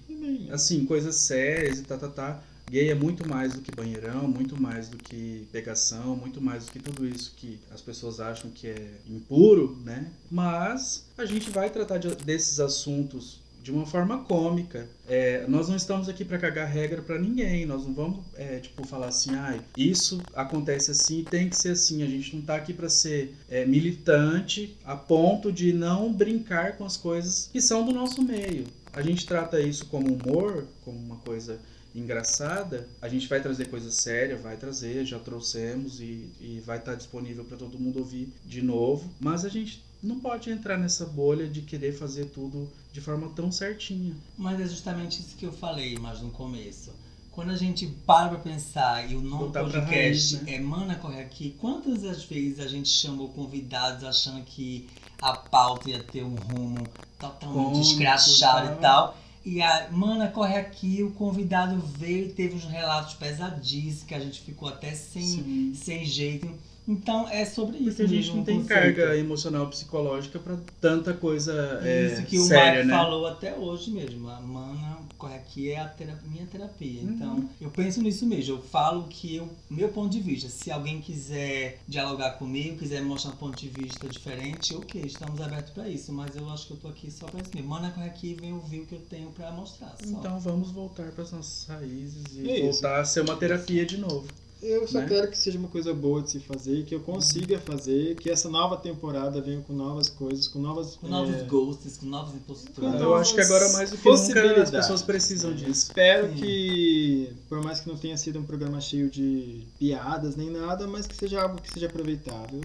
assim, 0.53 0.85
coisas 0.87 1.17
sérias 1.17 1.81
e 1.81 1.83
tá, 1.83 1.99
tá, 1.99 2.09
tá. 2.11 2.45
Gay 2.71 2.91
é 2.91 2.95
muito 2.95 3.29
mais 3.29 3.53
do 3.55 3.61
que 3.61 3.71
banheirão, 3.73 4.29
muito 4.29 4.61
mais 4.61 4.89
do 4.89 4.97
que 4.97 5.47
pegação, 5.51 6.15
muito 6.17 6.41
mais 6.41 6.67
do 6.67 6.73
que 6.73 6.79
tudo 6.79 7.07
isso 7.07 7.35
que 7.37 7.59
as 7.75 7.81
pessoas 7.81 8.21
acham 8.21 8.51
que 8.51 8.69
é 8.69 8.91
impuro, 9.09 9.77
né? 9.85 10.07
Mas 10.31 11.05
a 11.19 11.25
gente 11.25 11.51
vai 11.51 11.69
tratar 11.69 11.99
de- 11.99 12.15
desses 12.25 12.61
assuntos 12.61 13.41
de 13.63 13.71
uma 13.71 13.85
forma 13.85 14.25
cômica. 14.25 14.89
É, 15.07 15.45
nós 15.47 15.69
não 15.69 15.77
estamos 15.77 16.09
aqui 16.09 16.25
para 16.25 16.39
cagar 16.39 16.67
regra 16.67 17.03
para 17.03 17.19
ninguém. 17.19 17.67
Nós 17.67 17.85
não 17.85 17.93
vamos 17.93 18.25
é, 18.35 18.59
tipo 18.59 18.87
falar 18.87 19.09
assim, 19.09 19.35
ah, 19.35 19.59
isso 19.77 20.23
acontece 20.35 20.91
assim, 20.93 21.25
tem 21.25 21.49
que 21.49 21.57
ser 21.57 21.73
assim. 21.73 22.03
A 22.03 22.07
gente 22.07 22.35
não 22.35 22.43
tá 22.43 22.57
aqui 22.57 22.73
para 22.73 22.89
ser 22.89 23.35
é, 23.51 23.67
militante 23.67 24.77
a 24.85 24.97
ponto 24.97 25.53
de 25.53 25.73
não 25.73 26.11
brincar 26.13 26.77
com 26.79 26.85
as 26.87 26.97
coisas 26.97 27.51
que 27.53 27.61
são 27.61 27.85
do 27.85 27.93
nosso 27.93 28.23
meio. 28.23 28.65
A 28.93 29.03
gente 29.03 29.27
trata 29.27 29.61
isso 29.61 29.87
como 29.87 30.09
humor, 30.15 30.67
como 30.85 30.99
uma 30.99 31.17
coisa 31.17 31.59
engraçada, 31.95 32.89
a 33.01 33.09
gente 33.09 33.29
vai 33.29 33.41
trazer 33.41 33.67
coisa 33.67 33.91
séria, 33.91 34.37
vai 34.37 34.57
trazer, 34.57 35.05
já 35.05 35.19
trouxemos 35.19 36.01
e, 36.01 36.29
e 36.41 36.63
vai 36.65 36.79
estar 36.79 36.95
disponível 36.95 37.45
para 37.45 37.57
todo 37.57 37.79
mundo 37.79 37.99
ouvir 37.99 38.33
de 38.45 38.63
novo. 38.63 39.11
Mas 39.19 39.45
a 39.45 39.49
gente 39.49 39.83
não 40.03 40.19
pode 40.19 40.51
entrar 40.51 40.79
nessa 40.79 41.05
bolha 41.05 41.47
de 41.47 41.63
querer 41.63 41.93
fazer 41.93 42.27
tudo 42.27 42.71
de 42.93 43.01
forma 43.01 43.29
tão 43.35 43.53
certinha. 43.53 44.15
Mas 44.37 44.61
é 44.61 44.67
justamente 44.67 45.21
isso 45.21 45.37
que 45.37 45.47
eu 45.47 45.53
falei 45.53 45.97
mais 45.99 46.21
no 46.21 46.31
começo. 46.31 46.93
Quando 47.31 47.51
a 47.51 47.57
gente 47.57 47.87
para 48.05 48.31
pra 48.31 48.39
pensar 48.39 49.09
e 49.11 49.15
o 49.15 49.23
nome 49.23 49.47
do 49.47 49.53
podcast 49.53 50.35
raiz, 50.37 50.43
né? 50.43 50.55
é 50.55 50.61
Mana 50.61 50.97
Corre 50.97 51.21
Aqui, 51.21 51.57
quantas 51.61 52.03
das 52.03 52.25
vezes 52.25 52.59
a 52.59 52.67
gente 52.67 52.89
chamou 52.89 53.29
convidados 53.29 54.03
achando 54.03 54.43
que 54.45 54.89
a 55.23 55.35
pauta 55.35 55.91
ia 55.91 56.03
ter 56.03 56.25
um 56.25 56.35
rumo 56.35 56.85
totalmente 57.19 57.73
Cômico, 57.73 57.81
escrachado 57.83 58.73
e 58.73 58.81
tal? 58.81 59.17
E 59.45 59.63
a 59.63 59.89
Mana 59.91 60.29
Corre 60.29 60.57
Aqui, 60.57 61.03
o 61.03 61.11
convidado 61.13 61.79
veio 61.79 62.27
e 62.27 62.33
teve 62.33 62.55
uns 62.57 62.65
relatos 62.65 63.15
pesadíssimos 63.15 64.03
que 64.03 64.15
a 64.15 64.21
gente 64.21 64.41
ficou 64.43 64.69
até 64.69 64.93
sem, 64.95 65.23
Sim. 65.23 65.73
sem 65.75 66.05
jeito. 66.05 66.49
Então 66.87 67.29
é 67.29 67.45
sobre 67.45 67.79
isso 67.79 67.99
Porque 67.99 68.03
a 68.03 68.07
gente 68.07 68.35
não 68.37 68.45
tem 68.45 68.61
conceito. 68.61 68.81
carga 68.83 69.17
emocional 69.17 69.67
psicológica 69.69 70.39
para 70.39 70.57
tanta 70.81 71.13
coisa 71.15 71.81
é, 71.85 72.07
Isso 72.15 72.23
que 72.25 72.39
o 72.39 72.43
séria, 72.45 72.85
né? 72.85 72.93
falou 72.93 73.27
até 73.27 73.55
hoje 73.55 73.91
mesmo. 73.93 74.29
A 74.29 74.41
mana 74.41 74.99
corre 75.21 75.37
aqui 75.37 75.71
é 75.71 75.79
a 75.79 75.87
tera- 75.89 76.19
minha 76.27 76.47
terapia. 76.47 77.03
Uhum. 77.03 77.11
Então, 77.15 77.51
eu 77.61 77.71
penso 77.71 78.03
nisso 78.03 78.27
mesmo. 78.27 78.55
Eu 78.57 78.63
falo 78.63 79.07
que 79.09 79.37
eu, 79.37 79.49
meu 79.69 79.89
ponto 79.91 80.11
de 80.11 80.21
vista, 80.21 80.49
se 80.49 80.71
alguém 80.73 81.01
quiser 81.01 81.79
dialogar 81.87 82.33
comigo, 82.33 82.79
quiser 82.79 83.03
mostrar 83.03 83.33
um 83.33 83.37
ponto 83.37 83.57
de 83.59 83.69
vista 83.69 84.09
diferente, 84.09 84.75
ok, 84.75 85.03
estamos 85.05 85.41
abertos 85.41 85.73
para 85.73 85.89
isso. 85.89 86.13
Mas 86.13 86.35
eu 86.35 86.49
acho 86.51 86.67
que 86.67 86.73
eu 86.73 86.77
tô 86.79 86.89
aqui 86.89 87.11
só 87.11 87.27
para 87.27 87.41
isso 87.43 87.51
mesmo. 87.55 87.69
Mana 87.69 87.91
corre 87.91 88.07
aqui 88.07 88.31
e 88.31 88.35
vem 88.35 88.53
ouvir 88.53 88.81
o 88.81 88.87
que 88.87 88.95
eu 88.95 89.01
tenho 89.03 89.31
para 89.31 89.51
mostrar. 89.53 89.95
Só. 90.03 90.07
Então 90.19 90.41
vamos 90.41 90.71
voltar 90.71 91.11
para 91.13 91.23
as 91.23 91.31
nossas 91.33 91.67
raízes 91.69 92.25
e 92.35 92.49
É 92.51 92.55
isso. 92.69 92.81
voltar 92.81 93.01
a 93.01 93.05
ser 93.05 93.21
uma 93.21 93.37
terapia 93.37 93.85
de 93.85 93.99
novo. 93.99 94.27
Eu 94.63 94.87
só 94.87 94.99
né? 94.99 95.07
quero 95.07 95.31
que 95.31 95.39
seja 95.39 95.59
uma 95.59 95.69
coisa 95.69 95.95
boa 95.95 96.23
de 96.23 96.33
se 96.33 96.41
fazer, 96.41 96.85
que 96.85 96.95
eu 96.95 97.01
consiga 97.01 97.59
fazer, 97.59 98.17
que 98.17 98.29
essa 98.29 98.49
nova 98.49 98.77
temporada 98.77 99.41
venha 99.41 99.61
com 99.63 99.73
novas 99.73 100.09
coisas, 100.09 100.47
com 100.49 100.59
novas. 100.59 100.97
com 100.97 101.09
novos 101.09 101.35
é, 101.35 101.45
ghosts, 101.45 101.97
com 101.97 102.07
novos 102.07 102.35
impostores. 102.35 103.01
Eu 103.01 103.15
acho 103.15 103.35
que 103.35 103.41
agora 103.41 103.69
mais 103.73 103.91
do 103.91 103.97
que 103.97 104.09
nunca 104.09 104.63
as 104.63 104.71
pessoas 104.71 105.03
precisam 105.03 105.55
disso. 105.55 105.71
Espero 105.71 106.29
Sim. 106.29 106.35
que, 106.35 107.33
por 107.49 107.63
mais 107.63 107.81
que 107.81 107.89
não 107.89 107.97
tenha 107.97 108.17
sido 108.17 108.39
um 108.39 108.43
programa 108.43 108.81
cheio 108.81 109.09
de 109.09 109.63
piadas 109.79 110.37
nem 110.37 110.51
nada, 110.51 110.87
mas 110.87 111.07
que 111.07 111.17
seja 111.17 111.43
algo 111.43 111.61
que 111.61 111.73
seja 111.73 111.87
aproveitável, 111.87 112.61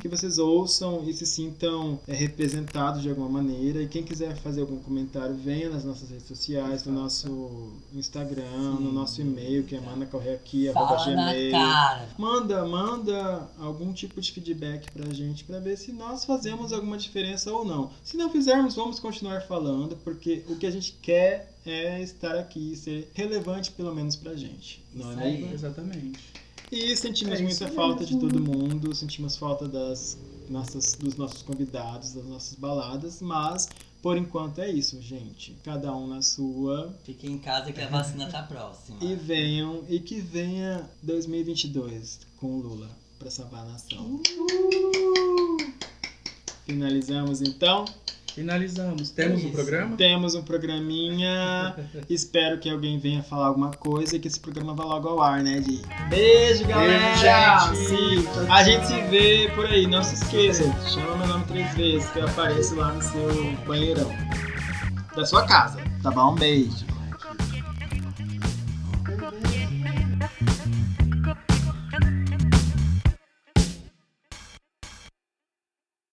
que 0.00 0.08
vocês 0.08 0.38
ouçam 0.38 1.02
e 1.08 1.12
se 1.12 1.26
sintam 1.26 1.98
é, 2.06 2.14
representados 2.14 3.02
de 3.02 3.08
alguma 3.08 3.28
maneira. 3.28 3.82
E 3.82 3.88
quem 3.88 4.04
quiser 4.04 4.36
fazer 4.36 4.60
algum 4.60 4.78
comentário, 4.78 5.34
venha 5.34 5.68
nas 5.68 5.84
nossas 5.84 6.10
redes 6.10 6.26
sociais, 6.26 6.84
no 6.84 6.92
nosso 6.92 7.72
Instagram, 7.92 8.76
no 8.78 8.92
nosso 8.92 9.20
e-mail, 9.20 9.64
que 9.64 9.74
é 9.74 9.80
manacorreaqui.gmail. 9.80 11.39
Cara. 11.50 12.08
Manda, 12.18 12.66
manda 12.66 13.48
algum 13.58 13.92
tipo 13.92 14.20
de 14.20 14.32
feedback 14.32 14.90
pra 14.90 15.12
gente 15.14 15.44
pra 15.44 15.58
ver 15.58 15.76
se 15.76 15.92
nós 15.92 16.24
fazemos 16.24 16.72
alguma 16.72 16.98
diferença 16.98 17.52
ou 17.52 17.64
não. 17.64 17.90
Se 18.04 18.16
não 18.16 18.30
fizermos, 18.30 18.74
vamos 18.74 18.98
continuar 18.98 19.42
falando, 19.42 19.96
porque 20.04 20.44
o 20.48 20.56
que 20.56 20.66
a 20.66 20.70
gente 20.70 20.92
quer 21.00 21.54
é 21.64 22.02
estar 22.02 22.36
aqui 22.36 22.72
e 22.72 22.76
ser 22.76 23.10
relevante 23.14 23.70
pelo 23.70 23.94
menos 23.94 24.16
pra 24.16 24.34
gente. 24.34 24.82
Não 24.94 25.10
Isso 25.10 25.20
é 25.20 25.24
aí. 25.24 25.52
Exatamente. 25.52 26.20
E 26.70 26.96
sentimos 26.96 27.40
É 27.40 27.42
muita 27.42 27.68
falta 27.68 28.04
de 28.04 28.16
todo 28.16 28.40
mundo, 28.40 28.94
sentimos 28.94 29.36
falta 29.36 29.66
das 29.66 30.16
nossas, 30.48 30.94
dos 30.94 31.16
nossos 31.16 31.42
convidados, 31.42 32.12
das 32.12 32.24
nossas 32.26 32.54
baladas, 32.54 33.20
mas 33.20 33.68
por 34.02 34.16
enquanto 34.16 34.60
é 34.60 34.70
isso, 34.70 35.00
gente. 35.00 35.56
Cada 35.62 35.94
um 35.94 36.06
na 36.06 36.22
sua. 36.22 36.94
Fiquem 37.04 37.32
em 37.32 37.38
casa 37.38 37.72
que 37.72 37.80
a 37.80 37.88
vacina 37.88 38.26
tá 38.30 38.42
próxima. 38.42 38.98
E 39.02 39.14
venham, 39.14 39.84
e 39.88 40.00
que 40.00 40.20
venha 40.20 40.88
2022 41.02 42.20
com 42.36 42.58
o 42.58 42.60
Lula 42.60 42.90
pra 43.18 43.30
salvar 43.30 43.62
a 43.62 43.70
nação. 43.72 44.22
Finalizamos 46.64 47.42
então. 47.42 47.84
Finalizamos. 48.34 49.10
Temos 49.10 49.42
É 49.42 49.46
um 49.46 49.50
programa? 49.50 49.96
Temos 49.96 50.34
um 50.34 50.42
programinha. 50.42 51.74
Espero 52.08 52.58
que 52.58 52.70
alguém 52.70 52.98
venha 52.98 53.22
falar 53.22 53.46
alguma 53.46 53.70
coisa 53.70 54.16
e 54.16 54.20
que 54.20 54.28
esse 54.28 54.40
programa 54.40 54.74
vá 54.74 54.84
logo 54.84 55.08
ao 55.08 55.22
ar, 55.22 55.42
né, 55.42 55.60
Di? 55.60 55.82
Beijo, 56.08 56.66
galera! 56.66 57.16
gente. 57.16 57.76
Sim, 57.88 58.28
a 58.48 58.62
gente 58.62 58.86
se 58.86 59.00
vê 59.02 59.50
por 59.54 59.66
aí. 59.66 59.86
Não 59.86 60.02
se 60.02 60.14
esqueça, 60.14 60.64
chama 60.88 61.16
meu 61.16 61.26
nome 61.26 61.44
três 61.46 61.74
vezes 61.74 62.10
que 62.10 62.18
eu 62.18 62.26
apareço 62.26 62.74
lá 62.76 62.92
no 62.92 63.02
seu 63.02 63.52
banheirão. 63.66 64.10
Da 65.14 65.26
sua 65.26 65.44
casa, 65.46 65.80
tá 66.02 66.10
bom? 66.10 66.32
Um 66.32 66.36
beijo. 66.36 66.89